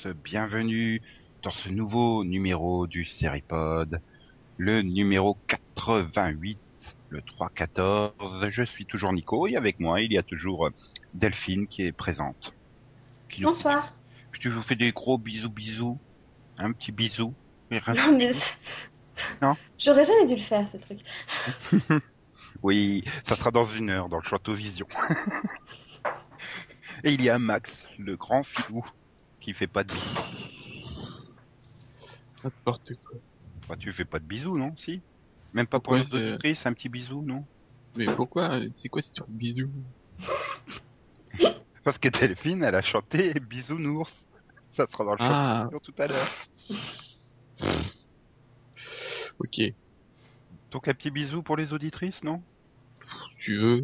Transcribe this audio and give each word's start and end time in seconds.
tous, 0.00 0.08
bienvenue 0.24 1.02
dans 1.42 1.50
ce 1.50 1.68
nouveau 1.68 2.24
numéro 2.24 2.86
du 2.86 3.04
Seripod, 3.04 4.00
le 4.56 4.82
numéro 4.82 5.36
88, 5.46 6.58
le 7.10 7.22
314. 7.22 8.48
Je 8.50 8.62
suis 8.62 8.86
toujours 8.86 9.12
Nico 9.12 9.46
et 9.46 9.56
avec 9.56 9.80
moi 9.80 10.00
il 10.00 10.12
y 10.12 10.18
a 10.18 10.22
toujours 10.22 10.70
Delphine 11.14 11.66
qui 11.66 11.82
est 11.82 11.92
présente. 11.92 12.54
Qui 13.28 13.42
nous- 13.42 13.48
Bonsoir. 13.48 13.92
Tu 14.38 14.48
vous 14.48 14.62
fais 14.62 14.76
des 14.76 14.92
gros 14.92 15.18
bisous 15.18 15.50
bisous, 15.50 15.98
un 16.58 16.72
petit 16.72 16.92
bisou. 16.92 17.34
Non, 17.70 18.16
mais... 18.16 18.30
Non? 19.42 19.54
J'aurais 19.78 20.04
jamais 20.04 20.26
dû 20.26 20.34
le 20.34 20.40
faire, 20.40 20.68
ce 20.68 20.78
truc. 20.78 21.00
Oui, 22.62 23.04
ça 23.24 23.36
sera 23.36 23.50
dans 23.50 23.64
une 23.64 23.90
heure 23.90 24.08
dans 24.08 24.18
le 24.18 24.24
Château 24.24 24.52
Vision. 24.52 24.86
Et 27.04 27.12
il 27.12 27.22
y 27.22 27.30
a 27.30 27.38
Max, 27.38 27.86
le 27.98 28.16
grand 28.16 28.42
filou, 28.42 28.84
qui 29.40 29.54
fait 29.54 29.66
pas 29.66 29.84
de 29.84 29.92
bisous. 29.92 30.14
N'importe 32.44 32.92
quoi. 33.04 33.18
Bah, 33.68 33.76
tu 33.78 33.92
fais 33.92 34.04
pas 34.04 34.18
de 34.18 34.24
bisous, 34.24 34.56
non 34.56 34.74
Si? 34.76 35.02
Même 35.52 35.66
pas 35.66 35.80
pour 35.80 35.94
les 35.94 36.02
auditrices, 36.02 36.66
un 36.66 36.72
petit 36.72 36.88
bisou, 36.88 37.22
non? 37.22 37.44
Mais 37.96 38.04
pourquoi? 38.04 38.60
C'est 38.76 38.88
quoi 38.88 39.02
cette 39.02 39.28
bisous? 39.28 39.70
Parce 41.84 41.98
que 41.98 42.08
Delphine, 42.08 42.62
elle 42.62 42.74
a 42.74 42.82
chanté 42.82 43.32
Bisounours. 43.40 44.26
Ça 44.72 44.86
sera 44.90 45.04
dans 45.04 45.12
le 45.12 45.18
Ah, 45.20 45.68
tout 45.82 45.94
à 45.98 46.06
l'heure. 46.06 46.30
ok. 49.38 49.60
Donc 50.70 50.86
un 50.88 50.94
petit 50.94 51.10
bisou 51.10 51.42
pour 51.42 51.56
les 51.56 51.72
auditrices, 51.72 52.22
non? 52.22 52.42
Si 53.02 53.44
tu 53.44 53.58
veux. 53.58 53.82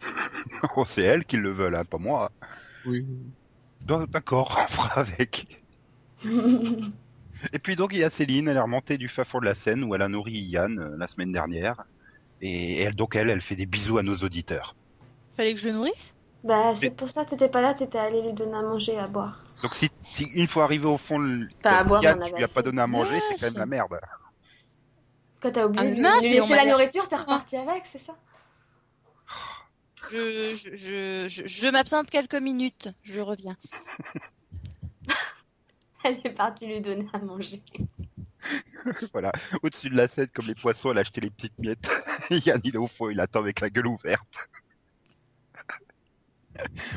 Oh, 0.76 0.84
c'est 0.84 1.02
elles 1.02 1.24
qui 1.24 1.36
le 1.36 1.50
veulent, 1.50 1.74
hein, 1.74 1.84
pas 1.84 1.98
moi. 1.98 2.30
Oui. 2.86 3.06
D'accord, 3.80 4.56
on 4.56 4.68
fera 4.72 5.00
avec. 5.00 5.64
Et 7.52 7.58
puis 7.58 7.76
donc 7.76 7.92
il 7.92 7.98
y 7.98 8.04
a 8.04 8.10
Céline, 8.10 8.48
elle 8.48 8.56
est 8.56 8.60
remontée 8.60 8.98
du 8.98 9.08
fin 9.08 9.24
fond 9.24 9.40
de 9.40 9.44
la 9.44 9.54
Seine 9.54 9.84
où 9.84 9.94
elle 9.94 10.02
a 10.02 10.08
nourri 10.08 10.32
Yann 10.32 10.78
euh, 10.78 10.96
la 10.96 11.06
semaine 11.06 11.32
dernière. 11.32 11.84
Et 12.40 12.80
elle, 12.82 12.94
donc 12.94 13.16
elle, 13.16 13.30
elle 13.30 13.40
fait 13.42 13.56
des 13.56 13.66
bisous 13.66 13.98
à 13.98 14.02
nos 14.02 14.16
auditeurs. 14.16 14.76
Fallait 15.36 15.54
que 15.54 15.60
je 15.60 15.68
le 15.68 15.74
nourrisse? 15.74 16.14
Bah, 16.44 16.74
c'est 16.76 16.94
pour 16.94 17.10
ça 17.10 17.24
que 17.24 17.30
t'étais 17.30 17.48
pas 17.48 17.60
là, 17.62 17.74
t'étais 17.74 17.98
allé 17.98 18.22
lui 18.22 18.32
donner 18.32 18.56
à 18.56 18.62
manger, 18.62 18.98
à 18.98 19.06
boire. 19.06 19.44
Donc 19.62 19.74
si, 19.74 19.88
si 20.14 20.24
une 20.34 20.48
fois 20.48 20.64
arrivé 20.64 20.86
au 20.86 20.98
fond, 20.98 21.46
à 21.64 21.84
boire, 21.84 22.02
Yann, 22.02 22.20
tu 22.20 22.34
lui 22.36 22.44
as 22.44 22.48
pas 22.48 22.62
donné 22.62 22.80
à 22.80 22.86
manger, 22.86 23.20
c'est 23.28 23.34
quand 23.34 23.46
même 23.46 23.58
la 23.58 23.66
merde. 23.66 23.98
Quand 25.40 25.52
t'as 25.52 25.66
oublié 25.66 25.88
Ah, 25.88 25.94
de 25.96 26.00
mince, 26.00 26.24
lui 26.24 26.32
laisser 26.34 26.54
la 26.54 26.66
nourriture, 26.66 27.08
t'es 27.08 27.16
reparti 27.16 27.56
avec, 27.56 27.86
c'est 27.86 27.98
ça? 27.98 28.14
Je, 30.10 30.54
je, 30.54 30.76
je, 30.76 31.28
je, 31.28 31.46
je 31.46 31.68
m'absente 31.68 32.10
quelques 32.10 32.34
minutes, 32.34 32.88
je 33.02 33.20
reviens. 33.20 33.56
Elle 36.04 36.20
est 36.24 36.34
partie 36.34 36.66
lui 36.66 36.80
donner 36.80 37.06
à 37.12 37.18
manger. 37.18 37.62
voilà, 39.12 39.32
au-dessus 39.62 39.90
de 39.90 39.96
la 39.96 40.08
Seine, 40.08 40.28
comme 40.28 40.46
les 40.46 40.54
poissons, 40.54 40.90
elle 40.90 40.98
a 40.98 41.00
acheté 41.00 41.20
les 41.20 41.30
petites 41.30 41.58
miettes. 41.58 41.88
Et 42.30 42.38
Yann, 42.46 42.60
il 42.64 42.74
est 42.74 42.78
au 42.78 42.86
fond, 42.86 43.10
il 43.10 43.20
attend 43.20 43.40
avec 43.40 43.60
la 43.60 43.70
gueule 43.70 43.88
ouverte. 43.88 44.48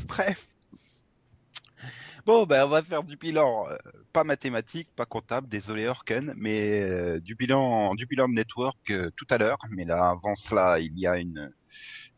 Bref. 0.05 0.47
Bon, 2.25 2.45
ben, 2.45 2.65
on 2.65 2.69
va 2.69 2.83
faire 2.83 3.03
du 3.03 3.17
bilan, 3.17 3.67
euh, 3.67 3.77
pas 4.13 4.23
mathématique, 4.23 4.89
pas 4.95 5.07
comptable, 5.07 5.47
désolé 5.47 5.87
Orken, 5.87 6.33
mais 6.37 6.83
euh, 6.83 7.19
du 7.19 7.33
bilan, 7.33 7.95
du 7.95 8.05
bilan 8.05 8.29
de 8.29 8.35
network 8.35 8.77
euh, 8.91 9.09
tout 9.15 9.25
à 9.31 9.39
l'heure. 9.39 9.57
Mais 9.71 9.85
là, 9.85 10.09
avant 10.09 10.35
cela, 10.35 10.79
il 10.79 10.97
y 10.99 11.07
a 11.07 11.17
une, 11.17 11.51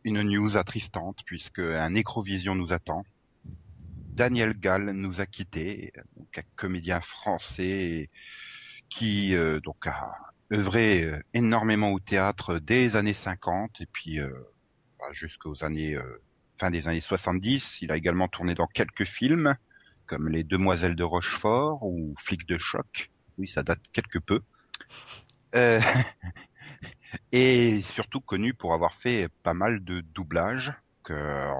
une 0.03 0.21
news 0.23 0.57
attristante 0.57 1.19
puisque 1.25 1.59
un 1.59 1.91
Necrovision 1.91 2.55
nous 2.55 2.73
attend. 2.73 3.05
Daniel 4.13 4.53
Gall 4.53 4.91
nous 4.91 5.21
a 5.21 5.25
quittés, 5.25 5.91
donc 6.15 6.37
un 6.37 6.43
comédien 6.55 7.01
français 7.01 8.09
qui 8.89 9.35
euh, 9.35 9.59
donc 9.59 9.87
a 9.87 10.13
œuvré 10.53 11.03
euh, 11.03 11.19
énormément 11.33 11.91
au 11.91 11.99
théâtre 11.99 12.59
dès 12.59 12.81
les 12.81 12.95
années 12.95 13.13
50 13.13 13.81
et 13.81 13.87
puis 13.87 14.19
euh, 14.19 14.31
bah, 14.99 15.07
jusqu'aux 15.11 15.63
années 15.63 15.95
euh, 15.95 16.21
fin 16.57 16.69
des 16.69 16.87
années 16.87 17.01
70. 17.01 17.81
Il 17.81 17.91
a 17.91 17.97
également 17.97 18.27
tourné 18.27 18.53
dans 18.53 18.67
quelques 18.67 19.05
films 19.05 19.55
comme 20.05 20.29
Les 20.29 20.43
Demoiselles 20.43 20.95
de 20.95 21.03
Rochefort 21.03 21.83
ou 21.83 22.13
Flic 22.19 22.47
de 22.47 22.57
choc. 22.57 23.09
Oui, 23.37 23.47
ça 23.47 23.63
date 23.63 23.79
quelque 23.93 24.19
peu. 24.19 24.41
Et 27.31 27.81
surtout 27.81 28.21
connu 28.21 28.53
pour 28.53 28.73
avoir 28.73 28.93
fait 28.93 29.29
pas 29.43 29.53
mal 29.53 29.83
de 29.83 30.01
doublages 30.01 30.73
que 31.03 31.13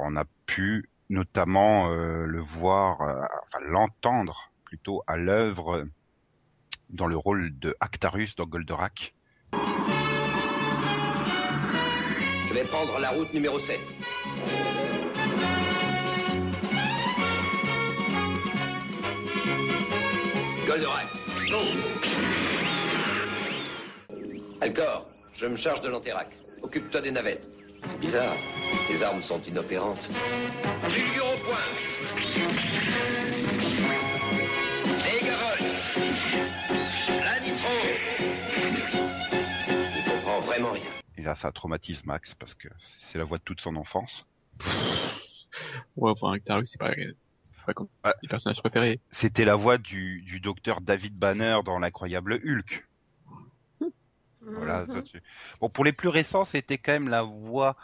on 0.03 0.15
a 0.15 0.25
pu 0.45 0.89
notamment 1.09 1.89
euh, 1.89 2.25
le 2.25 2.39
voir, 2.39 3.01
euh, 3.01 3.21
enfin 3.43 3.59
l'entendre 3.61 4.51
plutôt 4.65 5.03
à 5.07 5.17
l'œuvre 5.17 5.85
dans 6.89 7.07
le 7.07 7.17
rôle 7.17 7.57
de 7.59 7.75
Actarus 7.79 8.35
dans 8.35 8.45
Goldorak. 8.45 9.13
Je 12.47 12.53
vais 12.53 12.63
prendre 12.63 12.99
la 12.99 13.09
route 13.09 13.33
numéro 13.33 13.59
7. 13.59 13.79
Goldorak. 20.67 21.07
Alcor, 24.61 25.12
je 25.43 25.47
me 25.49 25.57
charge 25.57 25.81
de 25.81 25.89
l'Anterac. 25.89 26.29
Occupe-toi 26.61 27.01
des 27.01 27.11
navettes. 27.11 27.49
C'est 27.85 27.99
bizarre. 27.99 28.33
Ces 28.87 29.03
armes 29.03 29.21
sont 29.21 29.41
inopérantes. 29.41 30.09
Figure 30.87 31.25
au 31.25 31.37
point. 31.43 31.57
Les 35.03 35.19
garoles. 35.25 35.67
La 37.25 37.39
nitro. 37.41 37.73
Il 39.97 40.03
comprend 40.11 40.39
vraiment 40.39 40.71
rien. 40.71 40.81
Et 41.17 41.21
là, 41.23 41.35
ça 41.35 41.51
traumatise 41.51 42.05
Max 42.05 42.35
parce 42.35 42.53
que 42.55 42.69
c'est 43.01 43.17
la 43.17 43.25
voix 43.25 43.37
de 43.37 43.43
toute 43.43 43.59
son 43.59 43.75
enfance. 43.75 44.25
Ouais, 45.97 46.13
pour 46.17 46.29
un 46.29 46.35
Actarus, 46.35 46.69
c'est 46.71 46.77
pas, 46.79 46.91
c'est 46.95 47.65
pas 47.65 47.73
comme 47.73 47.89
Ah. 48.03 48.13
les 48.21 48.29
personnages 48.29 48.61
préférés. 48.61 49.01
C'était 49.11 49.43
la 49.43 49.55
voix 49.55 49.77
du, 49.77 50.21
du 50.21 50.39
docteur 50.39 50.79
David 50.79 51.17
Banner 51.17 51.57
dans 51.65 51.79
l'incroyable 51.79 52.39
Hulk. 52.45 52.85
Voilà. 54.45 54.85
Mhm. 54.85 55.03
tu- 55.03 55.21
Bon, 55.61 55.69
pour 55.69 55.83
les 55.85 55.93
plus 55.93 56.09
récents, 56.09 56.45
c'était 56.45 56.77
quand 56.77 56.91
même 56.93 57.09
la 57.09 57.23
voix 57.23 57.75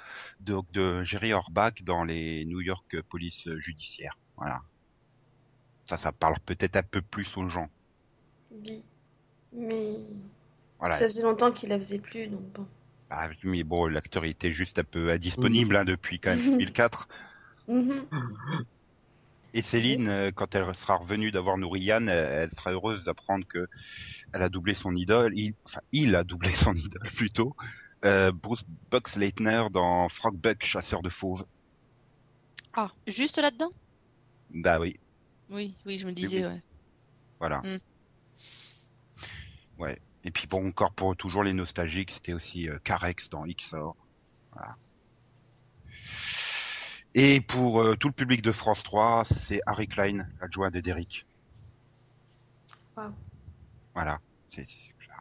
de, 0.42 0.58
de 0.74 1.04
Jerry 1.04 1.34
Orbach 1.34 1.82
dans 1.84 2.04
les 2.04 2.46
New 2.46 2.62
York 2.62 3.02
Police 3.10 3.48
Judiciaires. 3.58 4.18
Voilà. 4.38 4.62
Ça, 5.88 5.98
ça 5.98 6.12
parle 6.12 6.40
peut-être 6.46 6.76
un 6.76 6.84
peu 6.84 7.02
plus 7.02 7.36
aux 7.38 7.48
gens. 7.50 7.70
Oui. 8.52 8.84
Mais 9.54 9.96
Voilà. 10.80 10.98
ça 10.98 11.06
faisait 11.06 11.24
longtemps 11.24 11.52
qu'il 11.52 11.70
la 11.70 11.78
faisait 11.78 12.00
plus, 12.00 12.28
donc 12.28 12.42
bon. 12.54 12.68
Ah, 13.10 13.30
mais 13.44 13.64
bon, 13.64 13.88
l'acteur 13.88 14.26
était 14.26 14.52
juste 14.52 14.78
un 14.78 14.84
peu 14.84 15.10
indisponible 15.12 15.76
hein, 15.76 15.86
depuis 15.86 16.20
quand 16.20 16.36
même 16.36 16.52
2004. 16.58 17.08
Mhm. 17.68 18.06
Et 19.54 19.62
Céline, 19.62 20.08
euh, 20.08 20.32
quand 20.32 20.54
elle 20.56 20.76
sera 20.76 20.96
revenue 20.96 21.30
d'avoir 21.32 21.58
nourri 21.58 21.82
Yann, 21.82 22.08
elle, 22.10 22.44
elle 22.50 22.52
sera 22.52 22.72
heureuse 22.72 23.04
d'apprendre 23.04 23.46
que 23.48 23.68
elle 24.34 24.42
a 24.44 24.50
doublé 24.50 24.74
son 24.74 24.96
idole. 24.96 25.38
Il, 25.38 25.54
enfin, 25.66 25.82
il 25.92 26.16
a 26.16 26.24
doublé 26.24 26.56
son 26.56 26.74
idole 26.76 27.10
plutôt. 27.16 27.56
Euh, 28.06 28.32
Bruce 28.32 28.64
Boxleitner 28.92 29.66
dans 29.72 30.08
Frog 30.10 30.36
Buck, 30.38 30.64
chasseur 30.64 31.02
de 31.02 31.10
fauves. 31.10 31.46
Ah, 32.74 32.92
juste 33.08 33.38
là-dedans? 33.38 33.72
Bah 34.52 34.80
oui, 34.80 35.00
Oui, 35.50 35.76
oui, 35.86 35.98
je 35.98 36.06
me 36.06 36.12
disais, 36.12 36.40
oui. 36.46 36.54
ouais. 36.54 36.64
voilà. 37.40 37.62
Mm. 37.62 37.80
Ouais. 39.80 40.00
Et 40.24 40.32
puis 40.32 40.48
bon, 40.48 40.68
encore 40.68 40.92
pour 40.94 41.16
toujours 41.16 41.44
les 41.44 41.54
nostalgiques, 41.54 42.12
c'était 42.12 42.34
aussi 42.34 42.70
euh, 42.70 42.78
Carex 42.84 43.30
dans 43.30 43.46
XOR. 43.46 43.96
Voilà. 44.54 44.76
Et 47.16 47.42
pour 47.42 47.82
euh, 47.82 47.96
tout 47.96 48.08
le 48.08 48.14
public 48.14 48.42
de 48.42 48.52
France 48.52 48.84
3, 48.84 49.26
c'est 49.26 49.62
Harry 49.66 49.88
Klein, 49.88 50.28
adjoint 50.42 50.70
de 50.70 50.80
Derrick. 50.80 51.26
Wow. 52.96 53.14
Voilà. 54.00 54.20
C'est- 54.48 54.66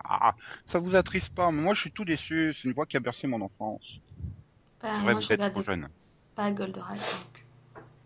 Ah, 0.04 0.36
ça 0.66 0.78
vous 0.78 0.94
attriste 0.94 1.30
pas, 1.30 1.50
mais 1.50 1.60
moi 1.60 1.74
je 1.74 1.80
suis 1.80 1.90
tout 1.90 2.04
déçu, 2.04 2.54
c'est 2.54 2.68
une 2.68 2.72
voix 2.74 2.86
qui 2.86 2.96
a 2.96 3.00
bercé 3.00 3.26
mon 3.26 3.40
enfance. 3.40 3.98
Bah, 4.80 4.90
C'est 4.94 5.02
vrai, 5.02 5.12
moi, 5.12 5.14
vous 5.14 5.20
je 5.22 5.32
êtes 5.32 5.50
trop 5.52 5.62
jeune. 5.64 5.88
pas 6.36 6.50
Goldorak. 6.52 6.98
donc. 6.98 7.44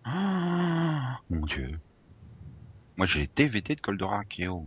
Ah, 0.04 1.20
mon 1.28 1.44
dieu. 1.44 1.78
Moi 2.96 3.06
j'ai 3.06 3.22
été 3.24 3.46
VT 3.46 3.74
de 3.76 3.80
Goldorak, 3.82 4.40
et 4.40 4.48
oh. 4.48 4.66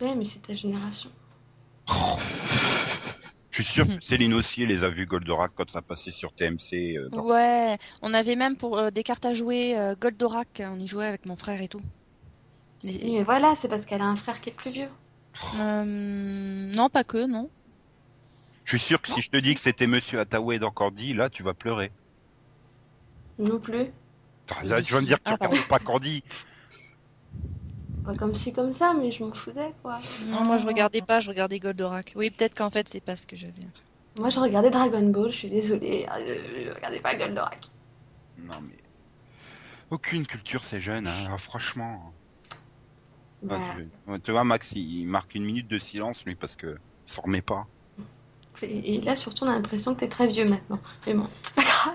Ouais, 0.00 0.14
mais 0.14 0.24
c'est 0.24 0.40
ta 0.40 0.54
génération. 0.54 1.10
Je 3.50 3.62
suis 3.62 3.64
sûr 3.74 3.86
que 3.86 4.00
Céline 4.02 4.32
aussi 4.32 4.64
les 4.64 4.82
a 4.82 4.88
vus 4.88 5.04
Goldorak 5.06 5.52
quand 5.54 5.70
ça 5.70 5.82
passait 5.82 6.10
sur 6.10 6.32
TMC. 6.32 6.96
euh, 6.96 7.10
dans- 7.10 7.26
Ouais, 7.26 7.76
on 8.00 8.14
avait 8.14 8.34
même 8.36 8.56
pour 8.56 8.78
euh, 8.78 8.90
des 8.90 9.02
cartes 9.02 9.26
à 9.26 9.34
jouer 9.34 9.78
euh, 9.78 9.94
Goldorak, 10.00 10.62
on 10.64 10.80
y 10.80 10.86
jouait 10.86 11.04
avec 11.06 11.26
mon 11.26 11.36
frère 11.36 11.60
et 11.60 11.68
tout. 11.68 11.82
Les- 12.84 13.10
mais 13.12 13.22
voilà, 13.24 13.56
c'est 13.56 13.66
parce 13.68 13.84
qu'elle 13.86 14.02
a 14.02 14.06
un 14.06 14.14
frère 14.16 14.40
qui 14.40 14.50
est 14.50 14.52
plus 14.52 14.70
vieux. 14.70 14.88
Euh, 15.54 15.84
non, 15.84 16.88
pas 16.90 17.04
que, 17.04 17.26
non. 17.26 17.50
Je 18.64 18.76
suis 18.76 18.86
sûr 18.88 19.00
que 19.00 19.08
si 19.08 19.22
je 19.22 19.30
te 19.30 19.36
dis 19.36 19.54
que 19.54 19.60
c'était 19.60 19.86
Monsieur 19.86 20.18
Attaway 20.18 20.58
dans 20.58 20.72
Candy, 20.72 21.14
là 21.14 21.30
tu 21.30 21.44
vas 21.44 21.54
pleurer. 21.54 21.92
Non 23.38 23.60
plus. 23.60 23.92
Là, 24.64 24.82
tu 24.82 24.92
vas 24.92 25.00
me 25.00 25.06
dire 25.06 25.18
que 25.18 25.24
tu 25.24 25.32
Ah, 25.32 25.36
regardes 25.48 25.66
pas 25.66 25.78
Candy. 25.78 26.22
Pas 28.04 28.14
comme 28.14 28.34
ci, 28.36 28.52
comme 28.52 28.72
ça, 28.72 28.94
mais 28.94 29.10
je 29.10 29.24
m'en 29.24 29.32
foutais, 29.34 29.72
quoi. 29.82 29.98
Non, 30.26 30.44
moi 30.44 30.56
je 30.58 30.66
regardais 30.66 31.02
pas, 31.02 31.18
je 31.20 31.28
regardais 31.30 31.58
Goldorak. 31.58 32.12
Oui, 32.14 32.30
peut-être 32.30 32.54
qu'en 32.54 32.70
fait 32.70 32.88
c'est 32.88 33.00
pas 33.04 33.16
ce 33.16 33.26
que 33.26 33.34
j'avais. 33.36 33.66
Moi, 34.18 34.30
je 34.30 34.40
regardais 34.40 34.70
Dragon 34.70 35.02
Ball, 35.10 35.30
je 35.30 35.36
suis 35.36 35.50
désolée. 35.50 36.06
euh, 36.10 36.38
Je, 36.64 36.64
je 36.64 36.74
regardais 36.74 37.00
pas 37.00 37.14
Goldorak. 37.14 37.68
Non, 38.36 38.60
mais. 38.60 38.76
Aucune 39.90 40.26
culture, 40.26 40.64
ces 40.64 40.80
jeunes, 40.80 41.06
hein, 41.06 41.38
franchement. 41.38 42.16
Bah, 43.42 43.58
Ah, 43.60 43.74
tu... 43.76 44.10
ouais, 44.10 44.20
tu 44.20 44.30
vois, 44.30 44.44
Max, 44.44 44.72
il 44.72 45.00
il 45.00 45.06
marque 45.06 45.34
une 45.34 45.44
minute 45.44 45.68
de 45.68 45.78
silence, 45.78 46.24
lui, 46.24 46.34
parce 46.34 46.56
que 46.56 46.76
s'en 47.06 47.22
remet 47.22 47.42
pas. 47.42 47.66
et, 48.62 48.94
et 48.94 49.00
là, 49.00 49.16
surtout, 49.16 49.44
on 49.44 49.48
a 49.48 49.52
l'impression 49.54 49.94
que 49.94 50.00
t'es 50.00 50.08
très 50.08 50.26
vieux 50.26 50.44
maintenant. 50.48 50.80
Mais 51.06 51.14
bon, 51.14 51.26
c'est 51.42 51.54
pas 51.56 51.62
grave. 51.62 51.94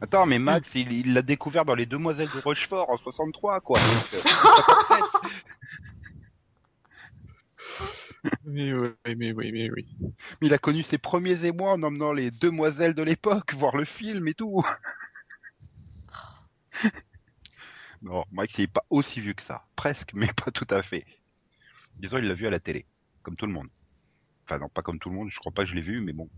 Attends, 0.00 0.26
mais 0.26 0.38
Max, 0.40 0.74
il 0.74 1.12
l'a 1.14 1.22
découvert 1.22 1.64
dans 1.64 1.76
les 1.76 1.86
Demoiselles 1.86 2.30
de 2.34 2.40
Rochefort 2.40 2.90
en 2.90 2.96
63, 2.96 3.60
quoi. 3.60 3.78
Donc, 3.80 4.12
euh, 4.14 4.22
67. 4.26 5.32
Mais 8.44 8.72
oui, 8.72 8.90
mais 9.16 9.32
oui, 9.32 9.50
mais 9.52 9.70
oui. 9.70 9.86
Mais 10.40 10.46
il 10.46 10.54
a 10.54 10.58
connu 10.58 10.82
ses 10.82 10.98
premiers 10.98 11.44
émois 11.44 11.72
en 11.72 11.82
emmenant 11.82 12.12
les 12.12 12.30
demoiselles 12.30 12.94
de 12.94 13.02
l'époque 13.02 13.54
voir 13.54 13.76
le 13.76 13.84
film 13.84 14.28
et 14.28 14.34
tout. 14.34 14.62
non, 18.02 18.24
Max, 18.32 18.58
il 18.58 18.62
est 18.62 18.66
pas 18.66 18.84
aussi 18.90 19.20
vieux 19.20 19.32
que 19.34 19.42
ça. 19.42 19.64
Presque, 19.76 20.12
mais 20.14 20.32
pas 20.32 20.50
tout 20.50 20.66
à 20.70 20.82
fait. 20.82 21.06
Disons, 21.96 22.18
il 22.18 22.26
l'a 22.26 22.34
vu 22.34 22.46
à 22.46 22.50
la 22.50 22.60
télé, 22.60 22.86
comme 23.22 23.36
tout 23.36 23.46
le 23.46 23.52
monde. 23.52 23.68
Enfin, 24.44 24.58
non, 24.58 24.68
pas 24.68 24.82
comme 24.82 24.98
tout 24.98 25.08
le 25.10 25.16
monde, 25.16 25.30
je 25.30 25.38
crois 25.38 25.52
pas 25.52 25.62
que 25.64 25.70
je 25.70 25.74
l'ai 25.74 25.82
vu, 25.82 26.00
mais 26.00 26.12
bon. 26.12 26.28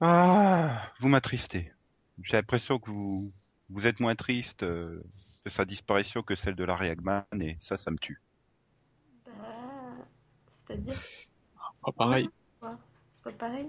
Ah, 0.00 0.92
vous 1.00 1.08
m'attristez. 1.08 1.72
J'ai 2.22 2.36
l'impression 2.36 2.78
que 2.78 2.90
vous, 2.90 3.32
vous 3.68 3.86
êtes 3.86 4.00
moins 4.00 4.14
triste 4.14 4.62
euh, 4.62 5.02
de 5.44 5.50
sa 5.50 5.64
disparition 5.64 6.22
que 6.22 6.34
celle 6.34 6.54
de 6.54 6.64
Larry 6.64 6.88
Hagman, 6.88 7.24
et 7.40 7.58
ça, 7.60 7.76
ça 7.76 7.90
me 7.90 7.98
tue. 7.98 8.20
Bah, 9.26 9.32
C'est-à-dire, 10.66 11.00
Pas 11.82 11.92
pareil. 11.92 12.28
c'est 13.12 13.22
pas 13.24 13.32
pareil? 13.32 13.68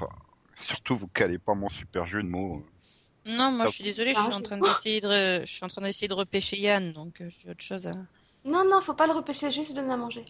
Oh, 0.00 0.08
Surtout, 0.56 0.96
vous 0.96 1.08
calez 1.08 1.38
pas 1.38 1.54
mon 1.54 1.68
super 1.68 2.06
jeu 2.06 2.22
de 2.22 2.28
mots. 2.28 2.64
Non, 3.24 3.52
moi 3.52 3.66
je 3.66 3.72
suis 3.74 3.84
désolée, 3.84 4.14
je 4.14 4.20
suis 4.20 4.32
en 4.32 4.42
train 4.42 4.58
d'essayer 4.58 5.00
de, 5.00 5.44
je 5.44 5.52
suis 5.52 5.64
en 5.64 5.68
train 5.68 5.82
d'essayer 5.82 6.08
de 6.08 6.14
repêcher 6.14 6.58
Yann, 6.58 6.92
donc 6.92 7.20
euh, 7.20 7.28
j'ai 7.30 7.50
autre 7.50 7.62
chose 7.64 7.86
à. 7.86 7.92
Non, 8.44 8.64
non, 8.68 8.80
faut 8.80 8.94
pas 8.94 9.06
le 9.06 9.12
repêcher, 9.12 9.50
juste 9.50 9.74
donner 9.74 9.92
à 9.92 9.96
manger. 9.96 10.24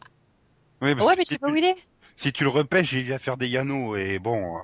Oui, 0.83 0.95
parce 0.95 1.07
Ouais, 1.07 1.15
que 1.15 1.19
mais 1.19 1.25
tu 1.25 1.29
si 1.31 1.35
sais 1.35 1.39
pas 1.39 1.49
où 1.51 1.57
il 1.57 1.65
est. 1.65 1.77
Si 2.17 2.33
tu 2.33 2.45
le 2.45 2.51
repêches, 2.51 2.93
il 2.93 3.09
va 3.09 3.19
faire 3.19 3.37
des 3.39 3.49
yanos 3.49 3.97
et 3.97 4.19
bon. 4.19 4.57
euh, 4.57 4.61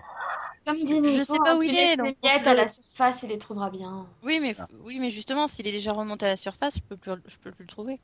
Comme 0.67 0.85
dit 0.85 1.01
Je 1.01 1.01
Nico, 1.01 1.33
sais 1.33 1.39
pas 1.39 1.57
où 1.57 1.63
tu 1.63 1.71
il 1.71 1.75
est, 1.75 1.97
les 1.97 1.97
donc 1.97 2.17
miettes 2.23 2.43
je- 2.43 2.49
à 2.49 2.55
la 2.55 2.69
surface, 2.69 3.23
il 3.23 3.31
les 3.31 3.39
trouvera 3.39 3.71
bien. 3.71 4.07
Oui, 4.23 4.39
mais 4.41 4.55
Ah. 4.59 4.65
f- 4.65 4.77
oui, 4.81 4.99
mais 4.99 5.11
justement, 5.11 5.49
s'il 5.49 5.67
est 5.67 5.73
déjà 5.73 5.93
remonté 5.93 6.27
à 6.27 6.31
la 6.31 6.37
surface, 6.37 6.77
je 6.77 6.83
peux 6.83 6.97
plus, 6.99 7.13
je 7.27 7.37
peux 7.39 7.53
plus 7.53 7.63
le 7.65 7.69
trouver. 7.69 8.01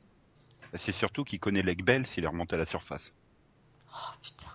C'est 0.77 0.91
surtout 0.91 1.23
qu'il 1.23 1.39
connaît 1.39 1.63
Legbel 1.63 2.05
s'il 2.05 2.23
est 2.23 2.27
remonté 2.27 2.55
à 2.55 2.59
la 2.59 2.65
surface. 2.65 3.13
Oh 3.91 4.13
putain. 4.21 4.51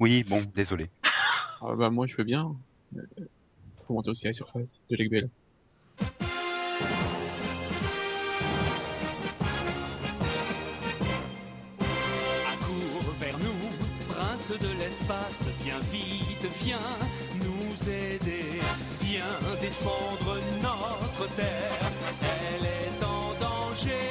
Oui, 0.00 0.24
bon, 0.24 0.42
désolé. 0.54 0.90
Ah 1.60 1.74
bah 1.76 1.90
moi 1.90 2.06
je 2.06 2.16
veux 2.16 2.24
bien. 2.24 2.56
Faut 3.86 3.94
monter 3.94 4.10
aussi 4.10 4.26
à 4.26 4.30
la 4.30 4.34
surface 4.34 4.80
de 4.88 4.96
nous, 13.38 14.08
prince 14.08 14.50
de 14.50 14.78
l'espace, 14.78 15.48
viens 15.62 15.78
vite, 15.92 16.46
viens 16.62 16.78
nous 17.40 17.90
aider, 17.90 18.60
viens 19.00 19.38
défendre 19.60 20.38
notre 20.62 21.34
terre, 21.34 21.90
elle 22.20 22.66
est 22.66 23.04
en 23.04 23.34
danger. 23.40 24.08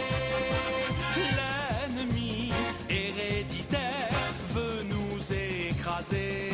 L'ennemi 1.37 2.51
héréditaire 2.89 4.09
veut 4.49 4.83
nous 4.83 5.33
écraser, 5.33 6.52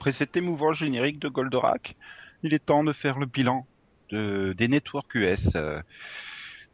Après 0.00 0.12
cet 0.12 0.34
émouvant 0.34 0.72
générique 0.72 1.18
de 1.18 1.28
Goldorak, 1.28 1.94
il 2.42 2.54
est 2.54 2.64
temps 2.64 2.84
de 2.84 2.92
faire 2.94 3.18
le 3.18 3.26
bilan 3.26 3.66
de, 4.08 4.54
des 4.56 4.66
networks 4.66 5.14
US. 5.14 5.54
euh, 5.56 5.82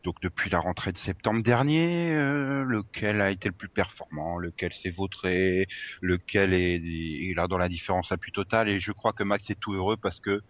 donc 0.05 0.15
depuis 0.23 0.49
la 0.49 0.61
rentrée 0.61 0.93
de 0.93 0.97
septembre 0.97 1.43
dernier, 1.43 2.13
euh, 2.13 2.63
lequel 2.63 3.21
a 3.21 3.33
été 3.33 3.49
le 3.49 3.55
plus 3.57 3.69
performant, 3.69 4.39
lequel 4.39 4.73
s'est 4.73 4.91
vautré, 4.91 5.67
lequel 6.03 6.55
est, 6.55 6.77
est 6.77 7.35
là 7.35 7.49
dans 7.49 7.59
la 7.59 7.69
différence 7.69 8.11
la 8.11 8.17
plus 8.17 8.31
totale. 8.31 8.69
Et 8.69 8.79
je 8.79 8.93
crois 8.93 9.13
que 9.13 9.25
Max 9.25 9.51
est 9.51 9.59
tout 9.59 9.73
heureux 9.75 9.97
parce 9.97 10.21
que, 10.21 10.43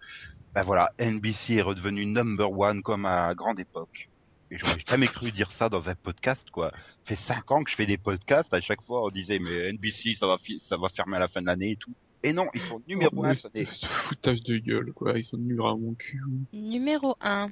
ben 0.52 0.62
voilà, 0.62 0.92
NBC 1.00 1.54
est 1.54 1.62
redevenu 1.62 2.04
number 2.04 2.52
one 2.52 2.82
comme 2.82 3.06
à 3.06 3.34
grande 3.34 3.58
époque. 3.58 4.10
Et 4.50 4.58
j'aurais 4.58 4.76
jamais 4.86 5.08
cru 5.08 5.32
dire 5.32 5.50
ça 5.50 5.70
dans 5.70 5.88
un 5.88 5.94
podcast, 5.94 6.50
quoi. 6.50 6.72
Ça 7.04 7.14
fait 7.14 7.16
cinq 7.16 7.50
ans 7.52 7.64
que 7.64 7.70
je 7.70 7.74
fais 7.76 7.86
des 7.86 7.96
podcasts. 7.96 8.52
À 8.52 8.60
chaque 8.60 8.82
fois, 8.82 9.02
on 9.02 9.08
disait, 9.08 9.38
mais 9.38 9.72
NBC, 9.72 10.14
ça 10.14 10.26
va, 10.26 10.36
ça 10.60 10.76
va 10.76 10.90
fermer 10.90 11.16
à 11.16 11.20
la 11.20 11.28
fin 11.28 11.40
de 11.40 11.46
l'année 11.46 11.70
et 11.70 11.76
tout. 11.76 11.94
Et 12.26 12.32
non, 12.32 12.46
ils 12.54 12.60
sont 12.60 12.82
numéro 12.88 13.12
Oh, 13.16 13.24
un 13.24 13.28
mais 13.28 13.34
cette 13.36 13.54
année. 13.54 13.68
ce 13.80 13.86
foutage 14.08 14.42
de 14.42 14.58
gueule 14.58 14.92
quoi, 14.92 15.16
ils 15.18 15.24
sont 15.24 15.36
nuls 15.36 15.60
à 15.60 15.74
mon 15.76 15.94
cul. 15.94 16.20
Numéro 16.52 17.14
1. 17.20 17.48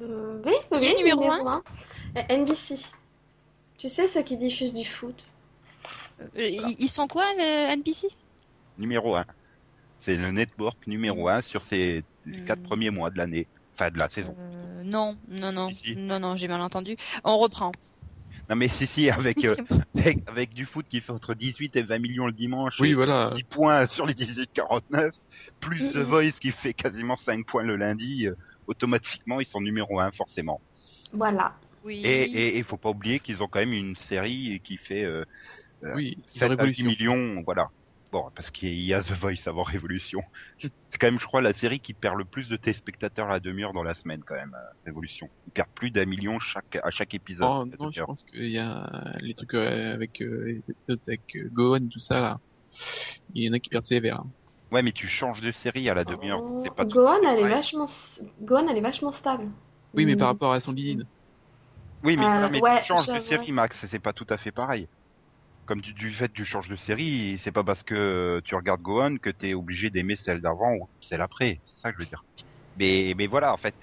Euh, 0.00 0.42
oui, 0.44 0.52
Qui 0.72 0.78
oui, 0.80 0.86
est 0.86 0.96
numéro 0.98 1.30
un 1.30 1.62
Euh, 2.16 2.22
NBC. 2.30 2.76
Tu 3.76 3.88
sais, 3.88 4.08
ceux 4.08 4.22
qui 4.22 4.36
diffusent 4.36 4.72
du 4.74 4.84
foot. 4.84 5.14
Euh, 6.20 6.26
ils, 6.36 6.76
ils 6.78 6.88
sont 6.88 7.06
quoi, 7.06 7.24
le 7.36 7.76
NBC 7.76 8.08
Numéro 8.78 9.14
un. 9.16 9.26
C'est 10.00 10.16
le 10.16 10.30
network 10.30 10.86
numéro 10.86 11.28
un 11.28 11.42
sur 11.42 11.60
ces 11.62 12.02
quatre 12.46 12.60
Mm. 12.60 12.62
premiers 12.62 12.90
mois 12.90 13.10
de 13.10 13.18
l'année. 13.18 13.46
Enfin, 13.74 13.90
de 13.90 13.98
la 13.98 14.08
saison. 14.08 14.34
Euh, 14.38 14.82
Non, 14.84 15.16
non, 15.28 15.52
non, 15.52 15.68
Si, 15.68 15.74
si. 15.74 15.96
non, 15.96 16.20
non, 16.20 16.36
j'ai 16.36 16.48
mal 16.48 16.60
entendu. 16.62 16.96
On 17.24 17.36
reprend. 17.38 17.72
Non, 18.50 18.56
mais 18.56 18.68
si, 18.68 18.86
si, 18.86 19.08
avec, 19.10 19.44
euh, 19.44 19.54
avec, 19.96 20.18
avec 20.26 20.52
du 20.54 20.64
foot 20.66 20.86
qui 20.88 21.00
fait 21.00 21.12
entre 21.12 21.34
18 21.34 21.76
et 21.76 21.82
20 21.82 21.98
millions 21.98 22.26
le 22.26 22.32
dimanche. 22.32 22.78
Oui 22.80 22.90
et 22.90 22.94
voilà. 22.94 23.30
10 23.34 23.44
points 23.44 23.86
sur 23.86 24.06
les 24.06 24.14
18-49, 24.14 25.10
plus 25.60 25.82
Mhm. 25.82 25.92
The 25.92 25.96
Voice 26.06 26.32
qui 26.40 26.50
fait 26.50 26.74
quasiment 26.74 27.16
5 27.16 27.46
points 27.46 27.62
le 27.62 27.76
lundi, 27.76 28.26
euh, 28.26 28.34
automatiquement 28.66 29.40
ils 29.40 29.46
sont 29.46 29.60
numéro 29.60 30.00
1 30.00 30.10
forcément. 30.12 30.60
Voilà. 31.12 31.54
Oui. 31.84 32.02
Et 32.04 32.24
et 32.24 32.58
il 32.58 32.64
faut 32.64 32.76
pas 32.78 32.90
oublier 32.90 33.20
qu'ils 33.20 33.42
ont 33.42 33.48
quand 33.48 33.60
même 33.60 33.72
une 33.72 33.96
série 33.96 34.60
qui 34.64 34.76
fait 34.78 35.04
euh, 35.04 35.24
Oui, 35.94 36.16
ils 36.34 36.38
7 36.40 36.42
ont 36.50 36.52
à 36.52 36.56
10 36.66 36.82
révolution. 36.82 36.86
millions, 36.86 37.42
voilà. 37.44 37.68
Bon, 38.14 38.30
parce 38.36 38.52
qu'il 38.52 38.78
y 38.78 38.94
a 38.94 39.02
The 39.02 39.10
Voice 39.10 39.48
avant 39.48 39.64
Révolution. 39.64 40.22
C'est 40.60 40.70
quand 41.00 41.08
même, 41.08 41.18
je 41.18 41.26
crois, 41.26 41.42
la 41.42 41.52
série 41.52 41.80
qui 41.80 41.94
perd 41.94 42.16
le 42.16 42.24
plus 42.24 42.48
de 42.48 42.56
téléspectateurs 42.56 43.26
à 43.26 43.32
la 43.32 43.40
demi-heure 43.40 43.72
dans 43.72 43.82
la 43.82 43.92
semaine, 43.92 44.22
quand 44.24 44.36
même, 44.36 44.54
euh, 44.54 44.72
Révolution. 44.86 45.28
Ils 45.48 45.52
perdent 45.52 45.68
plus 45.74 45.90
d'un 45.90 46.04
million 46.04 46.38
chaque, 46.38 46.78
à 46.80 46.90
chaque 46.90 47.12
épisode. 47.14 47.48
Oh, 47.48 47.64
non, 47.76 47.90
je 47.90 48.02
pense 48.04 48.22
qu'il 48.30 48.50
y 48.50 48.58
a 48.58 49.16
les 49.20 49.34
trucs 49.34 49.54
euh, 49.54 49.92
avec 49.94 50.22
euh, 50.22 50.62
avec 50.88 51.22
euh, 51.34 51.48
Gohan 51.50 51.88
tout 51.90 51.98
ça 51.98 52.20
là. 52.20 52.38
Il 53.34 53.42
y 53.42 53.50
en 53.50 53.52
a 53.52 53.58
qui 53.58 53.68
perdent 53.68 53.84
sévère. 53.86 54.20
hein. 54.20 54.30
Ouais, 54.70 54.82
mais 54.82 54.92
tu 54.92 55.08
changes 55.08 55.40
de 55.40 55.50
série 55.50 55.88
à 55.88 55.94
la 55.94 56.04
demi-heure. 56.04 56.38
Oh, 56.40 56.62
C'est 56.62 56.72
pas 56.72 56.84
tout 56.84 56.94
Gohan, 56.94 57.18
elle 57.24 57.40
est 57.40 57.48
vachement, 57.50 57.86
Gohan, 58.42 58.68
elle 58.68 58.76
est 58.78 58.80
vachement 58.80 59.10
stable. 59.10 59.50
Oui, 59.94 60.06
mais 60.06 60.14
par 60.14 60.28
Mm. 60.28 60.30
rapport 60.30 60.52
à 60.52 60.60
son 60.60 60.70
Lilin. 60.70 61.02
Oui, 62.04 62.16
mais, 62.16 62.26
Euh, 62.26 62.42
non, 62.42 62.48
mais 62.52 62.60
ouais, 62.60 62.78
tu 62.78 62.86
changes 62.86 63.08
de 63.08 63.18
série, 63.18 63.50
Max, 63.50 63.86
c'est 63.86 63.98
pas 63.98 64.12
tout 64.12 64.26
à 64.28 64.36
fait 64.36 64.52
pareil. 64.52 64.86
Comme 65.66 65.80
du, 65.80 65.94
du 65.94 66.10
fait 66.10 66.28
que 66.28 66.34
tu 66.34 66.44
changes 66.44 66.68
de 66.68 66.76
série, 66.76 67.38
c'est 67.38 67.52
pas 67.52 67.64
parce 67.64 67.82
que 67.82 68.40
tu 68.44 68.54
regardes 68.54 68.82
Gohan 68.82 69.16
que 69.16 69.30
t'es 69.30 69.54
obligé 69.54 69.88
d'aimer 69.90 70.16
celle 70.16 70.42
d'avant 70.42 70.74
ou 70.74 70.88
celle 71.00 71.22
après. 71.22 71.60
C'est 71.64 71.78
ça 71.78 71.90
que 71.90 71.96
je 71.96 72.02
veux 72.02 72.06
dire. 72.06 72.22
Mais, 72.76 73.14
mais 73.16 73.26
voilà, 73.28 73.52
en 73.54 73.58
fait, 73.58 73.76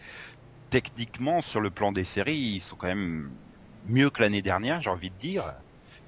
techniquement, 0.69 1.41
sur 1.41 1.61
le 1.61 1.71
plan 1.71 1.91
des 1.91 2.05
séries, 2.05 2.37
ils 2.37 2.61
sont 2.61 2.77
quand 2.77 2.87
même 2.87 3.37
mieux 3.83 4.09
que 4.11 4.21
l'année 4.21 4.41
dernière, 4.43 4.81
j'ai 4.81 4.89
envie 4.91 5.11
de 5.11 5.17
dire. 5.17 5.53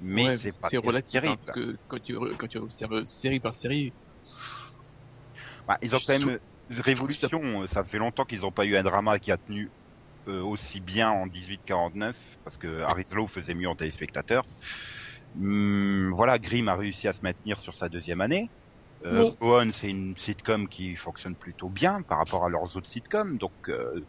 Mais 0.00 0.32
Ouais, 0.32 0.32
c'est 0.32 0.52
pas 0.58 0.70
c'est 0.70 0.78
relatif 0.78 1.26
hein, 1.26 1.36
terrible. 1.36 1.40
parce 1.40 1.50
que 1.50 1.76
quand 1.88 2.00
tu 2.02 2.14
quand 2.38 2.48
tu 2.48 2.58
observes 2.58 3.04
série 3.06 3.38
par 3.40 3.54
série, 3.54 3.94
Bah, 5.66 5.78
ils 5.82 5.94
ont 5.96 6.00
quand 6.00 6.18
même 6.18 6.38
Révolution, 6.70 7.66
ça 7.66 7.84
fait 7.84 7.98
longtemps 7.98 8.24
qu'ils 8.24 8.40
n'ont 8.40 8.52
pas 8.52 8.64
eu 8.64 8.74
un 8.76 8.82
drama 8.82 9.18
qui 9.18 9.30
a 9.30 9.36
tenu 9.36 9.70
euh, 10.28 10.42
aussi 10.42 10.80
bien 10.80 11.10
en 11.10 11.26
1849, 11.26 12.38
parce 12.44 12.56
que 12.58 12.82
Harislow 12.82 13.26
faisait 13.28 13.54
mieux 13.54 13.68
en 13.68 13.76
téléspectateur. 13.76 14.44
Hum, 15.36 16.12
voilà, 16.14 16.38
Grimm 16.38 16.68
a 16.68 16.76
réussi 16.76 17.08
à 17.08 17.12
se 17.12 17.20
maintenir 17.22 17.58
sur 17.58 17.74
sa 17.74 17.88
deuxième 17.88 18.20
année. 18.20 18.52
Euh, 19.04 19.24
Oui. 19.24 19.38
Bowen, 19.40 19.72
c'est 19.72 19.90
une 19.90 20.16
sitcom 20.18 20.68
qui 20.68 20.96
fonctionne 20.96 21.36
plutôt 21.36 21.70
bien 21.70 22.02
par 22.04 22.18
rapport 22.18 22.44
à 22.46 22.50
leurs 22.50 22.76
autres 22.76 22.88
sitcoms, 22.90 23.38
donc 23.38 23.54
euh, 23.68 24.06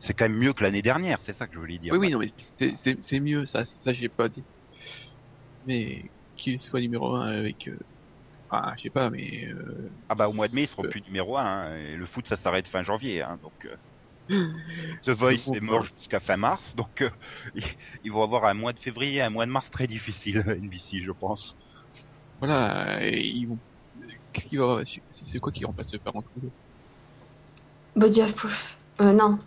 c'est 0.00 0.14
quand 0.14 0.26
même 0.28 0.38
mieux 0.38 0.54
que 0.54 0.64
l'année 0.64 0.82
dernière, 0.82 1.20
c'est 1.22 1.34
ça 1.34 1.46
que 1.48 1.54
je 1.54 1.60
voulais 1.60 1.78
dire. 1.78 1.94
Oui, 1.94 1.98
oui, 1.98 2.10
non, 2.10 2.18
mais 2.20 2.32
c'est- 2.58 2.76
c'est 2.82 2.96
c'est 3.02 3.20
mieux, 3.20 3.46
ça, 3.46 3.64
ça 3.82 3.92
j'ai 3.92 4.08
pas 4.08 4.28
dit. 4.28 4.46
Mais 5.64 6.12
qu'il 6.36 6.60
soit 6.60 6.80
numéro 6.80 7.14
un 7.14 7.26
avec, 7.38 7.68
euh, 7.68 7.78
ah, 8.50 8.74
je 8.78 8.82
sais 8.84 8.90
pas, 8.90 9.10
mais 9.10 9.46
euh, 9.48 9.90
Ah 10.08 10.14
bah 10.14 10.28
au 10.28 10.32
mois 10.32 10.48
de 10.48 10.54
mai, 10.54 10.62
ils 10.64 10.68
seront 10.68 10.84
Euh. 10.84 10.90
plus 10.90 11.02
numéro 11.02 11.36
1, 11.36 11.74
et 11.76 11.96
le 11.96 12.06
foot 12.06 12.26
ça 12.28 12.36
s'arrête 12.36 12.68
fin 12.68 12.82
janvier, 12.82 13.22
hein, 13.22 13.38
donc... 13.42 13.54
euh, 14.30 14.52
The 15.04 15.10
Voice 15.10 15.46
est 15.54 15.60
mort 15.60 15.84
jusqu'à 15.84 16.20
fin 16.20 16.36
mars, 16.36 16.74
donc 16.76 17.02
euh, 17.02 17.10
ils- 18.04 18.12
vont 18.12 18.22
avoir 18.22 18.44
un 18.46 18.54
mois 18.54 18.72
de 18.72 18.78
février, 18.78 19.20
un 19.22 19.30
mois 19.30 19.46
de 19.46 19.50
mars 19.50 19.70
très 19.70 19.86
difficile, 19.86 20.38
NBC, 20.62 21.00
je 21.02 21.12
pense. 21.12 21.54
voilà, 22.38 23.04
et 23.06 23.20
ils 23.26 23.46
vont. 23.46 23.58
Qu'est-ce 24.32 24.46
qu'il 24.46 24.58
va 24.58 24.82
c'est- 24.84 25.38
quoi 25.38 25.52
qui 25.52 25.64
remplace 25.64 25.92
le 25.92 25.98
parent 25.98 26.22
Trudeau 26.22 26.50
Body 27.94 28.22
of 28.22 28.34
Proof. 28.34 28.76
Euh, 29.00 29.12
non. 29.12 29.38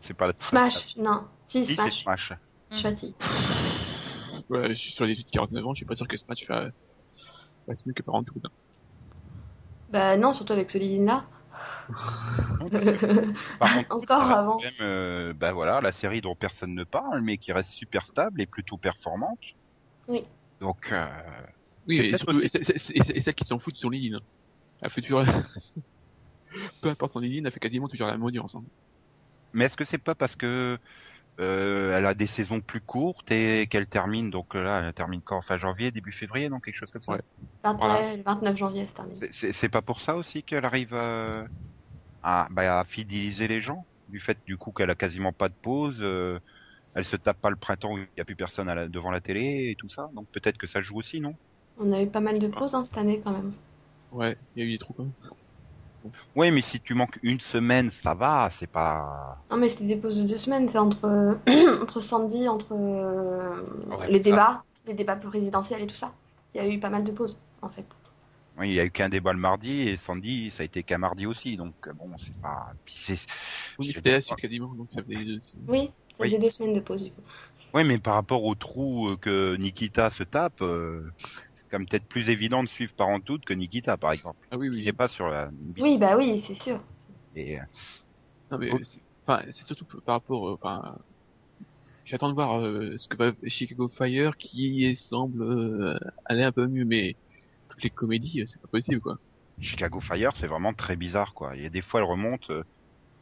C'est 0.00 0.14
pas 0.14 0.26
la 0.28 0.32
Smash. 0.40 0.96
Non. 0.96 1.24
Si, 1.46 1.64
Si, 1.66 1.74
c'est 1.76 1.90
Smash. 1.90 2.02
Smash. 2.02 2.32
Je 2.72 2.76
fatigue. 2.78 3.14
Ouais, 4.48 4.68
je 4.70 4.74
suis 4.74 4.92
sur 4.92 5.04
les 5.04 5.16
48 5.32 5.62
ans, 5.64 5.74
je 5.74 5.78
suis 5.78 5.86
pas 5.86 5.96
sûr 5.96 6.06
que 6.06 6.16
match 6.28 6.44
fa- 6.46 6.68
fasse 7.66 7.84
mieux 7.86 7.92
que 7.92 8.02
parent 8.02 8.22
Trudeau. 8.22 8.48
Bah 9.90 10.16
non, 10.16 10.32
surtout 10.32 10.52
avec 10.52 10.70
ce 10.70 10.78
lead-in-là. 10.78 11.24
Par 13.58 13.72
contre, 13.74 13.94
Encore 13.94 14.18
ça 14.18 14.26
reste 14.26 14.38
avant. 14.40 14.60
même, 14.60 14.74
euh, 14.80 15.32
bah 15.34 15.52
voilà, 15.52 15.80
la 15.80 15.92
série 15.92 16.20
dont 16.20 16.34
personne 16.34 16.74
ne 16.74 16.84
parle, 16.84 17.20
mais 17.22 17.38
qui 17.38 17.52
reste 17.52 17.70
super 17.70 18.04
stable 18.06 18.40
et 18.40 18.46
plutôt 18.46 18.78
performante. 18.78 19.38
Oui. 20.08 20.24
Donc, 20.60 20.92
euh, 20.92 21.06
Oui, 21.86 21.98
et, 22.00 22.10
surtout, 22.10 22.30
aussi- 22.36 22.46
et, 22.46 22.50
c'est- 22.50 22.78
c'est- 22.78 22.92
et, 22.94 23.18
et 23.18 23.22
celle 23.22 23.34
qui 23.34 23.44
s'en 23.46 23.58
fout 23.58 23.72
de 23.74 23.78
son 23.78 23.90
ligne. 23.90 24.18
Elle 24.82 24.90
fait 24.90 25.02
toujours. 25.02 25.24
Peu 26.80 26.88
importe 26.88 27.12
son 27.12 27.20
ligne, 27.20 27.44
elle 27.44 27.52
fait 27.52 27.60
quasiment 27.60 27.88
toujours 27.88 28.06
la 28.06 28.12
même 28.14 28.22
audience. 28.24 28.54
Hein. 28.54 28.64
mais 29.52 29.64
est-ce 29.66 29.76
que 29.76 29.84
c'est 29.84 29.98
pas 29.98 30.14
parce 30.14 30.36
que 30.36 30.78
euh, 31.40 31.96
elle 31.96 32.06
a 32.06 32.14
des 32.14 32.26
saisons 32.26 32.60
plus 32.60 32.80
courtes 32.80 33.30
et 33.30 33.66
qu'elle 33.68 33.86
termine, 33.88 34.30
donc 34.30 34.54
là, 34.54 34.80
elle 34.86 34.94
termine 34.94 35.22
quand? 35.22 35.42
Fin 35.42 35.58
janvier, 35.58 35.90
début 35.92 36.12
février, 36.12 36.48
donc 36.48 36.64
quelque 36.64 36.76
chose 36.76 36.90
comme 36.90 37.02
ça? 37.02 37.14
Ouais. 37.14 37.20
20 37.62 37.74
Voilà. 37.76 38.00
ouais, 38.00 38.16
le 38.16 38.22
29 38.22 38.56
janvier, 38.56 38.86
c'est 39.32 39.68
pas 39.68 39.82
pour 39.82 40.00
ça 40.00 40.16
aussi 40.16 40.42
qu'elle 40.42 40.64
arrive 40.64 40.94
euh, 40.94 41.44
à, 42.22 42.48
bah, 42.50 42.80
à 42.80 42.84
fidéliser 42.84 43.48
les 43.48 43.60
gens 43.62 43.86
Du 44.08 44.20
fait 44.20 44.38
du 44.46 44.56
coup 44.58 44.72
qu'elle 44.72 44.90
a 44.90 44.94
quasiment 44.96 45.32
pas 45.32 45.48
de 45.48 45.54
pause, 45.62 45.98
euh, 46.02 46.38
elle 46.94 47.04
se 47.06 47.16
tape 47.16 47.40
pas 47.40 47.50
le 47.50 47.56
printemps 47.56 47.94
où 47.94 47.98
il 47.98 48.08
y 48.18 48.20
a 48.22 48.26
plus 48.26 48.36
personne 48.36 48.68
à 48.70 48.74
la- 48.76 48.88
devant 48.88 49.10
la 49.12 49.20
télé 49.22 49.70
et 49.72 49.76
tout 49.78 49.88
ça, 49.90 50.08
donc 50.14 50.28
peut-être 50.32 50.58
que 50.58 50.66
ça 50.68 50.82
joue 50.82 50.98
aussi, 50.98 51.20
non? 51.20 51.34
On 51.78 51.90
a 51.92 52.02
eu 52.02 52.06
pas 52.06 52.20
mal 52.20 52.38
de 52.38 52.48
pauses 52.48 52.74
hein, 52.74 52.84
cette 52.84 52.98
année 52.98 53.22
quand 53.24 53.30
même. 53.32 53.54
Ouais, 54.10 54.36
il 54.56 54.60
y 54.60 54.62
a 54.64 54.68
eu 54.68 54.72
des 54.72 54.78
trous 54.78 54.94
quand 54.94 55.04
même. 55.04 55.14
Oui, 56.36 56.50
mais 56.52 56.62
si 56.62 56.80
tu 56.80 56.94
manques 56.94 57.18
une 57.22 57.40
semaine, 57.40 57.90
ça 57.90 58.14
va, 58.14 58.48
c'est 58.52 58.70
pas... 58.70 59.36
Non 59.50 59.56
mais 59.56 59.68
c'était 59.68 59.84
des 59.86 59.96
pauses 59.96 60.16
de 60.22 60.26
deux 60.28 60.38
semaines, 60.38 60.68
c'est 60.68 60.78
entre, 60.78 61.38
entre 61.82 62.00
Sandy, 62.00 62.48
entre 62.48 62.72
euh, 62.74 63.62
Ouais, 63.90 64.08
les 64.08 64.20
ça. 64.20 64.20
débats, 64.20 64.64
les 64.86 64.94
débats 64.94 65.16
présidentiels 65.16 65.82
et 65.82 65.86
tout 65.86 65.96
ça. 65.96 66.12
Il 66.54 66.58
y 66.58 66.60
a 66.60 66.68
eu 66.68 66.80
pas 66.80 66.90
mal 66.90 67.04
de 67.04 67.12
pauses 67.12 67.36
en 67.62 67.68
fait. 67.68 67.84
Oui, 68.58 68.68
il 68.70 68.74
y 68.74 68.80
a 68.80 68.84
eu 68.86 68.90
qu'un 68.90 69.10
débat 69.10 69.32
le 69.34 69.38
mardi 69.38 69.70
et 69.82 69.96
Sandy, 69.98 70.50
ça 70.50 70.62
a 70.62 70.66
été 70.66 70.82
qu'un 70.82 70.96
mardi 70.98 71.26
aussi, 71.26 71.56
donc 71.56 71.74
euh, 71.86 71.92
bon, 71.92 72.16
c'est 72.18 72.40
pas... 72.40 72.72
Puis 72.86 72.94
c'est- 72.98 73.26
Oui, 73.78 73.92
c'était 73.94 74.20
pas. 74.20 74.34
quasiment, 74.36 74.74
donc 74.74 74.90
ça 74.90 75.02
faisait 75.02 75.24
deux. 75.24 75.40
Oui, 75.68 75.90
ça 76.18 76.24
Oui. 76.24 76.28
faisait 76.28 76.38
deux 76.38 76.50
semaines 76.50 76.74
de 76.74 76.80
pause 76.80 77.04
du 77.04 77.10
coup. 77.12 77.22
Ouais, 77.74 77.84
mais 77.84 77.98
par 77.98 78.14
rapport 78.14 78.44
au 78.44 78.54
trou 78.54 79.08
euh, 79.08 79.16
que 79.18 79.56
Nikita 79.56 80.08
se 80.10 80.22
tape, 80.22 80.62
euh, 80.62 81.10
c'est 81.54 81.64
quand 81.70 81.78
même 81.78 81.86
peut-être 81.88 82.06
plus 82.08 82.30
évident 82.30 82.62
de 82.62 82.68
suivre 82.68 82.92
Parenthood 82.96 83.44
que 83.44 83.52
Nikita, 83.52 83.96
par 83.98 84.12
exemple. 84.12 84.40
Ah 84.50 84.56
oui, 84.56 84.68
Qui 84.70 84.78
oui. 84.78 84.84
n'est 84.84 84.92
pas 84.92 85.08
sur 85.08 85.28
la... 85.28 85.50
Oui, 85.78 85.98
bah 85.98 86.16
oui, 86.16 86.40
c'est 86.40 86.54
sûr. 86.54 86.80
Et, 87.34 87.58
euh, 87.60 87.62
Non, 88.50 88.58
mais 88.58 88.70
Oh. 88.72 88.78
c'est 88.82 89.02
enfin, 89.26 89.42
c'est 89.54 89.66
surtout 89.66 89.86
par 90.04 90.14
rapport. 90.16 90.48
euh, 90.48 90.54
Enfin, 90.54 90.98
j'attends 92.04 92.28
de 92.28 92.34
voir 92.34 92.60
euh, 92.60 92.96
ce 92.98 93.08
que 93.08 93.16
va 93.16 93.32
Chicago 93.48 93.88
Fire 93.88 94.36
qui 94.38 94.96
semble 94.96 95.42
euh, 95.42 95.98
aller 96.24 96.42
un 96.42 96.52
peu 96.52 96.66
mieux, 96.66 96.84
mais 96.84 97.16
toutes 97.76 97.84
les 97.84 97.90
comédies, 97.90 98.42
euh, 98.42 98.46
c'est 98.46 98.60
pas 98.62 98.68
possible 98.68 99.00
quoi. 99.00 99.18
Chicago 99.60 100.00
Fire, 100.00 100.36
c'est 100.36 100.46
vraiment 100.46 100.74
très 100.74 100.96
bizarre, 100.96 101.32
quoi. 101.34 101.56
Il 101.56 101.62
y 101.62 101.66
a 101.66 101.70
des 101.70 101.80
fois, 101.82 102.00
elle 102.00 102.06
remonte, 102.06 102.50
euh, 102.50 102.62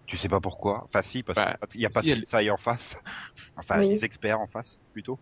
tu 0.07 0.17
sais 0.19 0.29
pas 0.31 0.41
pourquoi. 0.41 0.85
Enfin, 0.85 1.03
si, 1.03 1.23
parce 1.25 1.41
Bah, 1.41 1.59
qu'il 1.71 1.81
n'y 1.81 1.87
a 1.87 1.91
pas 1.91 2.03
si, 2.03 2.11
elle- 2.11 2.25
CSI 2.25 2.51
en 2.51 2.57
face. 2.59 2.97
enfin, 3.57 3.81
Oui. 3.81 3.91
les 3.91 4.05
experts 4.05 4.41
en 4.41 4.49
face, 4.49 4.79
plutôt. 4.93 5.21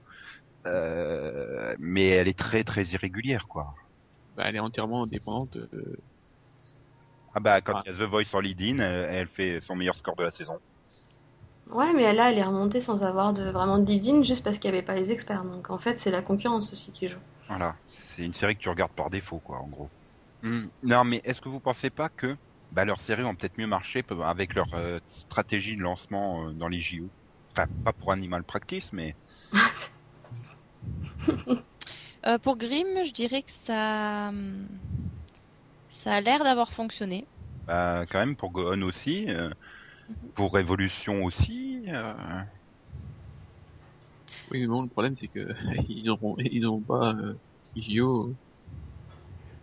Euh, 0.67 1.75
mais 1.79 2.09
elle 2.11 2.29
est 2.29 2.39
très, 2.39 2.65
très 2.65 2.85
irrégulière, 2.87 3.47
quoi. 3.49 3.75
Bah, 4.35 4.45
elle 4.49 4.57
est 4.57 4.61
entièrement 4.61 5.07
dépendante. 5.07 5.59
Ah 7.35 7.41
bah, 7.41 7.61
quand 7.61 7.75
Ouais. 7.75 7.83
il 7.85 7.93
y 7.93 7.95
a 7.95 7.99
The 7.99 8.09
Voice 8.09 8.35
en 8.35 8.41
lead-in, 8.41 8.79
elle, 8.79 9.15
elle 9.15 9.29
fait 9.29 9.61
son 9.61 9.77
meilleur 9.77 9.97
score 9.97 10.17
de 10.17 10.25
la 10.25 10.31
saison. 10.33 10.59
Ouais, 11.73 11.93
mais 11.93 12.12
là, 12.12 12.31
elle 12.31 12.39
est 12.39 12.45
remontée 12.45 12.81
sans 12.81 13.03
avoir 13.03 13.33
de 13.33 13.43
vraiment 13.51 13.79
de 13.81 13.85
lead-in 13.87 14.23
juste 14.23 14.45
parce 14.45 14.61
qu'il 14.61 14.71
n'y 14.71 14.77
avait 14.77 14.87
pas 14.87 14.95
les 14.95 15.11
experts. 15.11 15.43
Donc 15.45 15.71
en 15.71 15.79
fait, 15.79 15.99
c'est 15.99 16.12
la 16.12 16.23
concurrence 16.23 16.73
aussi 16.73 16.93
qui 16.93 17.09
joue. 17.09 17.19
Voilà. 17.56 17.76
C'est 17.88 18.25
une 18.25 18.32
série 18.32 18.56
que 18.56 18.62
tu 18.62 18.68
regardes 18.68 18.92
par 18.92 19.11
défaut, 19.11 19.40
quoi, 19.40 19.59
en 19.59 19.68
gros. 19.68 19.90
Hmm. 20.42 20.66
Non, 20.82 21.04
mais 21.04 21.21
est-ce 21.25 21.40
que 21.40 21.49
vous 21.49 21.61
pensez 21.61 21.90
pas 21.90 22.09
que 22.09 22.37
bah, 22.73 22.85
leurs 22.85 23.00
séries 23.00 23.25
ont 23.25 23.35
peut-être 23.35 23.59
mieux 23.59 23.66
marché 23.66 24.02
avec 24.25 24.54
leur 24.54 24.73
euh, 24.75 24.99
stratégie 25.14 25.76
de 25.76 25.82
lancement 25.82 26.49
euh, 26.49 26.52
dans 26.52 26.68
les 26.68 26.80
JO 26.80 27.09
Enfin, 27.54 27.66
pas 27.85 27.92
pour 27.92 28.12
Animal 28.12 28.44
Practice, 28.44 28.92
mais 28.92 29.14
Euh, 32.25 32.38
pour 32.38 32.56
Grimm, 32.56 33.04
je 33.04 33.12
dirais 33.12 33.42
que 33.42 33.50
ça, 33.50 34.30
ça 35.88 36.12
a 36.12 36.21
l'air 36.21 36.44
d'avoir 36.44 36.71
fonctionné. 36.71 37.26
Bah, 37.66 38.04
quand 38.09 38.21
même 38.21 38.37
pour 38.37 38.52
Gohan 38.52 38.82
aussi, 38.82 39.28
euh, 39.28 39.50
pour 40.37 40.54
Révolution 40.54 41.25
aussi. 41.25 41.85
Oui, 44.51 44.61
mais 44.61 44.67
bon, 44.67 44.83
le 44.83 44.89
problème 44.89 45.17
c'est 45.17 45.29
que 45.29 45.49
ils 45.89 46.09
auront, 46.11 46.37
ils 46.39 46.65
auront 46.67 46.83
pas 46.83 47.15
euh, 47.15 47.35
JO. 47.77 48.35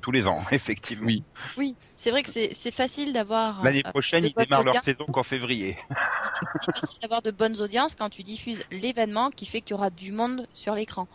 tous 0.02 0.12
les 0.12 0.28
ans, 0.28 0.44
effectivement. 0.52 1.06
Oui. 1.06 1.24
Oui, 1.58 1.76
c'est 1.98 2.12
vrai 2.12 2.22
que 2.22 2.30
c'est 2.30 2.72
facile 2.72 3.14
d'avoir. 3.14 3.64
L'année 3.64 3.84
euh, 3.86 3.90
prochaine, 3.90 4.24
de 4.24 4.28
ils 4.28 4.34
démarrent 4.34 4.64
leur 4.64 4.82
saison 4.82 5.06
qu'en 5.06 5.24
février. 5.24 5.78
C'est 6.62 6.74
facile 6.74 6.98
d'avoir 7.02 7.22
de 7.22 7.32
bonnes 7.32 7.62
audiences 7.62 7.96
quand 7.96 8.10
tu 8.10 8.24
diffuses 8.24 8.64
l'événement 8.72 9.30
qui 9.30 9.46
fait 9.46 9.62
qu'il 9.62 9.76
y 9.76 9.78
aura 9.78 9.90
du 9.90 10.12
monde 10.12 10.48
sur 10.54 10.74
l'écran. 10.74 11.08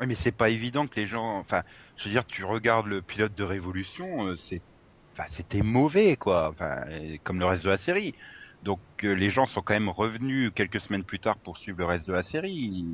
Oui, 0.00 0.06
mais 0.06 0.14
c'est 0.14 0.32
pas 0.32 0.50
évident 0.50 0.86
que 0.86 1.00
les 1.00 1.06
gens. 1.06 1.38
Enfin, 1.38 1.62
je 1.96 2.04
veux 2.04 2.10
dire, 2.10 2.26
tu 2.26 2.44
regardes 2.44 2.86
le 2.86 3.00
pilote 3.02 3.34
de 3.34 3.44
Révolution, 3.44 4.26
euh, 4.26 4.36
c'est, 4.36 4.62
enfin, 5.16 5.28
c'était 5.30 5.62
mauvais, 5.62 6.16
quoi. 6.16 6.50
Enfin, 6.50 6.84
comme 7.24 7.38
le 7.38 7.46
reste 7.46 7.64
de 7.64 7.70
la 7.70 7.78
série. 7.78 8.12
Donc, 8.66 8.80
euh, 9.04 9.12
les 9.12 9.30
gens 9.30 9.46
sont 9.46 9.62
quand 9.62 9.74
même 9.74 9.88
revenus 9.88 10.50
quelques 10.52 10.80
semaines 10.80 11.04
plus 11.04 11.20
tard 11.20 11.36
pour 11.38 11.56
suivre 11.56 11.78
le 11.78 11.84
reste 11.84 12.08
de 12.08 12.12
la 12.12 12.24
série. 12.24 12.84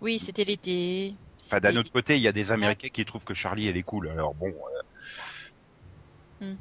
Oui, 0.00 0.18
c'était 0.18 0.42
l'été. 0.42 1.14
Enfin, 1.40 1.60
d'un 1.60 1.76
autre 1.76 1.92
côté, 1.92 2.16
il 2.16 2.22
y 2.22 2.26
a 2.26 2.32
des 2.32 2.50
Américains 2.50 2.88
qui 2.88 3.04
trouvent 3.04 3.24
que 3.24 3.32
Charlie 3.32 3.68
elle 3.68 3.76
est 3.76 3.84
cool. 3.84 4.08
Alors 4.08 4.34
bon, 4.34 4.52
euh, 6.42 6.54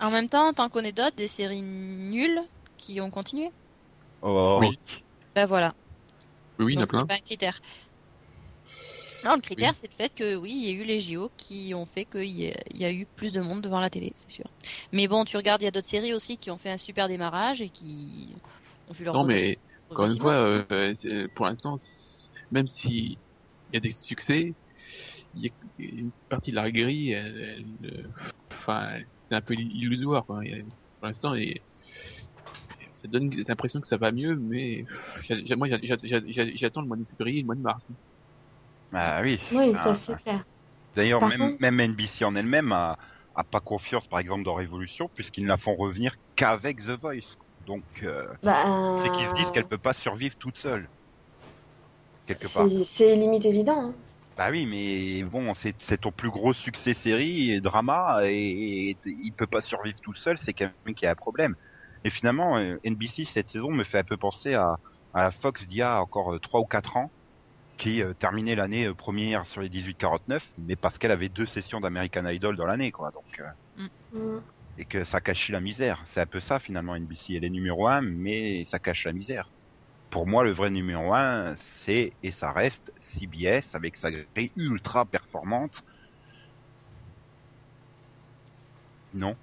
En 0.00 0.10
même 0.10 0.30
temps, 0.30 0.54
tant 0.54 0.70
qu'on 0.70 0.84
est 0.84 0.92
d'autres, 0.92 1.16
des 1.16 1.28
séries 1.28 1.60
nulles 1.60 2.40
qui 2.78 2.98
ont 3.02 3.10
continué. 3.10 3.50
oh, 4.22 4.58
Oui. 4.62 4.78
Ben 5.34 5.44
voilà. 5.44 5.74
Oui, 6.58 6.64
oui, 6.64 6.72
il 6.72 6.76
y 6.76 6.78
en 6.78 6.84
a 6.84 6.86
Donc 6.86 6.98
c'est 6.98 7.06
pas 7.06 7.14
un 7.14 7.26
critère. 7.26 7.60
Non, 9.24 9.34
le 9.34 9.40
critère, 9.40 9.70
Oui. 9.70 9.74
c'est 9.74 9.88
le 9.90 9.94
fait 9.94 10.14
que 10.14 10.36
oui, 10.36 10.52
il 10.52 10.64
y 10.64 10.68
a 10.70 10.80
eu 10.80 10.84
les 10.84 11.00
JO 11.00 11.30
qui 11.36 11.72
ont 11.74 11.86
fait 11.86 12.04
qu'il 12.06 12.24
y, 12.30 12.48
a- 12.50 12.54
il 12.70 12.80
y 12.80 12.84
a 12.84 12.92
eu 12.92 13.04
plus 13.06 13.32
de 13.32 13.40
monde 13.40 13.62
devant 13.62 13.80
la 13.80 13.90
télé, 13.90 14.12
c'est 14.14 14.30
sûr. 14.30 14.44
Mais 14.92 15.08
bon, 15.08 15.24
tu 15.24 15.36
regardes, 15.36 15.60
il 15.62 15.64
y 15.64 15.68
a 15.68 15.72
d'autres 15.72 15.88
séries 15.88 16.14
aussi 16.14 16.36
qui 16.38 16.50
ont 16.52 16.58
fait 16.58 16.70
un 16.70 16.76
super 16.76 17.08
démarrage 17.08 17.60
et 17.60 17.68
qui 17.70 18.34
ont 18.86 18.92
vu 18.92 19.04
leur 19.04 19.14
Non, 19.14 19.24
mais 19.24 19.60
encore 19.90 20.06
une 20.06 20.18
fois, 20.18 20.32
euh, 20.70 21.28
pour 21.34 21.46
l'instant, 21.46 21.76
même 22.50 22.66
si 22.68 23.20
il 23.70 23.74
y 23.74 23.76
a 23.78 23.80
des 23.80 23.92
succès, 23.92 24.56
il 25.34 25.46
y 25.46 25.48
a 25.48 25.52
une 25.78 26.12
partie 26.28 26.50
de 26.52 26.56
la 26.56 26.70
grille, 26.72 27.12
elle, 27.12 27.38
elle, 27.80 28.12
enfin, 28.52 28.98
c'est 29.28 29.34
un 29.36 29.42
peu 29.42 29.54
illusoire. 29.54 30.26
Quoi. 30.26 30.42
Pour 31.00 31.08
l'instant, 31.08 31.34
et 31.36 31.64
ça 32.94 33.08
donne 33.08 33.30
l'impression 33.46 33.80
que 33.80 33.88
ça 33.88 33.96
va 33.96 34.12
mieux, 34.12 34.36
mais 34.36 34.84
moi, 35.56 35.68
j'a- 35.68 35.78
j'a- 35.82 35.96
j'a- 36.02 36.50
j'attends 36.54 36.80
le 36.82 36.86
mois 36.88 36.96
de 36.96 37.04
février 37.04 37.38
et 37.38 37.42
le 37.42 37.46
mois 37.46 37.54
de 37.56 37.60
mars. 37.60 37.84
Bah 38.90 39.20
oui. 39.22 39.40
Oui, 39.50 39.76
Ah, 39.76 39.94
ça 39.94 39.94
c'est 39.94 40.16
clair. 40.16 40.44
D'ailleurs, 40.94 41.22
même, 41.22 41.52
contre- 41.52 41.58
même 41.60 41.80
NBC 41.80 42.24
en 42.24 42.36
elle-même 42.36 42.72
a, 42.72 42.96
a 43.34 43.44
pas 43.44 43.60
confiance, 43.60 44.08
par 44.08 44.18
exemple, 44.20 44.44
dans 44.44 44.54
Révolution, 44.54 45.08
puisqu'ils 45.14 45.44
ne 45.44 45.48
la 45.48 45.56
font 45.58 45.76
revenir 45.76 46.14
qu'avec 46.36 46.78
The 46.82 47.00
Voice. 47.00 47.36
Donc, 47.60 47.86
euh, 48.02 48.26
Bah, 48.42 48.64
c'est 48.96 49.10
qu'ils 49.10 49.28
se 49.28 49.34
disent 49.34 49.50
qu'elle 49.52 49.66
peut 49.66 49.78
pas 49.78 49.94
survivre 49.94 50.36
toute 50.38 50.58
seule. 50.58 50.90
Quelque 52.26 52.46
part. 52.48 52.70
c'est 52.84 53.16
limite 53.16 53.44
évident. 53.44 53.80
hein. 53.80 53.94
Bah 54.36 54.50
oui, 54.52 54.66
mais 54.66 55.24
bon, 55.24 55.52
c'est 55.56 55.74
ton 56.00 56.12
plus 56.12 56.30
gros 56.30 56.52
succès 56.52 56.94
série 56.94 57.50
et 57.50 57.60
drama 57.60 58.20
et, 58.24 58.90
et 58.92 58.98
il 59.04 59.32
peut 59.34 59.48
pas 59.48 59.60
survivre 59.60 59.98
tout 60.00 60.14
seul, 60.14 60.38
c'est 60.38 60.54
quand 60.54 60.70
même 60.84 60.94
qu'il 60.94 61.06
y 61.06 61.08
a 61.08 61.12
un 61.12 61.14
problème. 61.16 61.56
Et 62.04 62.10
finalement, 62.10 62.56
euh, 62.58 62.76
NBC 62.84 63.24
cette 63.24 63.48
saison 63.48 63.72
me 63.72 63.82
fait 63.82 63.98
un 63.98 64.04
peu 64.04 64.16
penser 64.16 64.54
à, 64.54 64.76
à 65.12 65.32
Fox 65.32 65.66
d'il 65.66 65.78
y 65.78 65.82
a 65.82 66.00
encore 66.00 66.34
euh, 66.34 66.38
trois 66.38 66.60
ou 66.60 66.66
quatre 66.66 66.96
ans, 66.96 67.12
qui 67.78 68.02
euh, 68.02 68.14
terminait 68.14 68.56
l'année 68.56 68.86
euh, 68.86 68.94
première 68.94 69.46
sur 69.46 69.62
les 69.62 69.70
18-49, 69.70 70.42
mais 70.58 70.76
parce 70.76 70.98
qu'elle 70.98 71.12
avait 71.12 71.30
deux 71.30 71.46
sessions 71.46 71.80
d'American 71.80 72.26
Idol 72.26 72.56
dans 72.56 72.66
l'année, 72.66 72.92
quoi. 72.92 73.10
Donc 73.12 73.40
euh, 73.40 73.44
Mm. 74.12 74.40
et 74.78 74.86
que 74.86 75.04
ça 75.04 75.20
cachait 75.20 75.52
la 75.52 75.60
misère. 75.60 76.02
C'est 76.06 76.20
un 76.20 76.26
peu 76.26 76.40
ça 76.40 76.58
finalement 76.58 76.96
NBC. 76.96 77.34
Elle 77.34 77.44
est 77.44 77.50
numéro 77.50 77.88
un, 77.88 78.00
mais 78.02 78.64
ça 78.64 78.78
cache 78.78 79.04
la 79.06 79.12
misère. 79.12 79.52
Pour 80.10 80.26
moi, 80.26 80.44
le 80.44 80.52
vrai 80.52 80.70
numéro 80.70 81.14
un, 81.14 81.54
c'est 81.56 82.16
et 82.22 82.30
ça 82.30 82.52
reste 82.52 82.92
CBS 82.98 83.74
avec 83.74 83.96
sa 83.96 84.10
grille 84.10 84.52
ultra 84.56 85.06
performante. 85.06 85.82
Non, 89.12 89.36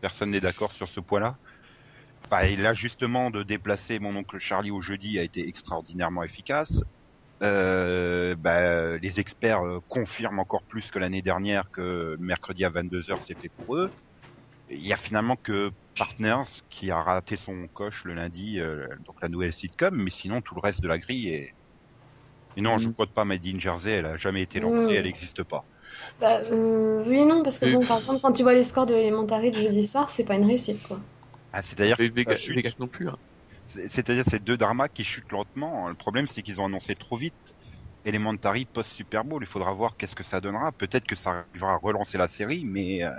personne 0.00 0.30
n'est 0.30 0.40
d'accord 0.40 0.72
sur 0.72 0.88
ce 0.88 1.00
point-là. 1.00 1.38
Enfin, 2.24 2.42
et 2.42 2.56
l'ajustement 2.56 3.30
de 3.30 3.42
déplacer 3.42 3.98
mon 3.98 4.16
oncle 4.16 4.38
Charlie 4.38 4.70
au 4.70 4.80
jeudi 4.80 5.18
a 5.18 5.22
été 5.22 5.48
extraordinairement 5.48 6.22
efficace. 6.22 6.82
Euh, 7.42 8.36
bah, 8.38 8.96
les 8.98 9.20
experts 9.20 9.62
euh, 9.66 9.80
confirment 9.88 10.38
encore 10.40 10.62
plus 10.64 10.90
que 10.90 10.98
l'année 10.98 11.20
dernière 11.22 11.64
que 11.72 12.16
mercredi 12.20 12.64
à 12.64 12.70
22h 12.70 13.22
c'est 13.22 13.38
fait 13.38 13.50
pour 13.50 13.76
eux. 13.76 13.90
Il 14.68 14.86
y 14.86 14.92
a 14.92 14.96
finalement 14.98 15.36
que 15.36 15.70
Partners 15.98 16.44
qui 16.70 16.90
a 16.90 17.02
raté 17.02 17.36
son 17.36 17.68
coche 17.74 18.04
le 18.04 18.14
lundi, 18.14 18.60
euh, 18.60 18.86
donc 19.06 19.16
la 19.22 19.28
nouvelle 19.30 19.52
sitcom, 19.54 19.94
mais 19.96 20.10
sinon 20.10 20.42
tout 20.42 20.54
le 20.56 20.60
reste 20.62 20.82
de 20.82 20.88
la 20.88 20.98
grille 20.98 21.28
est... 21.30 21.52
Et 22.56 22.62
non, 22.62 22.78
je 22.78 22.88
ne 22.88 22.92
crois 22.94 23.06
pas 23.06 23.24
Made 23.24 23.46
in 23.46 23.60
Jersey, 23.60 23.92
elle 23.92 24.06
a 24.06 24.16
jamais 24.16 24.42
été 24.42 24.58
lancée, 24.58 24.92
Mhm. 24.92 24.94
elle 24.94 25.04
n'existe 25.04 25.44
pas. 25.44 25.68
Bah, 26.20 26.40
euh, 26.50 27.04
oui 27.06 27.18
et 27.18 27.24
non, 27.26 27.42
parce 27.42 27.58
que 27.58 27.66
Oui. 27.66 27.72
bon, 27.72 27.86
par 27.86 27.98
exemple, 27.98 28.20
quand 28.22 28.32
tu 28.32 28.42
vois 28.42 28.54
les 28.54 28.64
scores 28.64 28.86
de 28.86 28.94
Elementary 28.94 29.50
le 29.52 29.62
jeudi 29.62 29.86
soir, 29.86 30.10
c'est 30.10 30.24
pas 30.24 30.34
une 30.36 30.46
réussite, 30.46 30.82
quoi. 30.86 30.98
Ah, 31.52 31.62
c'est-à-dire 31.62 31.96
Et 31.98 32.06
que 32.06 32.10
ça 32.24 32.34
Vegas, 32.34 32.36
chute. 32.36 32.54
Vegas 32.54 32.74
non 32.78 32.88
plus. 32.88 33.08
Hein. 33.08 33.16
C'est- 33.66 33.88
C'est-à-dire 33.88 34.24
ces 34.30 34.40
deux 34.40 34.56
dramas 34.56 34.88
qui 34.88 35.04
chutent 35.04 35.30
lentement. 35.32 35.88
Le 35.88 35.94
problème, 35.96 36.26
c'est 36.26 36.42
qu'ils 36.42 36.60
ont 36.60 36.66
annoncé 36.66 36.96
trop 36.96 37.16
vite. 37.16 37.36
Elementary 38.04 38.66
post 38.66 38.90
Super 38.92 39.24
Bowl. 39.24 39.42
Il 39.42 39.46
faudra 39.48 39.72
voir 39.74 39.96
qu'est-ce 39.96 40.16
que 40.16 40.24
ça 40.24 40.40
donnera. 40.40 40.72
Peut-être 40.72 41.06
que 41.06 41.16
ça 41.16 41.46
arrivera 41.52 41.74
à 41.74 41.78
relancer 41.78 42.18
la 42.18 42.28
série, 42.28 42.64
mais 42.66 43.02
euh, 43.04 43.10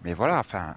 mais 0.00 0.14
voilà. 0.14 0.38
Enfin, 0.40 0.74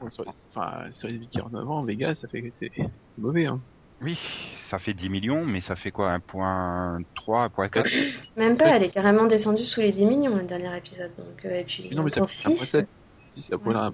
enfin, 0.52 0.92
sur 0.92 1.08
les 1.08 1.28
49 1.28 1.70
ans, 1.70 1.84
Vegas, 1.84 2.16
ça 2.16 2.28
fait 2.28 2.52
c'est 2.60 2.72
c'est 2.76 3.18
mauvais. 3.18 3.46
Hein. 3.46 3.62
oui, 4.02 4.20
ça 4.68 4.80
fait 4.80 4.94
10 4.94 5.10
millions, 5.10 5.46
mais 5.46 5.62
ça 5.62 5.76
fait 5.76 5.92
quoi 5.92 6.12
1.3, 6.12 7.46
1.4 7.46 7.90
Même 8.36 8.58
pas, 8.58 8.76
elle 8.76 8.84
est 8.84 8.90
carrément 8.90 9.26
descendue 9.26 9.66
sous 9.66 9.80
les 9.82 9.92
10 9.92 10.06
millions 10.06 10.36
le 10.36 10.44
dernier 10.44 10.76
épisode. 10.78 11.16
Donc, 11.16 11.46
euh, 11.46 11.60
et 11.62 11.64
puis, 11.64 11.90
Non, 11.96 12.04
mais 12.04 12.12
ça 12.12 12.18
encore 12.18 12.30
fait 12.30 12.48
un 12.48 12.52
point 12.52 12.66
6. 12.66 12.72
sept. 12.72 12.90
Si 13.34 13.44
ça 13.44 13.58
pourrait 13.58 13.76
là. 13.76 13.92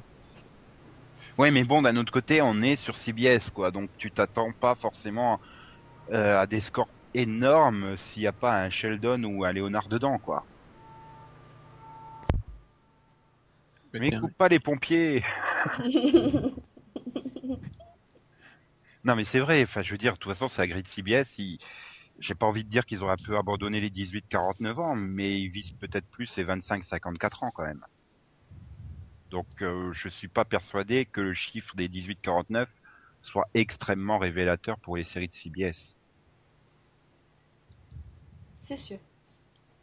Ouais, 1.39 1.51
mais 1.51 1.63
bon, 1.63 1.81
d'un 1.81 1.95
autre 1.95 2.11
côté, 2.11 2.41
on 2.41 2.61
est 2.61 2.75
sur 2.75 2.97
CBS, 2.97 3.49
quoi. 3.51 3.71
Donc 3.71 3.89
tu 3.97 4.11
t'attends 4.11 4.51
pas 4.51 4.75
forcément 4.75 5.39
euh, 6.11 6.37
à 6.37 6.45
des 6.45 6.59
scores 6.59 6.89
énormes 7.13 7.95
s'il 7.95 8.23
n'y 8.23 8.27
a 8.27 8.33
pas 8.33 8.61
un 8.61 8.69
Sheldon 8.69 9.23
ou 9.23 9.45
un 9.45 9.53
Léonard 9.53 9.87
dedans, 9.87 10.19
quoi. 10.19 10.45
Mais 13.93 14.11
coupe 14.11 14.35
pas 14.37 14.49
les 14.49 14.59
pompiers. 14.59 15.23
Non, 19.05 19.15
mais 19.15 19.23
c'est 19.23 19.39
vrai. 19.39 19.63
Enfin, 19.63 19.81
je 19.81 19.91
veux 19.91 19.97
dire, 19.97 20.13
de 20.13 20.17
toute 20.17 20.31
façon, 20.33 20.49
c'est 20.49 20.61
la 20.61 20.67
grille 20.67 20.83
de 20.83 20.87
CBS. 20.89 21.37
Ils... 21.37 21.57
J'ai 22.19 22.35
pas 22.35 22.45
envie 22.45 22.65
de 22.65 22.69
dire 22.69 22.85
qu'ils 22.85 23.01
ont 23.03 23.09
un 23.09 23.15
peu 23.15 23.37
abandonné 23.37 23.79
les 23.79 23.89
18-49 23.89 24.75
ans, 24.79 24.95
mais 24.95 25.39
ils 25.39 25.49
visent 25.49 25.71
peut-être 25.71 26.05
plus 26.11 26.35
les 26.35 26.43
25-54 26.43 27.45
ans 27.45 27.51
quand 27.51 27.63
même. 27.63 27.85
Donc, 29.31 29.47
euh, 29.61 29.91
je 29.93 30.09
suis 30.09 30.27
pas 30.27 30.45
persuadé 30.45 31.05
que 31.05 31.21
le 31.21 31.33
chiffre 31.33 31.75
des 31.75 31.87
18-49 31.87 32.67
soit 33.21 33.47
extrêmement 33.53 34.17
révélateur 34.17 34.77
pour 34.79 34.97
les 34.97 35.03
séries 35.03 35.27
de 35.27 35.33
CBS. 35.33 35.95
C'est 38.65 38.77
sûr. 38.77 38.97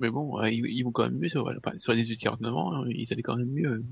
Mais 0.01 0.11
bon, 0.11 0.41
euh, 0.41 0.51
ils, 0.51 0.67
ils 0.67 0.83
vont 0.83 0.93
quand 0.93 1.05
même 1.05 1.19
mieux 1.19 1.29
sur, 1.29 1.47
enfin, 1.49 1.79
sur 1.79 1.93
les 1.93 2.05
18-49 2.05 2.47
ans, 2.53 2.73
hein, 2.75 2.87
ils 2.89 3.11
allaient 3.13 3.23
quand 3.23 3.37
même 3.37 3.51
mieux. 3.51 3.85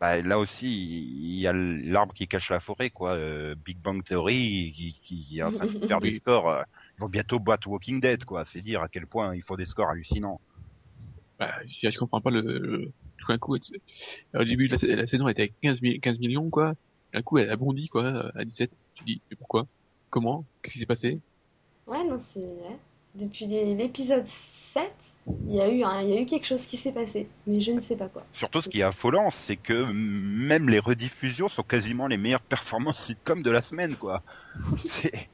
Bah, 0.00 0.20
là 0.20 0.38
aussi, 0.38 0.66
il 0.66 1.38
y 1.38 1.46
a 1.46 1.52
l'arbre 1.52 2.12
qui 2.14 2.26
cache 2.26 2.50
la 2.50 2.60
forêt, 2.60 2.90
quoi. 2.90 3.12
Euh, 3.12 3.54
Big 3.64 3.78
Bang 3.78 4.02
Theory, 4.02 4.72
qui, 4.74 5.38
est 5.38 5.42
en 5.42 5.52
train 5.52 5.66
de 5.66 5.70
faire 5.86 6.00
des 6.00 6.12
scores. 6.12 6.48
euh, 6.48 6.62
ils 6.98 7.00
vont 7.00 7.08
bientôt 7.08 7.38
battre 7.38 7.68
Walking 7.68 8.00
Dead, 8.00 8.24
quoi. 8.24 8.44
C'est 8.44 8.60
dire 8.60 8.82
à 8.82 8.88
quel 8.88 9.06
point 9.06 9.34
il 9.34 9.42
faut 9.42 9.56
des 9.56 9.66
scores 9.66 9.88
hallucinants. 9.90 10.40
Bah, 11.38 11.52
je, 11.66 11.90
je 11.90 11.98
comprends 11.98 12.20
pas 12.20 12.30
le, 12.30 12.40
le- 12.40 12.92
tout 13.24 13.32
d'un 13.32 13.38
coup. 13.38 13.56
Au 14.34 14.44
début 14.44 14.68
de 14.68 14.76
la, 14.86 14.96
la 14.96 15.06
saison, 15.06 15.26
elle 15.28 15.32
était 15.32 15.42
à 15.44 15.48
15, 15.62 15.80
mi- 15.82 16.00
15 16.00 16.18
millions, 16.18 16.50
quoi. 16.50 16.74
D'un 17.12 17.22
coup, 17.22 17.38
elle 17.38 17.50
a 17.50 17.56
bondi, 17.56 17.88
quoi, 17.88 18.30
à 18.36 18.44
17. 18.44 18.72
Tu 18.94 19.04
dis, 19.04 19.22
mais 19.30 19.36
pourquoi? 19.36 19.66
Comment? 20.10 20.44
Qu'est-ce 20.62 20.74
qui 20.74 20.78
s'est 20.80 20.86
passé? 20.86 21.20
Ouais, 21.86 22.04
non, 22.04 22.18
c'est. 22.18 22.46
Depuis 23.14 23.46
l'épisode 23.46 24.26
7, 24.72 24.92
il 25.46 25.54
y, 25.54 25.60
a 25.60 25.68
eu 25.68 25.82
un- 25.84 26.02
il 26.02 26.08
y 26.10 26.12
a 26.18 26.20
eu 26.20 26.26
quelque 26.26 26.46
chose 26.46 26.64
qui 26.66 26.76
s'est 26.76 26.92
passé, 26.92 27.28
mais 27.46 27.60
je 27.60 27.70
ne 27.70 27.80
sais 27.80 27.96
pas 27.96 28.08
quoi. 28.08 28.24
Surtout, 28.32 28.60
ce 28.60 28.68
qui 28.68 28.80
est 28.80 28.84
affolant, 28.84 29.30
c'est 29.30 29.56
que 29.56 29.84
même 29.92 30.68
les 30.68 30.80
rediffusions 30.80 31.48
sont 31.48 31.62
quasiment 31.62 32.08
les 32.08 32.16
meilleures 32.16 32.42
performances 32.42 33.04
sitcom 33.04 33.42
de 33.42 33.50
la 33.50 33.62
semaine, 33.62 33.96
quoi. 33.96 34.22
C'est, 34.82 35.30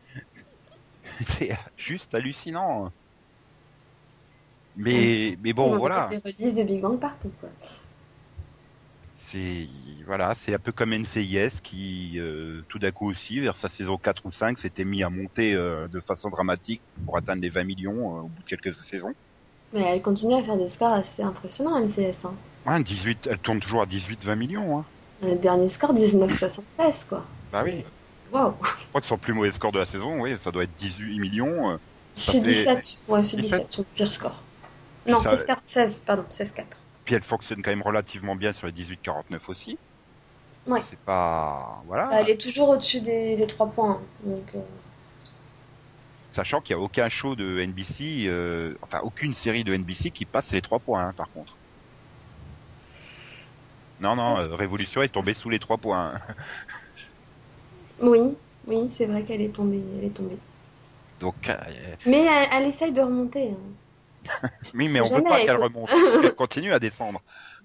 c'est 1.29 1.57
juste 1.77 2.15
hallucinant. 2.15 2.91
Mais, 4.77 5.37
bon, 5.55 5.77
voilà. 5.79 6.09
Des 6.11 6.19
rediffs 6.19 6.55
de 6.55 6.63
Big 6.63 6.81
Bang 6.81 6.99
partout, 6.99 7.31
quoi. 7.41 7.51
C'est, 9.31 9.69
voilà, 10.07 10.35
c'est 10.35 10.55
un 10.55 10.59
peu 10.59 10.73
comme 10.73 10.93
NCIS 10.93 11.61
qui, 11.63 12.19
euh, 12.19 12.63
tout 12.69 12.81
d'un 12.81 12.91
coup 12.91 13.09
aussi, 13.09 13.39
vers 13.39 13.55
sa 13.55 13.69
saison 13.69 13.97
4 13.97 14.27
ou 14.27 14.33
5, 14.33 14.59
s'était 14.59 14.85
mis 14.85 15.05
à 15.05 15.11
monter 15.11 15.55
euh, 15.55 15.87
de 15.89 16.01
façon 16.01 16.31
dramatique 16.31 16.83
pour 17.05 17.17
atteindre 17.17 17.41
les 17.43 17.49
20 17.49 17.63
millions 17.65 18.17
euh, 18.17 18.21
au 18.23 18.29
bout 18.29 18.43
de 18.43 18.49
quelques 18.49 18.75
saisons. 18.75 19.13
Mais 19.73 19.83
elle 19.83 20.03
continue 20.03 20.35
à 20.35 20.43
faire 20.43 20.57
des 20.57 20.69
scores 20.69 20.95
assez 20.95 21.23
impressionnants, 21.23 21.79
MCS. 21.81 22.25
Hein. 22.25 22.35
Ouais, 22.67 22.83
18, 22.83 23.29
elle 23.31 23.39
tourne 23.39 23.61
toujours 23.61 23.83
à 23.83 23.87
18-20 23.87 24.35
millions. 24.37 24.79
Hein. 24.81 24.85
Le 25.23 25.37
dernier 25.37 25.69
score, 25.69 25.95
19,76, 25.95 27.07
quoi. 27.09 27.25
Bah 27.53 27.63
oui. 27.65 27.85
Waouh! 28.33 28.55
Je 28.63 28.89
crois 28.89 29.01
que 29.01 29.07
son 29.07 29.19
plus 29.19 29.33
mauvais 29.33 29.51
score 29.53 29.71
de 29.71 29.79
la 29.79 29.87
saison, 29.87 30.21
oui, 30.21 30.37
ça 30.43 30.51
doit 30.51 30.65
être 30.65 30.75
18 30.79 31.21
millions. 31.21 31.79
Ça 32.17 32.33
C'est 32.33 32.41
fait- 32.41 32.41
17. 32.41 32.99
Ouais, 33.09 33.23
c'est 33.23 33.37
17. 33.37 33.61
17, 33.61 33.73
son 33.73 33.85
pire 33.95 34.13
score. 34.13 34.43
Non, 35.07 35.23
ça- 35.23 35.37
16, 35.37 35.47
16, 35.65 36.03
pardon, 36.05 36.25
16-4. 36.31 36.65
Puis 37.05 37.15
elle 37.15 37.23
fonctionne 37.23 37.63
quand 37.63 37.71
même 37.71 37.83
relativement 37.83 38.37
bien 38.37 38.53
sur 38.53 38.67
les 38.67 38.73
18-49 38.73 39.49
aussi. 39.49 39.79
Ouais. 40.67 40.81
C'est 40.83 40.99
pas, 41.01 41.83
voilà. 41.87 42.09
Elle 42.21 42.31
est 42.31 42.41
toujours 42.41 42.69
au-dessus 42.69 43.01
des, 43.01 43.37
des 43.37 43.47
3 43.47 43.69
points. 43.69 43.93
hein. 43.93 44.01
Donc, 44.25 44.45
euh, 44.55 44.61
Sachant 46.31 46.61
qu'il 46.61 46.77
n'y 46.77 46.83
a 46.83 46.85
aucun 46.85 47.09
show 47.09 47.35
de 47.35 47.59
NBC, 47.61 48.27
euh, 48.27 48.75
enfin 48.83 49.01
aucune 49.03 49.35
série 49.35 49.65
de 49.65 49.75
NBC 49.75 50.11
qui 50.13 50.25
passe 50.27 50.53
les 50.53 50.61
3 50.61 50.79
points, 50.79 51.09
hein, 51.09 51.13
par 51.17 51.29
contre. 51.33 51.57
Non, 54.01 54.15
non, 54.17 54.39
euh, 54.39 54.55
Révolution 54.55 55.03
est 55.03 55.09
tombée 55.09 55.35
sous 55.35 55.51
les 55.51 55.59
3 55.59 55.77
points. 55.79 56.15
hein. 56.15 56.35
Oui, 58.01 58.21
oui, 58.67 58.91
c'est 58.97 59.07
vrai 59.07 59.23
qu'elle 59.25 59.43
est 59.43 59.55
tombée. 59.55 59.83
Elle 59.99 60.05
est 60.07 60.15
tombée. 60.15 60.39
Donc, 61.21 61.35
Mais 62.07 62.25
elle, 62.25 62.49
elle 62.53 62.69
essaye 62.69 62.93
de 62.93 63.01
remonter. 63.03 63.51
hein. 63.51 63.57
oui, 64.75 64.89
mais 64.89 65.01
on 65.01 65.09
Faut 65.09 65.11
veut 65.11 65.23
pas 65.23 65.41
qu'elle 65.41 65.57
remonte. 65.57 65.91
Elle 66.21 66.33
continue 66.35 66.73
à 66.73 66.79
descendre. 66.79 67.21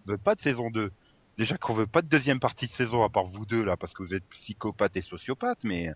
On 0.07 0.11
veut 0.11 0.17
pas 0.17 0.35
de 0.35 0.41
saison 0.41 0.69
2. 0.69 0.91
Déjà 1.37 1.57
qu'on 1.57 1.73
veut 1.73 1.87
pas 1.87 2.01
de 2.01 2.07
deuxième 2.07 2.39
partie 2.39 2.67
de 2.67 2.71
saison 2.71 3.03
à 3.03 3.09
part 3.09 3.25
vous 3.25 3.45
deux 3.45 3.63
là, 3.63 3.77
parce 3.77 3.93
que 3.93 4.03
vous 4.03 4.13
êtes 4.13 4.25
psychopathe 4.29 4.95
et 4.97 5.01
sociopathe, 5.01 5.59
mais 5.63 5.91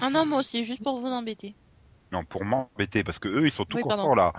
Ah 0.00 0.10
non, 0.10 0.26
moi 0.26 0.38
aussi, 0.40 0.64
juste 0.64 0.82
pour 0.82 0.98
vous 0.98 1.06
embêter. 1.06 1.56
non, 2.12 2.24
pour 2.24 2.44
m'embêter, 2.44 3.04
parce 3.04 3.18
que 3.18 3.28
eux, 3.28 3.46
ils 3.46 3.52
sont 3.52 3.64
tout 3.66 3.76
Oui, 3.76 3.82
contents 3.82 4.14
là. 4.14 4.32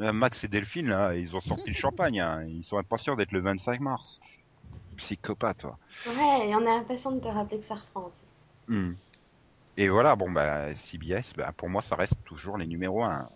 Euh, 0.00 0.12
Max 0.12 0.44
et 0.44 0.48
Delphine 0.48 0.88
là, 0.88 1.14
ils 1.16 1.36
ont 1.36 1.40
sorti 1.40 1.70
le 1.70 1.74
champagne. 1.76 2.20
hein. 2.20 2.44
Ils 2.46 2.64
sont 2.64 2.78
impatients 2.78 3.16
d'être 3.16 3.32
le 3.32 3.40
25 3.42 3.80
mars. 3.80 4.20
Psychopathe, 4.98 5.58
toi. 5.60 5.78
Ouais, 6.04 6.48
et 6.50 6.54
on 6.54 6.60
est 6.66 6.68
impatient 6.70 7.12
de 7.12 7.20
te 7.20 7.28
rappeler 7.28 7.60
que 7.60 7.64
ça 7.66 7.76
reprend 7.76 8.04
aussi. 8.08 8.26
Hmm. 8.68 8.94
Et 9.76 9.88
voilà, 9.88 10.16
bon 10.16 10.30
bah 10.30 10.74
CBS, 10.76 11.34
bah, 11.36 11.52
pour 11.56 11.68
moi 11.70 11.82
ça 11.82 11.96
reste 11.96 12.14
toujours 12.24 12.58
les 12.58 12.66
numéros 12.66 13.04
1. 13.04 13.28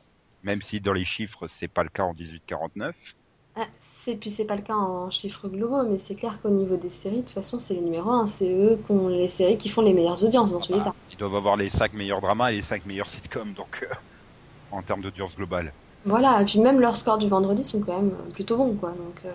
Même 0.44 0.62
si 0.62 0.80
dans 0.80 0.92
les 0.92 1.04
chiffres 1.04 1.48
c'est 1.48 1.66
pas 1.66 1.82
le 1.82 1.88
cas 1.90 2.04
en 2.04 2.14
1849. 2.14 2.96
Ah, 3.56 3.66
c'est, 4.04 4.14
puis 4.16 4.30
c'est 4.30 4.44
pas 4.44 4.54
le 4.56 4.62
cas 4.62 4.74
en 4.76 5.10
chiffres 5.10 5.48
globaux, 5.48 5.82
mais 5.88 5.98
c'est 5.98 6.14
clair 6.16 6.40
qu'au 6.40 6.50
niveau 6.50 6.76
des 6.76 6.90
séries, 6.90 7.16
de 7.18 7.22
toute 7.22 7.30
façon, 7.30 7.58
c'est 7.58 7.74
les 7.74 7.80
numéros 7.80 8.10
1. 8.10 8.26
C'est 8.28 8.52
eux 8.52 8.76
qui 8.84 8.92
ont 8.92 9.08
les 9.08 9.28
séries 9.28 9.58
qui 9.58 9.68
font 9.68 9.82
les 9.82 9.92
meilleures 9.94 10.22
audiences 10.24 10.52
dans 10.52 10.60
tous 10.60 10.72
les 10.72 10.82
Bah, 10.82 10.84
cas. 10.84 10.94
ils 11.08 11.16
doivent 11.16 11.36
avoir 11.36 11.56
les 11.56 11.70
5 11.70 11.92
meilleurs 11.92 12.20
dramas 12.20 12.50
et 12.52 12.56
les 12.56 12.62
5 12.62 12.84
meilleurs 12.84 13.08
sitcoms, 13.08 13.54
donc 13.54 13.82
euh, 13.82 13.94
en 14.70 14.82
termes 14.82 15.02
d'audience 15.02 15.36
globale. 15.36 15.74
Voilà, 16.04 16.40
et 16.40 16.44
puis 16.46 16.60
même 16.60 16.80
leurs 16.80 16.96
scores 16.96 17.18
du 17.18 17.28
vendredi 17.28 17.62
sont 17.64 17.80
quand 17.80 18.00
même 18.00 18.32
plutôt 18.32 18.56
bons, 18.56 18.74
quoi. 18.76 18.92
Donc, 18.92 19.20
euh, 19.26 19.32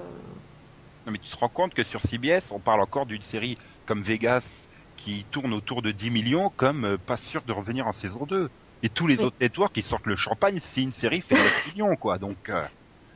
Non 1.06 1.12
mais 1.12 1.19
tu 1.19 1.30
te 1.30 1.36
rends 1.36 1.50
compte 1.50 1.74
que 1.74 1.84
sur 1.84 2.02
CBS 2.02 2.52
on 2.52 2.62
parle 2.62 2.82
encore 2.82 3.06
d'une 3.06 3.22
série 3.22 3.58
comme 3.86 4.02
Vegas 4.04 4.67
qui 4.95 5.28
tourne 5.28 5.54
autour 5.54 5.82
de 5.82 5.91
10 5.91 6.10
millions 6.12 6.50
comme 6.56 6.86
euh, 6.86 6.98
pas 6.98 7.17
sûr 7.17 7.43
de 7.43 7.54
revenir 7.54 7.88
en 7.88 7.91
saison 7.93 8.26
2. 8.26 8.50
Et 8.82 8.89
tous 8.89 9.08
les 9.08 9.24
Oui. 9.24 9.24
autres 9.24 9.38
networks, 9.39 9.78
ils 9.78 9.84
sortent 9.84 10.06
le 10.08 10.18
champagne 10.18 10.60
si 10.60 10.84
une 10.84 10.92
série 10.92 11.22
fait 11.22 11.38
9 11.38 11.63
millions, 11.65 11.96
quoi. 11.96 12.20
Donc, 12.20 12.50
euh, 12.50 12.68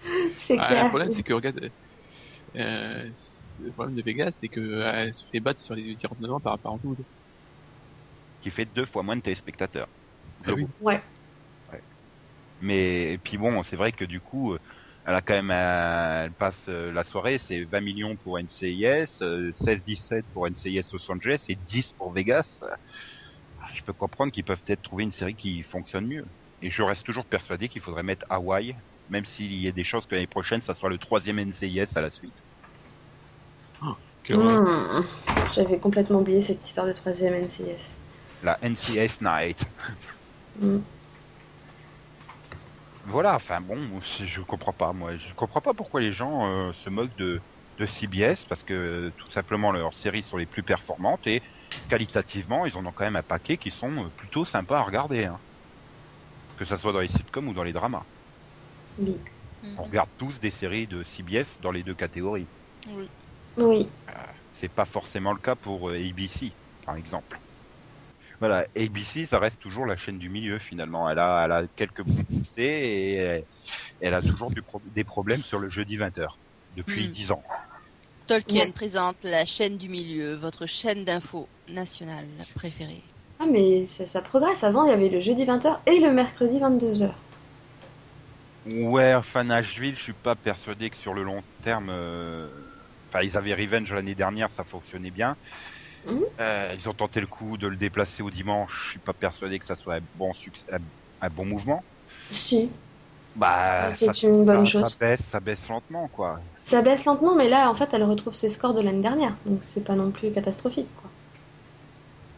C'est 0.37 0.57
Ah, 0.57 0.67
clair. 0.67 0.83
le 0.85 0.89
problème, 0.89 1.09
c'est 1.11 1.23
que 1.23 1.33
regarde, 1.33 1.59
euh, 2.55 3.11
le 3.59 3.73
problème 3.73 3.95
de 3.95 4.03
Vegas, 4.03 4.33
c'est 4.41 4.49
que 4.49 4.59
euh, 4.59 4.91
elle 4.93 5.15
se 5.15 5.25
fait 5.31 5.39
battre 5.39 5.61
sur 5.61 5.75
les 5.75 5.97
49 5.97 6.31
ans 6.33 6.41
par 6.41 6.53
rapport 6.53 6.73
à 6.73 6.75
Hollywood. 6.75 7.05
qui 8.41 8.51
fait 8.51 8.65
deux 8.67 8.85
fois 8.85 9.01
moins 9.01 9.15
de 9.15 9.21
téléspectateurs. 9.21 9.87
Ah 10.45 10.53
oui. 10.53 10.65
Ouais. 10.79 11.01
Mais 12.59 13.13
et 13.13 13.17
puis 13.17 13.37
bon, 13.37 13.63
c'est 13.63 13.75
vrai 13.75 13.91
que 13.91 14.05
du 14.05 14.21
coup, 14.21 14.53
euh, 14.53 14.57
elle 15.05 15.15
a 15.15 15.21
quand 15.21 15.33
même, 15.33 15.51
euh, 15.51 16.25
elle 16.25 16.33
passe 16.35 16.67
la 16.67 17.03
soirée, 17.03 17.37
c'est 17.37 17.65
20 17.65 17.81
millions 17.81 18.15
pour 18.17 18.39
NCIS, 18.39 19.21
euh, 19.21 19.51
16-17 19.53 20.25
pour 20.33 20.47
NCIS 20.47 20.89
Los 20.93 21.11
Angeles 21.11 21.43
et 21.49 21.55
10 21.55 21.93
pour 21.93 22.13
Vegas. 22.13 22.61
Je 23.73 23.81
peux 23.83 23.93
comprendre 23.93 24.31
qu'ils 24.31 24.43
peuvent 24.45 24.63
peut-être 24.63 24.81
trouver 24.81 25.03
une 25.03 25.11
série 25.11 25.35
qui 25.35 25.63
fonctionne 25.63 26.05
mieux. 26.07 26.25
Et 26.61 26.69
je 26.69 26.81
reste 26.83 27.05
toujours 27.05 27.25
persuadé 27.25 27.67
qu'il 27.69 27.81
faudrait 27.81 28.03
mettre 28.03 28.25
Hawaii, 28.29 28.75
même 29.09 29.25
s'il 29.25 29.53
y 29.53 29.67
a 29.67 29.71
des 29.71 29.83
chances 29.83 30.05
que 30.07 30.15
l'année 30.15 30.27
prochaine, 30.27 30.61
ça 30.61 30.73
soit 30.73 30.89
le 30.89 30.97
troisième 30.99 31.39
NCIS 31.39 31.97
à 31.97 32.01
la 32.01 32.09
suite. 32.09 32.43
Que, 34.23 34.33
euh, 34.33 34.59
Hmm. 34.59 35.03
J'avais 35.53 35.79
complètement 35.79 36.19
oublié 36.21 36.41
cette 36.41 36.63
histoire 36.65 36.87
de 36.87 36.93
troisième 36.93 37.33
NCS. 37.35 37.97
La 38.41 38.57
NCIS 38.61 39.21
Night. 39.21 39.65
Hmm. 40.59 40.79
Voilà, 43.05 43.35
enfin 43.35 43.59
bon, 43.61 43.99
je 43.99 44.25
je 44.25 44.41
comprends 44.41 44.73
pas, 44.73 44.93
moi, 44.93 45.17
je 45.17 45.33
comprends 45.33 45.61
pas 45.61 45.73
pourquoi 45.73 45.99
les 46.01 46.13
gens 46.13 46.69
euh, 46.69 46.73
se 46.73 46.89
moquent 46.89 47.15
de, 47.15 47.41
de 47.77 47.85
CBS 47.85 48.45
parce 48.47 48.63
que 48.63 48.73
euh, 48.73 49.11
tout 49.17 49.29
simplement 49.29 49.71
leurs 49.73 49.93
séries 49.93 50.23
sont 50.23 50.37
les 50.37 50.45
plus 50.45 50.63
performantes 50.63 51.27
et 51.27 51.43
qualitativement, 51.89 52.65
ils 52.65 52.77
en 52.77 52.85
ont 52.85 52.91
quand 52.91 53.05
même 53.05 53.15
un 53.15 53.23
paquet 53.23 53.57
qui 53.57 53.71
sont 53.71 54.05
euh, 54.05 54.09
plutôt 54.11 54.45
sympas 54.45 54.79
à 54.79 54.83
regarder, 54.83 55.25
hein. 55.25 55.39
que 56.57 56.65
ça 56.65 56.77
soit 56.77 56.93
dans 56.93 56.99
les 56.99 57.07
sitcoms 57.07 57.47
ou 57.47 57.53
dans 57.53 57.63
les 57.63 57.73
dramas. 57.73 58.05
Oui. 58.97 59.19
Mhm. 59.63 59.75
On 59.79 59.83
regarde 59.83 60.09
tous 60.17 60.39
des 60.39 60.51
séries 60.51 60.87
de 60.87 61.03
CBS 61.03 61.59
dans 61.59 61.71
les 61.71 61.83
deux 61.83 61.95
catégories. 61.95 62.47
Oui. 62.87 63.09
Oui. 63.57 63.91
C'est 64.51 64.69
pas 64.69 64.85
forcément 64.85 65.33
le 65.33 65.39
cas 65.39 65.55
pour 65.55 65.89
euh, 65.89 65.95
ABC, 65.95 66.53
par 66.85 66.95
exemple. 66.95 67.39
Voilà, 68.39 68.67
ABC, 68.75 69.25
ça 69.25 69.39
reste 69.39 69.59
toujours 69.59 69.85
la 69.85 69.95
chaîne 69.97 70.19
du 70.19 70.29
milieu 70.29 70.59
finalement. 70.59 71.09
Elle 71.09 71.19
a, 71.19 71.45
elle 71.45 71.51
a 71.51 71.67
quelques 71.75 72.03
bons 72.03 72.25
succès 72.29 72.63
et 72.63 73.13
elle, 73.15 73.45
elle 73.99 74.13
a 74.13 74.21
toujours 74.21 74.51
du 74.51 74.61
pro- 74.61 74.81
des 74.85 75.03
problèmes 75.03 75.41
sur 75.41 75.59
le 75.59 75.69
jeudi 75.69 75.97
20h 75.97 76.27
depuis 76.71 77.07
Mm. 77.07 77.11
10 77.11 77.31
ans. 77.31 77.43
Tolkien 78.25 78.65
Ouais. 78.65 78.71
présente 78.71 79.23
la 79.23 79.45
chaîne 79.45 79.77
du 79.77 79.87
milieu, 79.89 80.35
votre 80.35 80.65
chaîne 80.65 81.05
d'info 81.05 81.47
nationale 81.69 82.27
préférée. 82.53 83.03
Ah, 83.39 83.45
mais 83.45 83.85
ça, 83.87 84.07
ça 84.07 84.21
progresse. 84.21 84.63
Avant, 84.63 84.85
il 84.85 84.89
y 84.89 84.93
avait 84.93 85.09
le 85.09 85.21
jeudi 85.21 85.45
20h 85.45 85.79
et 85.85 85.99
le 85.99 86.11
mercredi 86.11 86.59
22h. 86.59 87.11
Ouais, 88.65 89.13
enfin 89.13 89.43
Nashville, 89.43 89.95
je 89.95 90.01
suis 90.01 90.13
pas 90.13 90.35
persuadé 90.37 90.89
que 90.89 90.95
sur 90.95 91.13
le 91.13 91.23
long 91.23 91.41
terme, 91.61 91.89
euh, 91.89 92.49
enfin 93.11 93.21
ils 93.23 93.35
avaient 93.35 93.53
Revenge 93.53 93.91
l'année 93.93 94.15
dernière, 94.15 94.49
ça 94.49 94.63
fonctionnait 94.63 95.11
bien. 95.11 95.35
Mhm. 96.05 96.23
Euh, 96.39 96.73
ils 96.75 96.89
ont 96.89 96.93
tenté 96.93 97.19
le 97.21 97.27
coup 97.27 97.57
de 97.57 97.67
le 97.67 97.77
déplacer 97.77 98.23
au 98.23 98.31
dimanche, 98.31 98.83
je 98.85 98.89
suis 98.91 98.99
pas 98.99 99.13
persuadé 99.13 99.59
que 99.59 99.65
ça 99.65 99.75
soit 99.75 99.95
un 99.97 99.99
bon 100.15 100.33
succès, 100.33 100.65
un, 100.73 100.79
un 101.21 101.29
bon 101.29 101.45
mouvement. 101.45 101.85
Si. 102.31 102.69
Bah, 103.35 103.95
C'est 103.95 104.05
ça, 104.05 104.13
une 104.23 104.45
bonne 104.45 104.65
ça- 104.65 104.67
chose. 104.67 104.83
ça 104.83 104.89
baisse, 104.89 105.21
ça 105.25 105.39
baisse 105.39 105.67
lentement 105.67 106.07
quoi. 106.09 106.39
Ça 106.57 106.81
baisse 106.81 107.05
lentement, 107.05 107.35
mais 107.35 107.47
là, 107.47 107.69
en 107.69 107.75
fait, 107.75 107.89
elle 107.93 108.03
retrouve 108.03 108.33
ses 108.33 108.49
scores 108.49 108.73
de 108.73 108.81
l'année 108.81 109.03
dernière. 109.03 109.37
Donc, 109.45 109.63
c'est 109.63 109.83
pas 109.83 109.93
non 109.95 110.09
plus 110.09 110.31
catastrophique, 110.31 110.89
quoi. 110.95 111.11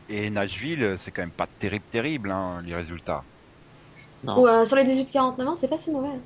Et 0.08 0.32
Nashville, 0.32 0.96
c'est 0.98 1.12
quand 1.12 1.22
même 1.22 1.32
pas 1.32 1.46
terrible, 1.60 1.86
terrible, 1.92 2.32
hein, 2.32 2.60
les 2.64 2.74
résultats. 2.76 3.28
non, 4.24 4.42
Ou 4.42 4.48
euh, 4.48 4.66
sur 4.66 4.76
les 4.76 4.84
18-49 4.84 5.48
ans, 5.48 5.56
c'est 5.56 5.68
pas 5.68 5.78
si 5.80 5.90
mauvais. 5.92 6.08
le 6.10 6.22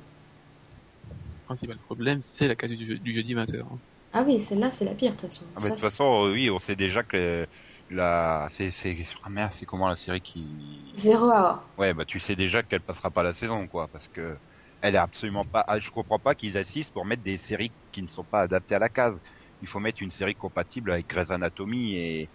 principal 1.44 1.78
problème, 1.78 2.22
c'est 2.22 2.48
la 2.48 2.56
case 2.56 2.70
du, 2.70 2.98
du 3.00 3.14
jeudi 3.14 3.34
20h. 3.34 3.78
Ah 4.12 4.22
oui, 4.24 4.40
celle-là, 4.40 4.70
c'est 4.70 4.84
la 4.84 4.94
pire, 4.94 5.16
de 5.16 5.16
toute 5.16 5.30
façon. 5.30 5.46
Ah, 5.54 5.60
de 5.60 5.70
toute 5.70 5.80
façon, 5.80 6.04
euh, 6.28 6.32
oui, 6.32 6.50
on 6.50 6.58
sait 6.60 6.76
déjà 6.76 7.02
que 7.02 7.46
la, 7.88 8.48
c'est, 8.50 8.70
c'est, 8.70 9.04
ah 9.22 9.30
merde, 9.30 9.52
c'est 9.54 9.66
comment 9.66 9.88
la 9.88 9.96
série 9.96 10.20
qui, 10.22 10.94
c'est 10.96 11.08
Zéro 11.08 11.26
hour. 11.32 11.58
ouais, 11.78 11.94
bah 11.94 12.04
tu 12.06 12.20
sais 12.20 12.36
déjà 12.36 12.62
qu'elle 12.62 12.82
passera 12.82 13.10
pas 13.10 13.22
la 13.22 13.34
saison, 13.34 13.68
quoi, 13.68 13.88
parce 13.88 14.08
que 14.08 14.38
elle 14.82 14.94
est 14.94 14.98
absolument 14.98 15.44
pas. 15.46 15.64
ah, 15.68 15.78
Je 15.80 15.90
comprends 15.90 16.18
pas 16.18 16.34
qu'ils 16.34 16.56
assistent 16.58 16.92
pour 16.92 17.04
mettre 17.06 17.22
des 17.22 17.38
séries 17.38 17.74
qui 17.92 18.02
ne 18.02 18.08
sont 18.08 18.24
pas 18.24 18.42
adaptées 18.42 18.74
à 18.76 18.78
la 18.78 18.88
case. 18.90 19.18
Il 19.60 19.68
faut 19.68 19.80
mettre 19.80 20.02
une 20.02 20.10
série 20.10 20.36
compatible 20.36 20.92
avec 20.92 21.08
Grey's 21.08 21.30
Anatomy 21.30 21.96
et 21.96 22.30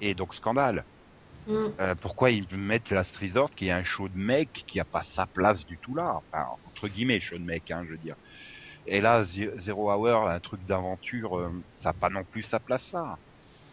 et 0.00 0.14
donc 0.14 0.34
Scandale. 0.34 0.86
Hmm. 1.46 1.72
Euh, 1.80 1.94
pourquoi 1.96 2.30
ils 2.30 2.46
mettent 2.56 2.90
Last 2.90 3.16
Resort 3.18 3.50
qui 3.50 3.68
est 3.68 3.70
un 3.72 3.84
show 3.84 4.08
de 4.08 4.16
mec 4.18 4.64
qui 4.66 4.80
a 4.80 4.84
pas 4.84 5.02
sa 5.02 5.26
place 5.26 5.64
du 5.66 5.78
tout 5.80 5.94
là? 5.94 6.14
Enfin 6.32 6.46
entre 6.64 6.88
guillemets 6.88 7.20
show 7.20 7.38
de 7.38 7.44
mec 7.44 7.70
hein 7.70 7.84
je 7.86 7.92
veux 7.92 7.98
dire 7.98 8.16
et 8.86 9.00
là 9.00 9.22
Ze- 9.24 9.58
Zero 9.58 9.90
Hour 9.92 10.28
un 10.28 10.40
truc 10.40 10.64
d'aventure 10.64 11.38
euh, 11.38 11.50
ça 11.80 11.90
a 11.90 11.94
pas 11.94 12.10
non 12.10 12.24
plus 12.24 12.42
sa 12.42 12.60
place 12.60 12.92
là 12.92 13.18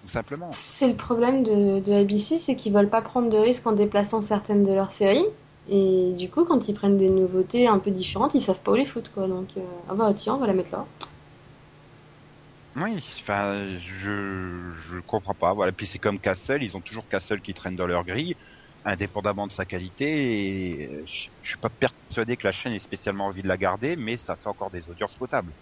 tout 0.02 0.10
simplement 0.10 0.60
C'est 0.78 0.88
le 0.88 0.96
problème 0.96 1.42
de, 1.42 1.80
de 1.80 1.92
ABC, 1.92 2.38
c'est 2.38 2.56
qu'ils 2.56 2.72
veulent 2.72 2.92
pas 2.92 3.02
prendre 3.02 3.30
de 3.30 3.38
risques 3.38 3.66
en 3.66 3.72
déplaçant 3.72 4.22
certaines 4.22 4.64
de 4.64 4.72
leurs 4.72 4.92
séries. 4.92 5.26
Et 5.70 6.14
du 6.18 6.30
coup, 6.30 6.46
quand 6.46 6.68
ils 6.68 6.74
prennent 6.76 6.98
des 6.98 7.10
nouveautés 7.10 7.68
un 7.68 7.80
peu 7.80 7.92
différentes, 7.92 8.34
ils 8.36 8.42
savent 8.42 8.62
pas 8.62 8.72
où 8.72 8.76
les 8.76 8.86
foutre, 8.86 9.12
quoi. 9.14 9.28
Donc, 9.28 9.58
euh, 9.58 9.62
ah 9.88 9.96
bah 9.96 10.14
tiens, 10.16 10.36
on 10.36 10.40
va 10.40 10.48
la 10.48 10.54
mettre 10.54 10.72
là. 10.72 10.88
oui 12.76 12.98
enfin 13.22 13.78
je 13.80 14.72
je 14.74 15.00
comprends 15.00 15.34
pas 15.36 15.54
voilà 15.54 15.72
puis 15.72 15.88
c'est 15.88 16.00
comme 16.00 16.20
Castle 16.20 16.64
ils 16.64 16.78
ont 16.78 16.82
toujours 16.82 17.08
Castle 17.08 17.42
qui 17.42 17.54
traîne 17.54 17.76
dans 17.76 17.88
leur 17.88 18.04
grille 18.06 18.36
indépendamment 18.84 19.48
de 19.48 19.52
sa 19.52 19.66
qualité 19.66 20.84
et 20.84 21.06
je, 21.06 21.30
je 21.42 21.50
suis 21.50 21.58
pas 21.60 21.70
persuadé 21.70 22.38
que 22.38 22.48
la 22.48 22.52
chaîne 22.54 22.74
ait 22.74 22.80
spécialement 22.80 23.26
envie 23.28 23.42
de 23.42 23.48
la 23.48 23.58
garder 23.58 23.96
mais 23.96 24.18
ça 24.18 24.36
fait 24.38 24.48
encore 24.50 24.72
des 24.72 24.88
audiences 24.90 25.16
potables 25.18 25.54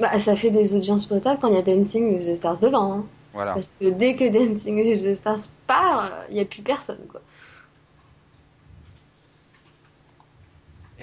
Bah, 0.00 0.18
ça 0.20 0.36
fait 0.36 0.50
des 0.50 0.74
audiences 0.74 1.06
potables 1.06 1.40
quand 1.40 1.48
il 1.48 1.54
y 1.54 1.56
a 1.56 1.62
Dancing 1.62 2.16
with 2.16 2.26
the 2.26 2.36
Stars 2.36 2.60
devant. 2.60 2.92
Hein. 2.92 3.10
voilà 3.32 3.54
Parce 3.54 3.72
que 3.72 3.90
dès 3.90 4.16
que 4.16 4.28
Dancing 4.28 4.76
with 4.76 5.02
the 5.04 5.14
Stars 5.14 5.48
part, 5.66 6.24
il 6.30 6.36
y 6.36 6.40
a 6.40 6.44
plus 6.44 6.62
personne, 6.62 7.06
quoi. 7.08 7.22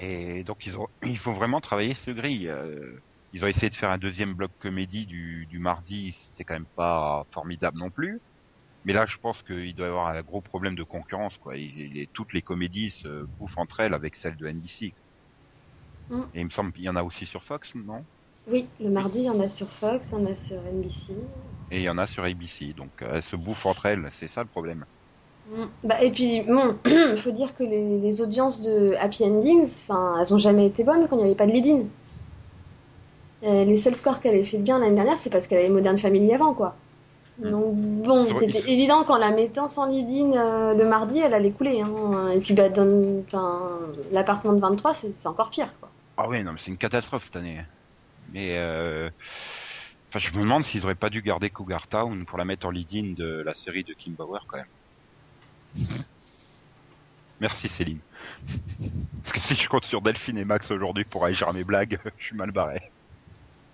Et 0.02 0.44
donc 0.44 0.66
ils 0.66 0.76
ont, 0.78 0.86
il 1.06 1.18
faut 1.18 1.32
vraiment 1.32 1.60
travailler 1.62 1.94
ce 1.94 2.10
grille. 2.10 2.48
Euh, 2.48 2.98
ils 3.32 3.44
ont 3.44 3.48
essayé 3.48 3.70
de 3.70 3.74
faire 3.74 3.90
un 3.90 3.98
deuxième 3.98 4.34
bloc 4.34 4.52
comédie 4.58 5.06
du, 5.06 5.46
du 5.46 5.58
mardi, 5.58 6.12
c'est 6.34 6.44
quand 6.44 6.54
même 6.54 6.68
pas 6.76 7.24
formidable 7.30 7.78
non 7.78 7.90
plus. 7.90 8.20
Mais 8.84 8.92
là, 8.94 9.06
je 9.06 9.16
pense 9.18 9.42
qu'il 9.42 9.74
doit 9.74 9.86
y 9.86 9.90
avoir 9.90 10.08
un 10.08 10.22
gros 10.22 10.42
problème 10.42 10.76
de 10.76 10.84
concurrence, 10.84 11.38
quoi. 11.38 11.56
Il- 11.58 11.96
il- 11.96 12.08
toutes 12.14 12.32
les 12.34 12.42
comédies 12.42 12.90
se 12.90 13.26
bouffent 13.38 13.58
entre 13.58 13.80
elles 13.80 13.94
avec 13.94 14.16
celles 14.16 14.36
de 14.36 14.46
NBC. 14.48 14.94
Mm. 16.10 16.22
Et 16.34 16.40
il 16.40 16.46
me 16.46 16.50
semble 16.50 16.72
qu'il 16.72 16.84
y 16.84 16.88
en 16.90 16.96
a 16.96 17.02
aussi 17.04 17.26
sur 17.26 17.44
Fox, 17.44 17.74
non? 17.74 18.06
Oui, 18.46 18.68
le 18.80 18.90
mardi, 18.90 19.20
il 19.20 19.24
y 19.26 19.30
en 19.30 19.40
a 19.40 19.48
sur 19.50 19.68
Fox, 19.68 20.08
il 20.12 20.18
y 20.18 20.22
en 20.22 20.26
a 20.26 20.36
sur 20.36 20.56
NBC. 20.66 21.16
Et 21.70 21.78
il 21.80 21.82
y 21.82 21.88
en 21.88 21.98
a 21.98 22.06
sur 22.06 22.24
ABC. 22.24 22.72
Donc 22.74 23.02
euh, 23.02 23.16
elles 23.16 23.22
se 23.22 23.36
bouffent 23.36 23.66
entre 23.66 23.86
elles, 23.86 24.08
c'est 24.12 24.28
ça 24.28 24.42
le 24.42 24.48
problème. 24.48 24.84
Mm. 25.50 25.64
Bah, 25.84 26.02
et 26.02 26.10
puis, 26.10 26.42
bon, 26.42 26.76
faut 27.22 27.30
dire 27.30 27.54
que 27.56 27.64
les, 27.64 27.98
les 27.98 28.22
audiences 28.22 28.60
de 28.60 28.94
Happy 28.98 29.24
Endings, 29.24 29.84
elles 30.20 30.34
ont 30.34 30.38
jamais 30.38 30.66
été 30.66 30.84
bonnes 30.84 31.08
quand 31.08 31.16
il 31.16 31.20
n'y 31.20 31.26
avait 31.26 31.34
pas 31.34 31.46
de 31.46 31.52
lead-in. 31.52 31.84
Euh, 33.44 33.64
les 33.64 33.76
seuls 33.76 33.96
scores 33.96 34.20
qu'elle 34.20 34.34
avait 34.34 34.44
fait 34.44 34.58
bien 34.58 34.78
l'année 34.78 34.94
dernière, 34.94 35.18
c'est 35.18 35.30
parce 35.30 35.46
qu'elle 35.46 35.58
avait 35.58 35.68
Modern 35.68 35.98
Family 35.98 36.32
avant, 36.32 36.54
quoi. 36.54 36.76
Mm. 37.38 37.50
Donc, 37.50 37.74
bon, 37.74 38.34
c'était 38.34 38.70
évident 38.70 39.04
qu'en 39.04 39.18
la 39.18 39.32
mettant 39.32 39.68
sans 39.68 39.86
lead-in 39.86 40.32
euh, 40.32 40.74
le 40.74 40.86
mardi, 40.86 41.18
elle 41.18 41.34
allait 41.34 41.50
couler. 41.50 41.80
Hein. 41.80 42.30
Et 42.32 42.40
puis, 42.40 42.54
bah, 42.54 42.68
dans 42.68 43.18
l'appartement 44.12 44.52
de 44.52 44.60
23, 44.60 44.94
c'est 44.94 45.12
c'est 45.16 45.28
encore 45.28 45.50
pire, 45.50 45.72
quoi. 45.80 45.90
Ah 46.16 46.28
oui, 46.28 46.42
non, 46.44 46.52
mais 46.52 46.58
c'est 46.58 46.70
une 46.70 46.76
catastrophe 46.76 47.24
cette 47.24 47.36
année. 47.36 47.60
Mais 48.32 48.56
euh... 48.58 49.10
enfin, 50.08 50.20
je 50.20 50.32
me 50.36 50.42
demande 50.42 50.62
s'ils 50.62 50.84
auraient 50.84 50.94
pas 50.94 51.10
dû 51.10 51.20
garder 51.20 51.50
Cougar 51.50 51.88
Town 51.88 52.24
pour 52.24 52.38
la 52.38 52.44
mettre 52.44 52.66
en 52.66 52.70
lead-in 52.70 53.14
de 53.16 53.42
la 53.44 53.54
série 53.54 53.82
de 53.82 53.92
Kim 53.92 54.12
Bauer 54.12 54.44
quand 54.46 54.58
même. 54.58 54.66
Merci 57.40 57.68
Céline. 57.68 58.00
Parce 59.22 59.32
que 59.32 59.40
si 59.40 59.54
je 59.56 59.68
compte 59.68 59.84
sur 59.84 60.00
Delphine 60.00 60.38
et 60.38 60.44
Max 60.44 60.70
aujourd'hui 60.70 61.04
pour 61.04 61.24
aller 61.24 61.34
gérer 61.34 61.52
mes 61.52 61.64
blagues, 61.64 61.98
je 62.18 62.24
suis 62.24 62.36
mal 62.36 62.52
barré. 62.52 62.80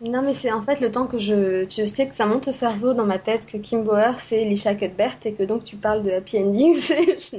Non, 0.00 0.22
mais 0.22 0.34
c'est 0.34 0.52
en 0.52 0.62
fait 0.62 0.80
le 0.80 0.92
temps 0.92 1.06
que 1.08 1.18
je. 1.18 1.64
Tu 1.64 1.86
sais 1.86 2.08
que 2.08 2.14
ça 2.14 2.24
monte 2.26 2.48
au 2.48 2.52
cerveau 2.52 2.94
dans 2.94 3.04
ma 3.06 3.18
tête 3.18 3.46
que 3.46 3.56
Kim 3.58 3.82
Bauer, 3.84 4.20
c'est 4.20 4.44
Lisha 4.44 4.74
Cuthbert 4.74 5.18
et 5.24 5.34
que 5.34 5.42
donc 5.42 5.64
tu 5.64 5.76
parles 5.76 6.04
de 6.04 6.10
Happy 6.10 6.38
Endings. 6.38 6.92
et 6.92 7.18
je- 7.32 7.36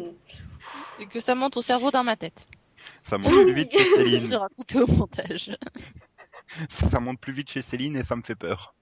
Et 1.03 1.07
que 1.07 1.19
ça 1.19 1.35
monte 1.35 1.55
au 1.57 1.61
cerveau 1.61 1.91
dans 1.91 2.03
ma 2.03 2.15
tête. 2.17 2.45
Ça 3.03 3.17
monte 3.17 3.43
plus 3.45 3.53
vite 3.53 3.71
chez 3.77 3.85
Ça 3.85 4.03
Céline. 4.03 4.25
sera 4.25 4.47
coupé 4.57 4.79
au 4.81 4.87
montage. 4.87 5.51
Ça 6.69 6.99
monte 6.99 7.19
plus 7.19 7.33
vite 7.33 7.49
chez 7.51 7.61
Céline 7.61 7.95
et 7.95 8.03
ça 8.03 8.15
me 8.15 8.21
fait 8.23 8.35
peur. 8.35 8.75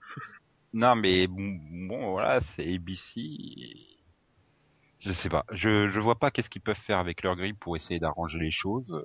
Non, 0.73 0.95
mais 0.95 1.27
bon, 1.27 1.57
bon, 1.87 2.11
voilà, 2.11 2.41
c'est 2.41 2.63
ABC. 2.73 3.96
Je 5.07 5.11
sais 5.11 5.29
pas. 5.29 5.43
Je, 5.51 5.89
je 5.89 5.99
vois 5.99 6.19
pas 6.19 6.29
qu'est-ce 6.29 6.49
qu'ils 6.51 6.61
peuvent 6.61 6.75
faire 6.77 6.99
avec 6.99 7.23
leur 7.23 7.35
grille 7.35 7.53
pour 7.53 7.75
essayer 7.75 7.99
d'arranger 7.99 8.37
les 8.37 8.51
choses. 8.51 9.03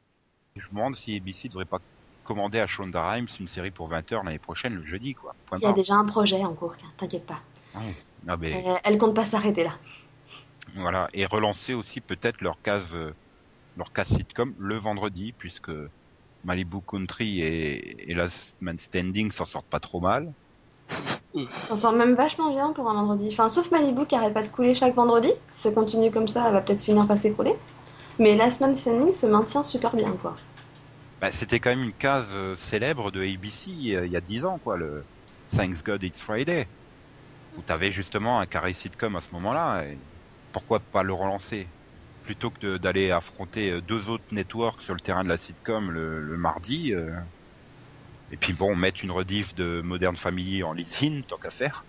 Je 0.57 0.63
me 0.65 0.69
demande 0.71 0.97
si 0.97 1.17
ABC 1.17 1.49
devrait 1.49 1.65
pas 1.65 1.81
commander 2.25 2.61
à 2.61 2.67
Shonda 2.67 3.11
Rhimes 3.11 3.29
une 3.41 3.49
série 3.49 3.71
pour 3.71 3.89
20h 3.89 4.25
l'année 4.25 4.39
prochaine, 4.39 4.75
le 4.75 4.85
jeudi, 4.85 5.15
quoi. 5.15 5.35
Point 5.47 5.59
Il 5.61 5.65
y 5.65 5.67
a 5.67 5.73
déjà 5.73 5.95
un 5.95 6.05
projet 6.05 6.45
en 6.45 6.55
cours, 6.55 6.77
t'inquiète 6.99 7.27
pas. 7.27 7.41
Ah, 7.75 7.81
Euh, 8.43 8.77
elle 8.85 8.99
compte 8.99 9.15
pas 9.15 9.25
s'arrêter 9.25 9.65
là. 9.65 9.79
voilà. 10.75 11.09
Et 11.13 11.27
relancer 11.27 11.75
aussi 11.75 12.01
peut-être 12.01 12.41
leur 12.41 12.61
case 12.63 12.95
euh, 12.95 13.15
leur 13.77 13.93
cast 13.93 14.15
sitcom 14.15 14.55
le 14.59 14.77
vendredi, 14.77 15.33
puisque 15.35 15.71
Malibu 16.45 16.79
Country 16.87 17.41
et, 17.41 18.11
et 18.11 18.15
Last 18.15 18.57
Man 18.61 18.79
Standing 18.79 19.33
s'en 19.33 19.45
sortent 19.45 19.69
pas 19.71 19.81
trop 19.81 20.01
mal. 20.01 20.33
Ça 21.69 21.77
sort 21.77 21.93
même 21.93 22.15
vachement 22.15 22.51
bien 22.51 22.73
pour 22.73 22.89
un 22.89 22.95
vendredi. 22.95 23.31
Enfin, 23.33 23.49
sauf 23.49 23.71
Malibu 23.73 24.07
qui 24.07 24.15
arrête 24.15 24.35
pas 24.35 24.43
de 24.43 24.49
couler 24.49 24.75
chaque 24.77 24.95
vendredi. 24.95 25.33
Si 25.51 25.63
ça 25.63 25.73
continue 25.73 26.13
comme 26.13 26.29
ça, 26.29 26.47
elle 26.47 26.53
va 26.53 26.61
peut-être 26.63 26.83
finir 26.85 27.07
par 27.09 27.19
s'écrouler. 27.19 27.55
Mais 28.19 28.37
Last 28.37 28.61
Man 28.61 28.77
Standing 28.77 29.13
se 29.13 29.27
maintient 29.27 29.65
super 29.65 29.97
bien, 29.97 30.13
quoi. 30.19 30.37
Bah, 31.21 31.31
c'était 31.33 31.61
quand 31.61 31.71
même 31.71 31.83
une 31.85 31.95
case 31.95 32.29
euh, 32.33 32.57
célèbre 32.57 33.11
de 33.13 33.21
ABC 33.23 33.95
euh, 33.97 34.07
il 34.07 34.13
y 34.13 34.17
a 34.17 34.21
10 34.21 34.45
ans, 34.45 34.59
quoi, 34.59 34.77
le 34.77 35.07
Thanks 35.49 35.83
God 35.85 36.03
It's 36.03 36.21
Friday. 36.21 36.69
Où 37.53 37.63
t'avais 37.63 37.93
justement 37.93 38.41
un 38.41 38.47
carré 38.47 38.75
sitcom 38.75 39.17
à 39.17 39.23
ce 39.23 39.29
moment-là. 39.35 39.87
Et 39.87 40.03
pourquoi 40.53 40.81
pas 40.81 41.03
le 41.05 41.15
relancer? 41.15 41.75
Plutôt 42.23 42.51
que 42.53 42.79
d'aller 42.79 43.11
affronter 43.13 43.71
euh, 43.73 43.83
deux 43.83 44.09
autres 44.09 44.27
networks 44.33 44.83
sur 44.83 44.95
le 44.95 45.01
terrain 45.03 45.25
de 45.25 45.29
la 45.31 45.39
sitcom 45.39 45.91
le, 45.93 46.21
le 46.23 46.39
mardi. 46.39 46.95
euh, 46.95 47.13
Et 48.33 48.37
puis 48.39 48.55
bon, 48.55 48.75
mettre 48.75 49.05
une 49.05 49.11
rediff 49.11 49.55
de 49.55 49.83
Modern 49.85 50.17
Family 50.17 50.63
en 50.63 50.73
lead-in, 50.73 51.21
tant 51.29 51.37
qu'à 51.37 51.51
faire. 51.51 51.85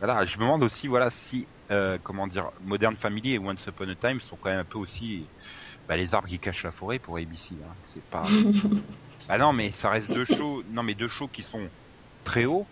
Voilà, 0.00 0.26
je 0.26 0.36
me 0.36 0.42
demande 0.42 0.64
aussi, 0.64 0.88
voilà, 0.88 1.08
si, 1.10 1.48
euh, 1.70 1.98
comment 2.02 2.26
dire, 2.26 2.50
Modern 2.60 2.96
Family 2.96 3.34
et 3.34 3.38
Once 3.38 3.64
Upon 3.66 3.88
a 3.88 3.94
Time 3.94 4.20
sont 4.20 4.36
quand 4.36 4.50
même 4.50 4.58
un 4.58 4.64
peu 4.64 4.78
aussi 4.78 5.30
bah, 5.88 5.96
les 5.96 6.14
arbres 6.14 6.28
qui 6.28 6.40
cachent 6.40 6.64
la 6.64 6.72
forêt 6.72 6.98
pour 6.98 7.16
ABC. 7.16 7.54
Hein. 7.64 7.74
C'est 7.84 8.04
pas. 8.10 8.24
bah 9.28 9.38
non, 9.38 9.52
mais 9.52 9.70
ça 9.70 9.88
reste 9.88 10.10
deux 10.10 10.24
shows. 10.24 10.64
Non, 10.66 10.82
mais 10.82 10.96
deux 10.96 11.08
shows 11.08 11.28
qui 11.28 11.44
sont 11.44 11.70
très 12.24 12.44
hauts, 12.44 12.66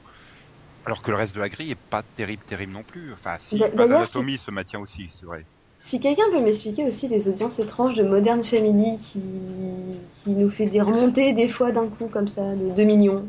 alors 0.85 1.01
que 1.03 1.13
le 1.13 1.17
reste 1.17 1.37
de 1.37 1.41
la 1.41 1.49
grille 1.49 1.71
est 1.71 1.89
pas 1.91 2.03
terrible, 2.03 2.45
terrible 2.45 2.73
non 2.73 2.83
plus. 2.83 3.13
Enfin, 3.13 3.39
si 3.39 3.59
d'ailleurs, 3.59 3.93
Anatomy 3.93 4.37
se 4.37 4.51
maintient 4.51 4.81
aussi, 4.81 5.15
c'est 5.17 5.27
vrai. 5.27 5.47
Si 5.83 6.01
quelqu'un 6.01 6.23
peut 6.33 6.41
m'expliquer 6.41 6.87
aussi 6.87 7.09
les 7.09 7.29
audiences 7.29 7.59
étranges 7.59 7.95
de 7.95 8.03
Modern 8.03 8.43
Family 8.43 8.99
qui, 8.99 9.21
qui 10.11 10.31
nous 10.31 10.49
fait 10.51 10.65
des 10.67 10.81
remontées 10.81 11.35
des 11.35 11.47
fois 11.49 11.73
d'un 11.73 11.89
coup 11.89 12.09
comme 12.09 12.27
ça, 12.29 12.55
de 12.55 12.71
2 12.71 12.85
millions? 12.85 13.27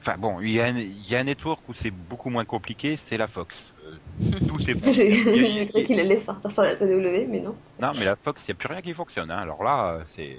Enfin 0.00 0.18
bon, 0.18 0.40
il 0.40 0.50
y, 0.50 0.60
a 0.60 0.64
un- 0.66 0.76
il 0.78 1.08
y 1.08 1.14
a 1.14 1.20
un 1.20 1.24
network 1.24 1.68
où 1.68 1.74
c'est 1.74 1.90
beaucoup 1.92 2.28
moins 2.28 2.44
compliqué, 2.44 2.96
c'est 2.96 3.16
la 3.16 3.28
Fox. 3.28 3.72
Euh, 3.84 3.98
tout 4.48 4.58
c'est. 4.58 4.74
J'ai 4.92 5.66
cru 5.66 5.84
qu'il 5.84 6.00
allait 6.00 6.16
sortir 6.16 6.50
sur 6.50 6.62
la 6.62 6.74
TW, 6.76 7.26
mais 7.28 7.40
non. 7.40 7.54
Non, 7.78 7.92
mais 7.98 8.04
la 8.04 8.16
Fox, 8.16 8.46
il 8.46 8.50
n'y 8.50 8.52
a 8.52 8.56
plus 8.56 8.68
rien 8.68 8.80
qui 8.82 8.94
fonctionne. 8.94 9.30
Hein. 9.30 9.38
Alors 9.38 9.62
là, 9.62 10.02
c'est. 10.06 10.38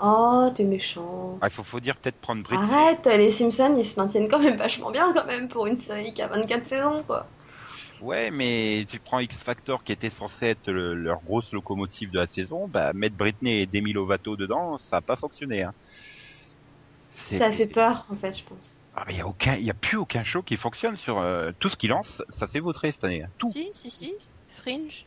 Oh, 0.00 0.50
t'es 0.54 0.64
méchant. 0.64 1.38
Ah, 1.42 1.48
Il 1.48 1.50
faut, 1.50 1.62
faut 1.64 1.80
dire 1.80 1.96
peut-être 1.98 2.18
prendre 2.20 2.42
Britney. 2.42 2.68
Arrête, 2.68 3.06
les 3.06 3.30
Simpsons, 3.30 3.74
ils 3.78 3.84
se 3.84 3.98
maintiennent 3.98 4.28
quand 4.28 4.38
même 4.38 4.56
vachement 4.56 4.90
bien 4.90 5.12
quand 5.12 5.26
même 5.26 5.48
pour 5.48 5.66
une 5.66 5.76
série 5.76 6.12
qui 6.12 6.22
a 6.22 6.28
24 6.28 6.66
saisons, 6.66 7.02
quoi. 7.04 7.26
Ouais, 8.02 8.30
mais 8.32 8.84
tu 8.90 8.98
prends 9.00 9.20
X 9.20 9.38
Factor 9.38 9.84
qui 9.84 9.92
était 9.92 10.10
censé 10.10 10.46
être 10.46 10.70
le- 10.72 10.94
leur 10.94 11.22
grosse 11.22 11.52
locomotive 11.52 12.10
de 12.10 12.18
la 12.18 12.26
saison, 12.26 12.66
bah 12.68 12.90
mettre 12.94 13.16
Britney 13.16 13.60
et 13.62 13.66
Demi 13.66 13.92
Lovato 13.92 14.36
dedans, 14.36 14.76
ça 14.78 14.96
a 14.96 15.02
pas 15.02 15.14
fonctionné. 15.16 15.62
Hein. 15.62 15.72
Ça 17.38 17.52
fait 17.52 17.66
peur, 17.66 18.06
en 18.08 18.16
fait, 18.16 18.34
je 18.34 18.44
pense. 18.44 18.78
Ah, 18.94 19.04
mais 19.06 19.14
il 19.14 19.18
y 19.18 19.20
a 19.22 19.26
aucun, 19.26 19.54
il 19.54 19.64
y 19.64 19.70
a 19.70 19.74
plus 19.74 19.96
aucun 19.96 20.24
show 20.24 20.42
qui 20.42 20.56
fonctionne 20.56 20.96
sur 20.96 21.18
euh, 21.18 21.52
tout 21.60 21.68
ce 21.68 21.76
qu'ils 21.76 21.90
lancent, 21.90 22.22
ça 22.28 22.46
s'est 22.46 22.60
vautré 22.60 22.90
cette 22.92 23.04
année. 23.04 23.22
hein. 23.22 23.28
Tout. 23.38 23.50
Si, 23.50 23.68
si, 23.72 23.90
si. 23.90 24.12
Fringe. 24.48 25.06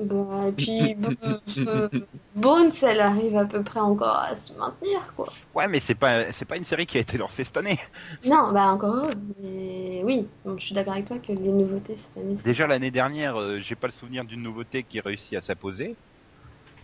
Bah, 0.00 0.48
et 0.48 0.52
puis, 0.52 0.94
B- 0.94 1.90
Bones, 2.34 2.70
elle 2.82 3.00
arrive 3.00 3.36
à 3.36 3.44
peu 3.44 3.62
près 3.62 3.80
encore 3.80 4.16
à 4.18 4.34
se 4.36 4.52
maintenir, 4.54 5.12
quoi. 5.14 5.26
Ouais, 5.54 5.68
mais 5.68 5.80
c'est 5.80 5.94
pas, 5.94 6.32
c'est 6.32 6.44
pas 6.44 6.56
une 6.56 6.64
série 6.64 6.86
qui 6.86 6.98
a 6.98 7.00
été 7.00 7.16
lancée 7.18 7.44
cette 7.44 7.56
année. 7.56 7.78
Non, 8.24 8.52
bah 8.52 8.68
encore 8.72 8.94
heureux, 8.94 9.14
mais 9.38 10.02
oui, 10.04 10.26
bon, 10.44 10.58
je 10.58 10.66
suis 10.66 10.74
d'accord 10.74 10.94
avec 10.94 11.06
toi 11.06 11.18
que 11.18 11.32
les 11.32 11.52
nouveautés 11.52 11.96
cette 11.96 12.16
année. 12.16 12.36
Déjà 12.44 12.66
l'année 12.66 12.90
dernière, 12.90 13.36
euh, 13.40 13.58
j'ai 13.60 13.76
pas 13.76 13.86
le 13.86 13.92
souvenir 13.92 14.24
d'une 14.24 14.42
nouveauté 14.42 14.84
qui 14.84 15.00
réussit 15.00 15.34
à 15.38 15.42
s'imposer. 15.42 15.98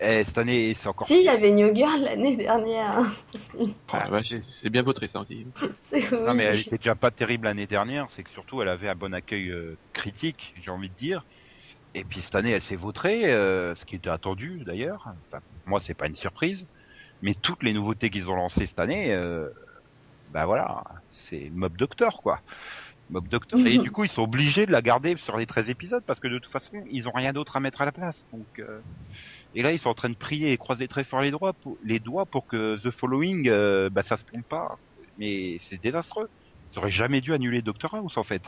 Et 0.00 0.24
cette 0.24 0.38
année, 0.38 0.74
c'est 0.74 0.88
encore. 0.88 1.08
Si, 1.08 1.16
il 1.18 1.24
y 1.24 1.28
avait 1.28 1.52
New 1.52 1.74
Girl 1.74 2.00
l'année 2.02 2.36
dernière. 2.36 3.10
Ah, 3.92 4.08
c'est 4.22 4.70
bien 4.70 4.82
voté 4.82 5.08
ça 5.08 5.20
aussi. 5.20 5.52
Non, 6.24 6.34
mais 6.34 6.44
elle 6.44 6.60
était 6.60 6.78
déjà 6.78 6.96
pas 6.96 7.10
terrible 7.10 7.46
l'année 7.46 7.66
dernière, 7.66 8.10
c'est 8.10 8.24
que 8.24 8.30
surtout 8.30 8.62
elle 8.62 8.68
avait 8.68 8.88
un 8.88 8.96
bon 8.96 9.14
accueil 9.14 9.50
euh, 9.50 9.78
critique, 9.92 10.54
j'ai 10.56 10.70
envie 10.70 10.90
de 10.90 10.96
dire. 10.96 11.24
Et 11.94 12.04
puis 12.04 12.20
cette 12.20 12.34
année, 12.34 12.50
elle 12.50 12.62
s'est 12.62 12.76
vautrée, 12.76 13.32
euh, 13.32 13.74
ce 13.74 13.84
qui 13.84 13.96
était 13.96 14.10
attendu 14.10 14.62
d'ailleurs. 14.64 15.08
Enfin, 15.26 15.42
moi, 15.66 15.80
c'est 15.80 15.94
pas 15.94 16.06
une 16.06 16.16
surprise. 16.16 16.66
Mais 17.22 17.34
toutes 17.34 17.62
les 17.62 17.72
nouveautés 17.72 18.10
qu'ils 18.10 18.30
ont 18.30 18.36
lancées 18.36 18.66
cette 18.66 18.78
année, 18.78 19.12
euh, 19.12 19.48
bah 20.30 20.46
voilà, 20.46 20.84
c'est 21.10 21.50
Mob 21.52 21.76
Doctor 21.76 22.22
quoi. 22.22 22.40
Mob 23.10 23.28
Doctor. 23.28 23.58
Et 23.66 23.78
du 23.78 23.90
coup, 23.90 24.04
ils 24.04 24.10
sont 24.10 24.22
obligés 24.22 24.66
de 24.66 24.72
la 24.72 24.82
garder 24.82 25.16
sur 25.16 25.36
les 25.36 25.46
13 25.46 25.68
épisodes 25.68 26.04
parce 26.06 26.20
que 26.20 26.28
de 26.28 26.38
toute 26.38 26.50
façon, 26.50 26.82
ils 26.88 27.08
ont 27.08 27.12
rien 27.12 27.32
d'autre 27.32 27.56
à 27.56 27.60
mettre 27.60 27.82
à 27.82 27.84
la 27.84 27.92
place. 27.92 28.24
Donc, 28.32 28.46
euh, 28.60 28.80
et 29.54 29.62
là, 29.62 29.72
ils 29.72 29.78
sont 29.78 29.90
en 29.90 29.94
train 29.94 30.08
de 30.08 30.14
prier 30.14 30.52
et 30.52 30.56
croiser 30.56 30.86
très 30.86 31.04
fort 31.04 31.20
les 31.20 31.32
doigts 31.32 31.52
pour, 31.52 31.76
les 31.82 31.98
doigts 31.98 32.26
pour 32.26 32.46
que 32.46 32.78
The 32.80 32.90
Following, 32.90 33.48
euh, 33.48 33.90
bah 33.90 34.02
ça 34.02 34.16
se 34.16 34.24
pompe 34.24 34.46
pas. 34.48 34.78
Mais 35.18 35.58
c'est 35.60 35.82
désastreux. 35.82 36.28
Ils 36.72 36.78
auraient 36.78 36.90
jamais 36.90 37.20
dû 37.20 37.32
annuler 37.34 37.62
Doctor 37.62 37.94
House 37.94 38.16
en 38.16 38.22
fait. 38.22 38.42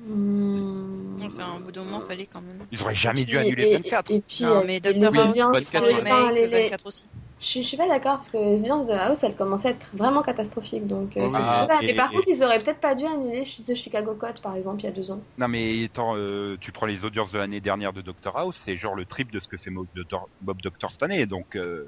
Hmm. 0.00 1.16
Enfin, 1.22 1.56
au 1.58 1.60
bout 1.60 1.72
d'un 1.72 1.82
moment, 1.82 2.00
fallait 2.00 2.26
quand 2.26 2.40
même. 2.40 2.64
Ils 2.70 2.80
auraient 2.82 2.94
jamais 2.94 3.24
dû 3.24 3.34
Et- 3.34 3.38
annuler 3.38 3.64
et- 3.70 3.76
24. 3.78 4.10
Et, 4.12 4.20
puis, 4.20 4.44
non, 4.44 4.60
euh, 4.60 4.64
mais 4.64 4.78
Doctor 4.80 5.14
House, 5.16 5.30
audiences, 5.30 5.56
24, 5.58 5.86
ouais. 5.86 6.02
enfin, 6.02 6.32
les- 6.32 6.42
le 6.42 6.46
les- 6.48 6.62
24 6.62 6.86
aussi. 6.86 7.04
Je 7.40 7.46
suis, 7.46 7.62
je 7.62 7.68
suis 7.68 7.76
pas 7.76 7.86
d'accord 7.88 8.16
parce 8.16 8.30
que 8.30 8.36
les 8.36 8.60
audiences 8.62 8.86
de 8.88 8.92
House 8.92 9.22
elles 9.22 9.36
commençaient 9.36 9.68
à 9.68 9.70
être 9.70 9.86
vraiment 9.94 10.22
catastrophiques 10.22 10.88
donc 10.88 11.16
euh, 11.16 11.28
Ah 11.34 11.66
pas. 11.68 11.78
et- 11.82 11.86
mais 11.86 11.94
par 11.94 12.10
et- 12.10 12.16
contre 12.16 12.28
ils 12.28 12.42
auraient 12.42 12.60
peut-être 12.60 12.80
pas 12.80 12.96
dû 12.96 13.04
annuler 13.06 13.44
The 13.44 13.76
Chicago 13.76 14.14
Code 14.14 14.40
par 14.40 14.56
exemple 14.56 14.80
il 14.80 14.84
y 14.86 14.88
a 14.88 14.90
deux 14.90 15.12
ans 15.12 15.20
Non 15.36 15.46
mais 15.46 15.84
attends, 15.84 16.14
euh, 16.16 16.56
tu 16.60 16.72
prends 16.72 16.86
les 16.86 17.04
audiences 17.04 17.30
de 17.30 17.38
l'année 17.38 17.60
dernière 17.60 17.92
de 17.92 18.00
Doctor 18.00 18.36
House, 18.36 18.60
c'est 18.64 18.76
genre 18.76 18.96
le 18.96 19.04
triple 19.04 19.32
de 19.32 19.38
ce 19.38 19.46
que 19.46 19.56
fait 19.56 19.70
Mob 19.70 19.86
Doctor, 19.94 20.28
Bob 20.40 20.60
Doctor 20.62 20.90
cette 20.90 21.02
année, 21.04 21.26
donc. 21.26 21.54
Euh... 21.54 21.84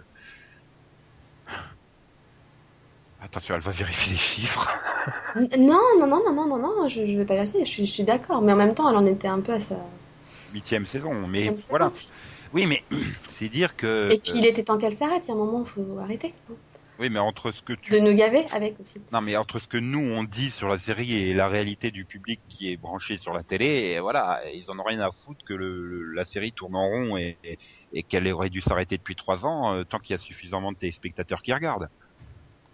Attention, 3.20 3.54
elle 3.54 3.61
va 3.61 3.70
vérifier 3.70 4.12
les 4.12 4.18
chiffres. 4.18 4.68
Non 5.37 5.80
non 5.98 6.06
non 6.06 6.33
non 6.33 6.46
non 6.46 6.59
non 6.59 6.59
non 6.83 6.88
je, 6.88 7.06
je 7.06 7.16
vais 7.18 7.24
pas 7.24 7.35
vérifier 7.35 7.64
je 7.64 7.70
suis, 7.70 7.87
je 7.87 7.92
suis 7.92 8.02
d'accord 8.02 8.42
mais 8.42 8.52
en 8.52 8.56
même 8.56 8.74
temps 8.74 8.88
elle 8.90 8.96
en 8.96 9.06
était 9.06 9.28
un 9.28 9.40
peu 9.40 9.52
à 9.52 9.61
sa 9.61 9.76
Huitième 10.52 10.87
saison, 10.87 11.14
mais 11.28 11.52
voilà. 11.68 11.92
Oui, 12.52 12.66
mais 12.66 12.83
c'est 13.28 13.48
dire 13.48 13.76
que. 13.76 14.09
et 14.12 14.18
puis 14.18 14.33
il 14.35 14.44
était 14.46 14.64
temps 14.64 14.78
qu'elle 14.78 14.96
s'arrête 14.96 15.22
il 15.26 15.28
y 15.28 15.30
a 15.30 15.35
un 15.35 15.38
moment 15.38 15.64
faut 15.64 15.98
arrêter 15.98 16.35
Oui, 16.98 17.09
mais 17.09 17.20
entre 17.20 17.52
ce 17.52 17.62
que 17.62 17.72
tu. 17.74 17.92
de 17.92 17.98
nous 18.00 18.14
gaver 18.14 18.44
avec 18.52 18.78
aussi 18.80 19.00
Non, 19.12 19.20
mais 19.20 19.37
entre 19.37 19.59
ce 19.61 19.68
que 19.68 19.78
nous 19.78 20.00
on 20.00 20.24
dit 20.24 20.50
sur 20.50 20.68
la 20.68 20.76
série 20.78 21.14
et 21.14 21.35
la 21.35 21.46
réalité 21.48 21.90
du 21.90 22.04
public 22.04 22.40
qui 22.48 22.72
est 22.72 22.76
branché 22.76 23.16
sur 23.16 23.33
la 23.33 23.42
télé, 23.44 23.92
et 23.94 24.00
voilà, 24.00 24.40
ils 24.52 24.70
en 24.70 24.78
ont 24.78 24.83
rien 24.85 25.00
à 25.00 25.11
foutre 25.12 25.44
que 25.46 25.54
le, 25.54 25.83
le- 25.87 26.12
la 26.14 26.24
série 26.24 26.52
tourne 26.52 26.74
en 26.76 26.88
rond 26.88 27.16
et, 27.16 27.38
et, 27.44 27.59
et 27.92 28.02
qu'elle 28.02 28.26
aurait 28.33 28.50
dû 28.50 28.61
s'arrêter 28.61 28.96
depuis 28.98 29.14
trois 29.16 29.46
ans, 29.46 29.72
euh, 29.74 29.85
tant 29.85 29.98
qu'il 30.00 30.14
y 30.14 30.16
a 30.16 30.18
suffisamment 30.18 30.72
de 30.72 30.78
téléspectateurs 30.78 31.42
qui 31.42 31.52
regardent. 31.52 31.88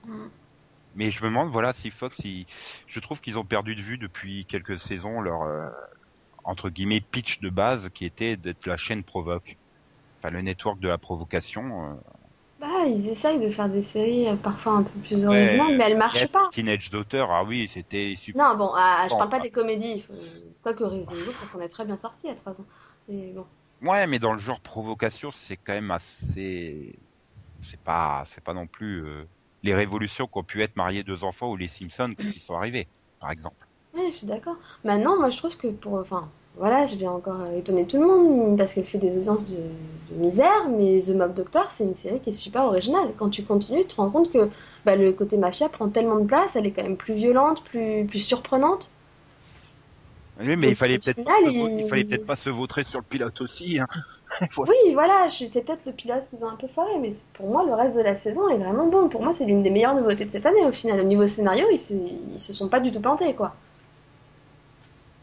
Mm. 0.07 0.31
Mais 0.95 1.11
je 1.11 1.23
me 1.23 1.29
demande, 1.29 1.51
voilà, 1.51 1.73
si 1.75 1.91
Fox, 1.91 2.23
je 2.87 3.01
trouve 3.01 3.21
qu'ils 3.21 3.39
ont 3.39 3.45
perdu 3.45 3.75
de 3.77 3.83
vue 3.83 3.99
depuis 3.99 4.47
quelques 4.47 4.79
saisons 4.79 5.21
leur 5.21 5.43
euh, 5.43 5.69
entre 6.45 6.71
guillemets 6.71 7.01
pitch 7.03 7.41
de 7.41 7.51
base 7.51 7.91
qui 7.95 8.05
était 8.07 8.37
d'être 8.37 8.67
la 8.67 8.77
chaîne 8.77 9.05
provoque, 9.05 9.57
enfin 10.21 10.31
le 10.33 10.43
network 10.43 10.81
de 10.81 10.89
la 10.89 10.99
provocation. 10.99 11.93
euh, 11.93 11.97
bah 12.59 12.85
ils 12.87 13.09
essayent 13.09 13.41
de 13.41 13.49
faire 13.49 13.71
des 13.71 13.81
séries 13.81 14.29
euh, 14.29 14.37
parfois 14.37 14.73
un 14.75 14.83
peu 14.83 14.99
plus 15.01 15.25
originales 15.25 15.75
mais 15.75 15.85
elles 15.85 15.97
marchent 15.97 16.27
pas 16.31 16.53
Teenage 16.53 16.91
Daughter, 16.91 17.25
ah 17.29 17.45
oui, 17.45 17.69
c'était 17.69 18.15
super. 18.17 18.35
non 18.39 18.57
bon 18.57 18.71
ah, 18.75 19.09
je 19.11 19.17
parle 19.17 19.31
pas 19.31 19.41
des 19.41 19.51
comédies 19.51 20.01
faut- 20.03 20.15
quoique 20.63 20.85
Resident 20.85 21.17
Evil 21.17 21.37
on 21.41 21.47
s'en 21.47 21.61
est 21.61 21.69
très 21.69 21.85
bien 21.85 21.97
sorti 21.97 22.29
à 22.29 22.35
trois 22.35 22.53
ans 22.61 22.67
mais 23.09 23.33
bon 23.33 23.47
Ouais, 23.81 24.07
mais 24.07 24.19
dans 24.19 24.33
le 24.33 24.39
genre 24.39 24.61
provocation, 24.61 25.31
c'est 25.33 25.57
quand 25.59 25.75
même 25.75 25.91
assez. 25.91 26.99
C'est 27.61 27.81
pas, 27.83 28.25
c'est 28.27 28.43
pas 28.45 28.55
non 28.55 28.67
plus 28.69 29.05
euh, 29.07 29.27
les 29.67 29.75
révolutions 29.75 30.27
qu'ont 30.29 30.45
pu 30.45 30.63
être 30.63 30.77
mariés 30.77 31.05
deux 31.05 31.25
enfants 31.25 31.51
ou 31.51 31.57
les 31.57 31.69
Simpsons 31.69 32.15
qui 32.33 32.41
sont 32.41 32.55
arrivés, 32.55 32.89
par 33.21 33.31
exemple. 33.31 33.67
Oui, 33.95 34.03
je 34.13 34.17
suis 34.19 34.27
d'accord. 34.27 34.57
Maintenant, 34.85 35.17
moi, 35.17 35.31
je 35.31 35.37
trouve 35.39 35.57
que 35.57 35.69
pour. 35.69 35.95
Enfin, 35.95 36.23
voilà, 36.57 36.87
je 36.87 36.97
vais 36.97 37.07
encore 37.09 37.47
étonner 37.55 37.87
tout 37.87 37.99
le 38.01 38.07
monde 38.07 38.57
parce 38.59 38.73
qu'elle 38.75 38.85
fait 38.87 38.99
des 38.99 39.19
audiences 39.19 39.47
de, 39.49 39.57
de 39.57 40.15
misère, 40.15 40.69
mais 40.71 41.01
The 41.03 41.11
Mob 41.11 41.35
Doctor, 41.35 41.71
c'est 41.73 41.85
une 41.85 41.97
série 41.97 42.21
qui 42.21 42.31
est 42.31 42.33
super 42.33 42.65
originale. 42.65 43.13
Quand 43.19 43.31
tu 43.31 43.43
continues, 43.45 43.83
tu 43.83 43.89
te 43.89 43.97
rends 43.97 44.11
compte 44.11 44.33
que 44.33 44.49
bah, 44.85 44.97
le 44.97 45.13
côté 45.13 45.37
mafia 45.37 45.69
prend 45.69 45.89
tellement 45.89 46.19
de 46.21 46.27
place, 46.27 46.57
elle 46.57 46.67
est 46.67 46.73
quand 46.73 46.83
même 46.85 46.97
plus 46.97 47.15
violente, 47.15 47.63
plus, 47.65 48.07
plus 48.07 48.21
surprenante. 48.21 48.89
Oui, 50.39 50.57
mais 50.57 50.69
Donc, 50.69 50.73
il 50.73 50.77
fallait 50.77 50.99
peut-être, 50.99 51.23
pas 51.25 51.41
il- 51.41 51.71
il 51.75 51.85
fallait 51.85 52.05
peut-être 52.05 52.25
pas 52.25 52.37
se 52.37 52.51
vautrer 52.51 52.85
sur 52.85 53.01
le 53.01 53.07
pilote 53.07 53.41
aussi. 53.41 53.79
Hein. 53.81 53.87
Oui, 54.69 54.75
voilà, 54.95 55.29
c'est 55.31 55.63
peut-être 55.65 55.87
le 55.87 55.93
pilote 55.93 56.29
qu'ils 56.29 56.45
ont 56.45 56.49
un 56.51 56.57
peu 56.57 56.67
foiré, 56.69 56.99
mais 56.99 57.15
pour 57.35 57.49
moi, 57.51 57.65
le 57.65 57.73
reste 57.75 57.97
de 57.97 58.03
la 58.03 58.17
saison 58.17 58.49
est 58.49 58.59
vraiment 58.59 58.87
bon. 58.87 59.09
Pour 59.09 59.23
moi, 59.23 59.33
c'est 59.35 59.45
l'une 59.47 59.63
des 59.63 59.71
meilleures 59.71 59.95
nouveautés 59.95 60.25
de 60.27 60.31
cette 60.31 60.47
année. 60.47 60.65
Au 60.67 60.73
final, 60.73 61.01
au 61.01 61.05
niveau 61.05 61.27
scénario, 61.27 61.67
ils 61.73 61.81
se, 61.81 61.95
ils 61.95 62.41
se 62.41 62.53
sont 62.53 62.69
pas 62.69 62.81
du 62.81 62.93
tout 62.93 63.01
plantés, 63.01 63.35
quoi. 63.35 63.57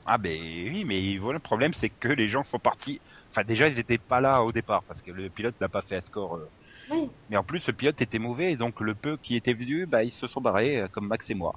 Ah 0.05 0.17
ben 0.17 0.31
oui, 0.69 0.83
mais 0.85 1.17
voilà, 1.17 1.37
le 1.37 1.39
problème 1.41 1.73
c'est 1.73 1.89
que 1.89 2.09
les 2.09 2.27
gens 2.27 2.43
sont 2.43 2.59
partis. 2.59 3.01
Enfin 3.29 3.43
déjà 3.45 3.69
ils 3.69 3.79
étaient 3.79 3.97
pas 3.97 4.19
là 4.19 4.43
au 4.43 4.51
départ 4.51 4.83
parce 4.85 5.01
que 5.01 5.11
le 5.11 5.29
pilote 5.29 5.55
n'a 5.61 5.69
pas 5.69 5.81
fait 5.81 5.95
un 5.97 6.01
score. 6.01 6.35
euh. 6.37 6.51
Oui. 6.89 7.11
Mais 7.29 7.37
en 7.37 7.43
plus 7.45 7.59
ce 7.61 7.71
pilote 7.71 8.01
était 8.01 8.19
mauvais 8.19 8.53
et 8.53 8.57
donc 8.57 8.81
le 8.81 8.95
peu 8.95 9.17
qui 9.17 9.35
était 9.35 9.53
venu, 9.53 9.87
bah 9.87 10.03
ils 10.03 10.11
se 10.13 10.27
sont 10.27 10.41
barrés 10.41 10.79
euh, 10.81 10.87
comme 10.89 11.07
Max 11.07 11.29
et 11.31 11.35
moi. 11.35 11.53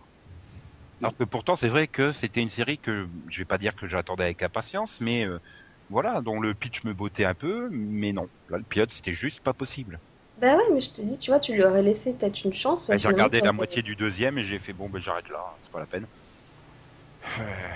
Alors 1.02 1.14
que 1.16 1.24
pourtant 1.24 1.56
c'est 1.56 1.68
vrai 1.68 1.88
que 1.88 2.12
c'était 2.12 2.42
une 2.42 2.50
série 2.50 2.78
que 2.80 3.08
je 3.28 3.38
vais 3.40 3.44
pas 3.46 3.58
dire 3.58 3.74
que 3.76 3.86
j'attendais 3.86 4.24
avec 4.24 4.42
impatience, 4.42 4.98
mais 5.00 5.24
euh, 5.26 5.40
voilà, 5.88 6.20
dont 6.22 6.40
le 6.40 6.54
pitch 6.54 6.84
me 6.84 6.94
bottait 6.94 7.24
un 7.24 7.34
peu, 7.34 7.68
mais 7.70 8.12
non. 8.12 8.30
Là, 8.48 8.58
le 8.58 8.64
pilote, 8.64 8.90
c'était 8.92 9.12
juste 9.14 9.40
pas 9.40 9.54
possible. 9.54 10.00
Bah 10.38 10.56
ouais, 10.56 10.62
mais 10.72 10.80
je 10.80 10.92
te 10.92 11.02
dis, 11.02 11.18
tu 11.18 11.30
vois, 11.30 11.40
tu 11.40 11.52
lui 11.52 11.62
aurais 11.64 11.82
laissé 11.82 12.14
peut-être 12.14 12.42
une 12.44 12.54
chance. 12.54 12.86
Bah, 12.88 12.96
j'ai 12.96 13.06
regardé 13.08 13.40
la 13.40 13.52
moitié 13.52 13.82
du 13.82 13.94
deuxième 13.96 14.38
et 14.38 14.44
j'ai 14.44 14.58
fait 14.58 14.72
bon, 14.72 14.88
ben 14.90 15.00
j'arrête 15.00 15.28
là, 15.28 15.56
c'est 15.62 15.70
pas 15.70 15.80
la 15.80 15.86
peine. 15.86 16.08
Euh, 17.38 17.70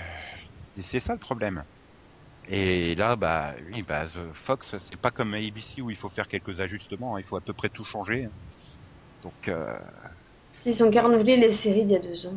Et 0.75 0.83
c'est 0.83 0.99
ça 0.99 1.13
le 1.13 1.19
problème. 1.19 1.65
Et 2.45 2.95
là, 2.95 3.15
bah 3.17 3.55
oui, 3.71 3.83
bah 3.83 4.07
The 4.07 4.33
Fox, 4.33 4.77
c'est 4.79 4.97
pas 4.97 5.11
comme 5.11 5.33
ABC 5.35 5.81
où 5.81 5.91
il 5.91 5.97
faut 5.97 6.09
faire 6.09 6.27
quelques 6.27 6.59
ajustements, 6.61 7.15
hein, 7.15 7.19
il 7.21 7.25
faut 7.25 7.37
à 7.37 7.41
peu 7.41 7.53
près 7.53 7.69
tout 7.69 7.85
changer. 7.85 8.27
Donc 9.21 9.47
euh, 9.49 9.79
Ils 10.65 10.83
ont 10.83 10.89
qu'à 10.89 11.03
renouveler 11.03 11.37
les 11.37 11.51
séries 11.51 11.83
d'il 11.83 11.91
y 11.91 11.95
a 11.95 11.99
deux 11.99 12.25
ans, 12.25 12.33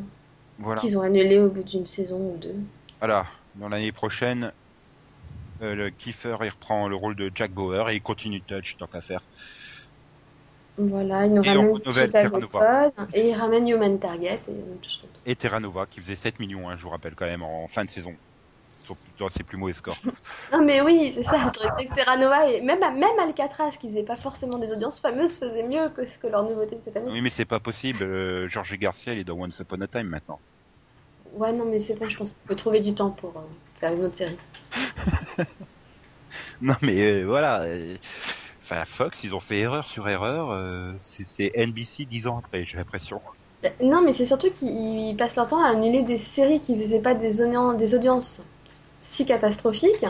voilà. 0.58 0.82
qu'ils 0.82 0.98
ont 0.98 1.02
annulé 1.02 1.38
au 1.38 1.50
bout 1.50 1.64
d'une 1.64 1.86
saison 1.86 2.34
ou 2.34 2.38
deux. 2.38 2.56
Voilà, 3.00 3.30
dans 3.54 3.68
l'année 3.68 3.92
prochaine, 3.92 4.52
le 5.74 5.90
Kiefer 5.90 6.36
il 6.42 6.50
reprend 6.50 6.88
le 6.88 6.96
rôle 6.96 7.16
de 7.16 7.30
Jack 7.34 7.52
Bauer 7.52 7.88
et 7.90 7.96
il 7.96 8.02
continue 8.02 8.42
Touch 8.42 8.76
tant 8.78 8.86
qu'à 8.86 9.00
faire. 9.00 9.20
Voilà, 10.76 11.26
ils 11.26 11.32
nous 11.32 11.42
Et 11.44 11.50
renouvelle 11.50 12.06
Chicago 12.08 12.40
et 13.14 13.28
ils 13.28 13.34
ramènent 13.34 13.68
Human 13.68 13.98
Target, 13.98 14.40
et 14.48 14.50
on 14.50 14.74
est 14.74 14.82
tous 14.82 14.96
contents. 14.96 15.20
Et 15.24 15.36
Terra 15.36 15.60
Nova 15.60 15.86
qui 15.86 16.00
faisait 16.00 16.16
7 16.16 16.40
millions, 16.40 16.68
hein, 16.68 16.76
je 16.76 16.82
vous 16.82 16.90
rappelle 16.90 17.14
quand 17.14 17.26
même, 17.26 17.42
en 17.42 17.68
fin 17.68 17.84
de 17.84 17.90
saison. 17.90 18.14
Dans 19.18 19.30
ses 19.30 19.44
plus 19.44 19.56
mauvais 19.56 19.72
scores. 19.72 19.96
Ah 20.52 20.58
mais 20.58 20.82
oui, 20.82 21.12
c'est 21.14 21.22
ça, 21.22 21.38
le 21.38 21.84
que 21.88 21.94
Terra 21.94 22.18
Nova, 22.18 22.50
et 22.50 22.60
même, 22.60 22.80
même 22.80 23.18
Alcatraz, 23.18 23.78
qui 23.80 23.88
faisait 23.88 24.02
pas 24.02 24.16
forcément 24.16 24.58
des 24.58 24.70
audiences 24.72 25.00
fameuses, 25.00 25.38
faisait 25.38 25.66
mieux 25.66 25.88
que 25.88 26.04
ce 26.04 26.18
que 26.18 26.26
leur 26.26 26.42
nouveauté 26.42 26.76
cette 26.84 26.96
année. 26.96 27.10
Oui, 27.10 27.22
mais 27.22 27.30
c'est 27.30 27.46
pas 27.46 27.60
possible. 27.60 28.02
euh, 28.02 28.48
Georges 28.48 28.76
Garcia, 28.76 29.14
il 29.14 29.20
est 29.20 29.24
dans 29.24 29.38
Once 29.40 29.58
Upon 29.60 29.80
a 29.80 29.86
Time 29.86 30.08
maintenant. 30.08 30.40
Ouais, 31.32 31.52
non, 31.52 31.64
mais 31.64 31.80
c'est 31.80 31.98
bon, 31.98 32.08
je 32.08 32.18
pense 32.18 32.32
qu'on 32.32 32.48
peut 32.48 32.56
trouver 32.56 32.80
du 32.80 32.94
temps 32.94 33.10
pour 33.10 33.30
euh, 33.38 33.42
faire 33.80 33.92
une 33.92 34.04
autre 34.04 34.16
série. 34.16 34.36
Non, 36.60 36.74
mais 36.82 37.00
euh, 37.02 37.24
voilà. 37.26 37.62
euh, 37.62 37.96
Enfin, 38.62 38.84
Fox, 38.86 39.22
ils 39.24 39.34
ont 39.34 39.40
fait 39.40 39.58
erreur 39.60 39.86
sur 39.86 40.08
erreur. 40.08 40.50
euh, 40.50 40.94
c'est 41.02 41.50
NBC 41.54 42.06
10 42.06 42.26
ans 42.26 42.38
après, 42.38 42.64
j'ai 42.66 42.78
l'impression. 42.78 43.20
Non, 43.82 44.00
mais 44.00 44.12
c'est 44.12 44.26
surtout 44.26 44.50
qu'ils 44.50 44.68
ils 44.68 45.16
passent 45.16 45.36
leur 45.36 45.48
temps 45.48 45.62
à 45.62 45.68
annuler 45.70 46.02
des 46.02 46.18
séries 46.18 46.60
qui 46.60 46.76
faisaient 46.78 47.00
pas 47.00 47.14
des, 47.14 47.42
des 47.76 47.94
audiences 47.94 48.42
si 49.02 49.26
catastrophiques, 49.26 50.06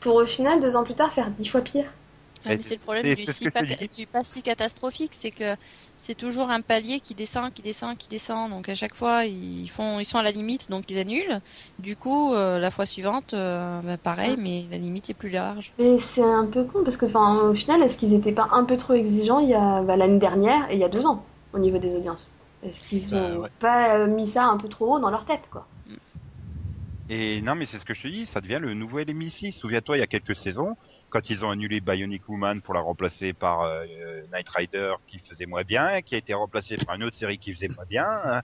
pour 0.00 0.16
au 0.16 0.26
final, 0.26 0.60
deux 0.60 0.76
ans 0.76 0.84
plus 0.84 0.94
tard, 0.94 1.12
faire 1.12 1.30
dix 1.30 1.46
fois 1.46 1.62
pire. 1.62 1.86
Mais 2.44 2.58
Et 2.58 2.62
c'est 2.62 2.74
le 2.74 2.80
problème 2.80 3.10
du, 3.12 3.26
si 3.26 3.48
pas, 3.48 3.62
du 3.64 4.06
si 4.22 4.42
catastrophique, 4.42 5.14
c'est 5.14 5.30
que 5.30 5.56
c'est 5.96 6.14
toujours 6.14 6.50
un 6.50 6.60
palier 6.60 7.00
qui 7.00 7.14
descend, 7.14 7.52
qui 7.52 7.62
descend, 7.62 7.96
qui 7.96 8.08
descend. 8.08 8.50
Donc 8.50 8.68
à 8.68 8.74
chaque 8.74 8.94
fois, 8.94 9.24
ils 9.26 9.68
font, 9.68 9.98
ils 10.00 10.04
sont 10.04 10.18
à 10.18 10.22
la 10.22 10.30
limite, 10.32 10.68
donc 10.68 10.84
ils 10.90 10.98
annulent. 10.98 11.40
Du 11.78 11.96
coup, 11.96 12.34
euh, 12.34 12.58
la 12.58 12.70
fois 12.70 12.86
suivante, 12.86 13.32
euh, 13.34 13.80
bah, 13.82 13.98
pareil, 13.98 14.36
mais 14.38 14.66
la 14.70 14.78
limite 14.78 15.08
est 15.10 15.14
plus 15.14 15.30
large. 15.30 15.74
Mais 15.78 15.98
c'est 16.00 16.22
un 16.22 16.46
peu 16.46 16.64
con, 16.64 16.82
parce 16.84 16.96
que, 16.96 17.06
enfin, 17.06 17.50
au 17.50 17.54
final, 17.54 17.80
est-ce 17.82 17.96
qu'ils 17.96 18.14
étaient 18.14 18.32
pas 18.32 18.48
un 18.52 18.64
peu 18.64 18.76
trop 18.76 18.92
exigeants 18.94 19.38
il 19.40 19.48
y 19.50 19.54
a 19.54 19.82
bah, 19.82 19.96
l'année 19.96 20.18
dernière 20.18 20.68
et 20.70 20.74
il 20.74 20.80
y 20.80 20.84
a 20.84 20.88
deux 20.88 21.06
ans, 21.06 21.26
au 21.52 21.58
niveau 21.60 21.78
des 21.78 21.94
audiences? 21.94 22.34
Est-ce 22.62 22.82
qu'ils 22.82 23.14
Bah, 23.14 23.16
ont 23.16 23.38
ouais. 23.38 23.50
pas 23.60 23.96
euh, 23.98 24.06
mis 24.08 24.26
ça 24.26 24.44
un 24.46 24.56
peu 24.56 24.68
trop 24.68 24.94
haut 24.96 25.00
dans 25.00 25.10
leur 25.10 25.24
tête, 25.24 25.48
quoi? 25.50 25.68
Et 27.10 27.42
non, 27.42 27.54
mais 27.54 27.66
c'est 27.66 27.78
ce 27.78 27.84
que 27.84 27.92
je 27.92 28.02
te 28.02 28.08
dis, 28.08 28.24
ça 28.24 28.40
devient 28.40 28.58
le 28.58 28.72
nouvel 28.72 29.10
NBC. 29.10 29.50
Souviens-toi, 29.52 29.98
il 29.98 30.00
y 30.00 30.02
a 30.02 30.06
quelques 30.06 30.34
saisons, 30.34 30.74
quand 31.10 31.28
ils 31.28 31.44
ont 31.44 31.50
annulé 31.50 31.80
Bionic 31.80 32.26
Woman 32.30 32.62
pour 32.62 32.72
la 32.72 32.80
remplacer 32.80 33.34
par 33.34 33.60
euh, 33.60 33.84
Knight 34.32 34.48
Rider 34.48 34.94
qui 35.06 35.18
faisait 35.18 35.44
moins 35.44 35.64
bien, 35.64 36.00
qui 36.00 36.14
a 36.14 36.18
été 36.18 36.32
remplacée 36.32 36.78
par 36.78 36.94
une 36.94 37.04
autre 37.04 37.16
série 37.16 37.38
qui 37.38 37.52
faisait 37.52 37.68
moins 37.68 37.84
bien, 37.86 38.06
hein, 38.06 38.40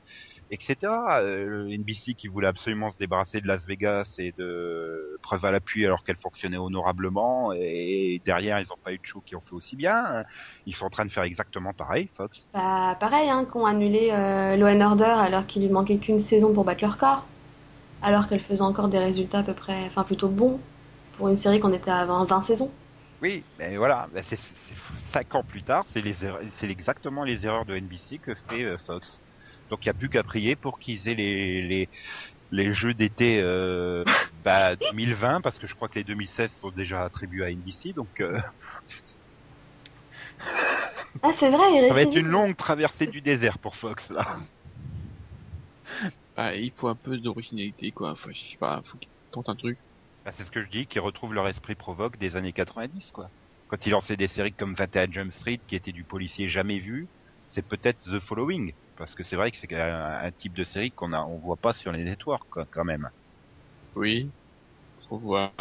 etc. 0.50 0.76
Euh, 1.20 1.74
NBC 1.74 2.12
qui 2.14 2.28
voulait 2.28 2.48
absolument 2.48 2.90
se 2.90 2.98
débarrasser 2.98 3.40
de 3.40 3.46
Las 3.46 3.64
Vegas 3.66 4.16
et 4.18 4.32
de 4.36 5.18
preuve 5.22 5.42
à 5.46 5.52
l'appui 5.52 5.86
alors 5.86 6.04
qu'elle 6.04 6.18
fonctionnait 6.18 6.58
honorablement, 6.58 7.54
et 7.54 8.20
derrière 8.26 8.60
ils 8.60 8.66
n'ont 8.68 8.82
pas 8.84 8.92
eu 8.92 8.98
de 8.98 9.04
show 9.04 9.22
qui 9.22 9.36
ont 9.36 9.40
fait 9.40 9.54
aussi 9.54 9.74
bien. 9.76 10.24
Ils 10.66 10.74
sont 10.74 10.84
en 10.84 10.90
train 10.90 11.06
de 11.06 11.10
faire 11.10 11.22
exactement 11.22 11.72
pareil, 11.72 12.10
Fox. 12.14 12.46
Bah, 12.52 12.94
pareil, 13.00 13.30
hein, 13.30 13.46
qu'on 13.46 13.64
annulé 13.64 14.10
euh, 14.10 14.56
Law 14.56 14.66
and 14.66 14.80
Order 14.82 15.04
alors 15.04 15.46
qu'il 15.46 15.62
lui 15.62 15.70
manquait 15.70 15.96
qu'une 15.96 16.20
saison 16.20 16.52
pour 16.52 16.64
battre 16.64 16.84
leur 16.84 16.98
corps, 16.98 17.24
alors 18.02 18.28
qu'elle 18.28 18.40
faisait 18.40 18.62
encore 18.62 18.88
des 18.88 18.98
résultats 18.98 19.40
à 19.40 19.42
peu 19.42 19.54
près, 19.54 19.84
enfin 19.86 20.04
plutôt 20.04 20.28
bons 20.28 20.58
pour 21.16 21.28
une 21.28 21.36
série 21.36 21.60
qu'on 21.60 21.72
était 21.72 21.90
à 21.90 22.04
20, 22.06 22.24
20 22.24 22.42
saisons. 22.42 22.70
Oui, 23.20 23.44
mais 23.58 23.76
voilà, 23.76 24.08
c'est 24.22 24.36
c'est- 24.36 24.74
cinq 25.12 25.34
ans 25.34 25.44
plus 25.44 25.62
tard, 25.62 25.84
c'est 25.92 26.00
les 26.00 26.24
erreurs- 26.24 26.40
c'est 26.50 26.70
exactement 26.70 27.22
les 27.22 27.44
erreurs 27.44 27.66
de 27.66 27.76
NBC 27.76 28.18
que 28.18 28.34
fait 28.34 28.62
euh, 28.64 28.78
Fox. 28.78 29.20
Donc 29.68 29.84
il 29.84 29.88
n'y 29.88 29.90
a 29.90 29.94
plus 29.94 30.08
qu'à 30.08 30.22
prier 30.22 30.56
pour 30.56 30.78
qu'ils 30.78 31.06
aient 31.08 31.14
les, 31.14 31.60
les, 31.62 31.90
les 32.50 32.72
jeux 32.72 32.94
d'été 32.94 33.40
euh, 33.42 34.04
bah, 34.34 34.76
2020, 34.76 35.40
parce 35.42 35.58
que 35.58 35.66
je 35.66 35.74
crois 35.74 35.88
que 35.88 35.98
les 35.98 36.04
2016 36.04 36.52
sont 36.54 36.70
déjà 36.72 37.04
attribués 37.04 37.44
à 37.46 37.50
NBC, 37.50 37.92
donc 37.94 38.20
euh, 38.20 38.38
Ah, 41.22 41.32
c'est 41.32 41.50
vrai, 41.50 41.72
il 41.74 41.84
ça 41.86 41.92
va 41.94 42.00
être 42.02 42.14
une 42.16 42.26
longue 42.28 42.56
traversée 42.56 43.06
du 43.06 43.20
désert 43.20 43.58
pour 43.58 43.76
Fox 43.76 44.10
là. 44.10 44.38
Ah, 46.34 46.56
il 46.56 46.72
faut 46.76 46.88
un 46.88 46.96
peu 46.96 47.18
d'originalité, 47.18 47.92
quoi. 47.92 48.10
Enfin, 48.12 48.30
je 48.32 48.40
sais 48.40 48.56
pas, 48.58 48.82
faut 48.84 48.98
qu'ils 48.98 49.10
tentent 49.30 49.48
un 49.48 49.54
truc. 49.56 49.78
Bah, 50.24 50.32
c'est 50.32 50.44
ce 50.44 50.50
que 50.50 50.62
je 50.62 50.68
dis, 50.70 50.86
qu'ils 50.86 51.00
retrouvent 51.02 51.34
leur 51.34 51.46
esprit 51.48 51.74
provoque 51.74 52.16
des 52.16 52.36
années 52.36 52.52
90, 52.54 53.10
quoi. 53.12 53.30
Quand 53.66 53.84
ils 53.86 53.90
lançaient 53.90 54.16
des 54.16 54.28
séries 54.28 54.54
comme 54.54 54.74
21 54.74 55.10
Jump 55.10 55.30
Street, 55.32 55.60
qui 55.66 55.76
était 55.76 55.92
du 55.92 56.04
policier 56.06 56.48
jamais 56.48 56.78
vu, 56.78 57.10
c'est 57.48 57.66
peut-être 57.66 58.02
The 58.04 58.18
Following, 58.20 58.72
parce 58.96 59.14
que 59.14 59.22
c'est 59.24 59.36
vrai 59.36 59.50
que 59.50 59.58
c'est 59.58 59.72
un, 59.74 60.18
un 60.24 60.32
type 60.32 60.54
de 60.56 60.64
série 60.64 60.92
qu'on 60.92 61.12
a, 61.12 61.20
on 61.22 61.38
voit 61.38 61.56
pas 61.58 61.74
sur 61.74 61.92
les 61.92 62.04
networks, 62.04 62.48
quoi, 62.50 62.66
quand 62.70 62.84
même. 62.84 63.10
Oui. 63.94 64.32
Faut 65.08 65.18
voir. 65.20 65.54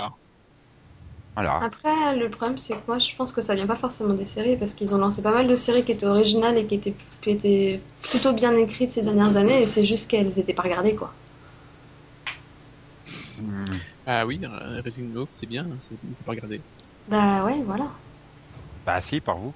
Voilà. 1.39 1.63
Après, 1.63 2.17
le 2.17 2.29
problème, 2.29 2.57
c'est 2.57 2.73
que 2.73 2.81
moi, 2.87 2.99
je 2.99 3.15
pense 3.15 3.31
que 3.31 3.41
ça 3.41 3.55
vient 3.55 3.65
pas 3.67 3.77
forcément 3.77 4.13
des 4.13 4.25
séries, 4.25 4.57
parce 4.57 4.73
qu'ils 4.73 4.93
ont 4.93 4.97
lancé 4.97 5.21
pas 5.21 5.31
mal 5.31 5.47
de 5.47 5.55
séries 5.55 5.85
qui 5.85 5.93
étaient 5.93 6.05
originales 6.05 6.57
et 6.57 6.65
qui 6.65 6.75
étaient, 6.75 6.95
qui 7.21 7.29
étaient 7.29 7.81
plutôt 8.09 8.33
bien 8.33 8.57
écrites 8.57 8.91
ces 8.91 9.03
dernières 9.03 9.37
années, 9.37 9.61
et 9.61 9.65
c'est 9.65 9.85
juste 9.85 10.09
qu'elles 10.09 10.37
étaient 10.37 10.53
pas 10.53 10.63
regardées, 10.63 10.95
quoi. 10.95 11.13
Ah 14.05 14.25
oui, 14.25 14.41
euh, 14.43 14.81
Resident 14.83 15.07
Evil, 15.07 15.25
c'est 15.39 15.47
bien, 15.47 15.65
c'est 15.87 16.25
pas 16.25 16.31
regarder. 16.31 16.61
Bah 17.07 17.45
ouais, 17.45 17.61
voilà. 17.65 17.93
Bah 18.85 18.99
si, 18.99 19.21
par 19.21 19.37
vous. 19.37 19.53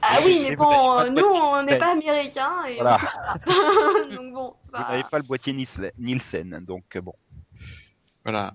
Ah 0.00 0.20
Oui, 0.24 0.38
oui, 0.40 0.46
mais 0.48 0.56
vous 0.56 0.64
bon, 0.64 0.98
euh, 0.98 1.10
nous, 1.10 1.26
on 1.26 1.62
n'est 1.62 1.78
pas 1.78 1.92
américains, 1.92 2.64
et 2.66 2.76
Voilà. 2.76 2.98
donc 4.16 4.32
bon, 4.32 4.54
c'est 4.62 4.72
Vous 4.72 4.82
pas... 4.82 4.88
n'avez 4.88 5.02
pas 5.10 5.18
le 5.18 5.24
boîtier 5.24 5.52
Nielsen- 5.52 5.92
Nielsen, 5.98 6.64
donc 6.66 6.84
euh, 6.96 7.02
bon. 7.02 7.12
Voilà. 8.24 8.54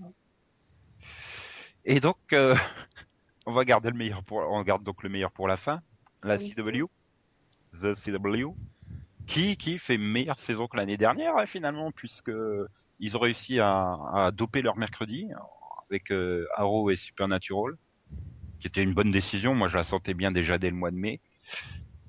Et 1.85 1.99
donc, 1.99 2.17
euh, 2.33 2.55
on 3.45 3.53
va 3.53 3.63
garder 3.63 3.89
le 3.89 3.97
meilleur 3.97 4.23
pour, 4.23 4.39
on 4.39 4.61
garde 4.63 4.83
donc 4.83 5.03
le 5.03 5.09
meilleur 5.09 5.31
pour 5.31 5.47
la 5.47 5.57
fin. 5.57 5.81
La 6.23 6.37
Oui. 6.37 6.53
CW, 6.55 6.85
The 7.81 7.93
CW, 7.93 8.55
qui 9.27 9.57
qui 9.57 9.77
fait 9.77 9.97
meilleure 9.97 10.39
saison 10.39 10.67
que 10.67 10.77
l'année 10.77 10.97
dernière 10.97 11.37
hein, 11.37 11.45
finalement, 11.45 11.91
puisque 11.91 12.31
ils 12.99 13.15
ont 13.15 13.19
réussi 13.19 13.59
à, 13.59 13.97
à 14.13 14.31
doper 14.31 14.61
leur 14.61 14.77
mercredi 14.77 15.27
avec 15.89 16.11
euh, 16.11 16.47
Arrow 16.55 16.89
et 16.89 16.95
Supernatural, 16.95 17.73
qui 18.59 18.67
était 18.67 18.81
une 18.81 18.93
bonne 18.93 19.11
décision. 19.11 19.53
Moi, 19.53 19.67
je 19.67 19.77
la 19.77 19.83
sentais 19.83 20.15
bien 20.15 20.31
déjà 20.31 20.57
dès 20.57 20.69
le 20.71 20.75
mois 20.75 20.89
de 20.89 20.95
mai, 20.95 21.21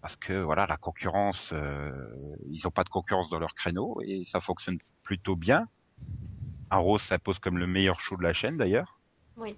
parce 0.01 0.17
que 0.17 0.41
voilà, 0.41 0.67
la 0.67 0.79
concurrence, 0.79 1.51
euh, 1.53 1.93
ils 2.51 2.63
n'ont 2.65 2.71
pas 2.71 2.85
de 2.85 2.89
concurrence 2.89 3.29
dans 3.29 3.39
leur 3.39 3.55
créneau 3.55 4.01
et 4.03 4.25
ça 4.25 4.41
fonctionne 4.41 4.79
plutôt 5.03 5.37
bien. 5.37 5.69
Arrow 6.71 6.99
s'impose 6.99 7.39
comme 7.39 7.59
le 7.59 7.67
meilleur 7.67 8.01
show 8.01 8.17
de 8.17 8.23
la 8.23 8.33
chaîne 8.33 8.57
d'ailleurs. 8.57 8.99
Oui. 9.37 9.57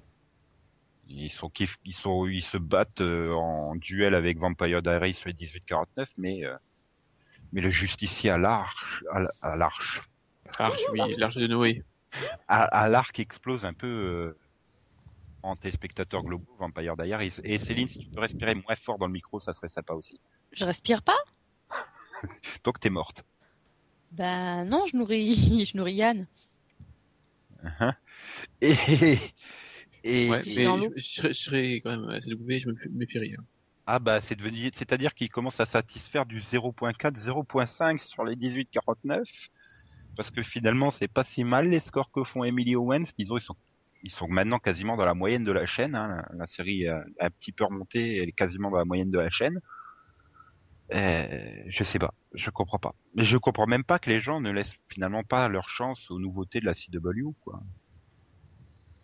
Ils 1.09 1.33
sont 1.33 1.49
kiff, 1.49 1.79
ils 1.85 1.95
sont, 1.95 2.27
ils 2.27 2.43
se 2.43 2.59
battent 2.59 3.01
euh, 3.01 3.33
en 3.33 3.75
duel 3.77 4.15
avec 4.15 4.39
Vampire 4.39 4.83
Diaries 4.83 5.15
sur 5.15 5.29
les 5.29 5.35
1849, 5.35 6.11
mais 6.19 6.45
euh, 6.45 6.55
mais 7.53 7.63
le 7.63 7.71
justicier 7.71 8.31
à 8.31 8.37
l'arche, 8.37 9.03
à, 9.41 9.57
l'arche, 9.57 10.03
Arche, 10.59 10.79
oui, 10.93 11.01
l'arche 11.17 11.37
de 11.37 11.47
Noé. 11.47 11.83
à, 12.47 12.65
à 12.65 12.89
l'arc 12.89 13.19
explose 13.19 13.65
un 13.65 13.73
peu 13.73 13.87
euh, 13.87 14.39
en 15.43 15.57
téléspectateurs 15.57 16.23
globaux, 16.23 16.55
Vampire 16.59 16.97
Diaries. 16.97 17.35
Et 17.43 17.59
Céline, 17.59 17.89
si 17.89 18.01
tu 18.01 18.07
peux 18.09 18.21
respirer 18.21 18.55
moins 18.55 18.77
fort 18.77 18.99
dans 18.99 19.07
le 19.07 19.13
micro, 19.13 19.41
ça 19.41 19.55
serait 19.55 19.69
sympa 19.69 19.95
aussi. 19.95 20.21
Je 20.53 20.65
respire 20.65 21.03
pas? 21.03 21.19
Donc 22.65 22.81
t'es 22.81 22.91
morte. 22.91 23.25
Ben 24.13 24.65
non, 24.65 24.85
je 24.87 24.97
nourris, 24.97 25.67
je 25.73 25.77
nourris 25.77 25.95
Yann. 25.95 26.27
Hein 27.81 27.95
Et 28.61 29.19
et 30.09 30.35
Ouais, 30.35 30.43
si 30.43 30.55
mais 30.55 30.71
je, 30.73 30.89
je 30.97 31.03
serais- 31.03 31.35
je 31.35 31.41
serais 31.41 31.75
quand 31.81 31.91
même 31.91 32.21
je 32.23 32.69
me 32.69 32.89
méfierais. 32.99 33.33
hein. 33.39 33.45
ah 33.87 33.99
bah 33.99 34.21
c'est 34.21 34.37
devenu, 34.37 34.59
c'est-à-dire 34.75 35.15
qu'il 35.15 35.31
commence 35.31 35.61
à 35.61 35.67
satisfaire 35.67 36.27
du 36.27 36.41
0.4, 36.41 37.17
0.5 37.19 38.01
sur 38.01 38.25
les 38.25 38.37
18-49, 38.37 39.29
parce 40.17 40.31
que 40.31 40.43
finalement 40.43 40.91
c'est 40.91 41.09
pas 41.09 41.25
si 41.25 41.45
mal 41.45 41.69
les 41.69 41.81
scores 41.81 42.11
que 42.13 42.25
font 42.25 42.45
Emily 42.45 42.77
Owens. 42.77 43.05
Disons 43.19 43.37
ils 43.39 43.43
sont 43.43 43.57
ils 44.03 44.13
sont 44.13 44.29
maintenant 44.29 44.59
quasiment 44.61 44.97
dans 44.97 45.05
la 45.07 45.15
moyenne 45.15 45.45
de 45.45 45.53
la 45.53 45.67
chaîne. 45.67 45.95
hein. 45.97 46.09
La, 46.31 46.39
la 46.39 46.47
série 46.47 46.87
a 46.89 47.05
un 47.21 47.31
petit 47.31 47.53
peu 47.53 47.65
remonté, 47.65 48.19
elle 48.19 48.29
est 48.29 48.33
quasiment 48.33 48.71
dans 48.71 48.79
la 48.79 48.85
moyenne 48.85 49.11
de 49.11 49.19
la 49.19 49.31
chaîne. 49.31 49.59
Euh, 50.95 51.65
je 51.69 51.85
sais 51.85 51.99
pas, 51.99 52.15
je 52.35 52.51
comprends 52.51 52.79
pas. 52.79 52.95
Mais 53.15 53.25
je 53.25 53.37
comprends 53.37 53.67
même 53.67 53.85
pas 53.85 53.99
que 53.99 54.09
les 54.11 54.21
gens 54.21 54.41
ne 54.41 54.51
laissent 54.51 54.75
finalement 54.91 55.23
pas 55.23 55.49
leur 55.49 55.69
chance 55.69 56.11
aux 56.11 56.19
nouveautés 56.19 56.61
de 56.61 56.65
la 56.67 56.75
CW, 56.75 57.35
quoi. 57.41 57.61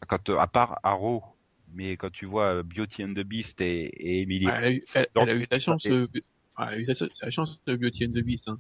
Quand, 0.07 0.29
euh, 0.31 0.39
à 0.39 0.47
part 0.47 0.79
Arrow, 0.83 1.23
mais 1.73 1.97
quand 1.97 2.11
tu 2.11 2.27
vois 2.27 2.57
euh, 2.57 2.63
Beauty 2.63 3.05
and 3.05 3.15
the 3.15 3.21
Beast 3.25 3.61
et, 3.61 3.85
et 3.87 4.23
Emily, 4.23 4.47
Elle 4.47 4.65
a 4.65 4.71
eu, 4.71 4.83
c'est 4.87 5.01
elle, 5.01 5.07
dans 5.15 5.23
elle 5.23 5.31
a 5.31 5.35
eu 5.35 5.47
sa 5.47 5.61
chance, 5.61 5.87
euh, 5.87 6.07
elle 6.59 6.65
a 6.69 6.79
eu 6.79 6.85
sa, 6.85 6.95
sa 7.15 7.31
chance 7.31 7.59
de 7.67 7.77
Beauty 7.77 8.07
and 8.07 8.11
the 8.13 8.23
Beast. 8.23 8.49
Hein. 8.49 8.59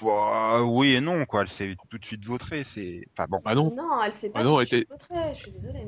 Bah, 0.00 0.62
oui 0.62 0.92
et 0.92 1.00
non, 1.00 1.24
quoi. 1.26 1.42
Elle 1.42 1.48
s'est 1.48 1.74
tout 1.90 1.98
de 1.98 2.04
suite 2.04 2.24
vautrée. 2.24 2.62
C'est, 2.64 3.04
enfin 3.12 3.26
bon. 3.28 3.40
Bah 3.44 3.54
non, 3.56 3.74
Non, 3.74 4.00
elle 4.02 4.14
sait 4.14 4.30
pas. 4.30 4.40
Ah 4.40 4.44
non, 4.44 4.60
je 4.60 4.66
suis 4.66 4.76
était- 4.76 4.86
vautrée, 4.92 5.34
Je 5.34 5.38
suis 5.40 5.50
désolée. 5.50 5.80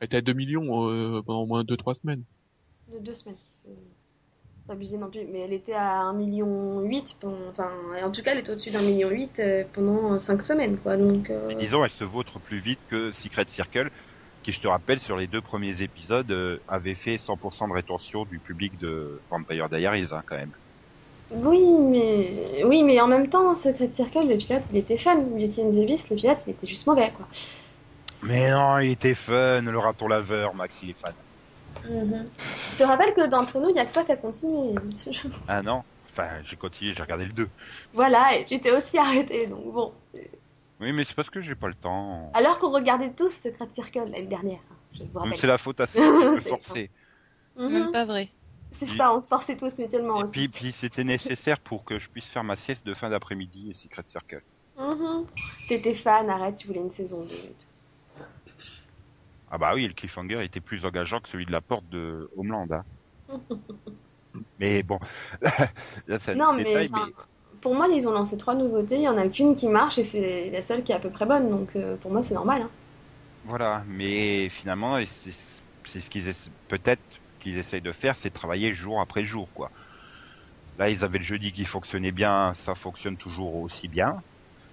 elle 0.00 0.04
était 0.06 0.18
à 0.18 0.20
2 0.20 0.32
millions 0.34 0.90
euh, 0.90 1.22
pendant 1.22 1.40
au 1.42 1.46
moins 1.46 1.64
2-3 1.64 1.94
semaines. 1.94 2.22
De 2.92 2.98
deux 2.98 3.14
semaines. 3.14 3.36
Euh, 4.68 4.72
abusé 4.72 4.96
non 4.98 5.08
plus. 5.08 5.24
Mais 5.30 5.40
elle 5.40 5.52
était 5.52 5.74
à 5.74 6.02
1,8 6.12 6.16
million. 6.16 6.84
Enfin, 7.50 7.70
en 8.02 8.10
tout 8.10 8.22
cas, 8.22 8.32
elle 8.32 8.38
était 8.38 8.50
au-dessus 8.50 8.70
d'un 8.70 8.82
million 8.82 9.08
8 9.08 9.38
euh, 9.40 9.64
pendant 9.72 10.18
5 10.18 10.42
semaines, 10.42 10.78
quoi. 10.78 10.96
Donc. 10.96 11.30
euh, 11.30 11.52
Disons, 11.54 11.84
elle 11.84 11.90
se 11.90 12.04
vautre 12.04 12.38
plus 12.38 12.58
vite 12.60 12.80
que 12.88 13.10
Secret 13.12 13.46
Circle, 13.48 13.90
qui, 14.42 14.52
je 14.52 14.60
te 14.60 14.68
rappelle, 14.68 15.00
sur 15.00 15.16
les 15.16 15.26
deux 15.26 15.40
premiers 15.40 15.82
épisodes, 15.82 16.30
euh, 16.30 16.58
avait 16.68 16.94
fait 16.94 17.16
100% 17.16 17.68
de 17.68 17.74
rétention 17.74 18.24
du 18.24 18.38
public 18.38 18.78
de 18.78 19.20
Vampire 19.30 19.68
Diaries, 19.68 20.08
hein, 20.12 20.22
quand 20.26 20.36
même. 20.36 20.52
Oui, 21.30 21.62
mais 21.90 22.64
oui, 22.64 22.82
mais 22.82 22.98
en 23.02 23.06
même 23.06 23.28
temps, 23.28 23.54
Secret 23.54 23.90
Circle, 23.92 24.26
le 24.28 24.38
pilote, 24.38 24.62
il 24.70 24.78
était 24.78 24.96
fun. 24.96 25.16
Beauty 25.16 25.60
and 25.60 25.70
the 25.72 25.86
Beast, 25.86 26.08
le 26.08 26.16
pilote, 26.16 26.38
il 26.46 26.50
était 26.52 26.66
juste 26.66 26.86
mauvais, 26.86 27.12
quoi. 27.14 27.26
Mais 28.22 28.50
non, 28.50 28.78
il 28.78 28.90
était 28.92 29.14
fun, 29.14 29.60
le 29.60 29.78
raton 29.78 30.08
laveur, 30.08 30.54
Max, 30.54 30.74
il 30.82 30.90
est 30.90 30.98
fan. 30.98 31.12
Je 31.84 32.76
te 32.76 32.82
rappelle 32.84 33.14
que 33.14 33.26
d'entre 33.26 33.58
nous, 33.60 33.70
il 33.70 33.76
y 33.76 33.78
a 33.78 33.86
que 33.86 33.92
toi 33.92 34.04
qui 34.04 34.12
a 34.12 34.16
continué. 34.16 34.74
Ah 35.46 35.62
non 35.62 35.82
Enfin, 36.10 36.40
j'ai 36.44 36.56
continué, 36.56 36.94
j'ai 36.94 37.02
regardé 37.02 37.24
le 37.26 37.32
2. 37.32 37.48
Voilà, 37.92 38.36
et 38.36 38.44
tu 38.44 38.60
t'es 38.60 38.72
aussi 38.72 38.98
arrêté, 38.98 39.46
donc 39.46 39.72
bon. 39.72 39.92
Oui, 40.80 40.92
mais 40.92 41.04
c'est 41.04 41.14
parce 41.14 41.30
que 41.30 41.40
j'ai 41.40 41.54
pas 41.54 41.68
le 41.68 41.74
temps. 41.74 42.30
Alors 42.34 42.58
qu'on 42.58 42.70
regardait 42.70 43.10
tous 43.10 43.30
Secret 43.30 43.68
Circle 43.74 44.10
l'année 44.10 44.22
dernière. 44.22 44.60
Je 44.94 45.04
vous 45.04 45.10
Donc 45.12 45.24
rappelle. 45.24 45.38
c'est 45.38 45.46
la 45.46 45.58
faute 45.58 45.80
à 45.80 45.86
C'est 45.86 46.00
forcer. 46.40 46.90
Mhm. 47.56 47.68
Même 47.72 47.92
pas 47.92 48.04
vrai. 48.04 48.28
C'est 48.78 48.86
ça, 48.86 49.12
on 49.14 49.22
se 49.22 49.28
forçait 49.28 49.56
tous 49.56 49.78
mutuellement 49.78 50.20
Et 50.20 50.24
aussi. 50.24 50.32
puis, 50.32 50.48
puis 50.48 50.72
c'était 50.72 51.04
nécessaire 51.04 51.58
pour 51.60 51.84
que 51.84 51.98
je 51.98 52.08
puisse 52.08 52.26
faire 52.26 52.44
ma 52.44 52.56
sieste 52.56 52.86
de 52.86 52.94
fin 52.94 53.10
d'après-midi 53.10 53.70
et 53.70 53.74
Secret 53.74 54.04
Circle. 54.06 54.42
Mhm. 54.76 55.26
T'étais 55.68 55.94
fan, 55.94 56.30
arrête, 56.30 56.56
tu 56.56 56.66
voulais 56.68 56.80
une 56.80 56.92
saison 56.92 57.24
2. 57.24 57.34
Ah 59.50 59.58
bah 59.58 59.74
oui, 59.74 59.86
le 59.86 59.94
cliffhanger 59.94 60.42
était 60.44 60.60
plus 60.62 60.84
engageant 60.86 61.20
que 61.20 61.28
celui 61.28 61.44
de 61.46 61.52
la 61.52 61.60
porte 61.60 61.86
de 61.88 62.28
Homeland. 62.36 62.66
hein. 62.70 62.84
mais 64.58 64.82
bon, 64.82 64.98
là 66.06 66.18
un 66.26 66.36
Non, 66.36 66.52
mais, 66.54 66.86
détail, 66.86 66.90
mais 66.90 67.12
pour 67.60 67.74
moi, 67.74 67.86
ils 67.88 68.08
ont 68.08 68.12
lancé 68.12 68.38
trois 68.38 68.54
nouveautés, 68.54 68.96
il 68.96 69.02
y 69.02 69.08
en 69.08 69.18
a 69.18 69.28
qu'une 69.28 69.54
qui 69.56 69.68
marche 69.68 69.98
et 69.98 70.04
c'est 70.04 70.50
la 70.50 70.62
seule 70.62 70.82
qui 70.84 70.92
est 70.92 70.94
à 70.94 71.00
peu 71.00 71.10
près 71.10 71.26
bonne, 71.26 71.50
donc 71.50 71.76
euh, 71.76 71.96
pour 71.96 72.10
moi, 72.10 72.22
c'est 72.22 72.34
normal. 72.34 72.62
Hein. 72.62 72.70
voilà. 73.42 73.84
Mais 73.86 74.48
finalement, 74.50 74.98
c'est 75.06 75.32
ce 76.00 76.10
qu'ils 76.10 76.32
peut-être 76.68 77.02
qu'ils 77.38 77.56
essayent 77.58 77.82
de 77.82 77.92
faire, 77.92 78.16
c'est 78.16 78.30
travailler 78.30 78.72
jour 78.74 79.00
après 79.00 79.24
jour, 79.24 79.52
quoi. 79.52 79.70
Là, 80.76 80.88
ils 80.90 81.04
avaient 81.04 81.18
le 81.18 81.24
jeudi 81.24 81.52
qui 81.52 81.64
fonctionnait 81.66 82.12
bien, 82.12 82.54
ça 82.54 82.74
fonctionne 82.74 83.16
toujours 83.18 83.54
aussi 83.56 83.88
bien. 83.88 84.22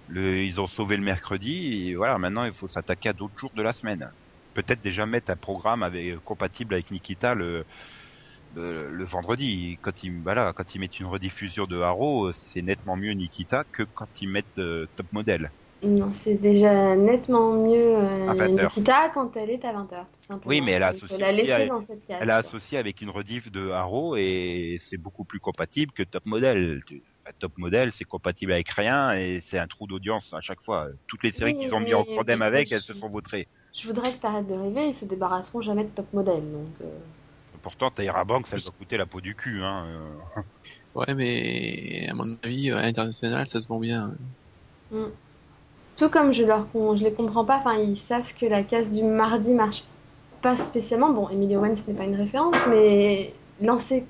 Le, 0.06 0.44
ils 0.44 0.60
ont 0.60 0.68
sauvé 0.68 0.96
le 0.96 1.02
mercredi, 1.04 1.88
et 1.90 1.96
voilà, 1.96 2.18
maintenant 2.18 2.44
il 2.44 2.54
faut 2.54 2.68
s'attaquer 2.68 3.10
à 3.10 3.14
d'autres 3.14 3.34
jours 3.38 3.52
de 3.54 3.62
la 3.62 3.72
semaine. 3.72 4.10
Peut-être 4.56 4.80
déjà 4.80 5.04
mettre 5.04 5.30
un 5.30 5.36
programme 5.36 5.82
avec, 5.82 6.16
compatible 6.20 6.72
avec 6.72 6.90
Nikita 6.90 7.34
le, 7.34 7.66
le, 8.54 8.90
le 8.90 9.04
vendredi. 9.04 9.76
Quand 9.82 10.02
ils, 10.02 10.18
voilà, 10.22 10.54
quand 10.56 10.74
ils 10.74 10.78
mettent 10.80 10.98
une 10.98 11.06
rediffusion 11.06 11.66
de 11.66 11.78
Haro, 11.78 12.32
c'est 12.32 12.62
nettement 12.62 12.96
mieux 12.96 13.12
Nikita 13.12 13.64
que 13.70 13.82
quand 13.94 14.08
ils 14.22 14.30
mettent 14.30 14.58
euh, 14.58 14.86
Top 14.96 15.08
Model. 15.12 15.52
Non, 15.82 16.10
c'est 16.14 16.40
déjà 16.40 16.96
nettement 16.96 17.52
mieux 17.52 17.98
euh, 17.98 18.30
À 18.30 18.32
20 18.32 18.58
heures. 18.58 18.70
Nikita 18.70 19.10
quand 19.10 19.36
elle 19.36 19.50
est 19.50 19.64
à 19.66 19.74
20h, 19.74 20.06
tout 20.06 20.22
simplement. 20.22 20.54
Oui, 20.54 20.62
mais 20.62 20.72
elle 20.72 20.84
a 20.84 20.88
associé 20.88 21.18
la 21.18 21.56
avec- 21.56 21.68
dans 21.68 21.82
cette 21.82 22.06
case. 22.06 22.18
Elle 22.22 22.30
a 22.30 22.36
associé 22.36 22.78
avec 22.78 23.02
une 23.02 23.10
rediff 23.10 23.52
de 23.52 23.68
Haro 23.68 24.16
et 24.16 24.78
c'est 24.80 24.96
beaucoup 24.96 25.26
plus 25.26 25.38
compatible 25.38 25.92
que 25.92 26.02
Top 26.02 26.24
Model. 26.24 26.80
Tu- 26.86 27.02
Top 27.34 27.52
Model, 27.58 27.92
c'est 27.92 28.04
compatible 28.04 28.52
avec 28.52 28.68
rien 28.70 29.12
et 29.12 29.40
c'est 29.40 29.58
un 29.58 29.66
trou 29.66 29.86
d'audience 29.86 30.32
à 30.32 30.40
chaque 30.40 30.62
fois. 30.62 30.88
Toutes 31.06 31.22
les 31.24 31.32
séries 31.32 31.54
Oui, 31.54 31.60
qu'ils 31.60 31.74
ont 31.74 31.80
mis 31.80 31.94
en 31.94 32.04
tandem 32.04 32.42
avec, 32.42 32.72
elles 32.72 32.82
se 32.82 32.94
sont 32.94 33.08
vautrées. 33.08 33.48
Je 33.74 33.86
voudrais 33.86 34.12
que 34.12 34.18
t'arrêtes 34.18 34.46
de 34.46 34.54
rêver, 34.54 34.88
ils 34.88 34.94
se 34.94 35.04
débarrasseront 35.04 35.60
jamais 35.60 35.84
de 35.84 35.90
top 35.90 36.12
modèle, 36.12 36.42
donc... 36.52 36.68
euh, 36.80 36.98
Pourtant, 37.62 37.90
Tyra 37.90 38.24
Banks, 38.24 38.46
ça 38.46 38.58
doit 38.58 38.72
coûter 38.72 38.96
la 38.96 39.06
peau 39.06 39.20
du 39.20 39.34
cul. 39.34 39.62
Hein. 39.62 39.86
euh. 40.36 40.42
Ouais, 40.94 41.14
mais 41.14 42.08
à 42.08 42.14
mon 42.14 42.38
avis, 42.42 42.70
à 42.70 42.80
l'international, 42.80 43.46
ça 43.50 43.60
se 43.60 43.66
vend 43.66 43.78
bien. 43.80 44.16
Mm. 44.90 45.06
Tout 45.96 46.10
comme 46.10 46.32
je 46.32 46.44
leur 46.44 46.68
je 46.74 47.04
les 47.04 47.14
comprends 47.14 47.44
pas, 47.44 47.58
enfin 47.58 47.76
ils 47.78 47.96
savent 47.98 48.32
que 48.34 48.46
la 48.46 48.62
case 48.64 48.92
du 48.92 49.02
mardi 49.02 49.54
marche 49.54 49.84
pas 50.42 50.56
spécialement. 50.58 51.12
Bon, 51.12 51.28
Emily 51.30 51.56
Owens 51.56 51.76
n'est 51.88 51.94
pas 51.94 52.04
une 52.04 52.16
référence, 52.16 52.56
mais 52.68 53.34
lancer 53.60 54.04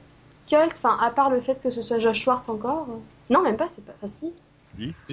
Cult, 0.47 0.73
enfin 0.77 0.97
à 1.01 1.11
part 1.11 1.31
le 1.31 1.41
fait 1.41 1.61
que 1.63 1.71
ce 1.71 1.83
soit 1.83 1.99
Josh 1.99 2.21
Schwartz 2.23 2.49
encore. 2.49 2.87
euh, 2.91 2.99
Non, 3.31 3.43
même 3.43 3.57
pas, 3.57 3.69
c'est 3.69 3.85
pas. 3.85 3.93
Enfin, 4.03 4.13
si, 4.17 4.33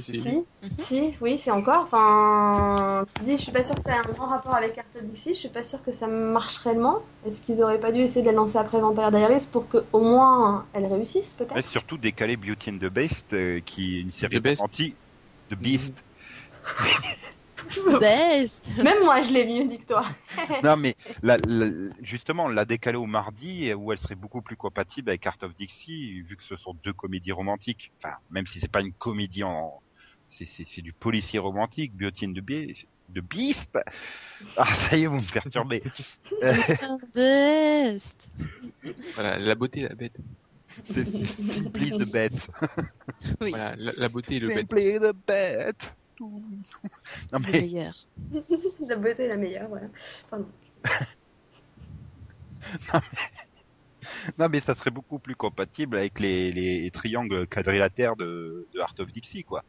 c'est- 0.05 0.19
si, 0.19 0.45
si, 0.79 1.13
oui, 1.21 1.37
c'est 1.39 1.51
encore. 1.51 1.83
Enfin, 1.83 3.05
je 3.25 3.35
suis 3.37 3.51
pas 3.51 3.63
sûre 3.63 3.75
que 3.75 3.83
ça 3.83 3.95
ait 3.95 3.99
un 3.99 4.11
grand 4.13 4.27
rapport 4.27 4.55
avec 4.55 4.77
Art 4.77 4.85
of 4.95 5.03
Dixie, 5.03 5.33
je 5.33 5.39
suis 5.39 5.49
pas 5.49 5.63
sûre 5.63 5.83
que 5.83 5.91
ça 5.91 6.07
marche 6.07 6.57
réellement. 6.57 6.99
Est-ce 7.25 7.41
qu'ils 7.41 7.61
auraient 7.63 7.79
pas 7.79 7.91
dû 7.91 8.01
essayer 8.01 8.21
de 8.21 8.27
la 8.27 8.33
lancer 8.33 8.57
après 8.57 8.79
Vampire 8.79 9.11
Diaries 9.11 9.47
pour 9.51 9.67
que 9.69 9.83
au 9.93 9.99
moins 10.01 10.65
elle 10.73 10.85
réussisse, 10.85 11.33
peut-être? 11.33 11.55
Mais 11.55 11.61
surtout 11.63 11.97
décaler 11.97 12.37
Beauty 12.37 12.71
and 12.71 12.77
the 12.79 12.89
Beast, 12.91 13.33
euh, 13.33 13.59
qui 13.61 13.97
est 13.97 14.01
une 14.01 14.11
série 14.11 14.39
Beast. 14.39 14.61
anti 14.61 14.95
The 15.49 15.55
Beast. 15.55 16.03
The 16.79 16.83
best. 17.99 18.71
Même 18.77 19.03
moi, 19.03 19.21
je 19.23 19.31
l'ai 19.33 19.45
mieux 19.45 19.67
dit 19.69 19.79
que 19.79 19.85
toi. 19.87 20.05
non, 20.63 20.77
mais 20.77 20.95
la, 21.21 21.37
la- 21.37 21.69
justement, 22.01 22.47
la 22.47 22.65
décaler 22.65 22.97
au 22.97 23.05
mardi, 23.05 23.73
où 23.73 23.91
elle 23.91 23.97
serait 23.97 24.15
beaucoup 24.15 24.41
plus 24.41 24.55
compatible 24.57 25.09
avec 25.09 25.25
Art 25.27 25.37
of 25.41 25.55
Dixie, 25.55 26.21
vu 26.21 26.35
que 26.37 26.43
ce 26.43 26.55
sont 26.55 26.73
deux 26.83 26.93
comédies 26.93 27.31
romantiques. 27.31 27.91
Enfin, 28.01 28.15
même 28.29 28.47
si 28.47 28.59
c'est 28.59 28.71
pas 28.71 28.81
une 28.81 28.93
comédie 28.93 29.43
en, 29.43 29.81
c'est, 30.27 30.45
c'est, 30.45 30.65
c'est 30.67 30.81
du 30.81 30.93
policier 30.93 31.39
romantique, 31.39 31.95
Beauty 31.95 32.27
and 32.27 32.33
the 32.33 32.41
Beast. 32.41 32.87
The 33.13 33.19
Beast 33.19 33.77
Ah, 34.57 34.65
ça 34.73 34.97
y 34.97 35.03
est, 35.03 35.07
vous 35.07 35.17
me 35.21 35.31
perturbez. 35.31 35.83
The 36.41 37.13
best. 37.13 38.31
Voilà, 39.15 39.37
la 39.37 39.55
beauté 39.55 39.81
et 39.81 39.87
la 39.89 39.95
bête. 39.95 40.15
c'est 40.93 41.03
Simply 41.53 41.91
the 41.91 42.11
Bête. 42.11 42.47
Oui, 43.41 43.49
Voilà, 43.51 43.75
la, 43.77 43.91
la 43.97 44.09
beauté 44.09 44.35
et 44.37 44.39
le 44.39 44.47
bête. 44.47 44.57
Simply 44.69 44.99
the 44.99 45.13
Bête. 45.27 45.93
Non 47.31 47.39
le 47.39 47.41
mais, 47.51 47.61
meilleur. 47.61 47.95
La 48.87 48.95
beauté 48.95 49.23
est 49.23 49.27
la 49.27 49.37
meilleure, 49.37 49.69
voilà. 49.69 49.87
Pardon. 50.29 50.47
non 54.37 54.49
mais 54.49 54.59
ça 54.59 54.75
serait 54.75 54.91
beaucoup 54.91 55.19
plus 55.19 55.35
compatible 55.35 55.97
avec 55.97 56.19
les, 56.19 56.51
les 56.51 56.91
triangles 56.91 57.47
quadrilatères 57.47 58.15
de, 58.15 58.67
de 58.73 58.79
Art 58.79 58.95
of 58.99 59.11
Dixie, 59.11 59.43
quoi. 59.43 59.63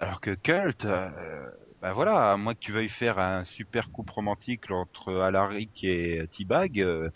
Alors 0.00 0.20
que 0.20 0.34
Cult, 0.34 0.84
euh, 0.84 1.50
ben 1.82 1.92
voilà, 1.92 2.32
à 2.32 2.36
moins 2.36 2.54
que 2.54 2.60
tu 2.60 2.72
veuilles 2.72 2.88
faire 2.88 3.18
un 3.18 3.44
super 3.44 3.90
couple 3.90 4.12
romantique 4.12 4.70
entre 4.70 5.14
Alaric 5.14 5.82
et 5.84 6.28
T-Bag, 6.32 6.80
euh, 6.80 7.10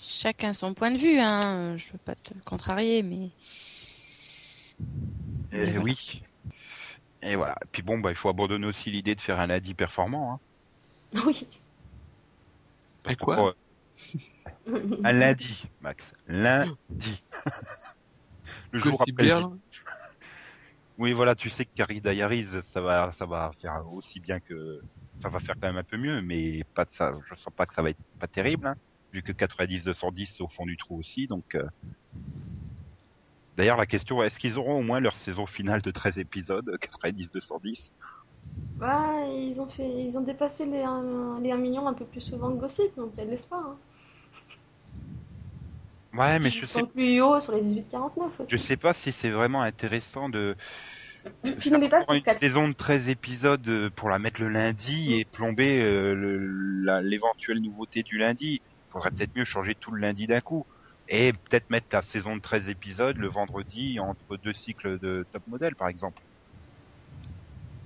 Chacun 0.00 0.52
son 0.52 0.74
point 0.74 0.92
de 0.92 0.96
vue, 0.98 1.18
hein. 1.18 1.76
Je 1.76 1.90
veux 1.92 1.98
pas 1.98 2.14
te 2.14 2.32
contrarier, 2.44 3.02
mais 3.02 3.30
voilà. 5.50 5.80
oui. 5.80 6.22
Et 7.22 7.36
voilà. 7.36 7.54
Et 7.64 7.68
puis 7.72 7.82
bon, 7.82 7.98
bah, 7.98 8.10
il 8.10 8.16
faut 8.16 8.28
abandonner 8.28 8.66
aussi 8.66 8.90
l'idée 8.90 9.14
de 9.14 9.20
faire 9.20 9.40
un 9.40 9.46
lundi 9.46 9.74
performant. 9.74 10.34
Hein, 10.34 10.40
Oui. 11.26 11.48
parce 13.02 13.16
quoi 13.16 13.36
pour- 13.36 13.54
Un 15.04 15.12
lundi, 15.12 15.64
Max. 15.80 16.12
Lundi. 16.26 16.76
le 18.72 18.78
jour 18.78 19.00
après 19.02 19.12
le 19.24 19.24
Girl, 19.24 19.58
Oui, 20.98 21.12
voilà, 21.12 21.34
tu 21.34 21.50
sais 21.50 21.64
que 21.64 21.70
Carrie 21.74 22.00
Diaries, 22.00 22.46
ça 22.72 22.80
va, 22.80 23.12
ça 23.12 23.26
va 23.26 23.50
faire 23.60 23.86
aussi 23.92 24.20
bien 24.20 24.40
que, 24.40 24.80
ça 25.22 25.28
va 25.28 25.40
faire 25.40 25.56
quand 25.60 25.68
même 25.68 25.76
un 25.78 25.84
peu 25.84 25.96
mieux, 25.96 26.20
mais 26.22 26.62
pas 26.74 26.84
de 26.84 26.90
ça, 26.92 27.12
je 27.28 27.34
sens 27.34 27.52
pas 27.56 27.66
que 27.66 27.74
ça 27.74 27.82
va 27.82 27.90
être 27.90 27.98
pas 28.18 28.28
terrible, 28.28 28.66
hein, 28.68 28.76
vu 29.12 29.22
que 29.22 29.32
90 29.32 29.84
210 29.84 30.26
c'est 30.36 30.42
au 30.42 30.48
fond 30.48 30.66
du 30.66 30.76
trou 30.76 30.98
aussi, 30.98 31.26
donc. 31.26 31.54
euh. 31.54 31.66
D'ailleurs, 33.58 33.76
la 33.76 33.86
question, 33.86 34.22
est-ce 34.22 34.38
qu'ils 34.38 34.56
auront 34.56 34.78
au 34.78 34.82
moins 34.82 35.00
leur 35.00 35.16
saison 35.16 35.44
finale 35.44 35.82
de 35.82 35.90
13 35.90 36.18
épisodes, 36.18 36.78
90 36.80 37.32
210 37.32 37.90
Bah, 38.78 39.26
ils 39.26 39.60
ont 39.60 39.68
fait, 39.68 39.88
ils 40.04 40.16
ont 40.16 40.20
dépassé 40.20 40.64
les 40.64 40.82
1, 40.82 41.40
les 41.40 41.50
1 41.50 41.56
million 41.56 41.88
un 41.88 41.92
peu 41.92 42.04
plus 42.06 42.20
souvent 42.20 42.52
que 42.54 42.60
Gossip, 42.60 42.96
donc 42.96 43.10
il 43.16 43.18
y 43.18 43.22
a 43.22 43.26
de 43.26 43.30
l'espoir. 43.32 43.66
Hein. 43.66 43.76
Ouais, 46.12 46.38
mais 46.38 46.50
ils 46.50 46.60
je 46.60 46.66
sont 46.66 46.80
sais, 46.80 46.86
plus 46.86 47.20
haut 47.20 47.40
sur 47.40 47.52
les 47.52 47.62
18-49 47.62 48.40
aussi. 48.40 48.50
je 48.50 48.56
sais 48.56 48.76
pas 48.76 48.92
si 48.92 49.12
c'est 49.12 49.30
vraiment 49.30 49.62
intéressant 49.62 50.28
de. 50.28 50.56
Pas 51.24 52.00
faire 52.06 52.14
une 52.14 52.24
saison 52.26 52.68
de 52.68 52.72
13 52.74 53.08
épisodes 53.08 53.66
euh, 53.68 53.90
pour 53.90 54.08
la 54.08 54.18
mettre 54.18 54.40
le 54.40 54.48
lundi 54.48 55.14
et 55.14 55.24
plomber 55.24 55.78
euh, 55.82 57.00
l'éventuelle 57.02 57.60
nouveauté 57.60 58.02
du 58.02 58.18
lundi? 58.18 58.60
Il 58.62 58.92
faudrait 58.92 59.10
peut-être 59.10 59.34
mieux 59.36 59.44
changer 59.44 59.74
tout 59.74 59.90
le 59.90 60.00
lundi 60.00 60.26
d'un 60.26 60.40
coup. 60.40 60.64
Et 61.08 61.32
peut-être 61.32 61.70
mettre 61.70 61.88
ta 61.88 62.02
saison 62.02 62.36
de 62.36 62.40
13 62.40 62.68
épisodes 62.68 63.16
le 63.16 63.28
vendredi 63.28 63.98
entre 63.98 64.36
deux 64.36 64.52
cycles 64.52 64.98
de 64.98 65.24
top 65.32 65.46
modèle, 65.46 65.74
par 65.74 65.88
exemple. 65.88 66.22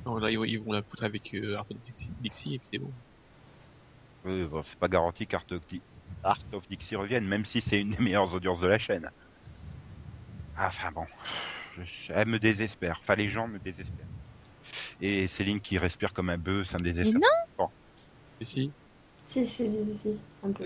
Non, 0.05 0.17
là, 0.17 0.31
ils 0.31 0.59
vont- 0.59 0.73
la 0.73 0.83
foutre 0.83 1.05
avec 1.05 1.33
euh, 1.35 1.57
Art 1.57 1.67
of 1.71 1.77
Dixie, 1.81 2.13
et 2.25 2.31
puis 2.31 2.61
c'est 2.71 2.79
bon. 2.79 2.93
Oui, 4.25 4.45
bon, 4.47 4.63
c'est 4.65 4.79
pas 4.79 4.89
garanti 4.89 5.27
qu'Art 5.27 5.45
of, 5.53 5.65
Di- 5.69 5.83
Art 6.23 6.43
of 6.53 6.67
Dixie 6.69 6.97
revienne, 6.97 7.25
même 7.27 7.45
si 7.45 7.61
c'est 7.61 7.81
une 7.81 7.91
des 7.91 7.99
meilleures 7.99 8.35
audiences 8.35 8.61
de 8.61 8.67
la 8.67 8.79
chaîne. 8.79 9.09
Enfin 10.57 10.91
bon, 10.93 11.05
je- 11.77 12.13
elle 12.13 12.29
me 12.29 12.39
désespère. 12.39 12.99
Enfin, 13.01 13.15
les 13.15 13.29
gens 13.29 13.49
me 13.49 13.59
désespèrent. 13.59 14.07
Et 15.01 15.29
Céline 15.29 15.61
qui 15.61 15.79
respire 15.79 16.13
comme 16.13 16.31
un 16.31 16.39
bœuf, 16.39 16.69
ça 16.69 16.79
me 16.79 16.85
désespère. 16.85 17.21
Et 18.41 18.45
si 18.45 18.73
Si, 19.29 19.47
si, 19.47 19.71
si, 19.73 19.97
si, 19.97 20.19
un 20.43 20.53
peu. 20.53 20.65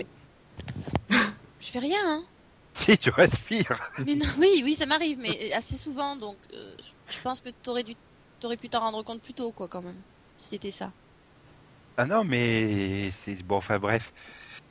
Je 1.59 1.67
fais 1.67 1.79
rien, 1.79 1.99
hein. 2.05 2.23
Si 2.85 2.97
tu 2.97 3.09
respires. 3.09 3.79
Mais 4.05 4.15
non, 4.15 4.25
oui, 4.37 4.61
oui, 4.63 4.73
ça 4.75 4.85
m'arrive, 4.85 5.17
mais 5.19 5.51
assez 5.53 5.77
souvent, 5.77 6.15
donc 6.15 6.39
euh, 6.53 6.75
je 7.09 7.19
pense 7.19 7.41
que 7.41 7.49
t'aurais 7.49 7.83
dû, 7.83 7.95
t'aurais 8.39 8.57
pu 8.57 8.69
t'en 8.69 8.79
rendre 8.79 9.03
compte 9.03 9.21
plus 9.21 9.33
tôt, 9.33 9.51
quoi, 9.53 9.67
quand 9.69 9.81
même, 9.81 10.03
si 10.35 10.47
c'était 10.49 10.71
ça. 10.71 10.93
Ah 11.97 12.05
non, 12.05 12.23
mais 12.23 13.11
c'est 13.11 13.41
bon. 13.43 13.57
Enfin 13.57 13.79
bref. 13.79 14.11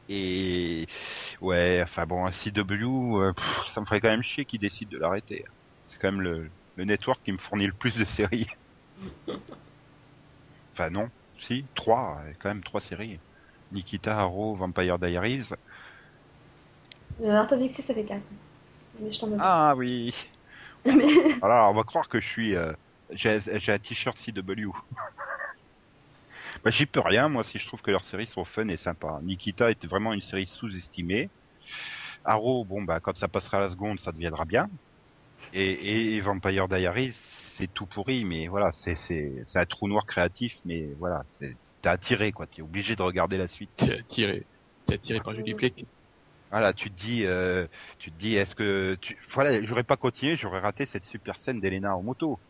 Et 0.08 0.86
ouais, 1.40 1.80
enfin 1.82 2.06
bon, 2.06 2.30
CW, 2.32 3.20
euh, 3.22 3.32
pff, 3.34 3.68
ça 3.72 3.80
me 3.80 3.86
ferait 3.86 4.00
quand 4.00 4.08
même 4.10 4.22
chier 4.22 4.46
qu'ils 4.46 4.60
décident 4.60 4.90
de 4.96 4.98
l'arrêter. 5.00 5.44
C'est 5.86 5.98
quand 5.98 6.12
même 6.12 6.22
le, 6.22 6.52
le 6.76 6.84
network 6.84 7.22
qui 7.24 7.32
me 7.32 7.38
fournit 7.38 7.66
le 7.66 7.74
plus 7.74 7.96
de 7.96 8.04
séries. 8.06 8.46
Enfin 10.74 10.90
non, 10.90 11.08
si 11.38 11.68
trois, 11.74 12.22
euh, 12.24 12.32
quand 12.40 12.48
même 12.50 12.62
trois 12.64 12.80
séries. 12.80 13.20
Nikita, 13.70 14.18
Arrow, 14.20 14.54
Vampire 14.56 14.98
Diaries. 14.98 15.48
Le 17.20 17.30
Art 17.30 17.50
of 17.52 17.58
Dixie, 17.58 17.82
ça 17.82 17.94
fait 17.94 18.04
4. 18.04 18.20
Mais 19.00 19.12
je 19.12 19.20
t'en 19.20 19.28
veux 19.28 19.36
pas. 19.36 19.70
Ah 19.70 19.74
oui. 19.76 20.14
Mais... 20.84 21.04
Alors 21.42 21.70
on 21.70 21.74
va 21.74 21.82
croire 21.82 22.08
que 22.08 22.20
je 22.20 22.26
suis, 22.26 22.54
euh, 22.54 22.72
j'ai 23.10 23.38
un 23.68 23.78
t-shirt 23.78 24.16
CW. 24.18 24.70
bah 26.64 26.70
j'y 26.70 26.86
peux 26.86 27.00
rien, 27.00 27.28
moi 27.28 27.42
si 27.44 27.58
je 27.58 27.66
trouve 27.66 27.82
que 27.82 27.90
leurs 27.90 28.04
séries 28.04 28.26
sont 28.26 28.44
fun 28.44 28.68
et 28.68 28.76
sympas. 28.76 29.20
Nikita 29.22 29.70
était 29.70 29.86
vraiment 29.86 30.12
une 30.12 30.20
série 30.20 30.46
sous-estimée. 30.46 31.28
Arrow, 32.24 32.64
bon 32.64 32.82
bah 32.82 33.00
quand 33.00 33.16
ça 33.16 33.28
passera 33.28 33.58
à 33.58 33.60
la 33.62 33.70
seconde, 33.70 34.00
ça 34.00 34.12
deviendra 34.12 34.44
bien. 34.44 34.68
Et, 35.52 35.70
et, 35.70 36.16
et 36.16 36.20
Vampire 36.20 36.68
Diaries, 36.68 37.14
c'est 37.56 37.72
tout 37.72 37.86
pourri, 37.86 38.24
mais 38.24 38.48
voilà, 38.48 38.72
c'est 38.72 38.96
c'est 38.96 39.32
c'est 39.46 39.58
un 39.58 39.64
trou 39.64 39.88
noir 39.88 40.06
créatif, 40.06 40.58
mais 40.64 40.88
voilà, 40.98 41.24
c'est 41.34 41.56
t'es 41.80 41.88
attiré 41.88 42.32
quoi, 42.32 42.46
t'es 42.46 42.62
obligé 42.62 42.96
de 42.96 43.02
regarder 43.02 43.38
la 43.38 43.48
suite. 43.48 43.70
T'es 43.76 43.98
attiré. 43.98 44.44
T'es 44.86 44.94
attiré 44.94 45.20
par 45.20 45.34
Julie 45.34 45.54
Plec. 45.54 45.84
Voilà, 46.50 46.72
tu 46.72 46.90
te 46.90 46.94
dis, 46.94 47.24
euh, 47.26 47.66
tu 47.98 48.10
te 48.12 48.16
dis, 48.16 48.34
est-ce 48.36 48.54
que 48.54 48.96
tu, 49.02 49.18
voilà, 49.30 49.62
j'aurais 49.64 49.84
pas 49.84 49.96
continué, 49.96 50.36
j'aurais 50.36 50.60
raté 50.60 50.86
cette 50.86 51.04
super 51.04 51.38
scène 51.40 51.60
d'Elena 51.60 51.96
en 51.96 52.02
moto. 52.02 52.40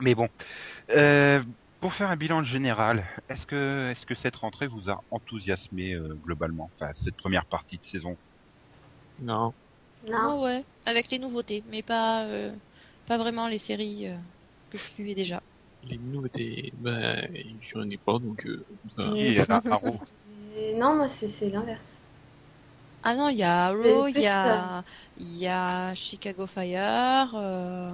Mais 0.00 0.14
bon, 0.14 0.28
euh, 0.92 1.42
pour 1.80 1.94
faire 1.94 2.10
un 2.10 2.16
bilan 2.16 2.44
général, 2.44 3.06
est-ce 3.28 3.46
que, 3.46 3.90
est-ce 3.92 4.06
que 4.06 4.14
cette 4.14 4.36
rentrée 4.36 4.68
vous 4.68 4.90
a 4.90 5.04
enthousiasmé 5.10 5.94
euh, 5.94 6.16
globalement, 6.16 6.72
enfin 6.80 6.92
cette 6.94 7.16
première 7.16 7.46
partie 7.46 7.78
de 7.78 7.84
saison? 7.84 8.18
Non. 9.18 9.54
Non. 10.02 10.40
Ouais, 10.40 10.56
ouais, 10.58 10.64
avec 10.86 11.10
les 11.10 11.18
nouveautés, 11.18 11.62
mais 11.66 11.82
pas, 11.82 12.26
euh, 12.26 12.56
pas 13.06 13.18
vraiment 13.18 13.48
les 13.48 13.58
séries 13.58 14.08
euh, 14.08 14.18
que 14.70 14.78
je 14.78 14.82
suivais 14.84 15.14
déjà. 15.14 15.42
Les 15.82 15.98
nouveautés, 15.98 16.72
bah, 16.76 17.16
je 17.60 17.78
n'en 17.78 17.88
ai 17.90 17.98
pas, 17.98 18.18
donc 18.18 18.44
euh, 18.46 18.66
ça. 18.96 19.14
Et 19.18 19.40
Non, 20.76 20.96
moi, 20.96 21.08
c'est 21.08 21.28
c'est 21.28 21.50
l'inverse. 21.50 22.00
Ah 23.02 23.14
non, 23.14 23.28
il 23.30 23.38
y 23.38 23.42
a 23.42 23.66
Arrow, 23.66 24.08
il 24.08 24.18
y 24.20 24.26
a, 24.26 24.84
il 25.16 25.36
y 25.38 25.46
a 25.46 25.94
Chicago 25.94 26.46
Fire, 26.46 27.34
euh, 27.34 27.92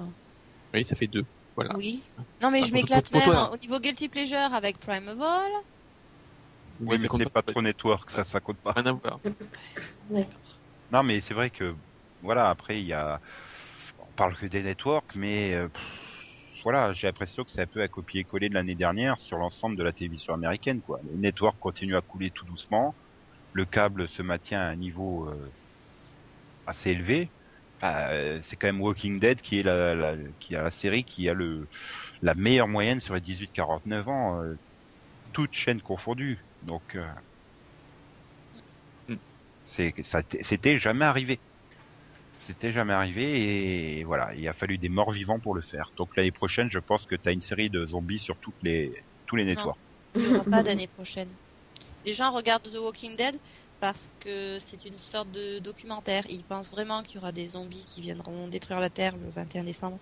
Oui, 0.73 0.85
ça 0.85 0.95
fait 0.95 1.07
deux. 1.07 1.23
Voilà. 1.55 1.73
oui. 1.75 2.03
Non 2.41 2.51
mais 2.51 2.59
Ah, 2.61 2.65
je 2.65 2.71
pour- 2.71 2.73
m'éclate 2.75 3.09
pour 3.09 3.19
même 3.21 3.29
toi. 3.29 3.51
au 3.53 3.57
niveau 3.57 3.79
Guilty 3.79 4.09
Pleasure 4.09 4.53
avec 4.53 4.79
Primeval. 4.79 5.49
Oui, 6.79 6.97
mais 6.99 7.07
c'est 7.11 7.29
pas 7.31 7.41
trop 7.41 7.61
network, 7.61 8.11
ça, 8.11 8.23
ça 8.23 8.39
compte 8.39 8.59
pas. 8.59 8.73
Rien 8.73 8.85
à 8.85 8.91
voir. 8.91 9.19
Non, 10.91 11.03
mais 11.03 11.19
c'est 11.21 11.33
vrai 11.33 11.49
que, 11.49 11.75
voilà, 12.21 12.49
après, 12.49 12.79
il 12.81 12.87
y 12.87 12.93
a, 12.93 13.19
on 13.97 14.11
parle 14.13 14.35
que 14.37 14.45
des 14.45 14.61
networks, 14.63 15.15
mais, 15.15 15.53
euh, 15.53 15.69
pff, 15.69 16.61
voilà, 16.63 16.93
j'ai 16.93 17.07
l'impression 17.07 17.43
que 17.43 17.51
c'est 17.51 17.61
un 17.61 17.67
peu 17.67 17.81
à 17.81 17.87
copier-coller 17.87 18.49
de 18.49 18.53
l'année 18.53 18.75
dernière 18.75 19.17
sur 19.19 19.37
l'ensemble 19.37 19.75
de 19.77 19.83
la 19.83 19.93
télévision 19.93 20.33
américaine, 20.33 20.81
quoi. 20.81 20.99
Les 21.03 21.17
networks 21.17 21.57
continuent 21.59 21.97
à 21.97 22.01
couler 22.01 22.31
tout 22.31 22.45
doucement, 22.45 22.95
le 23.57 23.65
câble 23.65 24.07
se 24.09 24.21
maintient 24.23 24.61
à 24.61 24.65
un 24.65 24.77
niveau 24.77 25.27
euh, 25.29 25.53
assez 26.65 26.91
élevé. 26.91 27.33
Euh, 27.83 28.39
c'est 28.43 28.57
quand 28.57 28.67
même 28.67 28.81
Walking 28.81 29.19
Dead 29.19 29.41
qui 29.41 29.59
est 29.59 29.63
la, 29.63 29.93
la- 29.95 30.17
qui 30.39 30.55
a 30.55 30.63
la 30.63 30.71
série 30.71 31.05
qui 31.05 31.29
a 31.29 31.33
le 31.33 31.69
la 32.21 32.35
meilleure 32.35 32.67
moyenne 32.69 33.01
sur 33.01 33.15
les 33.15 33.21
18-49 33.21 34.07
ans, 34.09 34.41
euh, 34.43 34.55
toutes 35.33 35.55
chaînes 35.55 35.81
confondues. 35.81 36.47
Donc, 36.61 36.95
euh, 36.95 37.07
Mm. 39.09 39.17
c'est 39.63 39.93
ça 40.03 40.23
t- 40.23 40.43
c'était 40.43 40.77
jamais 40.79 41.05
arrivé. 41.05 41.41
C'était 42.39 42.71
jamais 42.73 42.93
arrivé 42.93 43.99
et 43.99 44.03
voilà, 44.03 44.33
il 44.35 44.47
a 44.47 44.53
fallu 44.53 44.77
des 44.77 44.89
morts 44.89 45.11
vivants 45.11 45.39
pour 45.39 45.55
le 45.55 45.61
faire. 45.61 45.91
Donc 45.97 46.15
l'année 46.17 46.31
prochaine, 46.31 46.69
je 46.71 46.79
pense 46.79 47.05
que 47.05 47.15
tu 47.15 47.29
as 47.29 47.31
une 47.33 47.41
série 47.41 47.69
de 47.69 47.85
zombies 47.87 48.19
sur 48.19 48.37
toutes 48.39 48.55
les 48.61 48.93
tous 49.27 49.35
les 49.35 49.45
networks. 49.45 49.79
Il 50.15 50.23
n'y 50.23 50.29
aura 50.29 50.43
pas 50.45 50.63
d'année 50.63 50.87
prochaine. 50.87 51.37
Les 52.07 52.13
gens 52.13 52.31
regardent 52.31 52.63
The 52.71 52.77
Walking 52.77 53.17
Dead 53.17 53.35
parce 53.81 54.09
que 54.21 54.57
c'est 54.59 54.85
une 54.85 54.97
sorte 54.97 55.29
de 55.31 55.59
documentaire. 55.59 56.23
Ils 56.29 56.41
pensent 56.45 56.71
vraiment 56.71 57.03
qu'il 57.03 57.15
y 57.15 57.17
aura 57.17 57.33
des 57.33 57.47
zombies 57.47 57.83
qui 57.83 57.99
viendront 57.99 58.47
détruire 58.47 58.79
la 58.79 58.89
Terre 58.89 59.17
le 59.17 59.29
21 59.29 59.65
décembre. 59.65 59.99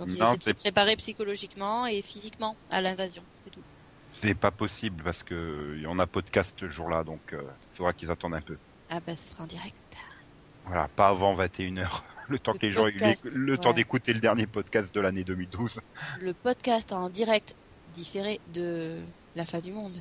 Donc 0.00 0.08
ils 0.10 0.18
Non, 0.18 0.30
essaient 0.30 0.38
de 0.38 0.42
se 0.42 0.50
préparer 0.50 0.96
psychologiquement 0.96 1.86
et 1.86 2.02
physiquement 2.02 2.56
à 2.68 2.80
l'invasion, 2.80 3.22
c'est 3.36 3.50
tout. 3.50 3.62
C'est 4.12 4.34
pas 4.34 4.50
possible 4.50 5.04
parce 5.04 5.22
que 5.22 5.80
on 5.86 6.00
a 6.00 6.08
podcast 6.08 6.52
ce 6.58 6.68
jour-là, 6.68 7.04
donc 7.04 7.20
il 7.30 7.76
faudra 7.76 7.92
qu'ils 7.92 8.10
attendent 8.10 8.34
un 8.34 8.40
peu. 8.40 8.56
Ah 8.90 8.98
bah 9.06 9.14
ce 9.14 9.28
sera 9.28 9.44
en 9.44 9.46
direct. 9.46 9.76
Voilà, 10.64 10.88
pas 10.96 11.06
avant 11.06 11.36
21h. 11.36 12.02
Le 12.28 12.40
temps 12.40 12.54
Le 12.54 12.58
que 12.58 12.66
les 12.66 12.72
gens 12.72 12.88
aient 12.88 13.14
le 13.22 13.56
temps 13.56 13.72
d'écouter 13.72 14.12
le 14.12 14.18
dernier 14.18 14.48
podcast 14.48 14.92
de 14.92 15.00
l'année 15.00 15.22
2012. 15.22 15.80
Le 16.20 16.34
podcast 16.34 16.92
en 16.92 17.08
direct 17.08 17.54
différé 17.94 18.40
de 18.52 18.98
la 19.36 19.46
fin 19.46 19.60
du 19.60 19.70
monde. 19.70 19.96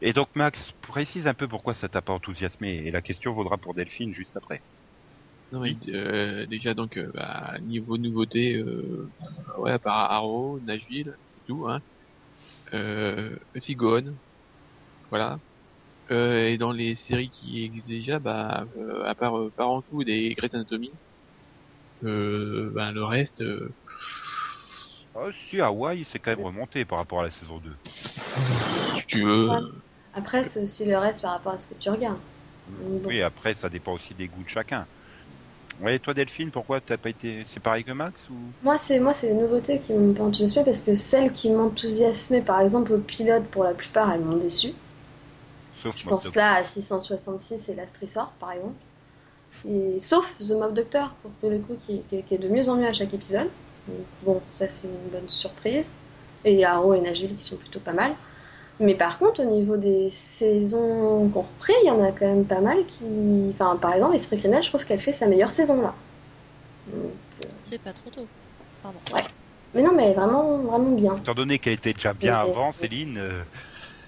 Et 0.00 0.12
donc 0.12 0.28
Max, 0.36 0.72
précise 0.80 1.26
un 1.26 1.34
peu 1.34 1.48
pourquoi 1.48 1.74
ça 1.74 1.88
t'a 1.88 2.02
pas 2.02 2.12
enthousiasmé 2.12 2.82
et 2.86 2.90
la 2.90 3.02
question 3.02 3.32
vaudra 3.32 3.58
pour 3.58 3.74
Delphine 3.74 4.14
juste 4.14 4.36
après. 4.36 4.62
Non, 5.50 5.60
mais 5.60 5.74
euh, 5.88 6.46
déjà, 6.46 6.74
donc, 6.74 6.98
euh, 6.98 7.10
bah, 7.14 7.56
niveau 7.62 7.96
nouveauté, 7.96 8.56
euh, 8.56 9.10
ouais, 9.58 9.72
à 9.72 9.78
part 9.78 10.12
Arrow, 10.12 10.60
Nashville, 10.60 11.16
c'est 11.34 11.44
tout, 11.46 11.66
hein. 11.68 11.80
Euh, 12.74 13.36
aussi 13.56 13.74
Gone, 13.74 14.18
voilà. 15.10 15.38
Euh, 16.10 16.48
et 16.48 16.58
dans 16.58 16.72
les 16.72 16.96
séries 16.96 17.30
qui 17.30 17.64
existent 17.64 17.88
déjà, 17.88 18.18
bah, 18.18 18.66
euh, 18.76 19.04
à 19.04 19.14
part 19.14 19.38
euh, 19.38 19.50
Parenthood 19.56 20.08
et 20.08 20.34
Grey's 20.34 20.54
Anatomy, 20.54 20.92
euh, 22.04 22.70
bah, 22.74 22.92
le 22.92 23.04
reste, 23.04 23.40
euh, 23.40 23.74
Oh, 25.14 25.30
si 25.32 25.60
Hawaï, 25.60 26.04
c'est 26.04 26.18
quand 26.18 26.30
même 26.30 26.44
remonté 26.44 26.84
par 26.84 26.98
rapport 26.98 27.20
à 27.20 27.24
la 27.24 27.30
saison 27.30 27.58
2. 27.58 27.74
si 29.00 29.06
tu 29.08 29.24
veux, 29.24 29.48
Ouais. 29.48 29.58
Après, 30.18 30.44
c'est 30.44 30.62
aussi 30.62 30.84
le 30.84 30.98
reste 30.98 31.22
par 31.22 31.32
rapport 31.32 31.52
à 31.52 31.58
ce 31.58 31.66
que 31.66 31.74
tu 31.74 31.90
regardes. 31.90 32.18
Bon. 33.04 33.10
Oui, 33.10 33.22
après 33.22 33.54
ça 33.54 33.68
dépend 33.70 33.92
aussi 33.94 34.14
des 34.14 34.28
goûts 34.28 34.44
de 34.44 34.48
chacun. 34.48 34.88
Ouais, 35.78 35.98
toi 36.00 36.14
Delphine, 36.14 36.50
pourquoi 36.52 36.80
t'as 36.82 36.98
pas 36.98 37.10
été 37.10 37.44
C'est 37.46 37.60
pareil 37.60 37.84
que 37.84 37.92
Max 37.92 38.28
ou? 38.30 38.54
Moi, 38.62 38.78
c'est 38.78 39.00
moi, 39.00 39.14
c'est 39.14 39.26
les 39.30 39.34
nouveautés 39.34 39.80
qui 39.80 39.92
m'ont 39.92 40.14
pas 40.14 40.22
enthousiasmé 40.22 40.62
parce 40.64 40.80
que 40.80 40.94
celles 40.94 41.32
qui 41.32 41.50
m'enthousiasmaient, 41.50 42.40
par 42.40 42.60
exemple, 42.60 42.92
au 42.92 42.98
pilote, 42.98 43.48
pour 43.48 43.64
la 43.64 43.74
plupart, 43.74 44.12
elles 44.12 44.20
m'ont 44.20 44.36
déçu. 44.36 44.74
Sauf 45.70 45.96
Je 45.96 46.04
Mob 46.04 46.16
pense 46.16 46.20
Doctor. 46.20 46.34
là 46.34 46.54
à 46.54 46.64
666 46.64 47.68
et 47.68 47.74
la 47.74 47.86
Stressor, 47.86 48.32
par 48.40 48.52
exemple. 48.52 48.76
Et, 49.68 50.00
sauf 50.00 50.34
The 50.38 50.52
Mob 50.52 50.74
Doctor, 50.74 51.14
pour 51.40 51.50
le 51.50 51.58
coup, 51.60 51.76
qui, 51.86 52.02
qui- 52.04 52.22
qui 52.24 52.34
est 52.34 52.38
de 52.38 52.48
mieux 52.48 52.68
en 52.68 52.76
mieux 52.76 52.86
à 52.88 52.92
chaque 52.94 53.14
épisode. 53.14 53.50
Donc, 53.88 54.06
bon, 54.22 54.42
ça 54.52 54.68
c'est 54.68 54.88
une 54.88 55.10
bonne 55.12 55.28
surprise. 55.28 55.92
Et 56.44 56.52
il 56.52 56.58
y 56.58 56.64
a 56.64 56.74
Arrow 56.74 56.94
et 56.94 57.00
Nashville 57.00 57.36
qui 57.36 57.44
sont 57.44 57.56
plutôt 57.56 57.80
pas 57.80 57.92
mal. 57.94 58.14
Mais 58.80 58.94
par 58.94 59.18
contre, 59.18 59.42
au 59.42 59.50
niveau 59.50 59.76
des 59.76 60.08
saisons 60.10 61.28
qu'on 61.32 61.40
repris, 61.42 61.72
il 61.82 61.88
y 61.88 61.90
en 61.90 62.02
a 62.02 62.12
quand 62.12 62.26
même 62.26 62.44
pas 62.44 62.60
mal 62.60 62.86
qui. 62.86 63.04
Enfin, 63.54 63.76
par 63.76 63.94
exemple, 63.94 64.14
Esprit 64.14 64.38
Criminel, 64.38 64.62
je 64.62 64.68
trouve 64.68 64.84
qu'elle 64.84 65.00
fait 65.00 65.12
sa 65.12 65.26
meilleure 65.26 65.50
saison 65.52 65.82
là. 65.82 65.94
C'est 67.60 67.82
pas 67.82 67.92
trop 67.92 68.10
tôt. 68.10 68.28
Pardon. 68.82 69.00
Ouais. 69.12 69.24
Mais 69.74 69.82
non, 69.82 69.92
mais 69.94 70.04
elle 70.04 70.10
est 70.12 70.14
vraiment, 70.14 70.58
vraiment 70.58 70.92
bien. 70.92 71.16
Étant 71.16 71.34
donné 71.34 71.58
qu'elle 71.58 71.74
était 71.74 71.92
déjà 71.92 72.14
bien 72.14 72.34
avant. 72.36 72.72
Céline, 72.72 73.18
euh, 73.18 73.42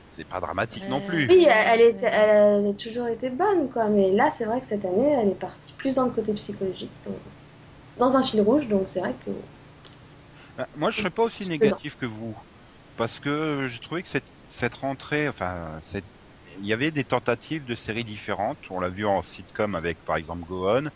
c'est 0.08 0.24
pas 0.24 0.40
dramatique 0.40 0.84
non 0.88 0.98
Euh, 0.98 1.08
plus. 1.08 1.26
Oui, 1.28 1.46
elle, 1.48 1.80
elle, 1.80 1.80
est- 1.80 2.04
elle 2.04 2.66
a 2.68 2.72
toujours 2.74 3.08
été 3.08 3.28
bonne, 3.28 3.68
quoi. 3.70 3.86
Mais 3.86 4.12
là, 4.12 4.30
c'est 4.30 4.44
vrai 4.44 4.60
que 4.60 4.66
cette 4.66 4.84
année, 4.84 5.12
elle 5.20 5.28
est 5.30 5.34
partie 5.34 5.74
plus 5.74 5.94
dans 5.94 6.04
le 6.06 6.12
côté 6.12 6.32
psychologique, 6.34 6.92
donc- 7.04 7.16
dans 7.98 8.16
un 8.16 8.22
fil 8.22 8.40
rouge. 8.40 8.68
Donc 8.68 8.82
c'est 8.88 9.00
vrai 9.00 9.14
que 9.26 9.30
Ah, 10.58 10.66
Moi, 10.74 10.90
je 10.90 10.98
serais 10.98 11.10
pas 11.10 11.22
aussi 11.24 11.46
négatif 11.46 11.96
que 11.96 12.06
vous, 12.06 12.36
parce 12.96 13.18
que 13.20 13.66
j'ai 13.68 13.78
trouvé 13.78 14.02
que 14.02 14.08
cette, 14.08 14.32
cette 14.50 14.74
rentrée, 14.76 15.28
enfin, 15.28 15.78
cette- 15.82 16.06
il 16.58 16.66
y 16.66 16.72
avait 16.72 16.90
des 16.92 17.04
tentatives 17.04 17.64
de 17.64 17.74
séries 17.74 18.04
différentes. 18.04 18.58
On 18.70 18.80
l'a 18.80 18.90
vu 18.90 19.06
en 19.06 19.22
sitcom 19.22 19.74
avec, 19.74 20.02
par 20.04 20.16
exemple, 20.16 20.42
Go 20.44 20.68
On. 20.68 20.90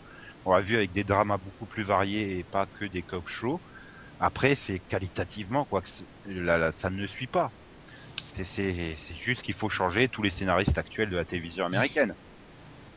L'a 0.51 0.61
vu 0.61 0.75
avec 0.77 0.91
des 0.91 1.03
dramas 1.03 1.37
beaucoup 1.37 1.67
plus 1.67 1.83
variés 1.83 2.39
et 2.39 2.43
pas 2.43 2.67
que 2.67 2.85
des 2.85 3.03
cop 3.03 3.27
shows. 3.27 3.61
Après, 4.19 4.55
c'est 4.55 4.79
qualitativement, 4.81 5.65
quoi, 5.65 5.81
que 5.83 5.89
c'est- 5.91 6.07
là, 6.25 6.57
là, 6.57 6.71
ça 6.77 6.89
ne 6.91 7.07
suit 7.07 7.27
pas. 7.27 7.53
C'est- 8.33 8.95
juste 9.15 9.41
qu'il 9.43 9.55
faut 9.55 9.69
changer 9.69 10.09
tous 10.09 10.21
les 10.23 10.29
scénaristes 10.31 10.77
actuels 10.77 11.09
de 11.09 11.17
la 11.17 11.25
télévision 11.25 11.65
américaine. 11.65 12.15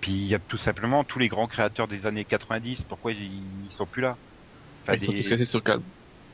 Puis 0.00 0.12
il 0.12 0.26
y 0.28 0.34
a 0.34 0.40
tout 0.40 0.56
simplement 0.58 1.04
tous 1.04 1.18
les 1.20 1.28
grands 1.28 1.46
créateurs 1.48 1.88
des 1.88 2.06
années 2.06 2.24
90, 2.26 2.84
pourquoi 2.84 3.12
ils, 3.12 3.64
ils 3.66 3.70
sont 3.72 3.86
plus 3.86 4.02
là? 4.02 4.18
Enfin, 4.82 4.96
Ils 4.96 5.00
sont 5.00 5.12
des- 5.12 5.22
tous 5.22 5.28
cassés 5.28 5.46
sur 5.46 5.62
câble. 5.62 5.86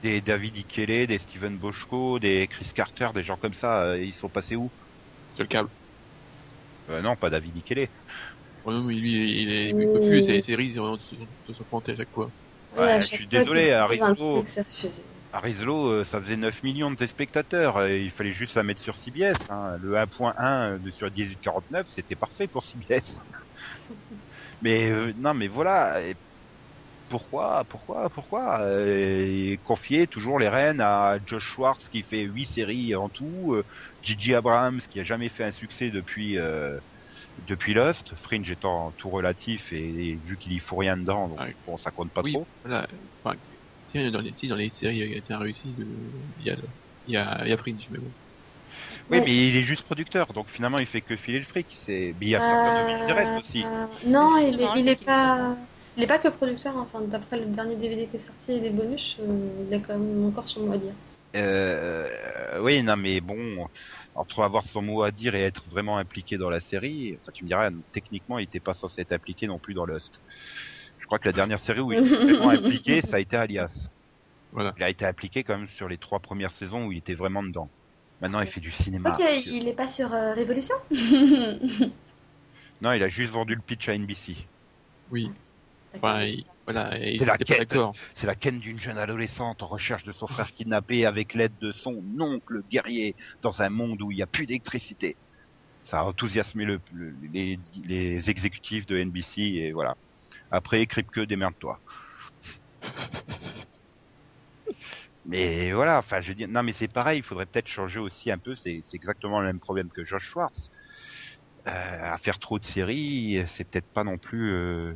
Des 0.05 0.21
David 0.23 0.57
Ikele, 0.59 1.07
des 1.09 1.19
Steven 1.19 1.59
Boschko, 1.59 2.19
des 2.21 2.47
Chris 2.49 2.71
Carter, 2.75 3.11
des 3.15 3.25
gens 3.25 3.37
comme 3.39 3.55
ça, 3.55 3.83
euh, 3.85 4.05
ils 4.05 4.15
sont 4.15 4.31
passés 4.31 4.57
où? 4.57 4.73
Sur 5.35 5.45
le 5.45 5.49
câble. 5.49 5.71
Euh, 6.89 7.03
Non, 7.03 7.17
pas 7.17 7.31
David 7.31 7.57
Ikele. 7.57 7.89
Oh 8.65 8.73
non, 8.73 8.83
mais 8.85 8.95
lui, 8.95 9.13
il 9.43 9.51
est, 9.51 9.71
il 9.71 9.83
est 9.83 9.99
Oui. 9.99 10.09
plus, 10.09 10.27
les 10.27 10.43
séries, 10.43 10.69
ils 10.69 10.77
sont, 10.77 10.99
se 11.47 11.53
sont 11.55 11.65
plantés 11.65 11.93
à 11.93 11.97
chaque 11.97 12.11
fois. 12.13 12.33
Ouais, 12.73 12.99
à 12.99 13.01
je 13.01 13.07
chaque 13.07 13.09
suis 13.17 13.29
fois 13.31 13.41
désolé, 13.41 13.73
refusé. 13.89 14.45
Arizlo, 15.33 15.91
euh, 15.91 16.05
ça 16.05 16.21
faisait 16.21 16.37
9 16.37 16.63
millions 16.63 16.91
de 16.91 16.97
téléspectateurs, 16.97 17.87
il 17.89 18.11
fallait 18.13 18.33
juste 18.33 18.55
la 18.55 18.63
mettre 18.63 18.81
sur 18.81 18.97
CBS. 18.97 19.51
Hein. 19.51 19.77
Le 19.81 19.97
1.1 19.99 20.79
de 20.79 20.91
sur 20.93 21.09
1849, 21.09 21.87
c'était 21.91 22.17
parfait 22.17 22.49
pour 22.49 22.65
CBS. 22.65 23.19
mais 24.61 24.91
euh, 24.91 25.13
non, 25.17 25.35
mais 25.35 25.49
voilà. 25.49 26.03
et 26.03 26.17
pourquoi, 27.09 27.65
pourquoi, 27.67 28.11
pourquoi 28.11 28.61
euh, 28.63 29.57
confier 29.63 30.07
toujours 30.07 30.39
les 30.39 30.49
rênes 30.49 30.81
à 30.81 31.19
Josh 31.25 31.45
Schwartz 31.45 31.89
qui 31.89 32.03
fait 32.03 32.23
8 32.23 32.47
séries 32.47 32.95
en 32.95 33.09
tout, 33.11 33.53
euh, 33.55 33.65
Gigi 34.03 34.35
Abrams 34.35 34.81
qui 34.91 35.01
a 35.01 35.05
jamais 35.05 35.29
fait 35.29 35.45
un 35.45 35.53
succès 35.53 35.91
depuis 35.91 36.39
euh, 36.39 36.79
depuis 37.39 37.75
Lost, 37.75 38.15
Fringe 38.17 38.51
étant 38.51 38.93
tout 38.95 39.11
relatif 39.11 39.73
et, 39.73 40.13
et 40.13 40.17
vu 40.19 40.39
qu'il 40.39 40.53
y 40.53 40.61
faut 40.61 40.77
rien 40.77 40.97
dedans, 40.99 41.29
donc 41.29 41.43
Ouais. 41.43 41.55
bon, 41.67 41.77
ça 41.79 41.93
compte 41.93 42.13
pas 42.13 42.23
oui, 42.23 42.25
trop. 42.25 42.49
voilà. 42.65 42.89
Enfin, 43.25 43.39
tiens, 43.89 44.11
dans 44.11 44.21
les, 44.21 44.35
si, 44.35 44.49
dans 44.49 44.57
les 44.57 44.71
séries, 44.71 44.99
il 44.99 45.11
y 45.11 45.15
a 45.15 45.19
été 45.19 45.35
réussi, 45.35 45.75
de, 45.75 45.87
il 46.39 46.45
y 46.47 46.51
a, 46.51 46.57
il 47.07 47.15
y 47.15 47.17
a, 47.17 47.45
il 47.47 47.51
y 47.51 47.53
a 47.53 47.59
Fringe, 47.59 47.89
mais 47.91 47.99
bon. 48.01 48.15
Oui, 49.09 49.21
mais 49.21 49.49
il 49.49 49.57
est 49.57 49.63
juste 49.63 49.85
producteur, 49.85 50.33
donc 50.33 50.51
finalement 50.51 50.79
il 50.79 50.87
fait 50.87 51.03
que 51.03 51.17
filer 51.17 51.39
le 51.39 51.45
fric. 51.45 51.75
C'est, 51.79 52.15
mais 52.19 52.27
il 52.27 52.29
y 52.31 52.35
a 52.35 52.41
personne 52.41 52.85
qui 52.87 53.13
reste 53.13 53.37
aussi. 53.39 53.69
Euh, 53.73 53.87
Non, 54.05 54.37
il 54.39 54.61
est, 54.61 54.71
il 54.75 54.89
est 54.89 55.03
pas. 55.05 55.57
Il 55.97 56.03
est 56.03 56.07
pas 56.07 56.19
que 56.19 56.29
producteur, 56.29 56.77
hein. 56.77 56.89
enfin, 56.93 57.05
d'après 57.07 57.39
le 57.39 57.47
dernier 57.47 57.77
DVD 57.77 58.07
qui 58.07 58.17
est 58.17 58.21
sorti 58.21 58.53
et 58.53 58.61
les 58.61 58.71
bonus, 58.71 59.17
euh, 59.21 59.67
il 59.69 59.75
a 59.75 59.79
quand 59.79 59.97
même 59.97 60.25
encore 60.27 60.49
son 60.49 60.61
mot 60.61 60.73
à 60.73 60.79
dire. 60.79 60.93
Euh, 61.37 62.09
oui, 62.61 62.83
non, 62.83 62.97
mais 62.97 63.21
bon, 63.21 63.69
entre 64.15 64.43
avoir 64.43 64.65
son 64.65 64.83
mot 64.83 65.03
à 65.03 65.11
dire 65.11 65.35
et 65.35 65.43
être 65.43 65.65
vraiment 65.69 65.99
impliqué 65.99 66.37
dans 66.37 66.51
la 66.51 66.61
série, 66.61 67.19
enfin, 67.23 67.33
tu 67.33 67.45
me 67.45 67.49
diras, 67.49 67.71
techniquement, 67.93 68.39
il 68.39 68.45
était 68.45 68.61
pas 68.61 68.75
censé 68.75 69.03
être 69.03 69.13
impliqué 69.13 69.47
non 69.47 69.59
plus 69.59 69.75
dans 69.75 69.85
Lost. 69.85 70.21
Je 70.99 71.07
crois 71.07 71.19
que 71.19 71.27
la 71.27 71.33
dernière 71.33 71.61
série 71.61 71.81
où 71.81 71.93
il 71.93 71.99
était 71.99 72.17
vraiment 72.17 72.49
impliqué, 72.51 73.01
ça 73.01 73.17
a 73.17 73.21
été 73.21 73.37
Alias. 73.37 73.89
Voilà. 74.53 74.73
Il 74.77 74.83
a 74.85 74.91
été 74.91 75.05
impliqué 75.05 75.43
quand 75.43 75.59
même 75.59 75.69
sur 75.69 75.89
les 75.89 75.99
trois 75.99 76.21
premières 76.21 76.53
saisons 76.53 76.87
où 76.87 76.93
il 76.93 76.99
était 76.99 77.15
vraiment 77.15 77.43
dedans. 77.43 77.69
Maintenant, 78.21 78.41
il 78.41 78.47
fait 78.47 78.61
du 78.61 78.71
cinéma. 78.71 79.17
il 79.21 79.69
est 79.69 79.75
pas 79.75 79.89
sur 79.89 80.13
euh, 80.15 80.35
Révolution? 80.35 80.77
Non, 82.83 82.93
il 82.93 83.03
a 83.03 83.09
juste 83.09 83.33
vendu 83.33 83.55
le 83.55 83.61
pitch 83.61 83.89
à 83.89 83.97
NBC. 83.97 84.37
Oui. 85.11 85.31
Enfin, 85.95 86.25
il- 86.25 86.45
voilà, 86.67 86.99
et 86.99 87.15
ils 87.15 87.19
C'est 87.19 87.25
la 87.27 87.37
la 88.27 88.35
quête 88.35 88.59
d'une 88.61 88.81
jeune 88.81 88.99
adolescente 88.99 89.63
en 89.63 89.69
recherche 89.69 90.05
de 90.05 90.13
son 90.13 90.27
frère 90.27 90.53
kidnappé 90.53 91.07
avec 91.07 91.35
l'aide 91.35 91.57
de 91.59 91.73
son 91.73 92.03
oncle 92.19 92.63
guerrier 92.69 93.17
dans 93.43 93.63
un 93.63 93.71
monde 93.71 94.03
où 94.03 94.11
il 94.11 94.17
n'y 94.17 94.23
a 94.23 94.27
plus 94.27 94.47
d'électricité. 94.47 95.19
Ça 95.85 96.01
a 96.01 96.05
enthousiasmé 96.05 96.65
le, 96.65 96.81
le- 96.93 97.17
les, 97.33 97.59
les 97.85 98.31
exécutifs 98.31 98.87
de 98.87 98.99
NBC 98.99 99.43
et 99.43 99.73
voilà. 99.73 99.97
Après, 100.51 100.87
Kripke, 100.87 101.21
démerde-toi. 101.21 101.81
Mais 105.25 105.73
voilà, 105.73 105.99
enfin, 105.99 106.21
je 106.21 106.29
veux 106.29 106.35
dire, 106.35 106.49
non, 106.49 106.63
mais 106.63 106.73
c'est 106.73 106.89
pareil, 106.89 107.19
il 107.21 107.23
faudrait 107.25 107.47
peut-être 107.47 107.69
changer 107.69 107.99
aussi 108.01 108.31
un 108.31 108.39
peu, 108.39 108.55
c'est 108.55 108.81
c'est 108.85 108.97
exactement 108.97 109.41
le 109.41 109.47
même 109.47 109.61
problème 109.61 109.89
que 109.95 110.05
Josh 110.05 110.25
Schwartz. 110.25 110.69
Euh, 111.67 111.71
à 112.15 112.19
faire 112.19 112.39
trop 112.39 112.59
de 112.59 112.65
séries, 112.67 113.43
c'est 113.47 113.65
peut-être 113.65 113.89
pas 113.95 114.05
non 114.05 114.19
plus, 114.19 114.53
euh, 114.53 114.95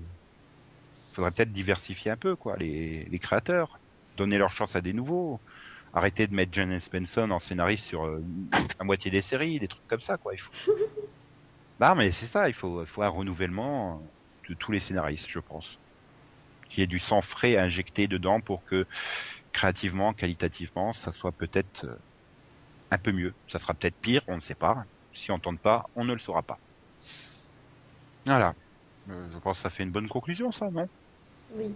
faudrait 1.19 1.33
peut-être 1.33 1.53
diversifier 1.53 2.13
un 2.13 2.17
peu, 2.17 2.37
quoi, 2.37 2.57
les, 2.57 3.05
les 3.05 3.19
créateurs. 3.19 3.81
Donner 4.17 4.39
leur 4.39 4.53
chance 4.53 4.77
à 4.77 4.81
des 4.81 4.93
nouveaux. 4.93 5.41
Arrêter 5.93 6.29
de 6.29 6.35
mettre 6.35 6.53
Jen 6.53 6.79
Spenson 6.79 7.31
en 7.33 7.41
scénariste 7.41 7.87
sur 7.87 8.07
euh, 8.07 8.23
la 8.79 8.85
moitié 8.85 9.11
des 9.11 9.21
séries, 9.21 9.59
des 9.59 9.67
trucs 9.67 9.87
comme 9.89 10.01
ça, 10.01 10.17
quoi. 10.17 10.33
Il 10.35 10.39
faut. 10.39 10.53
bah, 11.81 11.95
mais 11.97 12.13
c'est 12.13 12.27
ça, 12.27 12.49
il 12.49 12.55
faut, 12.55 12.83
il 12.83 12.87
faut 12.87 13.03
un 13.03 13.09
renouvellement 13.09 14.01
de 14.49 14.55
tous 14.55 14.71
les 14.71 14.79
scénaristes, 14.79 15.29
je 15.29 15.41
pense. 15.41 15.81
Qu'il 16.69 16.83
y 16.83 16.85
ait 16.85 16.87
du 16.87 17.01
sang 17.01 17.21
frais 17.21 17.57
à 17.57 17.65
injecter 17.65 18.07
dedans 18.07 18.41
pour 18.41 18.65
que 18.65 18.87
créativement, 19.53 20.13
qualitativement, 20.13 20.93
ça 20.93 21.11
soit 21.11 21.33
peut-être 21.33 21.85
euh, 21.85 21.97
un 22.93 22.99
peu 22.99 23.11
mieux. 23.11 23.35
Ça 23.49 23.59
sera 23.59 23.75
peut-être 23.75 23.97
pire, 24.01 24.23
on 24.29 24.37
ne 24.37 24.43
sait 24.43 24.55
pas. 24.55 24.85
Si 25.13 25.33
on 25.33 25.41
tente 25.41 25.61
pas, 25.61 25.87
on 25.97 26.05
ne 26.05 26.13
le 26.13 26.21
saura 26.21 26.43
pas. 26.43 26.61
Voilà. 28.25 28.55
Euh, 29.11 29.29
je 29.33 29.39
pense 29.39 29.57
que 29.57 29.63
ça 29.63 29.71
fait 29.71 29.83
une 29.83 29.91
bonne 29.91 30.09
conclusion, 30.09 30.53
ça, 30.53 30.71
non? 30.71 30.89
Oui. 31.55 31.75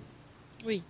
Oui. 0.66 0.82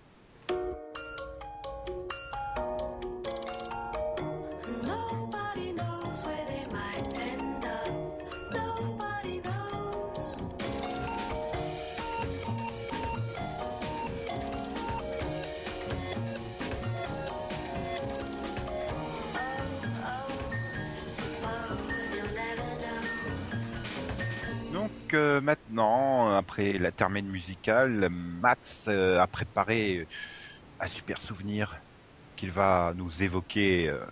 Nobody 4.82 5.72
knows 5.72 6.22
where 6.24 6.44
they 6.46 6.66
might 6.70 7.06
end 7.20 7.64
up. 7.64 7.88
Nobody 8.52 9.40
knows. 9.40 10.36
Suppose 21.08 22.14
you'll 22.14 22.34
never 22.34 22.68
know. 22.82 23.00
Donc 24.72 24.90
euh, 25.14 25.40
maintenant, 25.40 26.21
après 26.42 26.74
la 26.78 26.92
termine 26.92 27.28
musicale, 27.28 28.08
Max 28.10 28.84
euh, 28.88 29.20
a 29.20 29.26
préparé 29.28 30.08
un 30.80 30.88
super 30.88 31.20
souvenir 31.20 31.84
qu'il 32.36 32.50
va 32.52 32.92
nous 32.96 33.22
évoquer 33.22 33.88
euh, 33.88 34.04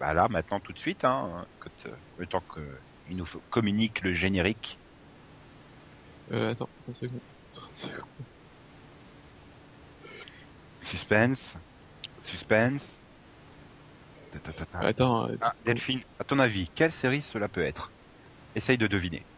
bah 0.00 0.14
là, 0.14 0.28
maintenant, 0.28 0.60
tout 0.60 0.72
de 0.72 0.78
suite, 0.78 1.04
hein, 1.04 1.46
quand, 1.60 1.86
euh, 1.86 1.96
le 2.16 2.26
temps 2.26 2.42
qu'il 3.06 3.16
nous 3.16 3.26
communique 3.50 4.02
le 4.02 4.14
générique. 4.14 4.80
Euh, 6.32 6.52
attends, 6.52 6.70
30 6.84 6.94
secondes. 6.94 7.20
30 7.50 7.76
secondes. 7.76 8.26
Suspense, 10.80 11.56
suspense. 12.20 13.00
Attends, 14.80 15.28
euh, 15.28 15.36
Ah, 15.40 15.54
Delphine, 15.64 16.02
à 16.18 16.24
ton 16.24 16.38
avis, 16.38 16.70
quelle 16.70 16.92
série 16.92 17.22
cela 17.22 17.48
peut 17.48 17.62
être? 17.62 17.94
Essaye 18.54 18.78
de 18.78 18.86
deviner. 18.86 19.28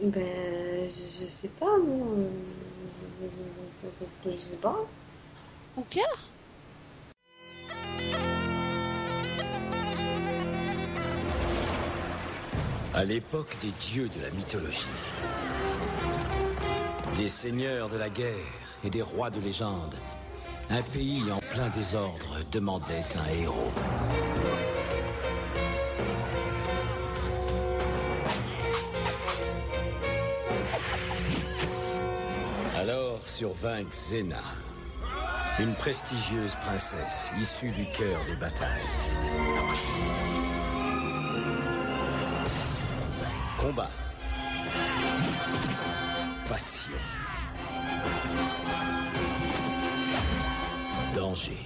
Ben, 0.00 0.90
je, 0.90 1.24
je 1.24 1.28
sais 1.28 1.48
pas, 1.48 1.78
moi. 1.78 2.06
euh, 2.18 2.28
Je, 4.24 4.30
je 4.30 4.36
sais 4.38 4.56
pas. 4.56 4.76
Hooker 5.76 6.32
À 12.94 13.04
l'époque 13.04 13.56
des 13.60 13.72
dieux 13.72 14.08
de 14.08 14.22
la 14.22 14.30
mythologie, 14.30 14.86
des 17.16 17.28
seigneurs 17.28 17.88
de 17.90 17.98
la 17.98 18.08
guerre 18.08 18.34
et 18.84 18.90
des 18.90 19.02
rois 19.02 19.28
de 19.30 19.38
légende, 19.40 19.94
un 20.70 20.82
pays 20.82 21.22
en 21.30 21.38
plein 21.50 21.68
désordre 21.68 22.38
demandait 22.50 23.04
un 23.16 23.34
héros. 23.38 23.72
Alors 33.38 33.54
survint 33.54 33.84
Xena, 33.84 34.40
une 35.58 35.74
prestigieuse 35.74 36.54
princesse 36.62 37.30
issue 37.38 37.70
du 37.70 37.84
cœur 37.90 38.24
des 38.24 38.36
batailles. 38.36 38.68
Combat. 43.58 43.90
Passion. 46.48 46.92
Danger. 51.14 51.58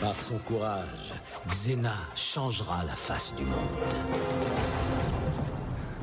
Par 0.00 0.14
son 0.14 0.38
courage, 0.38 1.12
Xena 1.48 1.96
changera 2.14 2.84
la 2.84 2.94
face 2.94 3.34
du 3.34 3.42
monde. 3.42 3.56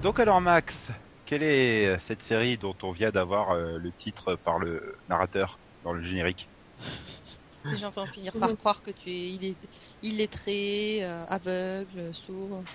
Donc 0.04 0.20
alors 0.20 0.42
Max, 0.42 0.92
quelle 1.26 1.44
est 1.44 1.88
euh, 1.88 1.98
cette 1.98 2.22
série 2.22 2.58
dont 2.58 2.76
on 2.84 2.92
vient 2.92 3.12
d'avoir 3.12 3.52
euh, 3.52 3.78
le 3.78 3.94
titre 3.94 4.36
par 4.36 4.60
le 4.60 4.98
narrateur 5.08 5.62
dans 5.82 5.94
le 5.94 6.04
générique? 6.04 6.52
Les 7.72 7.78
gens 7.78 7.90
vont 7.92 8.06
finir 8.08 8.34
par 8.34 8.58
croire 8.58 8.82
que 8.82 8.92
tu 8.92 9.10
es 9.10 9.30
illé- 9.32 9.58
illettré, 10.02 11.06
euh, 11.06 11.26
aveugle, 11.28 12.14
sourd. 12.14 12.66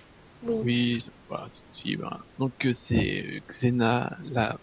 Oui. 0.41 0.55
oui, 0.63 1.05
voilà, 1.29 1.49
si, 1.71 1.97
ben, 1.99 2.09
donc 2.39 2.55
c'est 2.87 3.43
Xena, 3.49 4.17
la 4.25 4.59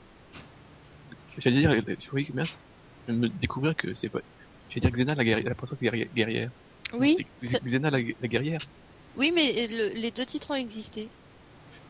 J'allais 1.38 1.60
dire, 1.62 1.98
tu 2.00 2.10
vois, 2.10 2.22
bien, 2.22 2.44
je 2.44 3.12
viens 3.14 3.16
de 3.16 3.20
me 3.20 3.30
découvrir 3.30 3.76
que 3.76 3.94
c'est 3.94 4.10
pas. 4.10 4.22
J'allais 4.70 4.90
dire 4.90 4.92
Xena 4.92 5.16
la 5.16 5.24
guerrière, 5.24 5.50
la 5.50 5.56
princesse 5.56 5.80
guerri- 5.80 6.10
guerrière. 6.14 6.50
Oui, 6.94 7.18
Xena 7.42 7.90
la, 7.92 8.00
la 8.00 8.28
guerrière. 8.28 8.62
oui, 9.16 9.32
mais 9.34 9.68
le- 9.68 9.94
les 10.00 10.12
deux 10.12 10.26
titres 10.26 10.52
ont 10.52 10.56
existé. 10.56 11.10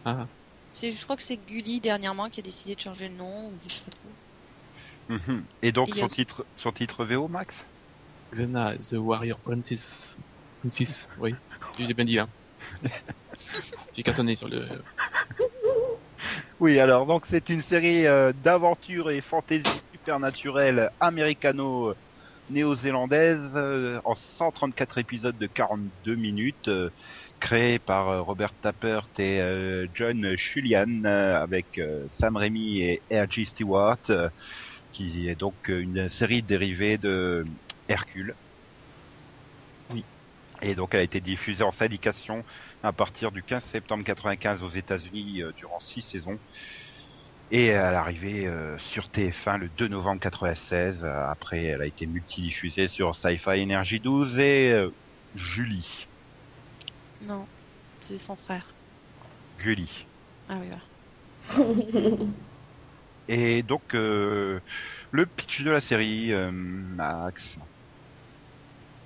Ah, 0.03 0.27
je 0.75 1.03
crois 1.03 1.15
que 1.15 1.23
c'est 1.23 1.37
Gulli 1.37 1.79
dernièrement 1.79 2.29
qui 2.29 2.39
a 2.39 2.43
décidé 2.43 2.75
de 2.75 2.79
changer 2.79 3.09
le 3.09 3.15
nom, 3.15 3.49
ou 3.49 3.59
je 3.59 3.69
sais 3.69 3.81
pas 3.81 3.91
trop. 3.91 4.09
Mhm. 5.09 5.45
Et 5.61 5.71
donc 5.71 5.89
son 5.89 6.05
aussi- 6.05 6.15
titre, 6.15 6.45
son 6.55 6.71
titre 6.71 7.05
VO, 7.05 7.27
Max? 7.27 7.65
Xena, 8.33 8.77
The 8.77 8.93
Warrior 8.93 9.39
Princess. 9.39 9.81
Princess, 10.59 10.89
oui. 11.19 11.33
J'ai 11.77 11.93
bien 11.93 12.05
dit, 12.05 12.19
hein. 12.19 12.29
J'ai 13.95 14.03
cartonné 14.03 14.35
sur 14.35 14.47
le. 14.47 14.65
Oui, 16.59 16.79
alors 16.79 17.05
donc 17.05 17.25
c'est 17.25 17.49
une 17.49 17.61
série 17.61 18.07
euh, 18.07 18.31
d'aventure 18.33 19.11
et 19.11 19.21
fantasy 19.21 19.63
supernaturelle 19.91 20.89
américano-néo-zélandaise 20.99 23.39
euh, 23.55 23.99
en 24.05 24.15
134 24.15 24.97
épisodes 24.97 25.37
de 25.37 25.47
42 25.47 26.15
minutes, 26.15 26.67
euh, 26.69 26.89
créée 27.39 27.79
par 27.79 28.09
euh, 28.09 28.21
Robert 28.21 28.53
Tappert 28.61 29.07
et 29.19 29.39
euh, 29.41 29.87
John 29.93 30.35
Julian 30.37 31.03
euh, 31.05 31.41
avec 31.41 31.77
euh, 31.77 32.07
Sam 32.11 32.37
Raimi 32.37 32.81
et 32.81 33.01
R.G. 33.11 33.45
Stewart, 33.45 33.97
euh, 34.09 34.29
qui 34.91 35.27
est 35.29 35.35
donc 35.35 35.67
une 35.67 36.09
série 36.09 36.41
dérivée 36.41 36.97
de 36.97 37.45
Hercule. 37.87 38.35
Oui. 39.89 40.05
Et 40.61 40.75
donc 40.75 40.93
elle 40.93 41.01
a 41.01 41.03
été 41.03 41.19
diffusée 41.21 41.63
en 41.63 41.71
syndication 41.71 42.45
à 42.83 42.93
partir 42.93 43.31
du 43.31 43.43
15 43.43 43.63
septembre 43.63 44.03
95 44.03 44.63
aux 44.63 44.69
États-Unis 44.69 45.43
durant 45.57 45.79
six 45.81 46.01
saisons. 46.01 46.39
Et 47.51 47.67
elle 47.67 47.93
est 47.93 47.97
arrivée 47.97 48.49
sur 48.77 49.07
TF1 49.07 49.59
le 49.59 49.69
2 49.69 49.87
novembre 49.89 50.19
96. 50.21 51.03
Euh, 51.03 51.27
Après, 51.29 51.63
elle 51.65 51.81
a 51.81 51.85
été 51.85 52.07
multidiffusée 52.07 52.87
sur 52.87 53.15
Sci-Fi 53.15 53.61
Energy 53.61 53.99
12 53.99 54.39
et 54.39 54.73
Julie. 55.35 56.07
Non, 57.19 57.49
c'est 57.99 58.17
son 58.17 58.37
frère. 58.37 58.77
Gulli. 59.57 60.07
Ah 60.47 60.59
oui, 60.59 60.67
voilà. 60.67 60.83
Et 63.27 63.63
donc, 63.63 63.95
euh, 63.95 64.61
le 65.11 65.25
pitch 65.27 65.63
de 65.63 65.71
la 65.71 65.81
série, 65.81 66.31
euh, 66.33 66.51
Max. 66.51 67.57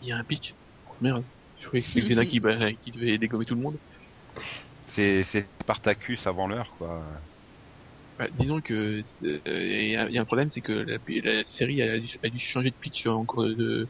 Il 0.02 0.08
y 0.08 0.12
a 0.12 0.18
un 0.18 0.24
pitch. 0.26 0.56
Merde. 1.00 1.26
Je 1.56 1.68
croyais 1.68 1.84
que 1.84 1.90
c'était 1.90 2.28
qui, 2.28 2.40
bah, 2.40 2.74
qui 2.82 2.92
devait 2.92 3.18
dégommer 3.18 3.46
tout 3.46 3.56
le 3.56 3.62
monde. 3.62 3.80
C'est 4.86 5.24
c'est 5.24 5.54
Spartacus 5.62 6.28
avant 6.28 6.48
l'heure, 6.48 6.76
quoi. 6.78 7.22
Bah, 8.18 8.28
disons 8.32 8.62
que 8.62 9.02
euh, 9.24 9.40
il 9.46 9.92
y, 9.92 9.96
a 9.96 10.10
il 10.10 10.14
y 10.14 10.18
a 10.18 10.22
un 10.22 10.26
problème, 10.26 10.50
c'est 10.50 10.62
que 10.62 10.74
la, 10.74 10.98
la 11.08 11.44
série 11.46 11.82
a 11.82 12.00
dû, 12.00 12.10
a 12.22 12.30
dû 12.30 12.40
changer 12.40 12.72
de 12.72 12.76
pitch 12.76 13.06
en 13.06 13.26
cours 13.26 13.46
de, 13.46 13.90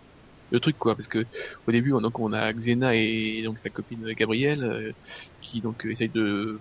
de 0.51 0.59
truc 0.59 0.77
quoi, 0.77 0.95
parce 0.95 1.07
que 1.07 1.25
au 1.67 1.71
début 1.71 1.93
on, 1.93 2.01
donc 2.01 2.19
on 2.19 2.33
a 2.33 2.53
Xena 2.53 2.95
et 2.95 3.41
donc 3.45 3.59
sa 3.59 3.69
copine 3.69 4.03
Gabrielle 4.13 4.63
euh, 4.63 4.93
qui 5.41 5.61
donc 5.61 5.85
euh, 5.85 5.91
essayent 5.91 6.09
de, 6.11 6.59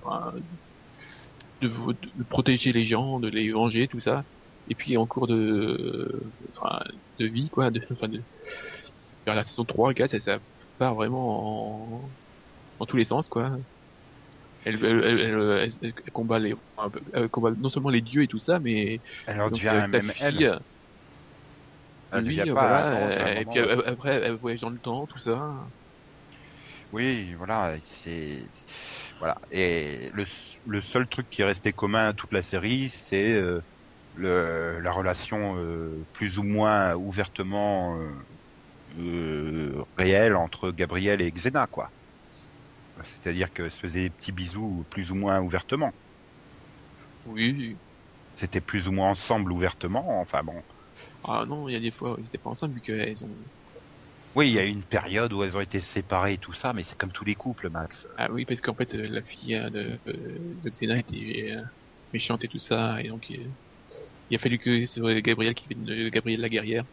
de, 1.61 1.69
de 2.15 2.25
protéger 2.25 2.73
les 2.73 2.85
gens, 2.85 3.21
de 3.21 3.29
les 3.29 3.51
venger 3.53 3.89
tout 3.89 4.01
ça, 4.01 4.25
et 4.67 4.75
puis 4.75 4.97
en 4.97 5.07
cours 5.07 5.27
de, 5.27 6.33
de 7.19 7.27
vie 7.27 7.49
quoi, 7.51 7.71
de, 7.71 7.81
enfin 7.93 8.09
de, 8.09 8.25
vers 9.27 9.35
la 9.37 9.45
saison 9.45 9.65
3 9.65 9.95
4 9.95 10.11
ça, 10.13 10.21
ça 10.21 10.39
part 10.79 10.95
vraiment 10.95 12.07
en, 12.09 12.15
en 12.81 12.87
tous 12.87 12.97
les 12.99 13.05
sens 13.07 13.29
quoi. 13.29 13.57
Elle, 14.65 14.85
elle, 14.85 15.05
elle, 15.05 15.71
elle- 15.83 15.95
combat 16.13 16.39
les, 16.39 16.55
elle 17.15 17.29
combat 17.31 17.53
non 17.57 17.71
seulement 17.71 17.91
les 17.91 18.03
dieux 18.03 18.23
et 18.25 18.29
tout 18.29 18.41
ça, 18.41 18.61
mais 18.61 19.01
Elle 19.45 19.51
donc, 19.51 19.55
devient 19.55 19.69
euh, 19.73 19.83
même 19.83 20.13
elle. 20.19 20.59
Elle 22.11 22.25
lui, 22.25 22.49
euh, 22.51 22.55
pas 22.55 22.57
voilà, 22.57 22.87
un 22.93 23.37
euh, 23.37 23.41
et 23.41 23.47
puis 23.47 23.61
euh, 23.61 23.83
après 23.87 24.11
elle 24.23 24.37
voyage 24.39 24.61
dans 24.61 24.71
le 24.71 24.81
temps, 24.81 25.07
tout 25.07 25.19
ça. 25.19 25.71
Oui, 26.93 27.35
voilà, 27.35 27.77
c'est 27.85 28.51
voilà. 29.19 29.41
Et 29.51 30.11
le, 30.13 30.25
le 30.65 30.83
seul 30.83 31.09
truc 31.09 31.29
qui 31.29 31.43
est 31.43 31.45
resté 31.45 31.73
commun 31.73 32.09
à 32.09 32.15
toute 32.15 32.33
la 32.33 32.43
série, 32.43 32.91
c'est 32.91 33.33
euh, 33.35 33.61
le 34.15 34.81
la 34.81 34.93
relation 34.93 35.57
euh, 35.59 36.07
plus 36.13 36.39
ou 36.39 36.45
moins 36.45 36.95
ouvertement 36.95 37.99
euh, 38.01 38.27
euh, 38.99 39.85
réelle 39.99 40.37
entre 40.37 40.73
Gabriel 40.73 41.21
et 41.23 41.33
Xena, 41.33 41.67
quoi. 41.69 41.93
C'est-à-dire 43.03 43.51
que 43.53 43.71
se 43.71 43.79
faisaient 43.79 44.03
des 44.03 44.11
petits 44.11 44.31
bisous 44.33 44.87
plus 44.91 45.11
ou 45.11 45.15
moins 45.15 45.41
ouvertement. 45.41 45.95
Oui. 47.25 47.81
C'était 48.37 48.63
plus 48.63 48.89
ou 48.89 48.93
moins 48.93 49.11
ensemble 49.11 49.53
ouvertement. 49.53 50.19
Enfin 50.23 50.43
bon. 50.43 50.63
Ah 51.29 51.45
non, 51.47 51.69
il 51.69 51.73
y 51.75 51.77
a 51.77 51.81
des 51.81 51.93
fois 51.93 52.17
ils 52.19 52.27
étaient 52.27 52.39
pas 52.39 52.51
ensemble 52.51 52.75
vu 52.75 52.81
qu'elles 52.81 53.25
ont. 53.25 53.37
Oui, 54.35 54.49
il 54.49 54.55
y 54.55 54.59
a 54.59 54.65
eu 54.65 54.69
une 54.71 54.85
période 54.85 55.33
où 55.35 55.43
elles 55.43 55.57
ont 55.57 55.61
été 55.61 55.81
séparées 55.81 56.35
et 56.35 56.39
tout 56.39 56.55
ça, 56.55 56.73
mais 56.73 56.83
c'est 56.83 56.97
comme 56.97 57.13
tous 57.13 57.25
les 57.25 57.35
couples, 57.35 57.69
Max. 57.71 58.07
Ah 58.17 58.29
oui, 58.33 58.45
parce 58.45 58.61
qu'en 58.61 58.75
fait 58.75 58.95
euh, 58.95 59.07
la 59.09 59.23
fille 59.23 59.55
euh, 59.55 59.71
de, 59.71 60.01
euh, 60.09 60.39
de 60.65 60.71
Xena 60.71 60.99
était 60.99 61.53
euh, 61.53 61.63
méchante 62.13 62.45
et 62.45 62.49
tout 62.49 62.59
ça, 62.59 63.01
et 63.03 63.09
donc 63.09 63.29
il, 63.31 63.55
il 64.31 64.37
a 64.37 64.41
fallu 64.41 64.59
que 64.59 64.87
ce 64.87 65.01
soit 65.01 65.21
Gabriel 65.23 65.55
qui 65.55 65.69
vienne 65.69 65.85
de 65.85 66.09
Gabriel 66.11 66.41
la 66.41 66.51
guerrière. 66.51 66.85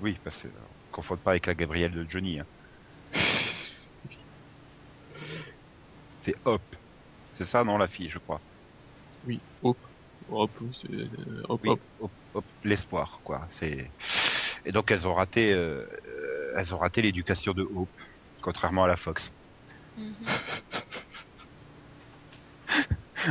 Oui, 0.00 0.18
parce 0.22 0.42
que 0.42 0.48
euh, 0.48 0.50
confondre 0.90 1.22
pas 1.22 1.30
avec 1.30 1.46
la 1.46 1.54
Gabrielle 1.54 1.92
de 1.92 2.04
Johnny. 2.08 2.40
hein. 2.40 2.46
C'est 6.20 6.34
Hop. 6.46 6.62
C'est 7.34 7.44
ça, 7.46 7.64
non, 7.64 7.78
la 7.78 7.88
fille, 7.88 8.10
je 8.10 8.18
crois. 8.18 8.42
Oui, 9.24 9.40
hop, 9.62 9.78
hop, 10.28 10.52
euh, 10.90 11.42
hop, 11.48 11.62
Oui, 11.62 11.70
hop. 11.70 11.80
Hop, 11.98 12.10
Hop, 12.10 12.12
l'espoir, 12.64 13.20
quoi. 13.24 13.48
C'est. 13.52 13.92
Et 14.64 14.72
donc 14.72 14.90
elles 14.90 15.06
ont 15.08 15.14
raté, 15.14 15.52
euh, 15.52 15.86
euh, 16.06 16.54
elles 16.58 16.74
ont 16.74 16.78
raté 16.78 17.02
l'éducation 17.02 17.52
de 17.52 17.62
Hope, 17.64 17.90
contrairement 18.42 18.84
à 18.84 18.88
la 18.88 18.96
Fox. 18.96 19.30
Mhm. 19.96 20.26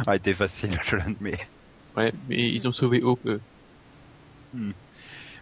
Ah, 0.07 0.15
été 0.15 0.33
facile, 0.33 0.77
je 0.83 0.95
l'admets. 0.95 1.39
Ouais, 1.95 2.13
mais 2.27 2.49
ils 2.51 2.67
ont 2.67 2.71
sauvé 2.73 3.01
Hope. 3.03 3.25
euh. 3.25 3.39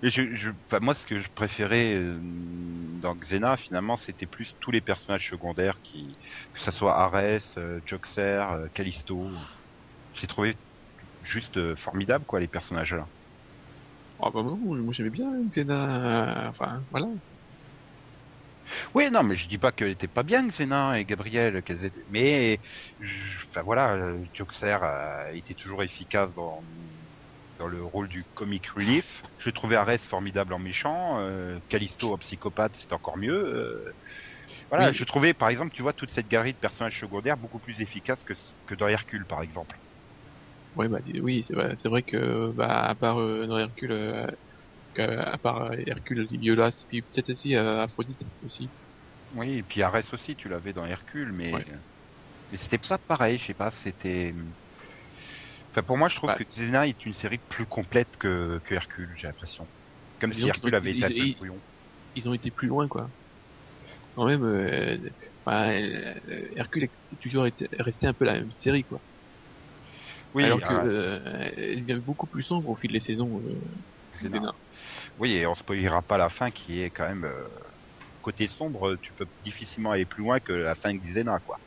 Et 0.02 0.10
je, 0.10 0.36
je, 0.36 0.52
moi, 0.82 0.94
ce 0.94 1.06
que 1.06 1.20
je 1.20 1.30
préférais 1.34 1.94
euh, 1.96 2.20
dans 2.22 3.16
Xena, 3.16 3.58
finalement, 3.58 3.98
c'était 3.98 4.28
plus 4.28 4.56
tous 4.60 4.72
les 4.72 4.82
personnages 4.82 5.28
secondaires 5.30 5.82
qui, 5.82 6.18
que 6.54 6.62
ça 6.62 6.72
soit 6.72 6.96
Ares, 6.98 7.40
Joxer, 7.86 8.44
Callisto. 8.74 9.30
J'ai 10.14 10.28
trouvé 10.28 10.56
juste 11.22 11.76
formidable, 11.76 12.26
quoi, 12.26 12.40
les 12.40 12.48
personnages 12.48 12.94
là. 12.96 13.08
Bah 14.20 14.32
non, 14.44 14.58
moi 14.58 14.94
j'aimais 14.94 15.10
bien 15.10 15.30
Xena, 15.50 16.50
enfin 16.50 16.86
voilà. 16.92 17.08
Oui, 18.94 19.10
non, 19.12 19.24
mais 19.24 19.36
je 19.36 19.48
dis 19.48 19.58
pas 19.58 19.72
qu'elle 19.72 19.90
était 19.90 20.08
pas 20.08 20.24
bien, 20.24 20.48
Xena 20.48 21.00
et 21.00 21.06
Gabriel, 21.06 21.64
qu'elles 21.64 21.86
étaient, 21.86 22.04
mais, 22.08 22.62
je- 23.00 23.38
enfin 23.50 23.62
voilà, 23.64 23.98
Joxer 24.34 24.78
euh, 24.84 25.32
était 25.34 25.56
toujours 25.56 25.84
efficace 25.84 26.34
dans 26.34 26.64
dans 27.58 27.68
le 27.68 27.84
rôle 27.84 28.08
du 28.08 28.26
comic 28.36 28.68
relief. 28.70 29.22
Je 29.38 29.50
trouvais 29.50 29.76
Ares 29.76 30.00
formidable 30.00 30.54
en 30.54 30.60
méchant, 30.60 31.20
euh, 31.20 31.60
Callisto 31.68 32.14
en 32.14 32.18
psychopathe, 32.18 32.76
c'est 32.78 32.94
encore 32.94 33.18
mieux. 33.18 33.34
euh, 33.34 33.94
voilà, 34.70 34.92
Oui. 34.92 34.94
je 34.94 35.04
trouvais, 35.06 35.34
par 35.36 35.50
exemple, 35.50 35.72
tu 35.74 35.82
vois, 35.84 35.94
toute 35.94 36.12
cette 36.12 36.28
galerie 36.30 36.54
de 36.54 36.60
personnages 36.60 37.00
secondaires 37.00 37.38
beaucoup 37.38 37.60
plus 37.62 37.82
efficace 37.82 38.24
que 38.26 38.34
que 38.68 38.76
dans 38.76 38.88
Hercule, 38.90 39.26
par 39.28 39.42
exemple. 39.44 39.80
Ouais 40.76 40.88
bah 40.88 41.00
oui, 41.22 41.44
c'est 41.48 41.54
vrai, 41.56 41.76
c'est 41.82 41.90
vrai 41.90 42.04
que 42.04 42.52
bah 42.54 42.84
à 42.86 42.96
part 42.96 43.18
euh, 43.20 43.48
dans 43.48 43.58
Hercule, 43.58 43.92
euh, 43.92 44.28
qu'à- 44.96 45.24
à 45.24 45.38
part 45.40 45.64
euh, 45.72 45.78
Hercule, 45.88 46.28
puis 46.90 47.04
peut-être 47.04 47.32
aussi 47.32 47.56
euh, 47.56 47.84
Aphrodite 47.84 48.22
aussi. 48.44 48.74
Oui, 49.32 49.54
et 49.58 49.64
puis 49.64 49.82
Ares 49.84 50.14
aussi, 50.14 50.36
tu 50.36 50.50
l'avais 50.50 50.74
dans 50.74 50.86
Hercule, 50.86 51.32
mais 51.34 51.54
Ouais. 51.54 51.66
mais 52.52 52.58
c'était 52.58 52.80
pas 52.80 52.98
pareil, 53.00 53.38
je 53.40 53.46
sais 53.48 53.54
pas, 53.56 53.72
c'était. 53.72 54.34
Enfin, 55.72 55.84
pour 55.84 55.98
moi, 55.98 56.10
je 56.10 56.16
trouve 56.16 56.34
Bah. 56.34 56.36
que 56.36 56.44
Xena 56.44 56.88
est 56.88 57.06
une 57.06 57.14
série 57.14 57.40
plus 57.40 57.66
complète 57.68 58.18
que, 58.18 58.60
que 58.64 58.74
Hercule, 58.76 59.14
j'ai 59.18 59.28
l'impression. 59.28 59.70
Comme 60.20 60.34
si 60.34 60.48
Hercule 60.48 60.76
ont- 60.76 60.76
avait 60.76 60.92
été 60.92 61.06
ils- 61.06 61.06
un 61.06 61.12
peu 61.12 61.28
ils- 62.16 62.30
ont 62.30 62.34
été 62.34 62.52
plus 62.52 62.68
loin 62.68 62.88
quoi. 62.88 63.12
Quand 64.16 64.26
même, 64.26 64.44
euh, 64.44 64.98
bah, 65.46 65.70
euh, 65.72 66.16
Hercule 66.56 66.84
est 67.12 67.18
toujours 67.22 67.46
été, 67.48 67.68
resté 67.80 68.08
un 68.08 68.14
peu 68.14 68.26
la 68.26 68.34
même 68.40 68.52
série 68.60 68.86
quoi. 68.86 69.02
Oui, 70.34 70.46
Alors 70.46 70.62
que 70.64 70.74
ah, 70.74 70.84
euh, 70.86 71.52
elle 71.58 71.86
devient 71.86 72.02
beaucoup 72.02 72.28
plus 72.28 72.44
sombre 72.44 72.70
au 72.70 72.76
fil 72.76 72.92
des 72.92 73.00
saisons. 73.00 73.42
Euh. 73.48 73.62
Xena. 74.14 74.54
Oui, 75.18 75.34
et 75.34 75.46
on 75.48 75.56
spoilera 75.56 76.02
pas 76.02 76.18
la 76.18 76.30
fin 76.30 76.52
qui 76.52 76.82
est 76.82 76.92
quand 76.92 77.08
même 77.08 77.26
euh, 77.26 77.48
côté 78.22 78.48
sombre. 78.48 78.98
Tu 79.02 79.14
peux 79.14 79.28
difficilement 79.42 79.92
aller 79.92 80.06
plus 80.06 80.24
loin 80.24 80.40
que 80.40 80.54
la 80.54 80.76
fin 80.76 80.94
de 80.94 81.00
Xena, 81.00 81.40
quoi. 81.42 81.60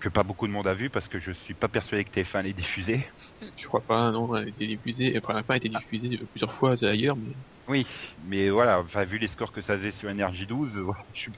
Que 0.00 0.08
pas 0.10 0.24
beaucoup 0.24 0.46
de 0.48 0.52
monde 0.52 0.68
a 0.68 0.74
vu 0.74 0.90
parce 0.90 1.08
que 1.08 1.20
je 1.20 1.32
suis 1.32 1.54
pas 1.54 1.68
persuadé 1.68 2.04
que 2.04 2.10
TF1 2.10 2.42
l'ait 2.42 2.54
diffusé. 2.54 3.08
Je 3.56 3.66
crois 3.66 3.84
pas, 3.86 4.10
non, 4.12 4.34
elle 4.36 4.44
a 4.46 4.48
été 4.48 4.66
diffusée. 4.66 5.18
Enfin, 5.22 5.34
la 5.34 5.44
fin 5.44 5.54
a 5.54 5.56
été 5.58 5.68
diffusée 5.68 6.18
plusieurs 6.32 6.54
fois 6.54 6.76
ailleurs, 6.82 7.16
mais 7.16 7.36
Oui, 7.68 7.86
mais 8.18 8.50
voilà, 8.50 8.80
enfin 8.80 9.04
vu 9.04 9.18
les 9.18 9.28
scores 9.28 9.52
que 9.52 9.62
ça 9.62 9.76
faisait 9.76 9.92
sur 9.92 10.08
Energy 10.10 10.46
12, 10.48 10.76
voilà, 10.76 11.02
je 11.12 11.20
suis- 11.22 11.32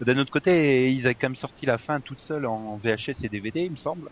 d'un 0.00 0.18
autre 0.18 0.30
côté, 0.30 0.92
ils 0.92 1.06
avaient 1.06 1.14
quand 1.14 1.28
même 1.28 1.36
sorti 1.36 1.66
la 1.66 1.78
fin 1.78 2.00
toute 2.02 2.20
seule 2.20 2.46
en 2.46 2.78
VHS 2.78 3.24
et 3.24 3.28
DVD, 3.30 3.60
il 3.66 3.72
me 3.72 3.76
semble. 3.76 4.08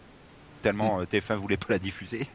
Tellement 0.62 1.00
euh, 1.00 1.04
TF1 1.06 1.36
voulait 1.36 1.56
pas 1.56 1.66
la 1.70 1.78
diffuser. 1.78 2.26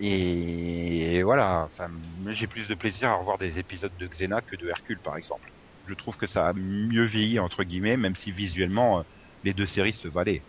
Et 0.00 1.22
voilà, 1.22 1.68
enfin, 1.70 1.90
j'ai 2.32 2.46
plus 2.46 2.68
de 2.68 2.74
plaisir 2.74 3.10
à 3.10 3.16
revoir 3.16 3.38
des 3.38 3.58
épisodes 3.58 3.94
de 3.96 4.06
Xena 4.08 4.40
que 4.40 4.56
de 4.56 4.68
Hercule, 4.68 5.00
par 5.00 5.16
exemple. 5.16 5.52
Je 5.86 5.94
trouve 5.94 6.16
que 6.16 6.26
ça 6.26 6.48
a 6.48 6.52
mieux 6.54 7.04
vieilli, 7.04 7.38
entre 7.38 7.64
guillemets, 7.64 7.96
même 7.96 8.16
si 8.16 8.32
visuellement, 8.32 9.00
euh, 9.00 9.02
les 9.44 9.52
deux 9.54 9.66
séries 9.66 9.92
se 9.92 10.08
valaient. 10.08 10.42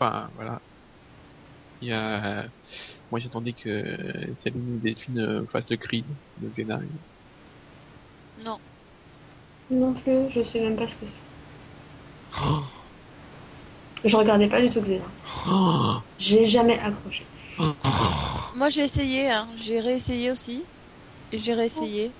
Enfin, 0.00 0.30
voilà. 0.34 0.60
Il 1.80 1.88
y 1.88 1.92
a... 1.92 2.48
Moi, 3.10 3.20
j'attendais 3.20 3.52
que 3.52 4.34
Céline 4.42 4.80
Delphine 4.80 5.46
fassent 5.52 5.70
le 5.70 5.76
cri 5.76 6.04
de 6.40 6.48
Xena. 6.48 6.80
Non. 8.44 8.58
Non 9.70 9.94
plus, 9.94 10.30
je 10.30 10.42
sais 10.42 10.60
même 10.60 10.76
pas 10.76 10.88
ce 10.88 10.96
que 10.96 11.06
c'est. 11.06 11.18
Je 14.04 14.16
regardais 14.16 14.48
pas 14.48 14.60
du 14.60 14.70
tout 14.70 14.80
Xena. 14.80 15.04
Oh 15.46 16.04
J'ai 16.18 16.44
jamais 16.44 16.78
accroché. 16.78 17.26
Moi 18.52 18.68
j'ai 18.68 18.82
essayé, 18.84 19.30
hein. 19.30 19.48
j'ai 19.56 19.80
réessayé 19.80 20.30
aussi. 20.30 20.68
J'ai 21.32 21.54
réessayé. 21.54 22.16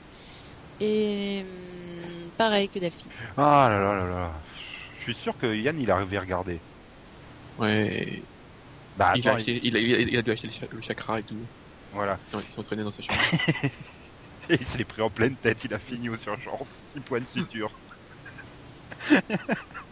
Et 0.80 1.42
hum, 1.44 2.32
pareil 2.36 2.70
que 2.70 2.78
Delphine. 2.78 3.12
Ah 3.36 3.68
là 3.70 3.78
là 3.80 3.94
là 3.96 4.06
là. 4.06 4.42
Je 4.96 5.02
suis 5.02 5.14
sûr 5.14 5.36
que 5.36 5.46
Yann, 5.54 5.78
il 5.78 5.90
regarder. 6.18 6.64
Ouais. 7.58 8.28
Bah 8.96 9.12
il, 9.12 9.28
a 9.28 9.32
attends, 9.32 9.36
acheté- 9.36 9.60
il, 9.62 9.76
a, 9.76 9.80
il 9.80 9.94
a- 9.94 10.00
il 10.00 10.16
a 10.16 10.22
dû 10.22 10.30
acheter 10.32 10.48
le, 10.48 10.52
cha- 10.52 10.66
le 10.70 10.80
chakra 10.82 11.20
et 11.20 11.24
tout. 11.24 11.48
voilà. 11.92 12.20
Ils 12.26 12.30
sont, 12.30 12.40
ils 12.42 12.52
sont 12.52 12.64
traînés 12.64 12.84
dans 12.84 12.92
sa 12.92 13.02
chambre. 13.02 13.24
Et 14.50 14.56
il 14.60 14.66
se 14.66 14.76
l'est 14.78 14.84
pris 14.84 15.00
en 15.02 15.10
pleine 15.10 15.38
tête, 15.38 15.64
il 15.64 15.72
a 15.74 15.78
fini 15.78 16.08
aux 16.10 16.16
urgences. 16.18 16.86
Il 16.94 17.02
pointe 17.02 17.26
suture. 17.26 17.80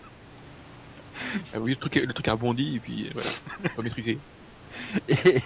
Ah 1.52 1.60
oui, 1.60 1.72
le 1.72 1.76
truc, 1.76 1.94
le 1.96 2.12
truc 2.12 2.28
a 2.28 2.32
rebondi 2.32 2.76
et 2.76 2.80
puis 2.80 3.06
euh, 3.06 3.10
voilà, 3.14 3.30
pas 3.74 3.82
maîtrisé. 3.82 4.22
Et... 5.08 5.40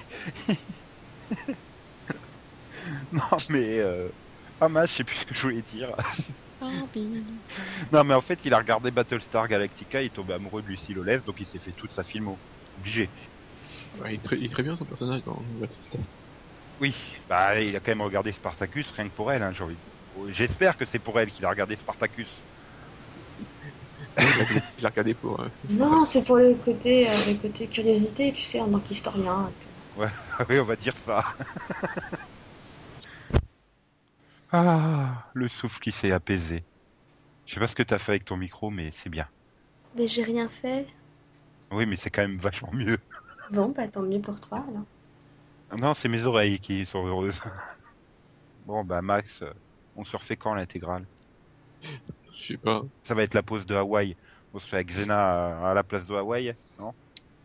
non 3.12 3.22
mais... 3.48 3.78
Euh... 3.80 4.10
Ah 4.60 4.68
mince, 4.68 4.90
je 4.90 4.96
sais 4.96 5.04
plus 5.04 5.16
ce 5.16 5.24
que 5.26 5.34
je 5.34 5.42
voulais 5.42 5.62
dire. 5.62 5.94
Non 7.90 8.04
mais 8.04 8.12
en 8.14 8.20
fait, 8.20 8.44
il 8.44 8.52
a 8.52 8.58
regardé 8.58 8.90
Battlestar 8.90 9.48
Galactica, 9.48 10.02
il 10.02 10.06
est 10.06 10.10
tombé 10.14 10.34
amoureux 10.34 10.62
de 10.62 10.66
Lucie 10.66 10.92
Lolès, 10.92 11.24
donc 11.24 11.40
il 11.40 11.46
s'est 11.46 11.58
fait 11.58 11.72
toute 11.72 11.90
sa 11.92 12.04
filmo. 12.04 12.38
Obligé. 12.76 13.10
Ouais, 13.94 14.12
il, 14.12 14.14
est 14.16 14.24
très, 14.24 14.38
il 14.38 14.44
est 14.44 14.52
très 14.52 14.62
bien 14.62 14.76
son 14.76 14.84
personnage 14.84 15.22
dans 15.24 15.42
Battlestar. 15.42 16.00
Oui, 16.78 16.94
bah 17.28 17.60
il 17.60 17.76
a 17.76 17.80
quand 17.80 17.90
même 17.92 18.02
regardé 18.02 18.32
Spartacus, 18.32 18.90
rien 18.90 19.08
que 19.08 19.14
pour 19.14 19.32
elle, 19.32 19.42
hein, 19.42 19.52
j'ai 19.52 19.64
envie 19.64 19.76
de- 19.76 20.32
J'espère 20.32 20.76
que 20.76 20.84
c'est 20.84 20.98
pour 20.98 21.18
elle 21.20 21.30
qu'il 21.30 21.44
a 21.44 21.50
regardé 21.50 21.76
Spartacus. 21.76 22.46
Il 24.18 24.40
a- 24.40 24.44
il 24.78 24.86
a 24.86 24.88
regardé 24.88 25.14
pour. 25.14 25.40
euh, 25.40 25.48
Non, 25.70 26.04
c'est 26.04 26.22
pour 26.22 26.36
le 26.36 26.54
côté, 26.54 27.08
euh, 27.08 27.12
le 27.28 27.38
côté 27.40 27.66
curiosité, 27.66 28.30
tu 28.30 28.42
sais, 28.42 28.60
en 28.60 28.70
tant 28.70 28.80
qu'historien. 28.80 29.50
oui, 30.48 30.58
on 30.58 30.64
va 30.64 30.76
dire 30.76 30.96
ça. 30.98 31.24
ah, 34.52 35.28
le 35.34 35.48
souffle 35.48 35.80
qui 35.80 35.90
s'est 35.92 36.12
apaisé. 36.12 36.64
Je 37.46 37.54
sais 37.54 37.60
pas 37.60 37.68
ce 37.68 37.76
que 37.76 37.84
t'as 37.84 37.98
fait 37.98 38.12
avec 38.12 38.26
ton 38.26 38.38
micro, 38.38 38.70
mais 38.70 38.92
c'est 38.94 39.10
bien. 39.10 39.28
Mais 39.94 40.08
j'ai 40.08 40.24
rien 40.24 40.48
fait. 40.48 40.86
Oui, 41.72 41.84
mais 41.86 41.96
c'est 41.96 42.10
quand 42.10 42.22
même 42.22 42.38
vachement 42.38 42.72
mieux. 42.72 42.98
Bon, 43.50 43.68
bah 43.68 43.86
tant 43.86 44.02
mieux 44.02 44.20
pour 44.20 44.40
toi 44.40 44.64
alors. 44.66 44.86
Non, 45.76 45.94
c'est 45.94 46.08
mes 46.08 46.26
oreilles 46.26 46.60
qui 46.60 46.86
sont 46.86 47.04
heureuses. 47.06 47.40
bon, 48.60 48.84
bah 48.84 49.02
Max, 49.02 49.42
euh, 49.42 49.52
on 49.94 50.04
se 50.04 50.16
refait 50.16 50.36
quand 50.36 50.54
l'intégrale? 50.54 51.06
Je 52.32 52.46
sais 52.52 52.56
pas. 52.58 52.82
Ça 53.02 53.14
va 53.14 53.22
être 53.22 53.34
la 53.34 53.42
pause 53.42 53.66
de 53.66 53.74
Hawaï. 53.74 54.16
On 54.52 54.58
se 54.58 54.66
fait 54.68 54.76
avec 54.76 54.88
Xena 54.88 55.18
à, 55.64 55.70
à 55.70 55.74
la 55.74 55.82
place 55.84 56.06
de 56.06 56.14
Hawaï, 56.14 56.54
non? 56.78 56.92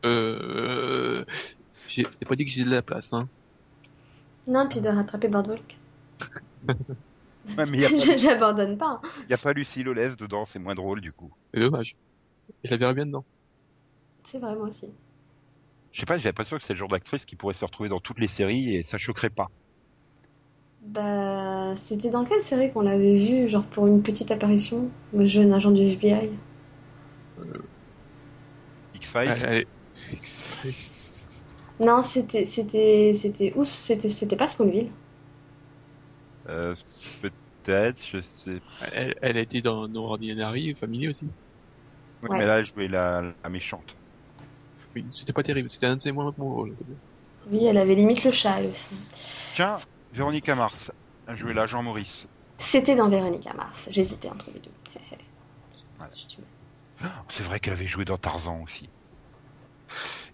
Euh. 0.06 1.24
j'ai- 1.90 2.08
C'est 2.20 2.28
pas 2.28 2.36
dit 2.36 2.46
que 2.46 2.52
j'ai 2.52 2.64
de 2.64 2.70
la 2.70 2.82
place, 2.82 3.06
hein. 3.12 3.28
Non, 4.48 4.68
puis 4.70 4.82
de 4.82 4.90
rattraper 4.90 5.28
Boardwalk. 5.28 5.78
J'abandonne 8.18 8.78
pas. 8.78 9.00
hein. 9.04 9.10
y 9.30 9.34
a 9.34 9.38
pas 9.38 9.54
Lucie 9.54 9.84
Lolès 9.84 10.16
dedans, 10.18 10.46
c'est 10.46 10.60
moins 10.60 10.76
drôle 10.76 11.02
du 11.02 11.12
coup. 11.14 11.32
C'est 11.54 11.60
dommage. 11.60 11.96
Je 12.64 12.72
la 12.72 12.78
verrais 12.78 12.94
bien 12.94 13.06
dedans. 13.06 13.26
C'est 14.24 14.40
vrai, 14.40 14.56
moi 14.56 14.68
aussi. 14.70 14.88
Je 15.92 16.00
sais 16.00 16.06
pas, 16.06 16.18
j'ai 16.18 16.28
l'impression 16.30 16.58
que 16.58 16.64
c'est 16.64 16.74
le 16.74 16.80
genre 16.80 16.90
d'actrice 16.90 17.26
qui 17.26 17.36
pourrait 17.36 17.54
se 17.54 17.64
retrouver 17.64 17.90
dans 17.90 18.00
toutes 18.00 18.20
les 18.20 18.28
séries 18.28 18.76
et 18.76 18.84
ça 18.84 18.98
choquerait 18.98 19.30
pas. 19.30 19.50
Bah, 20.86 21.76
c'était 21.76 22.10
dans 22.10 22.24
quelle 22.24 22.42
série 22.42 22.72
qu'on 22.72 22.80
l'avait 22.80 23.16
vu, 23.20 23.50
genre 23.50 23.66
pour 23.66 23.88
une 23.88 24.02
petite 24.02 24.32
apparition, 24.32 24.90
le 25.12 25.26
jeune 25.26 25.52
agent 25.52 25.72
du 25.72 25.82
FBI 25.82 26.30
X-Files 28.96 29.44
Allez, 29.44 29.68
Non, 31.80 32.04
c'était, 32.04 32.46
c'était, 32.46 33.14
c'était 33.18 33.54
où? 33.56 33.64
C'était, 33.64 34.10
c'était 34.10 34.36
pas 34.36 34.48
Smallville. 34.50 34.90
euh, 36.48 36.76
Peut-être, 37.22 38.02
je 38.12 38.22
sais. 38.22 38.62
Elle, 38.80 39.16
elle 39.22 39.38
a 39.38 39.42
été 39.42 39.62
dans 39.62 39.88
No 39.88 40.04
Ordinary 40.06 40.76
Family 40.76 41.08
aussi. 41.10 41.34
Oui, 42.24 42.30
Ouais. 42.30 42.38
mais 42.38 42.48
là, 42.48 42.60
elle 42.60 42.66
jouait 42.66 42.88
la, 42.90 43.36
la 43.44 43.50
méchante. 43.50 43.96
Oui, 44.96 45.12
c'était 45.14 45.34
pas 45.34 45.44
terrible. 45.44 45.70
C'était 45.70 45.86
un 45.88 45.98
de 45.98 46.02
ses 46.02 46.12
moins 46.12 46.32
bons 46.36 46.50
rôles. 46.54 46.76
Oui, 47.50 47.66
elle 47.66 47.78
avait 47.78 47.96
limite 47.96 48.24
le 48.24 48.32
chat, 48.32 48.60
elle 48.60 48.68
aussi. 48.68 48.96
Tiens, 49.54 49.84
Véronica 50.16 50.56
Mars 50.56 50.92
a 51.28 51.36
joué 51.36 51.54
l'agent 51.54 51.84
Maurice. 51.84 52.28
C'était 52.58 52.96
dans 52.96 53.10
Véronica 53.10 53.54
Mars. 53.54 53.88
J'hésitais 53.92 54.30
entre 54.30 54.48
les 54.54 54.60
deux. 54.60 54.72
Voilà. 55.98 56.12
Oh, 57.04 57.26
C'est 57.30 57.44
vrai 57.44 57.60
qu'elle 57.60 57.74
avait 57.74 57.88
joué 57.88 58.06
dans 58.06 58.18
Tarzan 58.18 58.62
aussi. 58.64 58.90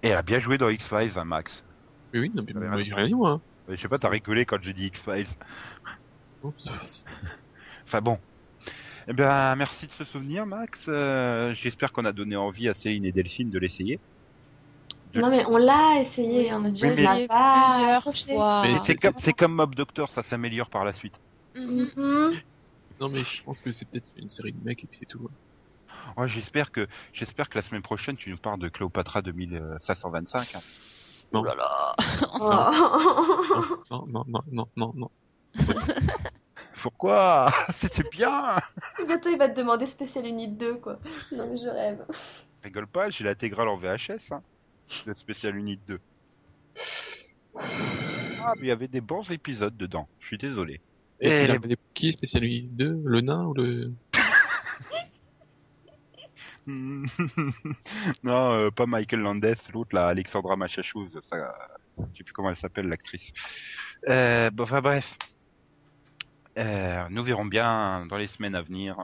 Et 0.03 0.07
elle 0.09 0.17
a 0.17 0.21
bien 0.23 0.39
joué 0.39 0.57
dans 0.57 0.69
X-Files, 0.69 1.17
hein, 1.17 1.25
Max. 1.25 1.63
Oui, 2.13 2.19
oui, 2.21 2.31
non, 2.33 2.43
mais 2.55 2.83
j'ai 2.83 2.93
rien 2.93 3.07
dit, 3.07 3.13
moi. 3.13 3.31
hein. 3.31 3.41
Je 3.69 3.75
sais 3.75 3.87
pas, 3.87 3.99
t'as 3.99 4.09
rigolé 4.09 4.45
quand 4.45 4.57
j'ai 4.61 4.73
dit 4.73 4.85
X-Files. 4.87 5.27
Oups. 6.43 6.65
Enfin 7.85 8.01
bon. 8.01 8.19
Eh 9.07 9.13
bien, 9.13 9.55
merci 9.55 9.87
de 9.87 9.91
ce 9.91 10.03
souvenir, 10.03 10.45
Max. 10.45 10.85
Euh, 10.87 11.53
J'espère 11.55 11.91
qu'on 11.91 12.05
a 12.05 12.11
donné 12.11 12.35
envie 12.35 12.69
à 12.69 12.73
Céline 12.73 13.05
et 13.05 13.11
Delphine 13.11 13.49
de 13.49 13.59
l'essayer. 13.59 13.99
Non, 15.15 15.29
mais 15.29 15.45
on 15.47 15.57
l'a 15.57 15.99
essayé. 15.99 16.43
Oui, 16.45 16.49
on 16.53 16.63
a 16.63 16.67
hein. 16.67 16.69
déjà 16.69 16.87
Oui, 16.87 16.93
mais- 16.95 17.03
essayé 17.03 17.27
plusieurs 17.27 18.03
fois. 18.03 18.61
Mais 18.63 18.73
Mais 18.73 18.79
c'est 19.17 19.33
comme, 19.33 19.53
Mob 19.53 19.75
Doctor, 19.75 20.09
ça 20.09 20.23
s'améliore 20.23 20.69
par 20.69 20.85
la 20.85 20.93
suite. 20.93 21.19
Mhm. 21.55 22.39
Non, 22.99 23.09
mais 23.09 23.23
je 23.23 23.43
pense 23.43 23.59
que 23.59 23.71
c'est 23.71 23.85
peut-être 23.85 24.05
une 24.15 24.29
série 24.29 24.53
de 24.53 24.63
mecs 24.63 24.83
et 24.83 24.87
puis 24.87 24.97
c'est 24.99 25.07
tout. 25.07 25.29
Ouais, 26.17 26.27
j'espère 26.27 26.71
que, 26.71 26.87
j'espère 27.13 27.49
que 27.49 27.57
la 27.57 27.61
semaine 27.61 27.81
prochaine, 27.81 28.15
tu 28.15 28.29
nous 28.29 28.37
parles 28.37 28.59
de 28.59 28.69
Cléopatra 28.69 29.21
2525. 29.21 30.39
hein. 30.39 30.59
Non. 31.33 31.41
Oh 31.41 31.45
là 31.45 31.55
là. 31.55 31.95
Oh. 32.39 33.77
Non, 33.89 34.05
non, 34.07 34.23
non, 34.27 34.41
non, 34.51 34.67
non, 34.75 34.93
non. 34.95 35.09
Pourquoi? 36.81 37.51
C'était 37.75 38.07
bien 38.11 38.57
Bientôt, 39.05 39.29
il 39.29 39.37
va 39.37 39.49
te 39.49 39.55
demander 39.55 39.85
Spécial 39.85 40.25
Unit 40.25 40.47
2, 40.49 40.75
quoi. 40.75 40.99
Non, 41.31 41.47
mais 41.49 41.57
je 41.57 41.67
rêve. 41.67 42.03
Rigole 42.63 42.87
pas, 42.87 43.09
j'ai 43.09 43.23
l'intégrale 43.23 43.67
en 43.69 43.77
VHS, 43.77 44.31
hein, 44.31 44.41
de 45.05 45.13
Special 45.13 45.55
Unit 45.55 45.79
2. 45.87 45.99
Ah, 47.55 48.53
mais 48.57 48.61
il 48.63 48.67
y 48.67 48.71
avait 48.71 48.87
des 48.87 49.01
bons 49.01 49.29
épisodes 49.31 49.75
dedans, 49.77 50.07
je 50.19 50.27
suis 50.27 50.37
désolé. 50.37 50.81
Et 51.19 51.27
Et 51.29 51.41
il 51.43 51.47
les- 51.47 51.53
appelait 51.53 51.77
qui 51.93 52.11
spécial 52.13 52.43
2 52.71 53.01
Le 53.05 53.21
nain 53.21 53.45
ou 53.45 53.53
le. 53.53 53.91
non, 58.23 58.51
euh, 58.53 58.71
pas 58.71 58.85
Michael 58.85 59.21
Landes, 59.21 59.55
l'autre 59.73 59.95
là, 59.95 60.07
Alexandra 60.07 60.55
Machachous, 60.55 61.09
ça, 61.23 61.53
je 62.13 62.17
sais 62.17 62.23
plus 62.23 62.33
comment 62.33 62.49
elle 62.49 62.55
s'appelle 62.55 62.87
l'actrice. 62.87 63.31
Euh, 64.07 64.49
bon, 64.51 64.63
enfin 64.63 64.81
bref, 64.81 65.17
Euh, 66.57 67.05
nous 67.09 67.23
verrons 67.23 67.45
bien 67.45 68.05
dans 68.07 68.17
les 68.17 68.27
semaines 68.27 68.55
à 68.55 68.61
venir 68.61 68.97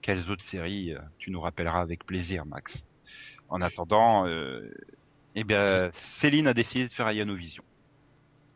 quelles 0.00 0.30
autres 0.30 0.42
séries 0.44 0.94
tu 1.18 1.30
nous 1.30 1.40
rappelleras 1.40 1.80
avec 1.82 2.04
plaisir, 2.06 2.46
Max. 2.46 2.82
En 3.50 3.60
attendant, 3.60 4.26
eh 5.34 5.44
bien, 5.44 5.90
Céline 5.92 6.48
a 6.48 6.54
décidé 6.54 6.86
de 6.88 6.92
faire 6.92 7.06
Ayano 7.06 7.34
Vision. 7.34 7.62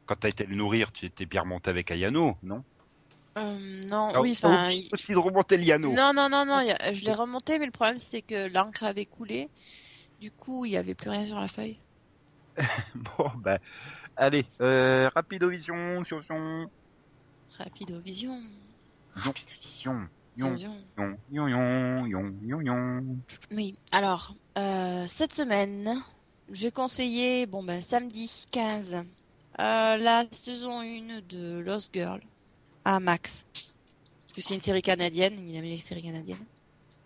Quand 0.06 0.16
t'as 0.16 0.28
été 0.28 0.44
le 0.44 0.56
nourrir, 0.56 0.92
tu 0.92 1.06
étais 1.06 1.26
bien 1.26 1.42
remonté 1.42 1.70
avec 1.70 1.90
Ayano, 1.90 2.36
non? 2.42 2.64
Euh, 3.38 3.58
non, 3.88 4.10
Ah, 4.14 4.20
oui, 4.20 4.32
enfin. 4.32 4.68
il- 4.70 4.88
aussi 4.92 5.12
de 5.12 5.18
remonter 5.18 5.56
Liano. 5.56 5.92
Non, 5.92 6.12
non, 6.12 6.28
non, 6.28 6.44
non, 6.44 6.58
a- 6.58 6.92
je 6.92 7.04
l'ai 7.04 7.14
remonté, 7.14 7.58
mais 7.58 7.66
le 7.66 7.72
problème 7.72 7.98
c'est 7.98 8.20
que 8.20 8.48
l'encre 8.52 8.84
avait 8.84 9.06
coulé. 9.06 9.48
Du 10.20 10.30
coup, 10.30 10.66
il 10.66 10.70
n'y 10.70 10.76
avait 10.76 10.94
plus 10.94 11.08
rien 11.10 11.26
sur 11.26 11.40
la 11.40 11.48
feuille. 11.48 11.80
Bon, 12.94 13.30
ben, 13.36 13.58
allez, 14.16 14.44
euh, 14.60 15.08
Rapido 15.14 15.48
Vision, 15.48 16.04
sur 16.04 16.20
Vision. 16.20 16.70
Rapido 17.54 17.98
vision. 18.00 18.38
Yon, 19.16 19.34
yon, 20.36 20.46
yon, 20.48 20.54
Vision. 20.54 20.74
yon, 20.96 21.16
yon, 21.30 21.48
yon, 21.48 22.06
yon, 22.06 22.34
yon, 22.42 22.60
yon. 22.62 23.18
Oui, 23.50 23.78
alors, 23.92 24.34
euh, 24.58 25.06
cette 25.06 25.34
semaine, 25.34 25.94
j'ai 26.50 26.70
conseillé, 26.70 27.46
bon 27.46 27.62
ben, 27.62 27.80
samedi 27.80 28.46
15, 28.50 28.94
euh, 28.94 29.02
la 29.58 30.24
saison 30.30 30.80
1 30.80 31.20
de 31.28 31.60
Lost 31.60 31.92
Girl 31.94 32.20
à 32.84 33.00
Max. 33.00 33.46
Parce 33.52 34.34
que 34.36 34.40
c'est 34.40 34.54
une 34.54 34.60
série 34.60 34.82
canadienne, 34.82 35.34
il 35.48 35.54
aime 35.56 35.64
les 35.64 35.78
séries 35.78 36.02
canadiennes. 36.02 36.44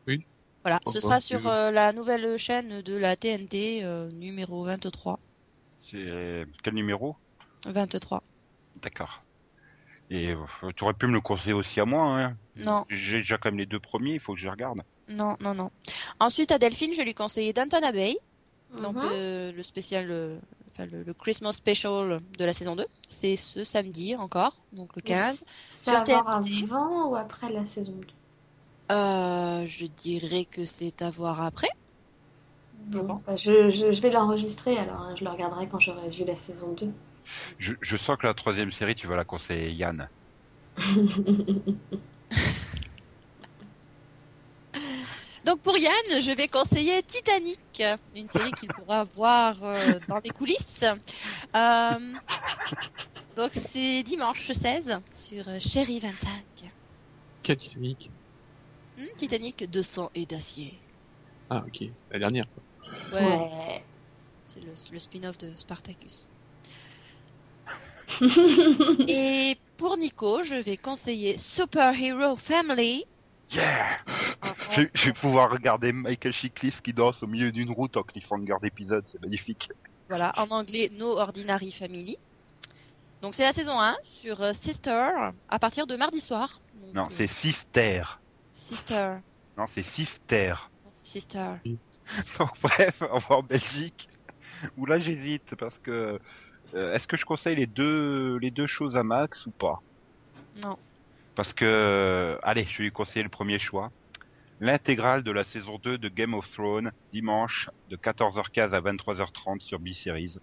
Oui. 0.07 0.25
Voilà, 0.63 0.81
ce 0.89 0.99
sera 1.01 1.21
sur 1.21 1.47
euh, 1.47 1.71
la 1.71 1.93
nouvelle 1.93 2.37
chaîne 2.39 2.83
de 2.83 2.97
la 2.97 3.15
TNT, 3.17 3.85
euh, 3.85 4.11
numéro 4.11 4.65
23. 4.65 5.19
C'est 5.83 6.45
quel 6.63 6.75
numéro? 6.75 7.17
23. 7.69 8.23
D'accord. 8.83 9.23
Et 10.11 10.31
euh, 10.31 10.37
tu 10.75 10.85
aurais 10.85 10.95
pu 10.95 11.07
me 11.07 11.13
le 11.13 11.21
conseiller 11.21 11.53
aussi 11.53 11.81
à 11.81 11.85
moi. 11.85 12.05
Hein. 12.05 12.37
Non, 12.57 12.85
J'ai 12.89 13.19
déjà 13.19 13.39
quand 13.39 13.51
même 13.51 13.59
les 13.59 13.67
deux 13.67 13.81
premiers, 13.81 14.15
il 14.15 14.21
faut 14.21 14.35
que 14.35 14.41
je 14.41 14.49
regarde. 14.49 14.81
non, 15.09 15.37
non, 15.41 15.55
non. 15.55 15.71
Ensuite, 16.21 16.53
à 16.53 16.59
Delphine, 16.59 16.95
je 16.95 17.03
lui 17.03 17.15
conseillais 17.15 17.53
Downton 17.53 17.83
Abbey. 17.85 18.17
Donc, 18.71 18.97
Mhm. 18.97 19.03
le, 19.03 19.53
le 19.53 19.63
spécial, 19.63 20.11
euh, 20.11 20.41
enfin, 20.69 20.87
le, 20.87 21.03
le 21.03 21.15
Christmas 21.15 21.53
Special 21.55 22.21
de 22.39 22.45
la 22.45 22.53
saison 22.53 22.77
2. 22.77 22.87
C'est 23.09 23.37
ce 23.37 23.65
samedi 23.65 24.15
encore, 24.17 24.67
donc 24.73 24.95
le 24.97 25.03
15. 25.03 25.43
C'est 25.71 25.91
Sur 25.91 26.03
à 26.03 26.05
voir 26.05 26.29
TMC. 26.29 26.29
avant 26.29 27.09
ou 27.11 27.15
après 27.15 27.53
la 27.53 27.65
saison 27.67 27.93
2 27.99 28.07
Euh, 28.91 29.65
je 29.67 29.87
dirais 29.87 30.45
que 30.47 30.65
c'est 30.65 31.03
à 31.03 31.11
voir 31.11 31.41
après. 31.43 31.69
Je 32.91 33.01
pense. 33.03 33.23
bah, 33.27 33.37
je, 33.37 33.71
je, 33.71 33.93
je 33.93 34.01
vais 34.01 34.11
l'enregistrer 34.11 34.79
alors, 34.79 35.01
hein, 35.01 35.15
je 35.17 35.25
le 35.25 35.31
regarderai 35.31 35.69
quand 35.69 35.81
j'aurai 35.81 36.09
vu 36.11 36.25
la 36.25 36.37
saison 36.37 36.73
2. 36.73 36.93
Je, 37.59 37.75
je 37.83 37.97
sens 37.99 38.17
que 38.17 38.27
la 38.27 38.33
troisième 38.33 38.73
série, 38.73 38.95
tu 38.95 39.07
vas 39.07 39.17
la 39.17 39.27
conseiller 39.27 39.71
Yann. 39.73 40.09
Donc 45.47 45.61
pour 45.63 45.79
Yann, 45.79 46.21
je 46.21 46.33
vais 46.33 46.49
conseiller 46.49 47.01
Titanic, 47.05 47.83
une 48.15 48.27
série 48.29 48.51
qu'il 48.53 48.69
pourra 48.69 49.05
voir 49.05 49.63
euh, 49.63 50.01
dans 50.09 50.19
les 50.25 50.31
coulisses. 50.31 50.85
Euh, 51.55 52.15
donc 53.37 53.53
c'est 53.53 54.03
dimanche 54.03 54.51
16 54.51 54.99
sur 55.13 55.49
euh, 55.49 55.59
Chérie 55.61 56.01
25. 56.01 56.45
Quel 57.45 57.59
Titanic 57.59 58.11
Hmm, 58.99 59.05
Titanic 59.19 59.71
de 59.71 59.83
sang 59.83 60.11
et 60.15 60.27
d'acier. 60.27 60.81
Ah, 61.49 61.63
ok. 61.67 61.91
La 62.11 62.19
dernière, 62.19 62.47
quoi. 62.51 62.65
Ouais, 63.13 63.25
Ouais. 63.25 63.85
c'est 64.47 64.61
le, 64.61 64.73
le 64.91 64.99
spin-off 64.99 65.39
de 65.39 65.55
Spartacus. 65.55 66.27
Et 69.09 69.57
pour 69.77 69.97
Nico, 69.97 70.43
je 70.43 70.57
vais 70.57 70.77
conseiller 70.77 71.39
Superhero 71.39 72.37
Family. 72.37 73.05
Yeah 73.51 74.16
je, 74.77 74.83
je 74.95 75.07
vais 75.07 75.13
pouvoir 75.13 75.51
regarder 75.51 75.93
Michael 75.93 76.33
Chiklis 76.33 76.77
qui 76.83 76.93
danse 76.93 77.23
au 77.23 77.27
milieu 77.27 77.51
d'une 77.53 77.71
route 77.71 77.97
en 77.97 78.03
cliffhanger 78.03 78.55
d'épisode, 78.63 79.05
c'est 79.07 79.21
magnifique. 79.21 79.71
Voilà, 80.09 80.33
en 80.39 80.49
anglais 80.51 80.91
No 80.93 81.19
Ordinary 81.19 81.73
Family. 81.73 82.19
Donc 83.23 83.35
c'est 83.35 83.43
la 83.43 83.53
saison 83.53 83.81
1 83.81 83.97
sur 84.05 84.43
euh, 84.43 84.53
Sister 84.53 85.09
à 85.49 85.59
partir 85.59 85.87
de 85.87 85.97
mardi 85.97 86.21
soir. 86.21 86.61
Donc, 86.75 86.95
Non, 86.95 87.05
euh, 87.05 87.11
c'est 87.11 87.27
Sister. 87.27 88.03
Sister. 88.53 89.17
Non, 89.57 89.65
c'est 89.67 89.83
Sister. 89.83 90.55
Sister. 90.93 91.55
Donc, 92.39 92.51
bref, 92.63 93.03
on 93.11 93.19
va 93.19 93.37
en 93.37 93.43
Belgique. 93.43 94.09
Où 94.77 94.87
là, 94.87 94.99
j'hésite 94.99 95.55
parce 95.57 95.79
que 95.79 96.21
euh, 96.75 96.95
est-ce 96.95 97.09
que 97.09 97.17
je 97.17 97.25
conseille 97.25 97.57
les 97.57 97.67
deux 97.67 98.37
les 98.39 98.51
deux 98.51 98.67
choses 98.67 98.97
à 98.97 99.03
Max 99.03 99.47
ou 99.47 99.51
pas? 99.51 99.83
Non. 100.63 100.79
Parce 101.35 101.53
que 101.53 102.39
allez, 102.43 102.65
je 102.65 102.79
vais 102.79 102.85
lui 102.85 102.93
conseiller 102.93 103.23
le 103.23 103.29
premier 103.29 103.59
choix. 103.59 103.91
L'intégrale 104.61 105.23
de 105.23 105.31
la 105.31 105.45
saison 105.45 105.79
2 105.83 105.99
de 105.99 106.09
Game 106.09 106.35
of 106.35 106.51
Thrones 106.51 106.91
dimanche 107.13 107.69
de 107.89 107.97
14h15 107.97 108.73
à 108.73 108.81
23h30 108.81 109.61
sur 109.61 109.79
B-Series. 109.79 110.37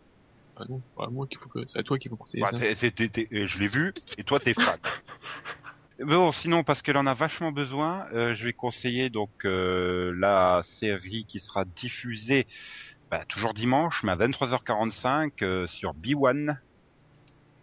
Ah 0.55 0.65
non, 0.69 0.81
moi 1.09 1.25
qu'il 1.27 1.39
faut 1.39 1.49
que 1.49 1.65
c'est 1.67 1.79
à 1.79 1.83
toi 1.83 1.97
qu'il 1.97 2.11
faut 2.11 2.17
conseiller 2.17 2.43
Bah, 2.43 2.51
ça. 2.51 2.59
t'es- 2.59 2.91
t'es- 2.91 3.09
t'es- 3.09 3.47
je 3.47 3.57
l'ai 3.57 3.67
vu 3.67 3.91
et 4.17 4.23
toi 4.23 4.39
t'es 4.39 4.53
fan. 4.53 4.77
Bon, 5.99 6.31
sinon 6.31 6.63
parce 6.63 6.81
qu'elle 6.81 6.97
en 6.97 7.05
a 7.05 7.13
vachement 7.13 7.51
besoin, 7.51 8.07
euh, 8.13 8.33
je 8.35 8.43
vais 8.45 8.53
conseiller 8.53 9.09
donc 9.11 9.29
euh, 9.45 10.11
la 10.17 10.61
série 10.63 11.23
qui 11.25 11.39
sera 11.39 11.65
diffusée 11.65 12.47
bah, 13.11 13.23
toujours 13.25 13.53
dimanche, 13.53 14.01
mais 14.03 14.11
à 14.11 14.15
23h45 14.15 15.43
euh, 15.43 15.67
sur 15.67 15.93
B1. 15.93 16.57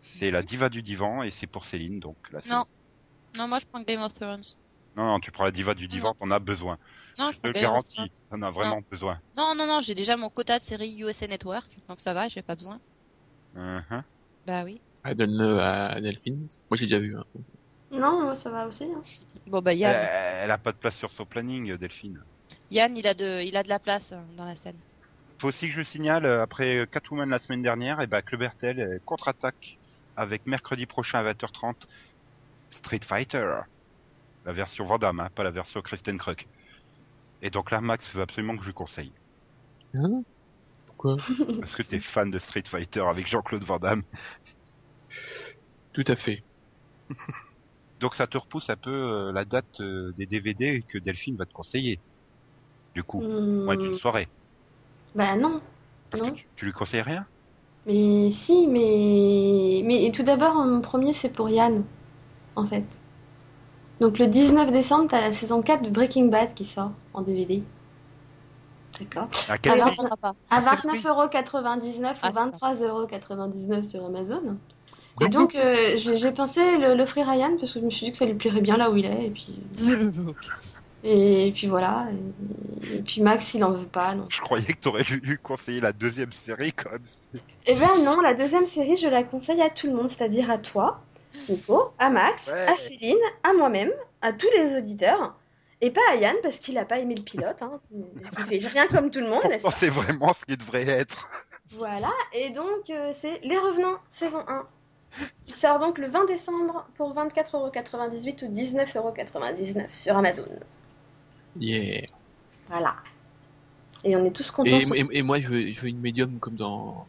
C'est 0.01 0.31
la 0.31 0.43
diva 0.43 0.69
du 0.69 0.83
divan 0.83 1.23
et 1.23 1.31
c'est 1.31 1.49
pour 1.49 1.65
Céline 1.65 1.99
donc. 2.01 2.17
La 2.31 2.41
Non. 2.49 2.65
Non, 3.37 3.49
moi 3.49 3.59
je 3.59 3.67
prends 3.67 3.83
Game 3.83 4.01
of 4.01 4.15
Thrones. 4.15 4.43
Non, 4.97 5.05
non, 5.07 5.21
tu 5.21 5.31
prends 5.31 5.45
la 5.45 5.51
diva 5.51 5.75
du 5.75 5.89
divan, 5.89 6.15
t'en 6.15 6.31
as 6.31 6.39
besoin. 6.39 6.79
Non, 7.19 7.31
je 7.31 7.37
Je 7.37 7.53
te 7.53 7.59
garantis, 7.59 8.13
t'en 8.31 8.43
as 8.43 8.51
vraiment 8.51 8.81
besoin. 8.91 9.21
Non, 9.37 9.55
non, 9.57 9.67
non, 9.67 9.81
j'ai 9.81 9.95
déjà 9.95 10.17
mon 10.17 10.31
quota 10.31 10.59
de 10.59 10.63
séries 10.65 10.99
USA 11.01 11.27
Network, 11.27 11.79
donc 11.89 12.01
ça 12.01 12.15
va, 12.15 12.29
j'ai 12.29 12.43
pas 12.43 12.57
besoin. 12.57 12.81
Mhm. 13.55 14.03
Bah 14.47 14.63
oui. 14.65 14.81
Ah, 15.03 15.15
donne-le 15.15 15.61
à 15.61 16.01
Delphine. 16.01 16.49
Moi 16.71 16.77
j'ai 16.77 16.87
déjà 16.87 16.99
vu. 16.99 17.17
Hein. 17.17 17.25
non, 17.91 18.23
moi, 18.23 18.37
ça 18.37 18.51
va 18.51 18.67
aussi. 18.67 18.85
hein. 18.85 19.01
Bon 19.47 19.61
bah 19.61 19.73
Elle, 19.73 19.79
Yann, 19.79 19.95
elle 19.95 20.51
a 20.51 20.59
pas 20.59 20.73
de 20.73 20.79
place 20.79 20.97
sur 20.97 21.11
son 21.13 21.25
planning, 21.27 21.77
Delphine. 21.77 22.23
Yann 22.71 22.97
il 22.97 23.07
a 23.07 23.15
de, 23.15 23.43
il 23.45 23.57
a 23.57 23.63
de 23.63 23.69
la 23.69 23.79
place 23.79 24.13
euh, 24.13 24.23
dans 24.37 24.45
la 24.45 24.57
scène. 24.57 24.79
Faut 25.41 25.49
aussi 25.49 25.69
que 25.69 25.73
je 25.75 25.83
signale, 25.83 26.27
euh, 26.27 26.43
après 26.43 26.87
Catwoman 26.93 27.29
la 27.31 27.39
semaine 27.39 27.63
dernière, 27.63 28.01
et 28.01 28.07
ben 28.07 28.23
Club 28.23 28.43
RTL 28.43 28.79
euh, 28.81 28.99
contre-attaque 29.05 29.79
avec 30.17 30.47
mercredi 30.47 30.87
prochain 30.87 31.21
à 31.21 31.33
20h30 31.33 31.75
Street 32.71 33.01
Fighter. 33.03 33.61
La 34.45 34.53
version 34.53 34.85
Vandame, 34.85 35.21
hein, 35.21 35.31
pas 35.35 35.45
la 35.45 35.51
version 35.51 35.81
Kristen 35.83 36.19
Kruk. 36.19 36.49
Et 37.43 37.51
donc 37.51 37.71
là, 37.71 37.81
Max 37.81 38.13
veut 38.15 38.23
absolument 38.23 38.57
que 38.57 38.63
je 38.63 38.69
lui 38.69 38.75
conseille. 38.75 39.15
Hein? 39.95 40.23
Pourquoi? 40.87 41.17
Parce 41.61 41.75
que 41.77 41.83
t'es 41.83 42.01
fan 42.01 42.31
de 42.31 42.39
Street 42.39 42.65
Fighter 42.67 43.01
avec 43.07 43.27
Jean-Claude 43.29 43.65
Van 43.65 43.79
Damme. 43.79 44.05
Tout 45.93 46.05
à 46.09 46.17
fait. 46.17 46.45
Donc 48.01 48.15
ça 48.17 48.27
te 48.27 48.37
repousse 48.39 48.69
un 48.71 48.77
peu 48.77 48.91
euh, 48.91 49.33
la 49.33 49.45
date 49.45 49.81
euh, 49.81 50.13
des 50.17 50.27
DVD 50.27 50.83
que 50.83 50.99
Delphine 50.99 51.37
va 51.37 51.47
te 51.47 51.53
conseiller. 51.53 52.03
Du 52.95 53.05
coup, 53.05 53.25
Hmm, 53.25 53.65
moins 53.65 53.77
d'une 53.77 53.95
soirée. 53.95 54.33
Bah 55.15 55.37
non. 55.37 55.63
Parce 56.11 56.23
Non. 56.23 56.31
que 56.31 56.31
tu, 56.33 56.49
tu 56.57 56.65
lui 56.67 56.73
conseilles 56.73 57.03
rien? 57.03 57.29
Mais 57.87 58.31
si, 58.31 58.67
mais... 58.69 59.83
Mais 59.85 60.11
tout 60.13 60.23
d'abord, 60.23 60.55
mon 60.65 60.81
premier, 60.81 61.13
c'est 61.13 61.31
pour 61.31 61.49
Yann, 61.51 61.85
en 62.57 62.67
fait. 62.67 63.00
Donc 64.01 64.19
le 64.19 64.27
19 64.27 64.73
décembre, 64.73 65.09
t'as 65.11 65.21
la 65.21 65.33
saison 65.33 65.63
4 65.63 65.83
de 65.83 65.91
Breaking 65.91 66.27
Bad 66.27 66.55
qui 66.55 66.65
sort 66.65 66.93
en 67.15 67.23
DVD. 67.23 67.63
D'accord. 68.99 69.29
À 69.49 69.57
pas. 70.17 70.35
À 70.51 70.61
29,99€ 70.61 72.15
Ah, 72.23 72.31
ou 72.31 72.35
ça. 72.35 72.47
23,99€ 72.47 73.89
sur 73.89 74.05
Amazon. 74.05 74.57
Et 75.23 75.29
donc, 75.29 75.55
euh, 75.55 75.97
j'ai 75.97 76.33
pensé 76.33 76.79
le- 76.79 76.95
l'offrir 76.95 77.29
à 77.29 77.37
Yann 77.37 77.59
parce 77.59 77.75
que 77.75 77.81
je 77.81 77.85
me 77.85 77.91
suis 77.91 78.07
dit 78.07 78.13
que 78.13 78.19
ça 78.19 78.25
lui 78.25 78.35
plairait 78.35 78.63
bien 78.63 78.77
là 78.77 78.91
où 78.91 78.97
il 78.97 79.05
est. 79.05 79.27
Et 79.27 79.31
puis, 79.31 79.55
et, 81.05 81.53
puis 81.55 81.67
voilà. 81.67 82.07
Et, 82.91 82.97
et 82.97 83.03
puis 83.03 83.21
Max, 83.21 83.53
il 83.55 83.63
en 83.65 83.73
veut 83.73 83.85
pas. 83.85 84.15
Donc. 84.15 84.27
Je 84.31 84.41
croyais 84.41 84.67
que 84.67 84.81
t'aurais 84.81 85.05
dû 85.05 85.21
lui 85.21 85.37
conseiller 85.39 85.81
la 85.81 85.93
deuxième 85.93 86.33
série 86.33 86.73
quand 86.73 86.91
même. 86.91 87.05
Eh 87.67 87.75
ben 87.75 87.91
non, 88.05 88.21
la 88.23 88.35
deuxième 88.35 88.67
série, 88.67 88.97
je 88.97 89.09
la 89.09 89.23
conseille 89.23 89.61
à 89.61 89.69
tout 89.69 89.87
le 89.87 89.93
monde, 89.95 90.09
c'est-à-dire 90.09 90.51
à 90.51 90.57
toi, 90.57 91.01
Nico, 91.49 91.93
à 91.99 92.11
Max, 92.11 92.47
Ouais. 92.49 92.67
à 92.67 92.75
Céline, 92.77 93.17
à 93.43 93.53
moi-même, 93.53 93.93
à 94.23 94.33
tous 94.33 94.49
les 94.57 94.77
auditeurs. 94.77 95.35
Et 95.83 95.91
pas 95.91 96.01
à 96.11 96.17
Yann 96.17 96.37
parce 96.43 96.59
qu'il 96.59 96.77
a 96.77 96.85
pas 96.85 96.99
aimé 96.99 97.15
le 97.15 97.23
pilote. 97.23 97.63
Hein. 97.63 97.81
Fait 98.49 98.59
rien 98.59 98.87
comme 98.87 99.11
tout 99.11 99.21
le 99.21 99.29
monde. 99.29 99.43
c'est 99.79 99.89
vraiment 99.89 100.35
ce 100.35 100.45
qui 100.45 100.57
devrait 100.57 100.87
être. 100.87 101.29
Voilà, 101.71 102.11
et 102.35 102.51
donc 102.51 102.91
euh, 102.91 103.13
c'est 103.15 103.41
Les 103.45 103.57
Revenants, 103.57 103.97
saison 104.11 104.41
1. 104.49 104.67
Il 105.49 105.55
sort 105.55 105.79
donc 105.79 105.99
le 105.99 106.09
20 106.09 106.27
décembre 106.27 106.87
pour 106.97 107.15
24,98€ 107.15 108.45
ou 108.45 108.53
19,99€ 108.55 109.87
sur 109.95 110.17
Amazon. 110.17 110.45
Yeah. 111.59 112.07
Voilà. 112.69 112.95
Et 114.05 114.17
on 114.17 114.25
est 114.25 114.31
tous 114.31 114.51
contents. 114.51 114.71
Et, 114.79 114.83
sur- 114.85 114.95
et, 114.97 115.07
et 115.13 115.23
moi 115.23 115.41
je 115.41 115.49
veux, 115.49 115.67
je 115.73 115.81
veux 115.81 115.89
une 115.89 116.01
médium 116.01 116.39
comme 116.41 116.57
dans 116.57 117.07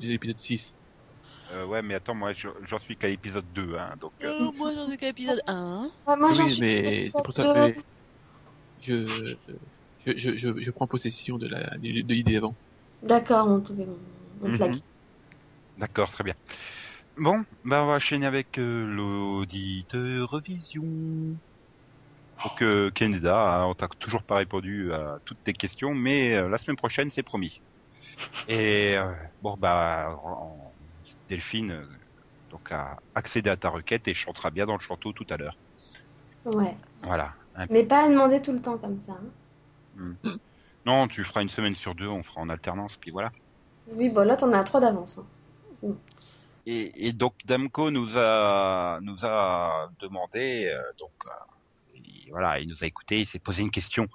l'épisode 0.00 0.38
6. 0.38 0.64
Euh, 1.52 1.66
ouais, 1.66 1.82
mais 1.82 1.94
attends, 1.94 2.14
moi 2.14 2.32
je- 2.32 2.48
j'en 2.62 2.78
suis 2.78 2.96
qu'à 2.96 3.08
l'épisode 3.08 3.52
2, 3.52 3.76
hein, 3.76 3.94
donc. 4.00 4.14
euh, 4.24 4.28
Euh, 4.28 4.52
moi 4.52 4.72
j'en 4.74 4.86
suis 4.86 4.96
qu'à 4.96 5.08
épisode 5.08 5.40
1. 5.46 5.90
Ah, 6.06 6.16
moi, 6.16 6.32
j'en 6.32 6.44
oui, 6.44 6.56
mais 6.60 7.10
c'est 7.10 7.22
pour 7.22 7.34
ça 7.34 7.44
que 7.44 7.74
je, 8.80 9.06
je, 10.04 10.12
je, 10.16 10.36
je, 10.36 10.60
je 10.62 10.70
prends 10.70 10.86
possession 10.86 11.38
de 11.38 11.46
la 11.48 11.76
de, 11.78 12.02
de 12.02 12.14
l'idée 12.14 12.36
avant. 12.36 12.56
D'accord, 13.02 13.48
on 13.48 13.60
te, 13.60 13.72
on 13.72 14.50
te 14.50 14.62
dit. 14.72 14.84
D'accord, 15.76 16.10
très 16.12 16.24
bien. 16.24 16.34
Bon, 17.16 17.44
bah 17.64 17.82
on 17.84 17.86
va 17.88 17.94
enchaîner 17.94 18.26
avec 18.26 18.58
euh, 18.58 18.86
l'auditeur 18.86 20.40
vision. 20.42 21.38
Donc 22.44 22.62
euh, 22.62 22.90
Canada, 22.90 23.36
hein, 23.38 23.66
on 23.66 23.74
t'a 23.74 23.88
toujours 24.00 24.24
pas 24.24 24.36
répondu 24.36 24.92
à 24.92 25.18
toutes 25.24 25.42
tes 25.44 25.52
questions, 25.52 25.94
mais 25.94 26.34
euh, 26.34 26.48
la 26.48 26.58
semaine 26.58 26.76
prochaine 26.76 27.08
c'est 27.10 27.22
promis. 27.22 27.62
Et 28.48 28.96
euh, 28.96 29.14
bon 29.42 29.56
bah 29.58 30.16
en- 30.24 30.71
Delphine 31.32 31.70
euh, 31.70 31.86
donc 32.50 32.70
a 32.70 32.98
accédé 33.14 33.48
à 33.48 33.56
ta 33.56 33.70
requête 33.70 34.06
et 34.06 34.12
chantera 34.12 34.50
bien 34.50 34.66
dans 34.66 34.74
le 34.74 34.80
chanteau 34.80 35.12
tout 35.12 35.26
à 35.30 35.38
l'heure. 35.38 35.56
Ouais. 36.44 36.76
Voilà. 37.02 37.32
Un- 37.56 37.66
Mais 37.70 37.84
pas 37.84 38.04
à 38.04 38.08
demander 38.10 38.42
tout 38.42 38.52
le 38.52 38.60
temps 38.60 38.76
comme 38.76 39.00
ça. 39.00 39.14
hein. 39.96 40.28
Non, 40.84 41.08
tu 41.08 41.24
feras 41.24 41.40
une 41.42 41.48
semaine 41.48 41.74
sur 41.74 41.94
deux, 41.94 42.08
on 42.08 42.22
fera 42.22 42.40
en 42.42 42.50
alternance, 42.50 42.96
puis 42.96 43.10
voilà. 43.10 43.32
Oui, 43.94 44.10
bon, 44.10 44.26
là, 44.26 44.36
t'en 44.36 44.52
as 44.52 44.62
trois 44.64 44.80
d'avance. 44.80 45.18
hein. 45.18 45.94
Et, 46.66 47.08
et 47.08 47.12
donc 47.12 47.34
Damco 47.44 47.90
nous 47.90 48.16
a 48.16 49.00
nous 49.02 49.24
a 49.24 49.90
demandé 49.98 50.66
euh, 50.72 50.80
donc 50.98 51.10
euh, 51.26 51.30
et 51.96 52.30
voilà, 52.30 52.60
il 52.60 52.68
nous 52.68 52.84
a 52.84 52.86
écouté, 52.86 53.20
il 53.20 53.26
s'est 53.26 53.40
posé 53.40 53.62
une 53.62 53.70
question. 53.72 54.06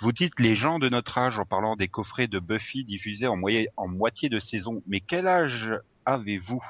Vous 0.00 0.12
dites 0.12 0.38
les 0.40 0.54
gens 0.54 0.78
de 0.78 0.88
notre 0.90 1.16
âge 1.16 1.38
en 1.38 1.46
parlant 1.46 1.74
des 1.76 1.88
coffrets 1.88 2.26
de 2.28 2.38
Buffy 2.38 2.84
diffusés 2.84 3.28
en, 3.28 3.36
moyen, 3.36 3.64
en 3.76 3.88
moitié 3.88 4.28
de 4.28 4.38
saison. 4.40 4.82
Mais 4.86 5.00
quel 5.00 5.26
âge 5.26 5.70
avez-vous? 6.06 6.62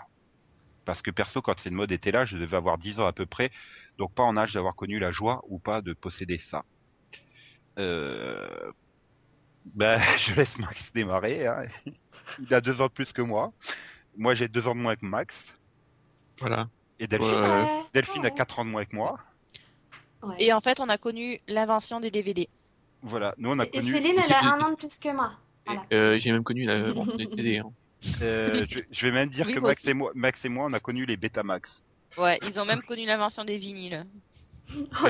Parce 0.84 1.02
que 1.02 1.10
perso, 1.10 1.42
quand 1.42 1.58
cette 1.58 1.72
mode 1.72 1.92
était 1.92 2.12
là, 2.12 2.24
je 2.24 2.38
devais 2.38 2.56
avoir 2.56 2.78
10 2.78 3.00
ans 3.00 3.06
à 3.06 3.12
peu 3.12 3.26
près, 3.26 3.50
donc 3.98 4.12
pas 4.14 4.22
en 4.22 4.36
âge 4.36 4.54
d'avoir 4.54 4.74
connu 4.74 4.98
la 4.98 5.10
joie 5.12 5.42
ou 5.48 5.58
pas 5.58 5.82
de 5.82 5.92
posséder 5.92 6.38
ça. 6.38 6.64
Euh... 7.78 8.72
Ben, 9.74 10.00
je 10.18 10.34
laisse 10.34 10.58
Max 10.58 10.92
démarrer. 10.92 11.46
Hein. 11.46 11.66
Il 12.40 12.52
a 12.54 12.60
deux 12.60 12.80
ans 12.80 12.86
de 12.86 12.92
plus 12.92 13.12
que 13.12 13.22
moi. 13.22 13.52
Moi, 14.16 14.34
j'ai 14.34 14.48
deux 14.48 14.66
ans 14.68 14.74
de 14.74 14.80
moins 14.80 14.96
que 14.96 15.04
Max. 15.04 15.54
Voilà. 16.38 16.68
Et 16.98 17.06
Delphine, 17.06 17.30
Ouais. 17.34 17.48
Ouais, 17.48 17.82
Delphine 17.92 18.24
a 18.24 18.30
quatre 18.30 18.58
ans 18.58 18.64
de 18.64 18.70
moins 18.70 18.84
que 18.84 18.96
moi. 18.96 19.18
Ouais. 20.22 20.36
Et 20.38 20.52
en 20.52 20.60
fait, 20.60 20.80
on 20.80 20.88
a 20.88 20.98
connu 20.98 21.40
l'invention 21.46 22.00
des 22.00 22.10
DVD. 22.10 22.48
Voilà, 23.02 23.34
nous 23.38 23.50
on 23.50 23.58
a 23.58 23.64
Et 23.66 23.70
connu. 23.70 23.92
Céline, 23.92 24.16
elle 24.24 24.32
a 24.32 24.44
un 24.44 24.60
an 24.60 24.70
de 24.70 24.76
plus 24.76 24.98
que 24.98 25.12
moi. 25.14 25.32
Voilà. 25.66 25.84
Euh, 25.92 26.18
j'ai 26.18 26.32
même 26.32 26.44
connu 26.44 26.66
les 26.66 27.26
CD. 27.26 27.58
Hein. 27.58 27.70
Euh, 28.22 28.64
je, 28.70 28.80
je 28.90 29.06
vais 29.06 29.12
même 29.12 29.28
dire 29.28 29.46
Oui, 29.46 29.52
que 29.52 29.58
moi 29.58 29.70
Max 29.70 29.86
et, 29.86 29.94
moi, 29.94 30.10
Max 30.14 30.44
et 30.44 30.48
moi, 30.48 30.66
on 30.66 30.72
a 30.72 30.80
connu 30.80 31.06
les 31.06 31.16
Betamax. 31.16 31.82
Ouais, 32.18 32.38
ils 32.42 32.58
ont 32.60 32.64
même 32.64 32.82
connu 32.82 33.04
l'invention 33.06 33.44
des 33.44 33.58
vinyles. 33.58 34.06
Oh 35.02 35.08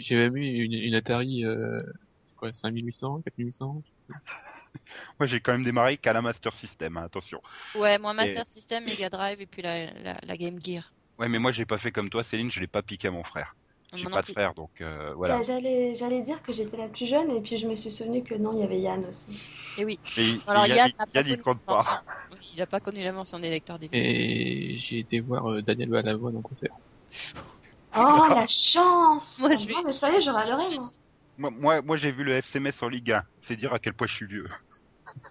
j'ai- 0.00 0.16
même 0.16 0.36
eu 0.36 0.64
une, 0.64 0.72
une 0.72 0.94
Atari, 0.94 1.44
euh, 1.44 1.82
c'est 2.26 2.34
quoi, 2.36 2.52
5800, 2.52 3.20
4800 3.22 3.82
Moi, 5.20 5.26
j'ai 5.26 5.40
quand 5.40 5.52
même 5.52 5.64
démarré 5.64 5.96
qu'à 5.98 6.12
la 6.12 6.22
Master 6.22 6.54
System, 6.54 6.96
hein, 6.96 7.04
attention. 7.04 7.40
Ouais, 7.74 7.98
moi 7.98 8.12
Master 8.12 8.44
System, 8.44 8.84
Mega 8.84 9.08
Drive 9.08 9.40
et 9.40 9.46
puis 9.46 9.62
la, 9.62 9.92
la, 9.92 10.18
la 10.22 10.36
Game 10.36 10.58
Gear. 10.60 10.92
Ouais, 11.18 11.28
mais 11.28 11.38
moi, 11.38 11.52
j'ai 11.52 11.66
pas 11.66 11.76
fait 11.76 11.92
comme 11.92 12.08
toi, 12.08 12.24
Céline, 12.24 12.50
je 12.50 12.58
l'ai 12.60 12.66
pas 12.66 12.82
piqué 12.82 13.08
à 13.08 13.10
mon 13.10 13.22
frère. 13.24 13.54
J'ai 13.94 14.06
pas 14.06 14.20
de 14.22 14.26
frère, 14.26 14.54
donc 14.54 14.80
euh, 14.80 15.14
voilà. 15.14 15.36
J'a- 15.38 15.42
J'allais, 15.42 15.94
j'allais 15.94 16.22
dire 16.22 16.42
que 16.42 16.52
j'étais 16.52 16.76
la 16.76 16.88
plus 16.88 17.06
jeune 17.06 17.30
et 17.30 17.40
puis 17.40 17.56
je 17.58 17.66
me 17.66 17.74
suis 17.76 17.90
souvenu 17.90 18.22
que 18.22 18.34
non, 18.34 18.52
il 18.54 18.60
y 18.60 18.62
avait 18.62 18.80
Yann 18.80 19.04
aussi. 19.06 19.40
Et 19.78 19.84
oui. 19.84 19.98
Et, 20.16 20.40
Alors 20.46 20.66
et 20.66 20.70
Yann 20.70 20.90
Yann, 21.14 21.14
n'a 21.14 21.22
il 21.22 21.38
compte 21.42 21.62
pas. 21.64 22.02
Oui, 22.32 22.38
Il 22.54 22.62
a 22.62 22.66
pas 22.66 22.80
connu 22.80 23.00
l'invention 23.00 23.38
des 23.38 23.50
lecteurs 23.50 23.78
DVD. 23.78 23.98
Et 23.98 24.78
j'ai 24.78 24.98
été 25.00 25.20
voir 25.20 25.46
euh, 25.50 25.62
Daniel 25.62 25.90
Balavoine 25.90 26.36
en 26.36 26.42
concert. 26.42 26.70
Oh 27.96 28.26
la 28.34 28.46
chance 28.48 29.38
Moi, 29.38 29.54
je 29.56 29.68
non, 29.72 29.78
vais- 29.78 29.84
mais 29.86 29.92
ça 29.92 30.10
y 30.10 30.16
est, 30.16 30.20
j'aurais 30.20 30.50
adoré. 30.50 30.76
Moi, 30.76 30.90
Moi, 31.38 31.50
moi, 31.50 31.82
moi, 31.82 31.96
j'ai 31.96 32.12
vu 32.12 32.24
le 32.24 32.32
FCMS 32.32 32.82
en 32.82 32.88
Ligue 32.88 33.12
1. 33.12 33.22
C'est 33.40 33.56
dire 33.56 33.72
à 33.72 33.78
quel 33.78 33.94
point 33.94 34.06
je 34.06 34.14
suis 34.14 34.26
vieux. 34.26 34.46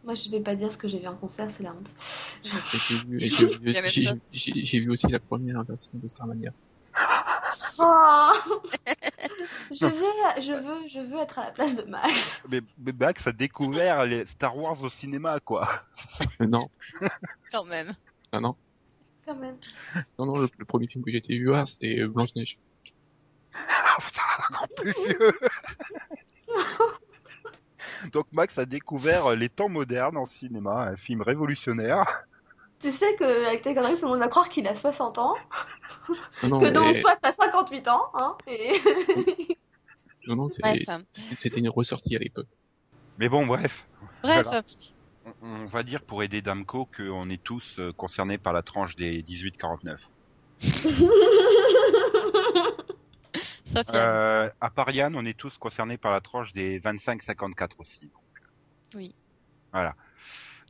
moi 0.03 0.15
je 0.15 0.29
vais 0.29 0.41
pas 0.41 0.55
dire 0.55 0.71
ce 0.71 0.77
que 0.77 0.87
j'ai 0.87 0.99
vu 0.99 1.07
en 1.07 1.15
concert, 1.15 1.49
c'est 1.51 1.63
la 1.63 1.73
honte. 1.73 1.91
Vu, 2.99 3.07
vu, 3.29 4.19
j'ai 4.31 4.79
vu 4.79 4.89
aussi 4.91 5.07
la 5.07 5.19
première 5.19 5.63
version 5.63 5.97
de 5.97 6.07
Starmania. 6.07 6.51
Oh 7.79 8.31
je 9.71 9.85
vais, 9.85 10.41
je 10.41 10.53
veux, 10.53 10.87
je 10.87 10.99
veux 10.99 11.19
être 11.19 11.39
à 11.39 11.45
la 11.45 11.51
place 11.51 11.75
de 11.75 11.83
Max. 11.83 12.41
Mais, 12.49 12.61
mais 12.77 12.91
Max 12.93 13.27
a 13.27 13.31
découvert 13.31 14.05
les 14.05 14.25
Star 14.25 14.57
Wars 14.57 14.81
au 14.83 14.89
cinéma, 14.89 15.39
quoi. 15.39 15.67
Euh, 16.41 16.47
non, 16.47 16.69
Quand 17.51 17.65
même. 17.65 17.95
non, 18.33 18.41
non, 18.41 18.55
Quand 19.25 19.35
même. 19.35 19.57
non, 20.19 20.25
non, 20.25 20.37
le, 20.37 20.49
le 20.57 20.65
premier 20.65 20.87
film 20.87 21.03
que 21.03 21.11
j'ai 21.11 21.17
été 21.17 21.43
voir, 21.43 21.67
c'était 21.67 21.99
euh, 21.99 22.07
Blanche-Neige. 22.07 22.57
Ah, 23.53 23.97
putain, 23.99 24.21
encore 24.49 24.67
plus 24.75 24.93
vieux. 25.07 25.31
Donc 28.11 28.25
Max 28.31 28.57
a 28.57 28.65
découvert 28.65 29.35
les 29.35 29.49
temps 29.49 29.69
modernes 29.69 30.17
en 30.17 30.25
cinéma, 30.27 30.83
un 30.89 30.95
film 30.97 31.21
révolutionnaire. 31.21 32.05
Tu 32.79 32.91
sais 32.91 33.15
qu'avec 33.15 33.61
tes 33.61 33.73
conneries, 33.73 33.95
tout 33.95 34.05
le 34.05 34.11
monde 34.11 34.19
va 34.19 34.27
croire 34.27 34.49
qu'il 34.49 34.67
a 34.67 34.75
60 34.75 35.17
ans, 35.17 35.33
Non, 36.43 36.49
non, 36.49 36.59
que 36.61 36.69
donc 36.69 36.93
mais- 36.93 36.99
toi 36.99 37.15
t'as 37.21 37.31
58 37.31 37.87
ans, 37.87 38.03
hein, 38.13 38.35
et... 38.47 38.73
non, 40.27 40.35
non, 40.35 40.49
c'était 40.49 41.57
une 41.59 41.69
ressortie 41.69 42.15
à 42.15 42.19
l'époque. 42.19 42.47
Mais 43.17 43.29
bon, 43.29 43.45
bref. 43.45 43.87
Bref. 44.23 44.43
Voilà. 44.45 44.63
On, 45.41 45.61
on 45.61 45.65
va 45.65 45.83
dire 45.83 46.01
pour 46.03 46.21
aider 46.21 46.41
Damco 46.41 46.85
qu'on 46.95 47.29
est 47.29 47.41
tous 47.41 47.79
euh, 47.79 47.91
concernés 47.93 48.37
par 48.37 48.53
la 48.53 48.61
tranche 48.61 48.95
des 48.95 49.23
18-49. 49.23 49.97
Sophia. 50.59 51.09
Euh, 53.93 54.49
à 54.61 54.69
part 54.69 54.89
Yann, 54.91 55.15
on 55.17 55.25
est 55.25 55.37
tous 55.37 55.57
concernés 55.57 55.97
par 55.97 56.13
la 56.13 56.21
tranche 56.21 56.53
des 56.53 56.79
25-54 56.79 57.71
aussi. 57.79 58.09
Oui. 58.93 59.13
Voilà. 59.73 59.95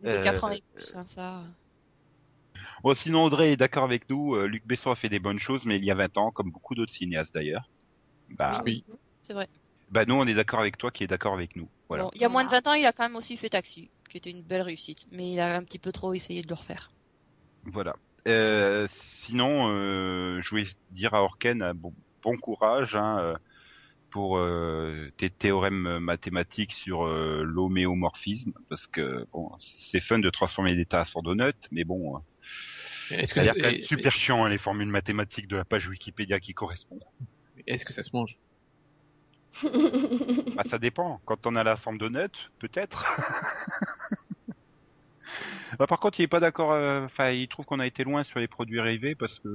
Les 0.01 0.09
euh, 0.11 0.23
4 0.23 0.43
ans 0.45 0.49
et 0.49 0.63
plus, 0.73 0.95
hein, 0.95 1.05
ça. 1.05 1.43
Bon, 2.83 2.93
sinon 2.95 3.23
Audrey 3.23 3.51
est 3.53 3.57
d'accord 3.57 3.83
avec 3.83 4.09
nous. 4.09 4.35
euh, 4.35 4.47
Luc 4.47 4.65
Besson 4.65 4.91
a 4.91 4.95
fait 4.95 5.09
des 5.09 5.19
bonnes 5.19 5.39
choses, 5.39 5.65
mais 5.65 5.77
il 5.77 5.85
y 5.85 5.91
a 5.91 5.95
20 5.95 6.17
ans, 6.17 6.31
comme 6.31 6.51
beaucoup 6.51 6.75
d'autres 6.75 6.91
cinéastes 6.93 7.33
d'ailleurs. 7.33 7.69
Bah, 8.29 8.61
Oui. 8.65 8.83
C'est 9.23 9.33
vrai. 9.33 9.47
bah 9.89 10.05
nous, 10.05 10.15
on 10.15 10.25
est 10.27 10.33
d'accord 10.35 10.59
avec 10.59 10.77
toi 10.77 10.91
qui 10.91 11.03
est 11.03 11.07
d'accord 11.07 11.33
avec 11.33 11.55
nous. 11.55 11.67
Voilà. 11.89 12.03
Bon, 12.05 12.11
il 12.13 12.21
y 12.21 12.25
a 12.25 12.29
moins 12.29 12.43
de 12.45 12.49
20 12.49 12.67
ans, 12.67 12.73
il 12.73 12.85
a 12.85 12.91
quand 12.91 13.03
même 13.03 13.15
aussi 13.15 13.37
fait 13.37 13.49
Taxi, 13.49 13.89
qui 14.09 14.17
était 14.17 14.29
une 14.29 14.41
belle 14.41 14.61
réussite. 14.61 15.05
Mais 15.11 15.31
il 15.31 15.39
a 15.39 15.55
un 15.55 15.63
petit 15.63 15.79
peu 15.79 15.91
trop 15.91 16.13
essayé 16.13 16.41
de 16.41 16.47
le 16.47 16.53
refaire. 16.55 16.91
Voilà. 17.63 17.95
Euh, 18.27 18.87
sinon, 18.89 19.67
euh, 19.69 20.39
je 20.41 20.49
voulais 20.49 20.65
dire 20.91 21.13
à 21.13 21.23
Orken, 21.23 21.73
bon, 21.75 21.93
bon 22.23 22.37
courage 22.37 22.95
hein, 22.95 23.35
pour 24.09 24.37
euh, 24.37 25.09
tes 25.17 25.29
théorèmes 25.29 25.99
mathématiques 25.99 26.73
sur 26.73 27.05
l'homéomorphisme, 27.05 28.53
parce 28.69 28.87
que 28.87 29.27
bon, 29.31 29.51
c'est 29.59 29.99
fun 29.99 30.19
de 30.19 30.29
transformer 30.29 30.75
des 30.75 30.85
tasses 30.85 31.15
en 31.15 31.21
donuts, 31.21 31.53
mais 31.71 31.83
bon, 31.83 32.19
euh, 33.11 33.15
Est-ce 33.17 33.33
ça 33.33 33.41
a 33.41 33.43
l'air 33.43 33.55
que, 33.55 33.59
quand 33.59 33.67
même 33.67 33.79
et- 33.79 33.81
super 33.81 34.15
chiant 34.15 34.45
hein, 34.45 34.49
les 34.49 34.57
formules 34.57 34.87
mathématiques 34.89 35.47
de 35.47 35.55
la 35.57 35.65
page 35.65 35.87
Wikipédia 35.87 36.39
qui 36.39 36.53
correspondent. 36.53 37.03
est-ce 37.67 37.85
que 37.85 37.93
ça 37.93 38.03
se 38.03 38.09
mange? 38.13 38.37
Bah, 40.55 40.63
ça 40.63 40.79
dépend. 40.79 41.21
Quand 41.25 41.45
on 41.47 41.55
a 41.55 41.63
la 41.63 41.75
forme 41.77 41.97
donut, 41.97 42.29
peut-être. 42.59 43.05
Bah, 45.79 45.87
par 45.87 45.99
contre, 45.99 46.19
il 46.19 46.23
est 46.23 46.27
pas 46.27 46.39
d'accord. 46.39 46.71
euh, 46.73 47.05
Enfin, 47.05 47.31
il 47.31 47.47
trouve 47.47 47.65
qu'on 47.65 47.79
a 47.79 47.87
été 47.87 48.03
loin 48.03 48.23
sur 48.23 48.39
les 48.39 48.47
produits 48.47 48.75
dérivés 48.77 49.15
parce 49.15 49.39
que 49.39 49.47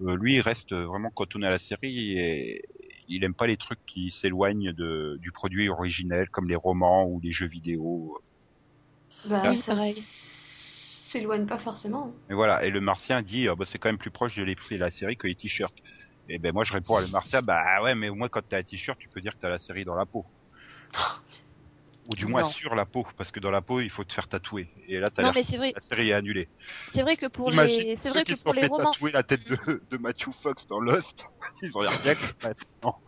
euh, 0.00 0.16
lui, 0.16 0.34
il 0.34 0.40
reste 0.40 0.72
vraiment 0.74 1.10
cantonné 1.10 1.46
à 1.46 1.50
la 1.50 1.58
série 1.58 2.18
et 2.18 2.62
il 3.08 3.24
aime 3.24 3.34
pas 3.34 3.46
les 3.46 3.56
trucs 3.56 3.80
qui 3.86 4.10
s'éloignent 4.10 4.72
de 4.72 5.16
du 5.20 5.32
produit 5.32 5.68
originel, 5.68 6.28
comme 6.30 6.48
les 6.48 6.56
romans 6.56 7.06
ou 7.06 7.20
les 7.20 7.32
jeux 7.32 7.48
vidéo. 7.48 8.18
bah, 9.24 9.56
Oui, 9.56 9.58
ça 9.58 9.74
pareil. 9.74 10.06
S'éloigne 11.14 11.46
pas 11.46 11.58
forcément. 11.58 12.12
Et 12.28 12.34
voilà. 12.34 12.64
Et 12.64 12.70
le 12.70 12.80
Martien 12.80 13.22
dit, 13.22 13.48
ah, 13.48 13.54
bah, 13.54 13.64
c'est 13.66 13.78
quand 13.78 13.88
même 13.88 13.98
plus 13.98 14.10
proche 14.10 14.36
de 14.36 14.42
l'esprit 14.42 14.76
de 14.76 14.80
la 14.80 14.90
série 14.90 15.16
que 15.16 15.26
les 15.26 15.36
t-shirts. 15.36 15.74
Et 16.28 16.38
ben 16.38 16.52
moi, 16.52 16.64
je 16.64 16.72
réponds 16.72 16.96
à 16.96 17.02
le 17.02 17.08
Martien, 17.08 17.42
bah 17.42 17.82
ouais, 17.82 17.94
mais 17.94 18.08
au 18.08 18.14
moins 18.14 18.28
quand 18.28 18.40
t'as 18.48 18.58
un 18.58 18.62
t-shirt, 18.62 18.98
tu 18.98 19.08
peux 19.10 19.20
dire 19.20 19.32
que 19.34 19.40
t'as 19.40 19.50
la 19.50 19.58
série 19.58 19.84
dans 19.84 19.94
la 19.94 20.06
peau. 20.06 20.26
Ou 22.10 22.14
du 22.14 22.26
moins 22.26 22.42
Non. 22.42 22.48
sur 22.48 22.74
la 22.74 22.84
peau, 22.84 23.06
parce 23.16 23.30
que 23.30 23.40
dans 23.40 23.50
la 23.50 23.62
peau, 23.62 23.80
il 23.80 23.88
faut 23.90 24.04
te 24.04 24.12
faire 24.12 24.28
tatouer. 24.28 24.68
Et 24.88 24.98
là, 24.98 25.08
Non, 25.18 25.32
mais 25.34 25.42
vrai, 25.56 25.72
la 25.74 25.80
série 25.80 26.10
est 26.10 26.12
annulée. 26.12 26.48
c'est 26.86 27.02
vrai 27.02 27.16
que 27.16 27.26
pour 27.26 27.50
Imagine 27.50 27.80
les, 27.80 27.96
c'est 27.96 28.10
vrai 28.10 28.24
que 28.24 28.34
pour 28.42 28.52
les 28.52 28.60
fait 28.60 28.66
romans, 28.66 28.92
tatouer 28.92 29.10
la 29.12 29.22
tête 29.22 29.42
de, 29.48 29.82
de 29.90 29.96
Matthew 29.96 30.32
Fox 30.32 30.66
dans 30.66 30.80
Lost, 30.80 31.24
ils 31.62 31.70
l'air 31.80 32.02
bien 32.02 32.14
complètement. 32.14 33.00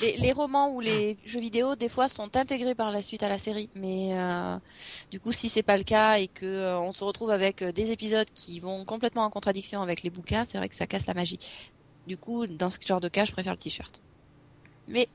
les, 0.00 0.16
les 0.16 0.32
romans 0.32 0.72
ou 0.74 0.80
les 0.80 1.16
jeux 1.24 1.40
vidéo, 1.40 1.76
des 1.76 1.88
fois, 1.88 2.08
sont 2.08 2.36
intégrés 2.36 2.74
par 2.74 2.90
la 2.92 3.02
suite 3.02 3.22
à 3.22 3.28
la 3.28 3.38
série. 3.38 3.70
Mais 3.74 4.16
euh, 4.18 4.56
du 5.10 5.20
coup, 5.20 5.32
si 5.32 5.48
c'est 5.48 5.62
pas 5.62 5.76
le 5.76 5.84
cas 5.84 6.18
et 6.18 6.28
que 6.28 6.46
euh, 6.46 6.78
on 6.78 6.92
se 6.92 7.04
retrouve 7.04 7.30
avec 7.30 7.62
euh, 7.62 7.72
des 7.72 7.90
épisodes 7.90 8.28
qui 8.34 8.60
vont 8.60 8.84
complètement 8.84 9.24
en 9.24 9.30
contradiction 9.30 9.82
avec 9.82 10.02
les 10.02 10.10
bouquins, 10.10 10.44
c'est 10.46 10.58
vrai 10.58 10.68
que 10.68 10.76
ça 10.76 10.86
casse 10.86 11.06
la 11.06 11.14
magie. 11.14 11.38
Du 12.06 12.18
coup, 12.18 12.46
dans 12.46 12.70
ce 12.70 12.78
genre 12.86 13.00
de 13.00 13.08
cas, 13.08 13.24
je 13.24 13.32
préfère 13.32 13.52
le 13.52 13.58
t-shirt. 13.58 14.00
Mais 14.88 15.08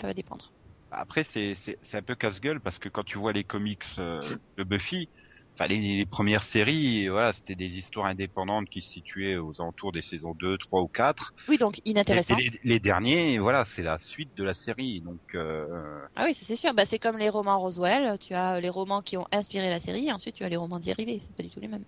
ça 0.00 0.06
va 0.06 0.14
dépendre. 0.14 0.54
Après, 0.92 1.24
c'est 1.24 1.54
un 1.94 2.02
peu 2.02 2.14
casse-gueule 2.14 2.60
parce 2.60 2.78
que 2.78 2.88
quand 2.88 3.04
tu 3.04 3.18
vois 3.18 3.32
les 3.32 3.44
comics 3.44 3.82
euh, 3.98 4.36
de 4.58 4.64
Buffy, 4.64 5.10
enfin 5.56 5.66
les, 5.68 5.78
les 5.80 6.06
premières 6.06 6.42
séries, 6.42 7.08
voilà, 7.08 7.32
c'était 7.32 7.54
des 7.54 7.78
histoires 7.78 8.06
indépendantes 8.06 8.68
qui 8.68 8.82
se 8.82 8.90
situaient 8.90 9.36
aux 9.36 9.54
alentours 9.60 9.92
des 9.92 10.02
saisons 10.02 10.34
2, 10.34 10.58
3 10.58 10.82
ou 10.82 10.88
4. 10.88 11.32
Oui, 11.48 11.58
donc 11.58 11.80
inintéressant. 11.84 12.36
et 12.36 12.50
les, 12.50 12.50
les 12.64 12.80
derniers, 12.80 13.38
voilà, 13.38 13.64
c'est 13.64 13.82
la 13.82 13.98
suite 13.98 14.36
de 14.36 14.44
la 14.44 14.54
série. 14.54 15.00
Donc 15.02 15.20
euh, 15.34 15.66
Ah 16.14 16.24
oui, 16.26 16.34
c'est 16.34 16.56
sûr. 16.56 16.74
Bah, 16.74 16.84
c'est 16.84 16.98
comme 16.98 17.18
les 17.18 17.28
romans 17.28 17.58
Roswell. 17.58 18.18
Tu 18.18 18.34
as 18.34 18.60
les 18.60 18.68
romans 18.68 19.02
qui 19.02 19.16
ont 19.16 19.26
inspiré 19.32 19.68
la 19.70 19.80
série, 19.80 20.08
et 20.08 20.12
ensuite 20.12 20.34
tu 20.36 20.44
as 20.44 20.48
les 20.48 20.56
romans 20.56 20.78
dérivés. 20.78 21.18
C'est 21.20 21.34
pas 21.34 21.42
du 21.42 21.50
tout 21.50 21.60
les 21.60 21.68
mêmes. 21.68 21.84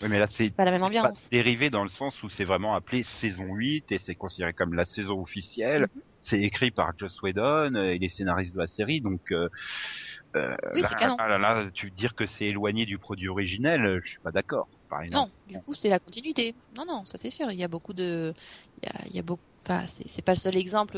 ouais, 0.00 0.08
mais 0.08 0.18
là 0.18 0.26
c'est 0.26 0.54
pas 0.56 0.64
la 0.64 0.70
même 0.70 0.82
ambiance. 0.82 1.28
dérivé 1.30 1.70
dans 1.70 1.82
le 1.84 1.88
sens 1.88 2.22
où 2.22 2.28
c'est 2.28 2.44
vraiment 2.44 2.74
appelé 2.74 3.02
saison 3.04 3.44
8 3.54 3.90
et 3.92 3.98
c'est 3.98 4.14
considéré 4.14 4.52
comme 4.54 4.74
la 4.74 4.84
saison 4.86 5.20
officielle. 5.20 5.88
Mhm. 5.94 6.02
C'est 6.22 6.40
écrit 6.40 6.70
par 6.70 6.92
Joss 6.96 7.20
Whedon 7.22 7.74
euh, 7.74 7.94
et 7.94 7.98
les 7.98 8.08
scénaristes 8.08 8.54
de 8.54 8.60
la 8.60 8.66
série, 8.68 9.00
donc 9.00 9.20
euh, 9.32 9.48
euh, 10.36 10.54
Oui, 10.74 10.80
là, 10.82 10.88
c'est 10.88 10.94
canon. 10.94 11.16
là, 11.16 11.26
là, 11.26 11.38
là, 11.38 11.70
tu 11.74 11.90
dire 11.90 12.14
que 12.14 12.26
c'est 12.26 12.46
éloigné 12.46 12.86
du 12.86 12.98
produit 12.98 13.28
originel, 13.28 13.84
euh, 13.84 14.00
je 14.02 14.10
suis 14.10 14.20
pas 14.20 14.30
d'accord. 14.32 14.68
Non, 15.10 15.30
du 15.46 15.58
coup, 15.58 15.74
c'est 15.74 15.88
la 15.88 15.98
continuité. 15.98 16.54
Non, 16.76 16.84
non, 16.86 17.04
ça 17.06 17.16
c'est 17.16 17.30
sûr. 17.30 17.50
Il 17.50 17.58
y 17.58 17.64
a 17.64 17.68
beaucoup 17.68 17.94
de, 17.94 18.34
il 18.82 18.86
y 18.86 18.92
a, 18.92 19.06
il 19.08 19.16
y 19.16 19.18
a 19.18 19.22
beaucoup. 19.22 19.42
Enfin, 19.64 19.86
c'est 19.86 20.06
c'est 20.08 20.22
pas 20.22 20.32
le 20.32 20.38
seul 20.38 20.56
exemple 20.56 20.96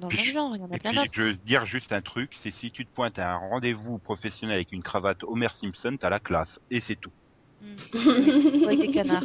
dans 0.00 0.08
le 0.10 0.16
même 0.16 0.24
genre. 0.24 0.54
Il 0.54 0.60
y 0.60 0.64
en 0.64 0.70
a 0.70 0.76
Et 0.76 0.78
plein 0.78 0.90
puis, 0.90 0.98
d'autres. 0.98 1.12
je 1.14 1.22
veux 1.22 1.34
dire 1.34 1.64
juste 1.64 1.92
un 1.92 2.02
truc, 2.02 2.34
c'est 2.36 2.50
si 2.50 2.70
tu 2.72 2.84
te 2.84 2.92
pointes 2.92 3.18
à 3.18 3.32
un 3.32 3.36
rendez-vous 3.36 3.98
professionnel 4.00 4.56
avec 4.56 4.72
une 4.72 4.82
cravate 4.82 5.22
Homer 5.24 5.48
Simpson, 5.50 5.96
t'as 5.98 6.10
la 6.10 6.20
classe 6.20 6.60
et 6.70 6.80
c'est 6.80 6.96
tout. 6.96 7.12
Mm. 7.60 7.76
Avec 8.64 8.80
des 8.80 8.90
canards. 8.90 9.24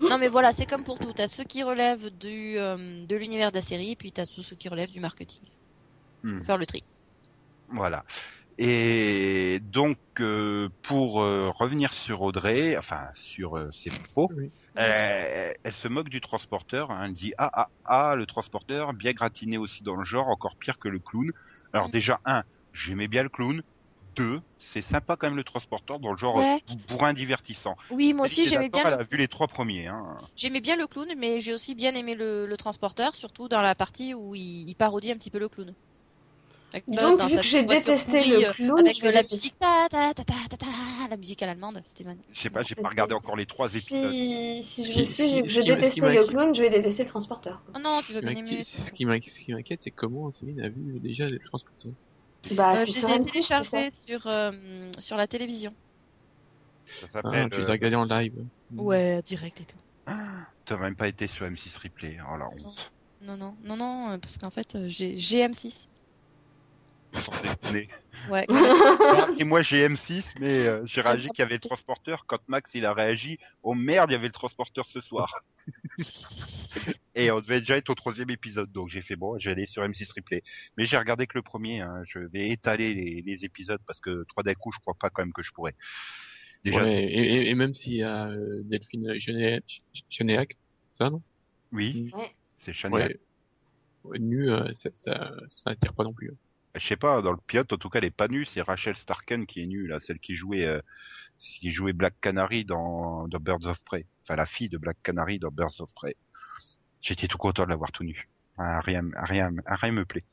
Non, 0.00 0.18
mais 0.18 0.28
voilà, 0.28 0.52
c'est 0.52 0.66
comme 0.66 0.84
pour 0.84 0.98
tout. 1.00 1.12
T'as 1.12 1.26
ceux 1.28 1.44
qui 1.44 1.62
relèvent 1.64 2.10
du, 2.10 2.58
euh, 2.58 3.04
de 3.06 3.16
l'univers 3.16 3.50
de 3.50 3.56
la 3.56 3.62
série, 3.62 3.96
puis 3.96 4.12
t'as 4.12 4.26
tous 4.26 4.42
ceux 4.42 4.56
qui 4.56 4.68
relèvent 4.68 4.90
du 4.92 5.00
marketing. 5.00 5.48
Hmm. 6.22 6.38
Faut 6.38 6.44
faire 6.44 6.58
le 6.58 6.66
tri. 6.66 6.84
Voilà. 7.68 8.04
Et 8.58 9.60
donc, 9.62 9.98
euh, 10.20 10.68
pour 10.82 11.22
euh, 11.22 11.50
revenir 11.50 11.94
sur 11.94 12.22
Audrey, 12.22 12.76
enfin 12.78 13.08
sur 13.14 13.56
euh, 13.58 13.70
ses 13.72 13.92
propos, 13.92 14.30
Oui. 14.30 14.52
elle, 14.76 15.54
elle 15.64 15.74
se 15.74 15.88
moque 15.88 16.10
du 16.10 16.20
transporteur. 16.20 16.90
hein. 16.90 17.04
Elle 17.06 17.14
dit 17.14 17.34
ah 17.38 17.50
ah 17.54 17.68
ah 17.84 18.16
le 18.16 18.26
transporteur, 18.26 18.94
bien 18.94 19.12
gratiné 19.12 19.58
aussi 19.58 19.84
dans 19.84 19.96
le 19.96 20.04
genre, 20.04 20.28
encore 20.28 20.56
pire 20.58 20.78
que 20.80 20.88
le 20.88 21.00
clown. 21.00 21.30
Alors 21.72 21.88
Mm. 21.88 21.90
déjà 21.90 22.20
un, 22.24 22.44
j'aimais 22.72 23.08
bien 23.08 23.22
le 23.24 23.28
clown. 23.30 23.62
Deux, 24.16 24.40
c'est 24.58 24.82
sympa 24.82 25.16
quand 25.16 25.26
même 25.26 25.36
le 25.36 25.44
transporteur 25.44 25.98
dans 25.98 26.12
le 26.12 26.16
genre 26.18 26.36
Ouais. 26.36 26.60
euh, 26.70 26.74
bourrin 26.88 27.12
divertissant. 27.12 27.74
Oui, 27.90 28.12
moi 28.14 28.26
aussi 28.26 28.44
j'aimais 28.44 28.68
bien. 28.68 28.82
Elle 28.84 28.94
Le... 28.94 29.00
a 29.00 29.02
vu 29.02 29.16
les 29.16 29.28
trois 29.28 29.48
premiers. 29.48 29.86
Hein. 29.86 30.16
J'aimais 30.36 30.60
bien 30.60 30.76
le 30.76 30.86
clown, 30.86 31.08
mais 31.16 31.40
j'ai 31.40 31.52
aussi 31.54 31.74
bien 31.74 31.94
aimé 31.94 32.14
le, 32.14 32.46
le 32.46 32.56
transporteur, 32.56 33.14
surtout 33.14 33.48
dans 33.48 33.62
la 33.62 33.74
partie 33.74 34.14
où 34.14 34.34
il, 34.34 34.68
il 34.68 34.74
parodie 34.74 35.10
un 35.10 35.16
petit 35.16 35.30
peu 35.30 35.38
le 35.38 35.48
clown. 35.48 35.72
Avec- 36.72 36.90
Donc, 36.90 37.18
dans 37.18 37.28
vu 37.28 37.34
sa 37.36 37.42
que 37.42 37.46
j'ai 37.46 37.62
détesté 37.62 38.18
le 38.18 38.52
clown, 38.52 38.78
avec 38.80 39.04
euh, 39.04 39.12
la 39.12 39.22
musique 39.22 39.58
ta 39.58 39.88
ta 39.88 40.12
ta 40.12 40.24
ta 40.24 40.34
ta 40.50 40.56
ta, 40.56 40.66
la 41.08 41.16
musique 41.16 41.42
à 41.42 41.46
l'allemande, 41.46 41.80
c'était 41.84 42.04
magnifique. 42.04 42.34
Je 42.34 42.40
sais 42.42 42.50
pas, 42.50 42.62
j'ai 42.62 42.74
pas 42.74 42.88
regardé 42.88 43.14
encore 43.14 43.36
les 43.36 43.46
trois 43.46 43.68
épisodes. 43.68 44.10
Si, 44.12 44.62
si 44.64 44.84
je 44.92 44.98
me 44.98 45.04
suis, 45.04 45.48
je 45.48 45.60
détestais 45.60 46.00
le 46.00 46.26
clown, 46.26 46.54
je 46.54 46.62
vais 46.62 46.70
détester 46.70 47.04
le 47.04 47.08
transporteur. 47.08 47.62
Oh 47.74 47.78
non, 47.78 48.00
tu 48.02 48.12
veux 48.12 48.20
bien 48.20 48.30
aimer 48.34 48.64
ce 48.64 48.90
qui 48.92 49.04
m'inquiète, 49.06 49.80
c'est 49.82 49.90
comment 49.92 50.32
Céline 50.32 50.60
a 50.62 50.68
vu 50.68 50.98
déjà 51.00 51.28
le 51.28 51.38
transporteur. 51.38 51.92
Bah, 52.52 52.74
Euh, 52.76 52.84
je 52.86 52.92
les 52.94 53.00
ai 53.00 53.02
M6, 53.02 53.04
c'est 53.04 53.24
ça. 53.24 53.30
téléchargés 53.30 53.90
sur, 54.06 54.26
euh, 54.26 54.90
sur 54.98 55.16
la 55.16 55.26
télévision. 55.26 55.74
Ça 57.00 57.06
Ah, 57.06 57.08
s'appelle. 57.08 57.50
tu 57.50 57.58
les 57.60 57.66
as 57.66 57.70
regardés 57.72 57.96
en 57.96 58.04
live. 58.04 58.34
Ouais, 58.72 59.22
direct 59.22 59.60
et 59.60 59.64
tout. 59.64 59.78
T'as 60.66 60.76
même 60.76 60.96
pas 60.96 61.08
été 61.08 61.26
sur 61.26 61.46
M6 61.46 61.78
Replay. 61.78 62.18
Oh 62.30 62.36
la 62.36 62.46
honte. 62.46 62.92
Non, 63.22 63.36
non, 63.36 63.56
non, 63.62 63.76
non, 63.76 64.18
parce 64.18 64.36
qu'en 64.38 64.50
fait, 64.50 64.74
euh, 64.74 64.84
j'ai 64.88 65.16
j'ai 65.16 65.38
M6. 65.46 65.88
Sans 67.14 67.32
déconner. 67.42 67.88
Ouais. 68.28 68.44
Et 69.38 69.44
moi 69.44 69.62
j'ai 69.62 69.86
M6, 69.88 70.24
mais 70.40 70.66
euh, 70.66 70.82
j'ai 70.84 71.00
réagi 71.00 71.28
qu'il 71.28 71.38
y 71.40 71.42
avait 71.42 71.54
le 71.54 71.60
transporteur 71.60 72.24
quand 72.26 72.38
Max 72.48 72.72
il 72.74 72.84
a 72.84 72.92
réagi. 72.92 73.38
Oh 73.62 73.74
merde, 73.74 74.10
il 74.10 74.14
y 74.14 74.16
avait 74.16 74.26
le 74.26 74.32
transporteur 74.32 74.86
ce 74.86 75.00
soir. 75.00 75.32
Et 77.14 77.30
on 77.30 77.40
devait 77.40 77.60
déjà 77.60 77.76
être 77.76 77.90
au 77.90 77.94
troisième 77.94 78.30
épisode, 78.30 78.70
donc 78.72 78.88
j'ai 78.90 79.02
fait 79.02 79.16
bon, 79.16 79.38
je 79.38 79.46
vais 79.48 79.52
aller 79.52 79.66
sur 79.66 79.82
M6 79.82 80.12
Replay. 80.16 80.42
Mais 80.76 80.84
j'ai 80.84 80.96
regardé 80.96 81.26
que 81.26 81.38
le 81.38 81.42
premier. 81.42 81.80
Hein. 81.80 82.02
Je 82.08 82.18
vais 82.18 82.48
étaler 82.48 82.94
les, 82.94 83.22
les 83.22 83.44
épisodes 83.44 83.80
parce 83.86 84.00
que 84.00 84.24
trois 84.28 84.42
d'un 84.42 84.54
coup, 84.54 84.72
je 84.72 84.78
crois 84.80 84.94
pas 84.94 85.10
quand 85.10 85.22
même 85.22 85.32
que 85.32 85.42
je 85.42 85.52
pourrais. 85.52 85.74
Déjà, 86.64 86.82
Ouais, 86.82 87.04
et, 87.04 87.22
et- 87.44 87.50
et 87.50 87.54
même 87.54 87.74
s'il 87.74 87.94
y 87.94 88.02
a 88.02 88.26
euh, 88.28 88.62
Delphine 88.64 89.12
Chené- 89.18 89.60
Chenéac, 90.10 90.56
ça 90.94 91.10
non? 91.10 91.22
Oui, 91.72 92.10
Ouais. 92.14 92.30
c'est 92.58 92.72
Chania. 92.72 92.96
Ouais. 93.06 93.20
Ouais, 94.04 94.18
Nu, 94.18 94.50
euh, 94.50 94.72
ça, 94.74 94.90
ça, 95.04 95.32
ça 95.48 95.70
attire 95.70 95.92
pas 95.94 96.04
non 96.04 96.12
plus. 96.12 96.30
hein. 96.30 96.36
Je 96.76 96.84
sais 96.86 96.96
pas, 96.96 97.22
dans 97.22 97.30
le 97.32 97.38
pilote, 97.46 97.72
en 97.72 97.76
tout 97.76 97.88
cas, 97.88 97.98
elle 98.00 98.04
est 98.06 98.10
pas 98.10 98.26
nue. 98.28 98.44
C'est 98.44 98.60
Rachel 98.60 98.96
Starken 98.96 99.46
qui 99.46 99.62
est 99.62 99.66
nue, 99.66 99.86
là, 99.86 100.00
celle 100.00 100.18
qui 100.18 100.34
jouait, 100.34 100.64
euh, 100.64 100.80
qui 101.38 101.70
jouait 101.70 101.92
Black 101.92 102.14
Canary 102.20 102.64
dans, 102.64 103.28
dans 103.28 103.38
Birds 103.38 103.66
of 103.66 103.78
Prey. 103.84 104.06
Enfin, 104.24 104.36
la 104.36 104.46
fille 104.46 104.68
de 104.68 104.78
Black 104.78 104.96
Canary 105.02 105.38
dans 105.38 105.50
Birds 105.50 105.80
of 105.80 105.90
Prey. 105.94 106.16
J'étais 107.02 107.28
tout 107.28 107.38
content 107.38 107.64
de 107.64 107.68
la 107.70 107.76
voir 107.76 107.92
tout 107.92 108.04
nu. 108.04 108.28
Rien, 108.56 109.02
rien, 109.14 109.50
rien 109.66 109.92
me 109.92 110.04
plaît. 110.04 110.24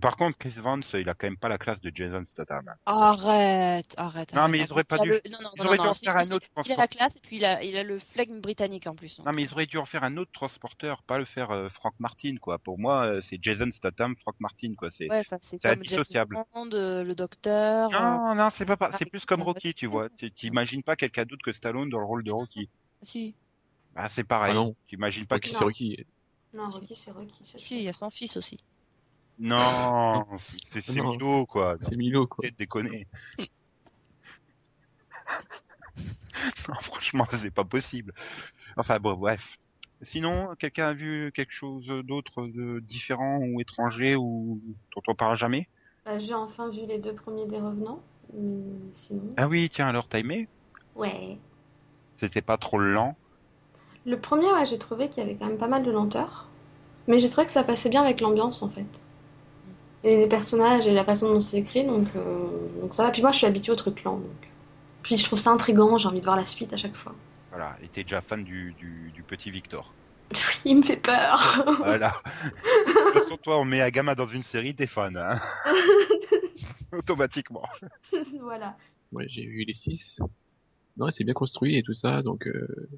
Par 0.00 0.16
contre, 0.16 0.36
Chris 0.38 0.56
Vance, 0.60 0.92
il 0.94 1.08
a 1.08 1.14
quand 1.14 1.26
même 1.28 1.36
pas 1.36 1.48
la 1.48 1.58
classe 1.58 1.80
de 1.80 1.92
Jason 1.94 2.24
Statham. 2.24 2.64
Arrête, 2.86 3.94
arrête. 3.96 4.32
Non, 4.34 4.40
arrête. 4.40 4.50
mais 4.52 4.58
ils 4.58 4.64
En 4.64 4.74
auraient 4.74 4.84
pas 4.84 4.98
dû. 4.98 5.08
le- 5.10 5.22
Non, 5.30 5.38
non, 5.40 5.50
Ils 5.56 5.60
non, 5.62 5.66
auraient 5.68 5.76
non, 5.76 5.82
dû 5.84 5.88
en 5.90 5.94
faire 5.94 6.20
si, 6.20 6.32
un 6.32 6.36
autre 6.36 6.46
si. 6.64 6.70
Il 6.70 6.72
a 6.72 6.76
la 6.76 6.88
classe 6.88 7.16
et 7.16 7.20
puis 7.20 7.36
il 7.36 7.44
a, 7.44 7.62
il 7.62 7.76
a 7.76 7.84
le 7.84 7.98
flegme 8.00 8.40
britannique 8.40 8.86
en 8.88 8.94
plus. 8.94 9.16
donc. 9.18 9.26
Non, 9.26 9.32
mais 9.32 9.42
ils 9.42 9.52
auraient 9.52 9.66
dû 9.66 9.76
en 9.78 9.84
faire 9.84 10.02
un 10.02 10.16
autre 10.16 10.32
transporteur, 10.32 11.02
pas 11.04 11.18
le 11.18 11.24
faire 11.24 11.50
euh, 11.52 11.68
Frank 11.68 11.94
Martin, 12.00 12.36
quoi. 12.40 12.58
Pour 12.58 12.78
moi, 12.78 13.04
euh, 13.06 13.20
c'est 13.22 13.38
Jason 13.40 13.70
Statham, 13.70 14.16
Frank 14.16 14.34
Martin, 14.40 14.74
quoi. 14.76 14.90
C'est. 14.90 15.08
Ouais, 15.08 15.22
c'est 15.42 15.64
indissociable. 15.66 16.38
Bond, 16.54 16.70
euh, 16.72 17.04
le 17.04 17.14
docteur. 17.14 17.94
euh, 17.94 18.00
Non, 18.00 18.34
non, 18.34 18.50
c'est 18.50 18.64
pas, 18.66 18.76
pas, 18.76 18.90
c'est 18.98 19.04
plus 19.08 19.24
comme 19.24 19.42
Rocky, 19.42 19.74
tu 19.74 19.86
vois. 19.86 20.08
Tu 20.16 20.32
t'imagines 20.32 20.82
pas 20.82 20.96
quelqu'un 20.96 21.24
d'autre 21.24 21.44
que 21.44 21.52
Stallone 21.52 21.88
dans 21.88 22.00
le 22.00 22.06
rôle 22.06 22.24
de 22.24 22.32
Rocky. 22.32 22.68
Si, 23.02 23.34
Ah, 23.94 24.08
c'est 24.08 24.24
pareil. 24.24 24.50
Ah 24.52 24.54
non. 24.54 24.74
T'imagines 24.88 25.26
pas 25.26 25.36
Rocky, 25.36 25.50
que... 25.50 25.58
c'est 25.58 25.64
Rocky. 25.64 26.06
Non, 26.52 26.68
Rocky, 26.70 26.96
c'est 26.96 27.10
Rocky. 27.12 27.44
si, 27.56 27.76
il 27.78 27.82
y 27.84 27.88
a 27.88 27.92
son 27.92 28.10
fils 28.10 28.36
aussi. 28.36 28.58
Non, 29.38 30.24
c'est 30.36 30.86
Non. 30.94 31.10
Milo, 31.10 31.46
quoi. 31.46 31.76
C'est 31.88 31.96
Milo, 31.96 32.26
quoi. 32.26 32.44
Arrête 32.44 32.54
de 32.54 32.58
déconner. 32.58 33.06
non, 36.68 36.74
franchement, 36.80 37.26
c'est 37.32 37.50
pas 37.50 37.64
possible. 37.64 38.12
Enfin, 38.76 38.98
bon, 39.00 39.14
bref. 39.14 39.58
Sinon, 40.02 40.54
quelqu'un 40.58 40.88
a 40.88 40.92
vu 40.92 41.32
quelque 41.32 41.52
chose 41.52 41.86
d'autre 42.04 42.46
de 42.46 42.80
différent 42.80 43.38
ou 43.38 43.60
étranger 43.60 44.16
ou 44.16 44.60
dont 44.94 45.02
on 45.08 45.14
parle 45.14 45.36
jamais? 45.36 45.68
Bah, 46.04 46.18
J'ai 46.18 46.34
enfin 46.34 46.68
vu 46.68 46.86
les 46.86 46.98
deux 46.98 47.14
premiers 47.14 47.46
des 47.46 47.56
Revenants. 47.56 48.02
Mais 48.32 48.62
sinon. 48.94 49.32
Ah 49.36 49.48
oui, 49.48 49.68
tiens, 49.70 49.88
alors 49.88 50.08
t'as 50.08 50.18
aimé? 50.18 50.48
Ouais. 50.94 51.38
C'était 52.16 52.42
pas 52.42 52.58
trop 52.58 52.78
lent 52.78 53.16
Le 54.06 54.18
premier, 54.18 54.50
ouais, 54.52 54.66
j'ai 54.66 54.78
trouvé 54.78 55.08
qu'il 55.08 55.22
y 55.22 55.26
avait 55.26 55.36
quand 55.36 55.46
même 55.46 55.58
pas 55.58 55.68
mal 55.68 55.82
de 55.82 55.90
lenteur. 55.90 56.46
Mais 57.08 57.20
j'ai 57.20 57.28
trouvé 57.28 57.46
que 57.46 57.52
ça 57.52 57.64
passait 57.64 57.88
bien 57.88 58.02
avec 58.02 58.20
l'ambiance, 58.20 58.62
en 58.62 58.68
fait. 58.68 58.86
Et 60.04 60.18
les 60.18 60.28
personnages 60.28 60.86
et 60.86 60.92
la 60.92 61.04
façon 61.04 61.32
dont 61.32 61.40
c'est 61.40 61.58
écrit, 61.58 61.84
donc, 61.84 62.08
euh, 62.14 62.46
donc 62.80 62.94
ça 62.94 63.04
va. 63.04 63.10
Puis 63.10 63.22
moi, 63.22 63.32
je 63.32 63.38
suis 63.38 63.46
habituée 63.46 63.72
aux 63.72 63.76
trucs 63.76 64.04
lents. 64.04 64.18
Donc. 64.18 64.48
Puis 65.02 65.16
je 65.16 65.24
trouve 65.24 65.38
ça 65.38 65.50
intriguant, 65.50 65.98
j'ai 65.98 66.08
envie 66.08 66.20
de 66.20 66.24
voir 66.24 66.36
la 66.36 66.46
suite 66.46 66.72
à 66.72 66.76
chaque 66.76 66.94
fois. 66.94 67.14
Voilà, 67.50 67.76
et 67.82 67.88
t'es 67.88 68.02
déjà 68.02 68.20
fan 68.20 68.44
du, 68.44 68.74
du, 68.78 69.10
du 69.14 69.22
petit 69.22 69.50
Victor. 69.50 69.94
Il 70.64 70.78
me 70.78 70.82
fait 70.82 70.96
peur. 70.96 71.64
Voilà. 71.78 72.14
de 72.44 73.12
toute 73.12 73.22
façon, 73.22 73.36
toi, 73.38 73.58
on 73.58 73.64
met 73.64 73.80
Agama 73.80 74.14
dans 74.14 74.26
une 74.26 74.42
série, 74.42 74.74
t'es 74.74 74.86
fan, 74.86 75.16
hein 75.16 75.40
Automatiquement. 76.92 77.64
voilà. 78.40 78.76
Ouais, 79.12 79.26
j'ai 79.28 79.46
vu 79.46 79.64
les 79.64 79.74
six. 79.74 80.18
Non, 80.96 81.10
c'est 81.10 81.24
bien 81.24 81.34
construit 81.34 81.76
et 81.76 81.82
tout 81.82 81.94
ça, 81.94 82.22
donc 82.22 82.46
euh, 82.46 82.88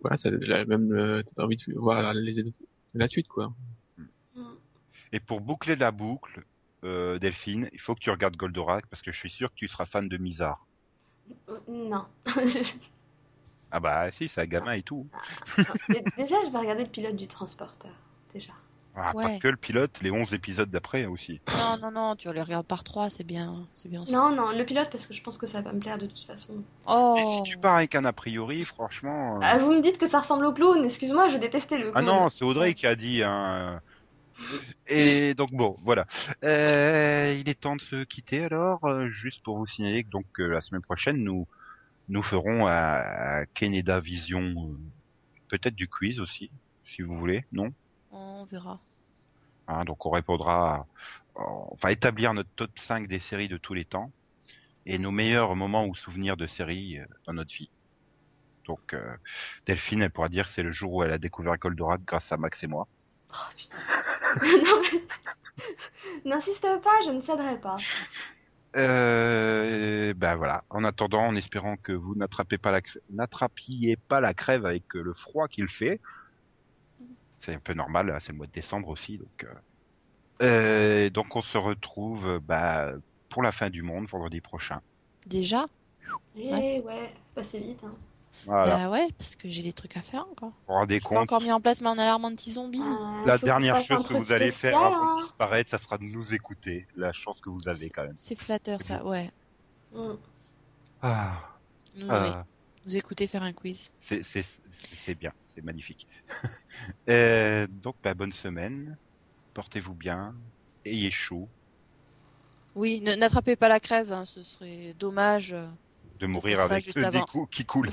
voilà, 0.00 0.16
ça 0.16 0.30
la 0.30 0.64
même 0.64 0.92
euh, 0.92 1.22
t'as 1.34 1.42
envie 1.42 1.56
de 1.56 1.74
voir 1.74 2.14
les, 2.14 2.44
la 2.94 3.08
suite 3.08 3.28
quoi. 3.28 3.52
Et 5.12 5.20
pour 5.20 5.40
boucler 5.40 5.76
la 5.76 5.90
boucle, 5.90 6.44
euh, 6.84 7.18
Delphine, 7.18 7.68
il 7.72 7.80
faut 7.80 7.94
que 7.94 8.00
tu 8.00 8.10
regardes 8.10 8.36
Goldorak 8.36 8.86
parce 8.86 9.02
que 9.02 9.12
je 9.12 9.18
suis 9.18 9.30
sûr 9.30 9.50
que 9.50 9.56
tu 9.56 9.68
seras 9.68 9.86
fan 9.86 10.08
de 10.08 10.16
Mizar. 10.16 10.66
Euh, 11.48 11.58
Non. 11.68 12.06
Ah 13.72 13.78
bah 13.78 14.10
si, 14.10 14.28
c'est 14.28 14.40
Agama 14.40 14.76
et 14.76 14.82
tout. 14.82 15.06
Et 15.90 16.02
Déjà, 16.16 16.36
je 16.44 16.50
vais 16.50 16.58
regarder 16.58 16.82
le 16.84 16.90
pilote 16.90 17.14
du 17.16 17.28
transporteur. 17.28 17.92
Déjà. 18.34 18.52
Ah, 18.96 19.12
que 19.40 19.46
le 19.46 19.56
pilote, 19.56 20.00
les 20.02 20.10
11 20.10 20.34
épisodes 20.34 20.68
d'après 20.68 21.06
aussi. 21.06 21.40
Non, 21.48 21.76
non, 21.78 21.92
non, 21.92 22.16
tu 22.16 22.30
les 22.32 22.42
regardes 22.42 22.66
par 22.66 22.82
trois, 22.82 23.08
c'est 23.08 23.22
bien, 23.22 23.64
c'est 23.72 23.88
bien. 23.88 24.02
Non, 24.10 24.34
non, 24.34 24.50
le 24.50 24.64
pilote 24.64 24.88
parce 24.90 25.06
que 25.06 25.14
je 25.14 25.22
pense 25.22 25.38
que 25.38 25.46
ça 25.46 25.60
va 25.62 25.72
me 25.72 25.78
plaire 25.78 25.96
de 25.98 26.06
toute 26.06 26.18
façon. 26.26 26.54
Et 26.54 26.62
Oh, 26.88 27.16
si 27.44 27.50
tu 27.52 27.56
pars 27.56 27.76
avec 27.76 27.94
un 27.94 28.04
a 28.04 28.12
priori, 28.12 28.64
franchement... 28.64 29.36
euh, 29.36 29.40
Ah, 29.42 29.58
vous 29.58 29.70
me 29.70 29.80
dites 29.80 29.96
que 29.98 30.08
ça 30.08 30.18
ressemble 30.18 30.44
au 30.44 30.52
clown. 30.52 30.84
Excuse-moi, 30.84 31.28
je 31.28 31.36
détestais 31.36 31.78
le 31.78 31.92
Ah 31.94 32.02
clown. 32.02 32.06
non, 32.06 32.28
c'est 32.30 32.44
Audrey 32.44 32.74
qui 32.74 32.88
a 32.88 32.96
dit. 32.96 33.22
Hein. 33.22 33.80
Et 34.86 35.34
donc 35.34 35.50
bon, 35.52 35.76
voilà. 35.82 36.06
Euh, 36.44 37.36
il 37.38 37.48
est 37.48 37.60
temps 37.60 37.76
de 37.76 37.80
se 37.80 38.04
quitter 38.04 38.44
alors, 38.44 38.84
euh, 38.84 39.08
juste 39.10 39.42
pour 39.42 39.58
vous 39.58 39.66
signaler 39.66 40.04
que 40.04 40.10
donc 40.10 40.26
euh, 40.40 40.48
la 40.48 40.60
semaine 40.60 40.82
prochaine 40.82 41.18
nous 41.18 41.46
nous 42.08 42.22
ferons 42.22 42.66
à, 42.66 42.72
à 42.72 43.46
Canada 43.46 44.00
Vision 44.00 44.42
euh, 44.42 44.78
peut-être 45.48 45.74
du 45.74 45.88
quiz 45.88 46.20
aussi, 46.20 46.50
si 46.84 47.02
vous 47.02 47.16
voulez, 47.16 47.44
non? 47.52 47.70
On 48.10 48.44
verra. 48.46 48.80
Hein, 49.68 49.84
Donc 49.84 50.04
on 50.06 50.10
répondra, 50.10 50.74
à- 50.74 50.86
on 51.36 51.76
va 51.80 51.92
établir 51.92 52.34
notre 52.34 52.50
top 52.56 52.70
5 52.78 53.06
des 53.08 53.20
séries 53.20 53.48
de 53.48 53.56
tous 53.56 53.74
les 53.74 53.84
temps 53.84 54.10
et 54.86 54.98
nos 54.98 55.10
meilleurs 55.12 55.54
moments 55.54 55.86
ou 55.86 55.94
souvenirs 55.94 56.36
de 56.36 56.46
séries 56.46 56.98
dans 57.26 57.32
notre 57.32 57.54
vie. 57.54 57.70
Donc 58.66 58.94
euh, 58.94 59.16
Delphine, 59.66 60.02
elle 60.02 60.10
pourra 60.10 60.28
dire 60.28 60.46
que 60.46 60.52
c'est 60.52 60.62
le 60.62 60.72
jour 60.72 60.92
où 60.92 61.02
elle 61.02 61.12
a 61.12 61.18
découvert 61.18 61.56
Goldorak 61.58 62.02
grâce 62.04 62.32
à 62.32 62.36
Max 62.36 62.62
et 62.62 62.66
moi. 62.66 62.88
Oh, 63.32 63.36
putain. 63.56 63.76
non, 64.64 64.82
mais... 64.92 65.02
N'insiste 66.24 66.66
pas, 66.82 67.00
je 67.04 67.10
ne 67.10 67.20
céderai 67.20 67.60
pas. 67.60 67.76
Euh, 68.76 70.14
ben 70.14 70.36
voilà. 70.36 70.64
En 70.70 70.84
attendant, 70.84 71.26
en 71.26 71.34
espérant 71.36 71.76
que 71.76 71.92
vous 71.92 72.14
n'attrapez 72.14 72.56
pas 72.58 72.70
la, 72.70 72.80
crè- 72.80 73.00
n'attrapiez 73.10 73.96
pas 73.96 74.20
la 74.20 74.32
crève 74.34 74.64
avec 74.64 74.94
euh, 74.96 75.02
le 75.02 75.12
froid 75.14 75.48
qu'il 75.48 75.68
fait. 75.68 76.00
C'est 77.38 77.54
un 77.54 77.58
peu 77.58 77.74
normal, 77.74 78.06
là, 78.08 78.20
c'est 78.20 78.32
le 78.32 78.38
mois 78.38 78.46
de 78.46 78.52
décembre 78.52 78.88
aussi, 78.88 79.18
donc. 79.18 79.44
euh. 79.44 79.54
Euh, 80.42 81.10
donc 81.10 81.36
on 81.36 81.42
se 81.42 81.58
retrouve, 81.58 82.38
bah, 82.40 82.92
pour 83.28 83.42
la 83.42 83.52
fin 83.52 83.70
du 83.70 83.82
monde 83.82 84.06
vendredi 84.08 84.40
prochain. 84.40 84.80
Déjà? 85.26 85.66
Eh 86.36 86.52
Ouais, 86.52 86.82
ouais, 86.84 87.14
passez 87.34 87.58
vite. 87.58 87.80
Hein. 87.84 87.94
Voilà. 88.46 88.76
Bah 88.76 88.90
ouais, 88.90 89.08
parce 89.18 89.36
que 89.36 89.48
j'ai 89.48 89.62
des 89.62 89.72
trucs 89.72 89.96
à 89.96 90.02
faire 90.02 90.26
encore. 90.30 90.50
Vous 90.50 90.54
vous 90.68 90.72
rendez 90.74 91.00
pas 91.00 91.08
compte 91.08 91.18
encore 91.18 91.40
mis 91.40 91.52
en 91.52 91.60
place 91.60 91.80
mon 91.80 91.98
alarme 91.98 92.24
anti-zombie. 92.24 92.80
Euh, 92.80 93.26
La 93.26 93.38
dernière 93.38 93.82
chose 93.82 94.06
que 94.06 94.14
vous 94.14 94.32
allez 94.32 94.50
faire 94.50 94.78
avant 94.78 94.96
hein. 94.96 95.16
de 95.16 95.22
disparaître, 95.22 95.70
ça 95.70 95.78
sera 95.78 95.98
de 95.98 96.04
nous 96.04 96.34
écouter. 96.34 96.86
La 96.96 97.12
chance 97.12 97.40
que 97.40 97.50
vous 97.50 97.68
avez 97.68 97.90
quand 97.90 98.04
même. 98.04 98.16
C'est 98.16 98.38
flatteur 98.38 98.82
ça, 98.82 99.04
ouais. 99.04 99.30
Mm. 99.92 100.12
Ah, 101.02 101.34
Nous, 101.96 102.06
ah. 102.10 102.44
Nous 102.86 102.96
écouter 102.96 103.26
faire 103.26 103.42
un 103.42 103.52
quiz. 103.52 103.90
c'est 104.00 105.18
bien, 105.18 105.32
c'est 105.54 105.62
magnifique. 105.62 106.06
Euh, 107.08 107.66
donc 107.68 107.96
bah, 108.02 108.14
bonne 108.14 108.32
semaine, 108.32 108.96
portez-vous 109.52 109.92
bien, 109.92 110.34
ayez 110.86 111.10
chaud, 111.10 111.48
Oui, 112.74 113.00
n'attrapez 113.00 113.56
pas 113.56 113.68
la 113.68 113.80
crève, 113.80 114.12
hein, 114.12 114.24
ce 114.24 114.42
serait 114.42 114.94
dommage. 114.98 115.54
Euh. 116.20 116.26
de 116.26 116.32
mourir 116.32 116.60
avec 116.60 116.84
juste 116.84 116.98
des 116.98 117.04
avant. 117.04 117.24
coups 117.24 117.48
qui 117.56 117.64
coulent. 117.64 117.90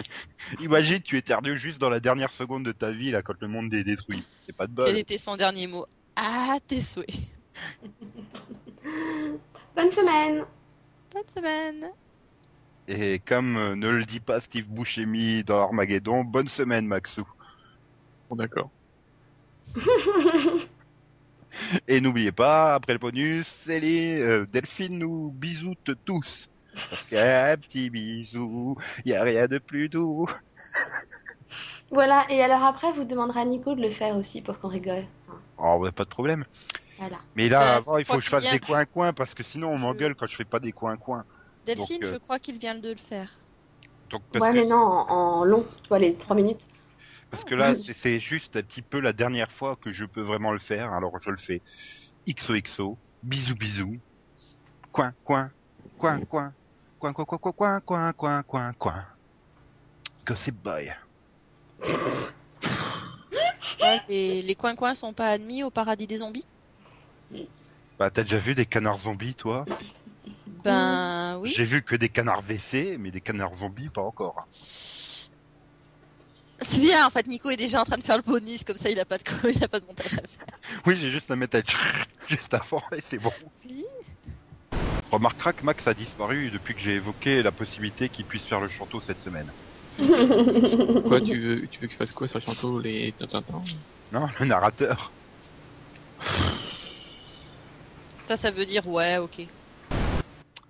Imagine, 0.60 1.00
tu 1.00 1.16
éternues 1.16 1.56
juste 1.56 1.80
dans 1.80 1.90
la 1.90 2.00
dernière 2.00 2.30
seconde 2.30 2.64
de 2.64 2.72
ta 2.72 2.90
vie, 2.90 3.10
là, 3.10 3.22
quand 3.22 3.40
le 3.40 3.48
monde 3.48 3.72
est 3.74 3.84
détruit. 3.84 4.22
C'est 4.40 4.54
pas 4.54 4.66
de 4.66 4.72
bol. 4.72 4.86
Quel 4.86 4.98
était 4.98 5.18
son 5.18 5.36
dernier 5.36 5.66
mot? 5.66 5.86
Ah, 6.14 6.56
tes 6.66 6.80
souhaits. 6.80 7.10
Bonne 9.76 9.90
semaine 9.90 10.44
Bonne 11.12 11.28
semaine. 11.28 11.86
Et 12.88 13.18
comme 13.18 13.56
euh, 13.56 13.74
ne 13.74 13.88
le 13.88 14.04
dit 14.04 14.20
pas 14.20 14.40
Steve 14.40 14.66
Buscemi 14.68 15.42
dans 15.42 15.60
Armageddon, 15.60 16.22
bonne 16.22 16.46
semaine, 16.48 16.86
Maxou. 16.86 17.26
Bon, 18.28 18.36
d'accord. 18.36 18.70
Et 21.88 22.00
n'oubliez 22.00 22.32
pas, 22.32 22.74
après 22.74 22.92
le 22.92 22.98
bonus, 22.98 23.46
Céline, 23.46 24.20
euh, 24.20 24.46
Delphine 24.52 24.98
nous 24.98 25.30
bisoute 25.34 25.90
tous. 26.04 26.48
Parce 26.90 27.04
qu'un 27.04 27.56
petit 27.58 27.90
bisou, 27.90 28.76
y 29.04 29.14
a 29.14 29.22
rien 29.22 29.46
de 29.48 29.58
plus 29.58 29.88
doux. 29.88 30.26
Voilà, 31.90 32.26
et 32.30 32.40
alors 32.42 32.62
après, 32.62 32.92
vous 32.92 33.02
demanderez 33.02 33.40
à 33.40 33.44
Nico 33.44 33.74
de 33.74 33.80
le 33.82 33.90
faire 33.90 34.16
aussi 34.16 34.40
pour 34.40 34.58
qu'on 34.60 34.68
rigole. 34.68 35.04
Oh, 35.58 35.78
bah, 35.80 35.92
pas 35.92 36.04
de 36.04 36.08
problème. 36.08 36.44
Voilà. 36.98 37.18
Mais 37.34 37.48
là, 37.48 37.76
Euh, 37.76 37.76
avant, 37.76 37.98
il 37.98 38.04
faut 38.06 38.18
que 38.18 38.24
je 38.24 38.28
fasse 38.28 38.48
des 38.48 38.60
coins-coins, 38.60 39.12
parce 39.14 39.34
que 39.34 39.44
sinon 39.44 39.70
on 39.72 39.78
m'engueule 39.78 40.16
quand 40.16 40.26
je 40.28 40.36
fais 40.36 40.44
pas 40.44 40.60
des 40.60 40.72
coins-coins. 40.72 41.24
Delphine, 41.66 42.00
Donc, 42.00 42.04
euh, 42.04 42.14
je 42.14 42.16
crois 42.16 42.38
qu'il 42.38 42.56
vient 42.58 42.74
de 42.78 42.88
le 42.88 42.96
faire. 42.96 43.38
Donc, 44.10 44.24
parce 44.32 44.48
Ouais, 44.48 44.50
que, 44.50 44.56
mais 44.56 44.66
non, 44.66 44.76
en, 44.78 45.08
en 45.40 45.44
long, 45.44 45.64
tu 45.82 45.88
vois, 45.88 45.98
les 45.98 46.14
3 46.14 46.36
minutes. 46.36 46.66
parce 47.30 47.44
que 47.44 47.54
là, 47.54 47.74
c'est- 47.76 47.92
c'est 47.92 48.20
juste 48.20 48.56
un 48.56 48.62
petit 48.62 48.82
peu 48.82 49.00
la 49.00 49.12
dernière 49.12 49.52
fois 49.52 49.76
que 49.76 49.92
je 49.92 50.04
peux 50.04 50.22
vraiment 50.22 50.52
le 50.52 50.58
faire, 50.58 50.92
alors 50.92 51.18
je 51.20 51.30
le 51.30 51.36
fais. 51.38 51.62
XOXO, 52.26 53.00
bisous 53.22 53.54
bisous, 53.56 54.00
coin, 54.92 55.14
coin, 55.24 55.52
coin, 55.98 56.20
coin, 56.28 56.54
Coin, 56.98 57.12
coin, 57.12 57.24
coin, 57.24 57.38
coin, 57.38 57.80
coin, 57.80 58.12
coin, 58.12 58.42
coin, 58.42 58.72
coin. 58.78 59.04
Gossip 60.26 60.54
Boy. 60.56 60.92
Ouais, 63.80 64.00
et 64.08 64.42
les 64.42 64.54
coins-coins 64.54 64.94
sont 64.94 65.12
pas 65.12 65.28
admis 65.28 65.62
au 65.62 65.70
paradis 65.70 66.06
des 66.06 66.18
zombies? 66.18 66.46
Bah, 67.98 68.10
t'as 68.10 68.22
déjà 68.22 68.38
vu 68.38 68.54
des 68.54 68.66
canards 68.66 69.00
zombies, 69.00 69.34
toi? 69.34 69.64
Ben 70.64 71.36
mmh. 71.36 71.40
oui. 71.42 71.52
J'ai 71.54 71.64
vu 71.64 71.82
que 71.82 71.96
des 71.96 72.08
canards 72.08 72.42
WC, 72.42 72.96
mais 72.98 73.10
des 73.10 73.20
canards 73.20 73.56
zombies, 73.56 73.88
pas 73.90 74.02
encore. 74.02 74.46
C'est 76.62 76.80
bien, 76.80 77.06
en 77.06 77.10
fait, 77.10 77.26
Nico 77.26 77.50
est 77.50 77.56
déjà 77.56 77.82
en 77.82 77.84
train 77.84 77.98
de 77.98 78.02
faire 78.02 78.16
le 78.16 78.22
bonus, 78.22 78.64
comme 78.64 78.78
ça 78.78 78.88
il 78.88 78.98
a 78.98 79.04
pas 79.04 79.18
de, 79.18 79.24
il 79.54 79.62
a 79.62 79.68
pas 79.68 79.80
de 79.80 79.86
montage 79.86 80.14
à 80.14 80.26
faire. 80.26 80.80
Oui, 80.86 80.96
j'ai 80.96 81.10
juste 81.10 81.30
à 81.30 81.36
mettre 81.36 81.58
à... 81.58 81.62
juste 82.28 82.54
avant 82.54 82.82
et 82.92 83.02
c'est 83.06 83.18
bon. 83.18 83.32
Oui, 83.64 83.84
Remarquera 85.10 85.52
que 85.52 85.64
Max 85.64 85.86
a 85.86 85.94
disparu 85.94 86.50
depuis 86.50 86.74
que 86.74 86.80
j'ai 86.80 86.94
évoqué 86.94 87.42
la 87.42 87.52
possibilité 87.52 88.08
qu'il 88.08 88.24
puisse 88.24 88.44
faire 88.44 88.60
le 88.60 88.68
chanteau 88.68 89.00
cette 89.00 89.20
semaine. 89.20 89.50
Quoi, 89.96 91.20
tu 91.20 91.40
veux, 91.40 91.66
tu 91.68 91.80
veux 91.80 91.86
que 91.86 91.92
je 91.92 91.98
fasse 91.98 92.12
quoi 92.12 92.28
sur 92.28 92.40
Chanteau 92.40 92.80
les 92.80 93.14
Non, 94.12 94.28
le 94.38 94.44
narrateur. 94.44 95.10
Ça, 98.26 98.36
ça 98.36 98.50
veut 98.50 98.66
dire 98.66 98.86
ouais, 98.88 99.18
ok. 99.18 99.46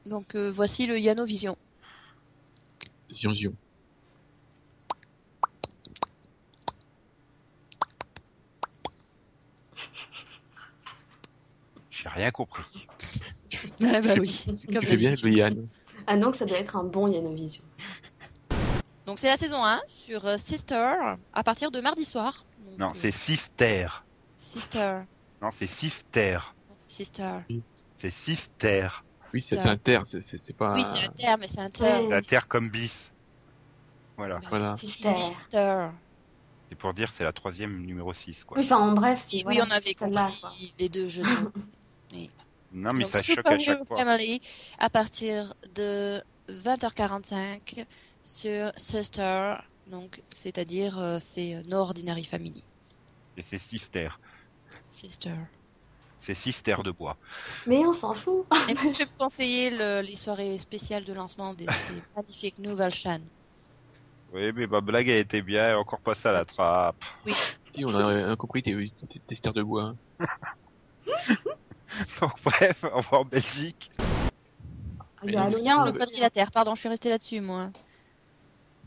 Donc 0.04 0.34
euh, 0.34 0.50
voici 0.50 0.86
le 0.86 0.98
Yanovision. 0.98 1.56
Zion 3.10 3.34
Zion. 3.34 3.52
J'ai 11.90 12.08
rien 12.08 12.30
compris. 12.30 12.86
Ah 13.82 14.00
bah 14.00 14.14
oui, 14.18 14.44
comme 14.72 14.82
Tu 14.82 14.88
fais 14.90 14.96
bien 14.96 15.10
le 15.22 15.30
Yann. 15.30 15.68
Ah 16.06 16.16
donc 16.16 16.36
ça 16.36 16.44
doit 16.44 16.58
être 16.58 16.76
un 16.76 16.84
bon 16.84 17.08
Yanovision. 17.08 17.62
Donc 19.06 19.18
c'est 19.18 19.28
la 19.28 19.36
saison 19.36 19.64
1 19.64 19.80
sur 19.88 20.24
euh, 20.26 20.36
Sister 20.36 20.92
à 21.32 21.42
partir 21.44 21.70
de 21.70 21.80
mardi 21.80 22.04
soir. 22.04 22.44
Donc, 22.64 22.78
Non, 22.78 22.86
euh, 22.88 22.92
c'est 22.94 23.10
Sister. 23.12 23.86
Sister. 24.36 25.00
Non, 25.42 25.50
c'est 25.56 25.66
Sister. 25.68 26.38
Non, 26.68 26.74
c'est 26.76 26.90
Sister. 26.90 27.28
C'est 27.94 28.10
Sister. 28.10 28.88
Oui, 28.88 29.02
c'est 29.22 29.40
Sister. 29.40 29.58
un 29.60 29.76
terre, 29.76 30.04
c'est- 30.10 30.22
c'est 30.28 30.40
c'est 30.44 30.56
pas. 30.56 30.74
Oui, 30.74 30.84
c'est 30.94 31.08
un 31.08 31.12
terme, 31.12 31.40
mais 31.40 31.46
c'est 31.48 31.60
un 31.60 31.70
terme. 31.70 32.10
La 32.10 32.22
terre 32.22 32.46
comme 32.48 32.68
bis. 32.68 33.10
Voilà. 34.16 34.40
Voilà. 34.48 34.76
Sister. 34.76 35.14
Sister. 35.20 35.88
C'est 36.68 36.76
pour 36.76 36.92
dire 36.94 37.12
c'est 37.12 37.22
la 37.24 37.32
troisième 37.32 37.80
numéro 37.86 38.12
6, 38.12 38.42
quoi. 38.44 38.58
Oui, 38.58 38.64
enfin 38.64 38.78
en 38.78 38.92
bref, 38.92 39.24
c'est 39.28 39.36
Et 39.38 39.42
voilà, 39.44 39.60
oui, 39.62 39.66
on 39.68 39.70
avait 39.70 39.80
c'est 39.86 39.98
celle-là, 39.98 40.30
quoi. 40.40 40.50
compris 40.50 40.74
les 40.78 40.88
deux 40.88 41.06
jeux 41.08 41.22
de 41.22 41.28
mots. 41.28 41.52
Non, 42.72 42.92
mais 42.92 43.04
Donc, 43.04 43.12
ça 43.12 43.22
choque 43.22 43.36
Super 43.38 43.52
à 43.52 43.58
chaque 43.58 43.86
fois. 43.86 43.96
Family 43.96 44.40
à 44.78 44.90
partir 44.90 45.54
de 45.74 46.22
20h45 46.48 47.84
sur 48.22 48.72
Sister. 48.76 49.54
Donc, 49.86 50.22
c'est-à-dire, 50.30 50.98
euh, 50.98 51.18
c'est 51.18 51.62
No 51.68 51.78
Ordinary 51.78 52.24
Family. 52.24 52.64
Et 53.36 53.42
c'est 53.42 53.58
Sister. 53.58 54.08
Sister. 54.90 55.36
C'est 56.18 56.34
Sister 56.34 56.76
de 56.84 56.90
bois. 56.90 57.16
Mais 57.66 57.86
on 57.86 57.92
s'en 57.92 58.14
fout. 58.14 58.46
Et 58.68 58.74
puis, 58.74 58.92
je 58.92 58.98
vais 58.98 59.04
vous 59.04 59.10
conseiller 59.18 59.70
le- 59.70 60.00
les 60.00 60.16
soirées 60.16 60.58
spéciales 60.58 61.04
de 61.04 61.12
lancement 61.12 61.54
de 61.54 61.64
ces 61.70 62.02
magnifiques 62.16 62.58
nouvelles 62.58 62.94
chaînes. 62.94 63.26
Oui, 64.32 64.52
mais 64.52 64.66
ma 64.66 64.80
blague 64.80 65.08
a 65.08 65.18
été 65.18 65.40
bien, 65.40 65.70
et 65.70 65.74
encore 65.74 66.00
pas 66.00 66.14
ça 66.16 66.30
à 66.30 66.32
la 66.32 66.44
trappe. 66.44 67.04
Si, 67.74 67.84
on 67.84 67.94
a 67.94 68.10
euh, 68.10 68.36
compris, 68.36 68.62
t'es 68.62 68.74
t'es 69.08 69.20
testeur 69.20 69.52
de 69.52 69.62
bois. 69.62 69.94
hein. 70.18 70.26
Donc 72.20 72.32
bref, 72.44 72.82
va 72.82 73.18
en 73.18 73.24
Belgique. 73.24 73.90
Il 75.24 75.32
y 75.32 75.36
a 75.36 75.44
Mais 75.44 75.50
le 75.50 75.58
lien. 75.62 75.92
quadrilatère, 75.92 76.50
pardon, 76.50 76.74
je 76.74 76.80
suis 76.80 76.88
restée 76.88 77.08
là-dessus, 77.08 77.40
moi. 77.40 77.70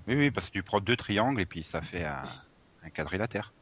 Oui, 0.07 0.15
oui, 0.15 0.31
parce 0.31 0.47
que 0.47 0.53
tu 0.53 0.63
prends 0.63 0.79
deux 0.79 0.95
triangles 0.95 1.41
et 1.41 1.45
puis 1.45 1.63
ça 1.63 1.81
fait 1.81 2.05
un, 2.05 2.23
un 2.83 2.89
quadrilatère. 2.89 3.53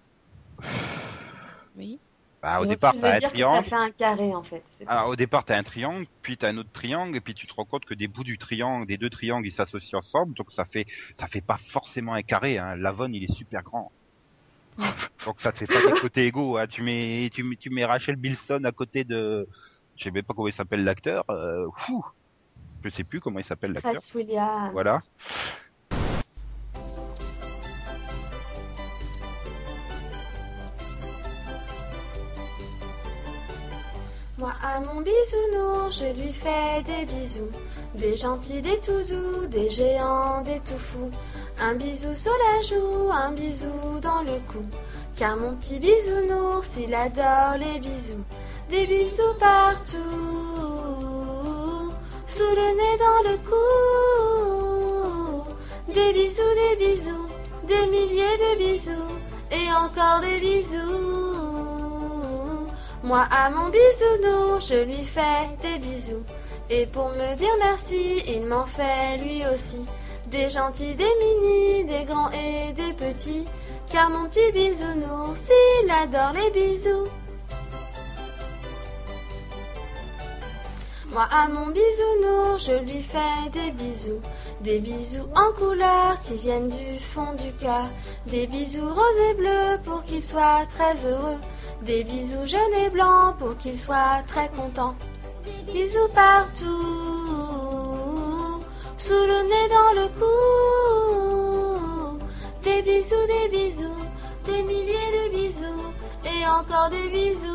Oui. 1.75 1.99
Bah, 2.41 2.59
au 2.59 2.65
Donc, 2.65 2.69
départ, 2.69 2.93
tu 2.93 2.97
veux 2.97 3.01
t'as 3.01 3.15
un 3.15 3.19
dire 3.19 3.29
que 3.29 3.33
triangle. 3.33 3.63
ça 3.63 3.69
fait 3.69 3.75
un 3.75 3.91
carré 3.91 4.35
en 4.35 4.43
fait. 4.43 4.63
Ah, 4.85 5.07
au 5.07 5.15
départ, 5.15 5.43
t'as 5.43 5.57
un 5.57 5.63
triangle, 5.63 6.05
puis 6.21 6.37
t'as 6.37 6.49
un 6.49 6.57
autre 6.57 6.71
triangle, 6.71 7.15
et 7.17 7.21
puis 7.21 7.33
tu 7.33 7.47
te 7.47 7.53
rends 7.53 7.65
compte 7.65 7.85
que 7.85 7.93
des 7.95 8.07
bouts 8.07 8.23
du 8.23 8.37
triangle, 8.37 8.85
des 8.85 8.97
deux 8.97 9.09
triangles, 9.09 9.47
ils 9.47 9.51
s'associent 9.51 9.99
ensemble, 9.99 10.33
donc 10.35 10.51
ça 10.51 10.63
fait, 10.65 10.85
ça 11.15 11.27
fait 11.27 11.41
pas 11.41 11.57
forcément 11.57 12.13
un 12.13 12.21
carré. 12.21 12.57
Hein. 12.59 12.75
L'Avon, 12.75 13.11
il 13.11 13.23
est 13.23 13.31
super 13.33 13.63
grand. 13.63 13.91
Donc 15.25 15.41
ça 15.41 15.51
te 15.51 15.57
fait 15.59 15.65
pas 15.67 15.81
des 15.93 15.99
côtés 15.99 16.25
égaux. 16.27 16.57
Hein. 16.57 16.67
Tu 16.67 16.81
mets, 16.83 17.29
tu, 17.33 17.43
mets- 17.43 17.55
tu 17.55 17.69
mets 17.69 17.85
Rachel 17.85 18.15
Bilson 18.15 18.61
à 18.63 18.71
côté 18.71 19.03
de, 19.03 19.47
je 19.95 20.03
sais 20.03 20.11
même 20.11 20.23
pas 20.23 20.33
comment 20.33 20.47
il 20.47 20.53
s'appelle 20.53 20.83
l'acteur. 20.83 21.23
Euh, 21.29 21.67
fou. 21.77 22.05
Je 22.83 22.89
sais 22.89 23.03
plus 23.03 23.19
comment 23.19 23.39
il 23.39 23.45
s'appelle 23.45 23.73
l'acteur. 23.73 23.93
Voilà. 24.71 25.01
Moi 34.39 34.53
à 34.61 34.79
mon 34.81 35.01
bisounours, 35.01 35.99
je 35.99 36.13
lui 36.21 36.31
fais 36.31 36.83
des 36.83 37.05
bisous. 37.05 37.49
Des 37.95 38.15
gentils, 38.15 38.61
des 38.61 38.79
tout 38.79 39.03
doux, 39.09 39.47
des 39.47 39.69
géants, 39.69 40.41
des 40.41 40.59
tout 40.59 40.77
fous. 40.77 41.09
Un 41.59 41.73
bisou 41.73 42.13
sur 42.13 42.31
la 42.31 42.61
joue, 42.61 43.11
un 43.11 43.31
bisou 43.31 43.99
dans 43.99 44.21
le 44.21 44.39
cou. 44.47 44.61
Car 45.15 45.35
mon 45.37 45.55
petit 45.55 45.79
bisounours, 45.79 46.77
il 46.77 46.93
adore 46.93 47.57
les 47.57 47.79
bisous. 47.79 48.23
Des 48.69 48.85
bisous 48.85 49.33
partout, 49.39 49.97
sous 52.27 52.43
le 52.43 52.75
nez 52.77 52.97
dans 52.99 53.23
le 53.27 53.37
cou. 53.49 53.55
Des 55.91 56.13
bisous, 56.13 56.53
des 56.69 56.75
bisous, 56.85 57.27
des 57.67 57.87
milliers 57.87 58.37
de 58.37 58.57
bisous, 58.59 59.11
et 59.51 59.71
encore 59.71 60.19
des 60.21 60.39
bisous. 60.39 60.77
Moi 63.03 63.25
à 63.31 63.49
mon 63.49 63.69
bisounours, 63.69 64.67
je 64.69 64.83
lui 64.83 65.03
fais 65.05 65.49
des 65.63 65.79
bisous. 65.79 66.23
Et 66.69 66.85
pour 66.85 67.09
me 67.09 67.35
dire 67.35 67.55
merci, 67.63 68.21
il 68.27 68.45
m'en 68.45 68.65
fait 68.65 69.17
lui 69.23 69.43
aussi. 69.51 69.85
Des 70.29 70.49
gentils, 70.49 70.93
des 70.93 71.03
mini, 71.03 71.85
des 71.85 72.03
grands 72.03 72.29
et 72.31 72.73
des 72.73 72.93
petits. 72.93 73.45
Car 73.89 74.09
mon 74.09 74.27
petit 74.27 74.51
bisounours, 74.51 75.49
il 75.83 75.89
adore 75.89 76.33
les 76.33 76.51
bisous. 76.51 77.07
Moi 81.11 81.25
à 81.31 81.47
mon 81.47 81.67
bisounours, 81.67 82.65
je 82.65 82.77
lui 82.83 83.01
fais 83.01 83.49
des 83.53 83.71
bisous. 83.71 84.19
Des 84.59 84.79
bisous 84.79 85.27
en 85.33 85.53
couleur 85.53 86.19
qui 86.21 86.33
viennent 86.35 86.69
du 86.69 86.99
fond 86.99 87.33
du 87.33 87.53
cœur. 87.53 87.87
Des 88.25 88.47
bisous 88.47 88.85
roses 88.85 89.21
et 89.31 89.33
bleus 89.35 89.79
pour 89.85 90.03
qu'il 90.03 90.23
soit 90.23 90.65
très 90.67 91.05
heureux. 91.05 91.37
Des 91.83 92.03
bisous 92.03 92.45
jaunes 92.45 92.77
et 92.85 92.89
blancs 92.89 93.37
pour 93.39 93.55
qu'il 93.55 93.77
soit 93.77 94.21
très 94.27 94.49
content. 94.49 94.95
Des 95.45 95.71
bisous 95.71 96.09
partout, 96.13 97.16
sous 99.07 99.25
le 99.33 99.39
nez 99.51 99.67
dans 99.77 99.93
le 100.01 100.07
cou. 100.19 100.37
Des 102.61 102.81
bisous, 102.81 103.27
des 103.33 103.47
bisous, 103.49 104.01
des 104.43 104.61
milliers 104.63 105.11
de 105.17 105.25
bisous, 105.33 105.85
et 106.25 106.41
encore 106.45 106.89
des 106.89 107.07
bisous. 107.07 107.47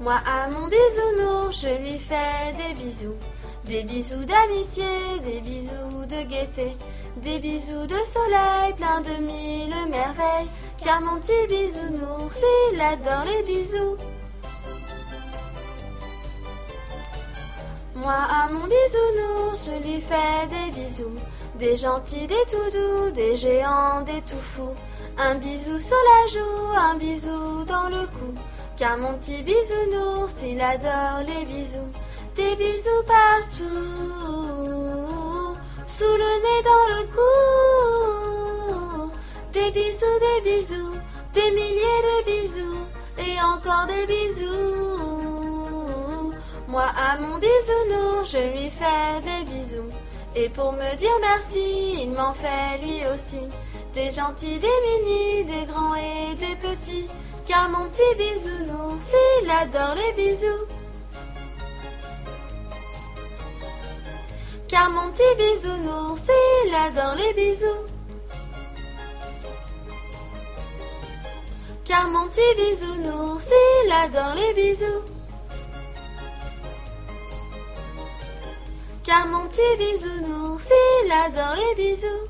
Moi 0.00 0.18
à 0.26 0.48
mon 0.48 0.66
bisounours, 0.66 1.60
je 1.62 1.72
lui 1.80 1.98
fais 1.98 2.52
des 2.60 2.74
bisous. 2.82 3.18
Des 3.66 3.84
bisous 3.84 4.24
d'amitié, 4.24 4.90
des 5.22 5.40
bisous 5.40 6.06
de 6.08 6.22
gaieté, 6.28 6.76
des 7.18 7.38
bisous 7.38 7.86
de 7.86 8.00
soleil 8.14 8.74
plein 8.76 9.00
de 9.00 9.14
mille 9.22 9.76
merveilles. 9.90 10.50
Car 10.82 11.00
mon 11.02 11.20
petit 11.20 11.46
bisounours, 11.46 12.42
il 12.72 12.80
adore 12.80 13.26
les 13.26 13.42
bisous. 13.44 13.96
Moi 18.00 18.12
à 18.12 18.48
mon 18.50 18.64
bisounours, 18.64 19.66
je 19.66 19.72
lui 19.86 20.00
fais 20.00 20.46
des 20.48 20.70
bisous. 20.72 21.16
Des 21.56 21.76
gentils, 21.76 22.26
des 22.26 22.46
tout 22.50 22.70
doux, 22.72 23.10
des 23.10 23.36
géants, 23.36 24.00
des 24.00 24.22
tout 24.22 24.40
fous. 24.40 24.74
Un 25.18 25.34
bisou 25.34 25.78
sur 25.78 25.98
la 26.10 26.26
joue, 26.32 26.72
un 26.78 26.94
bisou 26.94 27.64
dans 27.68 27.90
le 27.90 28.06
cou. 28.06 28.32
Car 28.78 28.96
mon 28.96 29.12
petit 29.18 29.42
bisounours, 29.42 30.42
il 30.42 30.58
adore 30.62 31.24
les 31.26 31.44
bisous. 31.44 31.90
Des 32.36 32.56
bisous 32.56 33.04
partout, 33.06 33.64
sous 35.86 36.16
le 36.22 36.32
nez, 36.44 36.62
dans 36.70 36.86
le 36.94 37.02
cou. 37.14 39.10
Des 39.52 39.70
bisous, 39.72 40.18
des 40.26 40.40
bisous, 40.50 40.96
des 41.34 41.50
milliers 41.50 42.02
de 42.08 42.16
bisous, 42.24 42.86
et 43.18 43.36
encore 43.42 43.86
des 43.86 44.06
bisous. 44.06 44.99
Moi 46.70 46.86
à 46.96 47.16
mon 47.16 47.38
bisounours, 47.38 48.30
je 48.30 48.38
lui 48.52 48.70
fais 48.70 49.20
des 49.24 49.44
bisous. 49.44 49.90
Et 50.36 50.48
pour 50.48 50.70
me 50.72 50.96
dire 50.96 51.18
merci, 51.20 52.04
il 52.04 52.12
m'en 52.12 52.32
fait 52.32 52.78
lui 52.80 53.02
aussi. 53.12 53.40
Des 53.92 54.08
gentils, 54.12 54.60
des 54.60 54.68
minis, 54.86 55.44
des 55.46 55.66
grands 55.66 55.96
et 55.96 56.36
des 56.36 56.54
petits. 56.54 57.08
Car 57.44 57.68
mon 57.70 57.86
petit 57.88 58.14
bisounours, 58.16 59.12
il 59.42 59.50
adore 59.50 59.96
les 59.96 60.12
bisous. 60.12 60.64
Car 64.68 64.90
mon 64.90 65.10
petit 65.10 65.34
bisounours, 65.36 66.30
il 66.66 66.72
adore 66.72 67.16
les 67.16 67.34
bisous. 67.34 67.84
Car 71.84 72.06
mon 72.10 72.28
petit 72.28 72.54
bisounours, 72.56 73.50
il 73.84 73.90
adore 73.90 74.36
les 74.36 74.54
bisous. 74.54 75.19
Car 79.10 79.26
mon 79.26 79.48
petit 79.48 79.76
bisounours, 79.76 80.70
il 81.04 81.10
adore 81.10 81.56
les 81.56 81.74
bisous. 81.74 82.28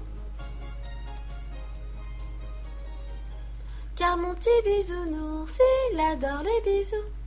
Car 3.94 4.16
mon 4.16 4.34
petit 4.34 4.48
bisounours, 4.64 5.60
il 5.92 6.00
adore 6.00 6.42
les 6.42 6.62
bisous. 6.64 7.19